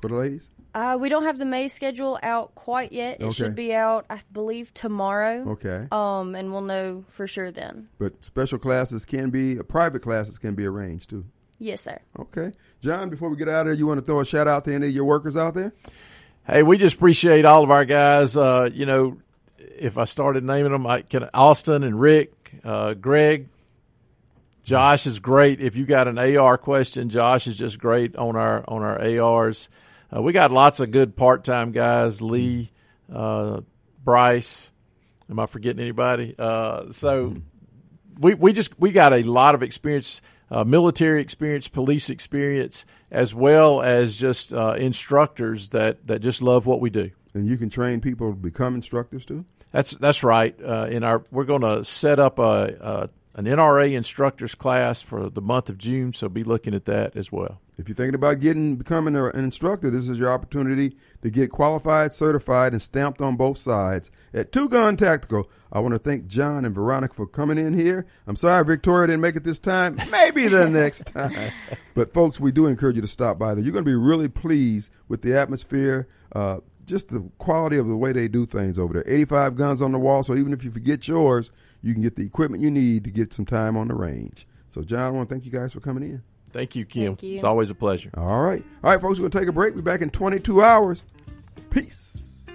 for 0.00 0.08
the 0.08 0.16
ladies? 0.16 0.48
Uh, 0.74 0.96
we 0.98 1.08
don't 1.10 1.24
have 1.24 1.38
the 1.38 1.44
May 1.44 1.68
schedule 1.68 2.18
out 2.22 2.54
quite 2.54 2.92
yet. 2.92 3.20
It 3.20 3.24
Okay. 3.24 3.32
should 3.32 3.54
be 3.54 3.74
out, 3.74 4.06
I 4.08 4.20
believe, 4.32 4.72
tomorrow. 4.72 5.44
Okay. 5.50 5.86
Um, 5.92 6.34
and 6.34 6.50
we'll 6.50 6.62
know 6.62 7.04
for 7.08 7.26
sure 7.26 7.50
then. 7.50 7.88
But 7.98 8.24
special 8.24 8.58
classes 8.58 9.04
can 9.04 9.28
be, 9.30 9.58
uh, 9.58 9.62
private 9.64 10.00
classes 10.00 10.38
can 10.38 10.54
be 10.54 10.64
arranged 10.66 11.10
too. 11.10 11.24
Yes, 11.58 11.82
sir. 11.82 11.98
Okay. 12.18 12.52
John, 12.80 13.10
before 13.10 13.28
we 13.28 13.36
get 13.36 13.48
out 13.48 13.62
of 13.62 13.66
here, 13.68 13.74
you 13.74 13.86
want 13.86 14.00
to 14.00 14.06
throw 14.06 14.20
a 14.20 14.24
shout 14.24 14.48
out 14.48 14.64
to 14.64 14.74
any 14.74 14.86
of 14.88 14.92
your 14.94 15.04
workers 15.04 15.36
out 15.36 15.54
there? 15.54 15.72
Hey, 16.46 16.62
we 16.62 16.78
just 16.78 16.96
appreciate 16.96 17.44
all 17.44 17.62
of 17.62 17.70
our 17.70 17.84
guys. 17.84 18.36
Uh, 18.36 18.68
you 18.72 18.86
know, 18.86 19.18
if 19.58 19.98
I 19.98 20.04
started 20.04 20.42
naming 20.42 20.72
them, 20.72 20.86
I 20.86 21.02
can 21.02 21.28
Austin 21.34 21.84
and 21.84 22.00
Rick, 22.00 22.32
uh, 22.64 22.94
Greg, 22.94 23.48
Josh 24.64 25.06
is 25.06 25.18
great. 25.18 25.60
If 25.60 25.76
you 25.76 25.84
got 25.84 26.08
an 26.08 26.18
AR 26.18 26.56
question, 26.56 27.08
Josh 27.10 27.46
is 27.46 27.56
just 27.56 27.78
great 27.78 28.16
on 28.16 28.36
our 28.36 28.64
on 28.68 28.82
our 28.82 29.00
ARs. 29.20 29.68
Uh, 30.14 30.22
we 30.22 30.32
got 30.32 30.50
lots 30.50 30.80
of 30.80 30.90
good 30.90 31.16
part 31.16 31.44
time 31.44 31.72
guys. 31.72 32.20
Lee, 32.20 32.70
uh, 33.12 33.60
Bryce. 34.04 34.70
Am 35.30 35.38
I 35.38 35.46
forgetting 35.46 35.80
anybody? 35.80 36.34
Uh, 36.38 36.92
so 36.92 37.36
we 38.18 38.34
we 38.34 38.52
just 38.52 38.78
we 38.78 38.92
got 38.92 39.12
a 39.12 39.22
lot 39.22 39.54
of 39.54 39.62
experience, 39.62 40.20
uh, 40.50 40.64
military 40.64 41.22
experience, 41.22 41.68
police 41.68 42.10
experience, 42.10 42.84
as 43.10 43.34
well 43.34 43.80
as 43.80 44.16
just 44.16 44.52
uh, 44.52 44.74
instructors 44.76 45.70
that 45.70 46.06
that 46.06 46.20
just 46.20 46.42
love 46.42 46.66
what 46.66 46.80
we 46.80 46.90
do. 46.90 47.10
And 47.34 47.46
you 47.46 47.56
can 47.56 47.70
train 47.70 48.00
people 48.00 48.30
to 48.30 48.36
become 48.36 48.74
instructors 48.74 49.24
too? 49.24 49.46
That's 49.70 49.92
that's 49.92 50.22
right. 50.22 50.54
Uh, 50.62 50.88
in 50.90 51.02
our 51.02 51.24
we're 51.30 51.44
going 51.44 51.62
to 51.62 51.84
set 51.84 52.18
up 52.18 52.38
a, 52.38 52.76
a 52.80 53.10
an 53.34 53.46
NRA 53.46 53.92
instructors 53.92 54.54
class 54.54 55.00
for 55.00 55.30
the 55.30 55.40
month 55.40 55.68
of 55.68 55.78
June, 55.78 56.12
so 56.12 56.28
be 56.28 56.44
looking 56.44 56.74
at 56.74 56.84
that 56.84 57.16
as 57.16 57.32
well. 57.32 57.60
If 57.78 57.88
you're 57.88 57.96
thinking 57.96 58.14
about 58.14 58.40
getting 58.40 58.76
becoming 58.76 59.16
an 59.16 59.30
instructor, 59.34 59.90
this 59.90 60.06
is 60.06 60.18
your 60.18 60.30
opportunity 60.30 60.96
to 61.22 61.30
get 61.30 61.50
qualified, 61.50 62.12
certified, 62.12 62.72
and 62.72 62.82
stamped 62.82 63.22
on 63.22 63.36
both 63.36 63.56
sides 63.56 64.10
at 64.34 64.52
Two 64.52 64.68
Gun 64.68 64.96
Tactical. 64.96 65.48
I 65.72 65.80
want 65.80 65.94
to 65.94 65.98
thank 65.98 66.26
John 66.26 66.66
and 66.66 66.74
Veronica 66.74 67.14
for 67.14 67.26
coming 67.26 67.56
in 67.56 67.72
here. 67.72 68.06
I'm 68.26 68.36
sorry 68.36 68.62
Victoria 68.64 69.06
didn't 69.06 69.22
make 69.22 69.36
it 69.36 69.44
this 69.44 69.58
time. 69.58 69.98
Maybe 70.10 70.48
the 70.48 70.68
next 70.68 71.06
time. 71.06 71.52
But 71.94 72.12
folks, 72.12 72.38
we 72.38 72.52
do 72.52 72.66
encourage 72.66 72.96
you 72.96 73.02
to 73.02 73.08
stop 73.08 73.38
by 73.38 73.54
there. 73.54 73.64
You're 73.64 73.72
going 73.72 73.84
to 73.84 73.90
be 73.90 73.94
really 73.94 74.28
pleased 74.28 74.90
with 75.08 75.22
the 75.22 75.34
atmosphere, 75.34 76.08
uh, 76.34 76.58
just 76.84 77.08
the 77.08 77.20
quality 77.38 77.78
of 77.78 77.88
the 77.88 77.96
way 77.96 78.12
they 78.12 78.28
do 78.28 78.44
things 78.44 78.78
over 78.78 78.92
there. 78.92 79.04
85 79.06 79.56
guns 79.56 79.80
on 79.80 79.92
the 79.92 79.98
wall, 79.98 80.22
so 80.22 80.34
even 80.34 80.52
if 80.52 80.62
you 80.62 80.70
forget 80.70 81.08
yours, 81.08 81.50
you 81.82 81.92
can 81.92 82.02
get 82.02 82.16
the 82.16 82.22
equipment 82.22 82.62
you 82.62 82.70
need 82.70 83.04
to 83.04 83.10
get 83.10 83.32
some 83.32 83.44
time 83.44 83.76
on 83.76 83.88
the 83.88 83.94
range. 83.94 84.46
So, 84.68 84.82
John, 84.82 85.00
I 85.00 85.10
want 85.10 85.28
to 85.28 85.34
thank 85.34 85.44
you 85.44 85.50
guys 85.50 85.72
for 85.72 85.80
coming 85.80 86.02
in. 86.02 86.22
Thank 86.50 86.76
you, 86.76 86.84
Kim. 86.84 87.16
Thank 87.16 87.22
you. 87.22 87.34
It's 87.36 87.44
always 87.44 87.70
a 87.70 87.74
pleasure. 87.74 88.10
All 88.14 88.42
right. 88.42 88.64
All 88.84 88.90
right, 88.90 89.00
folks, 89.00 89.18
we're 89.18 89.28
going 89.28 89.32
to 89.32 89.38
take 89.40 89.48
a 89.48 89.52
break. 89.52 89.74
We're 89.74 89.82
back 89.82 90.02
in 90.02 90.10
22 90.10 90.62
hours. 90.62 91.04
Peace. 91.70 92.46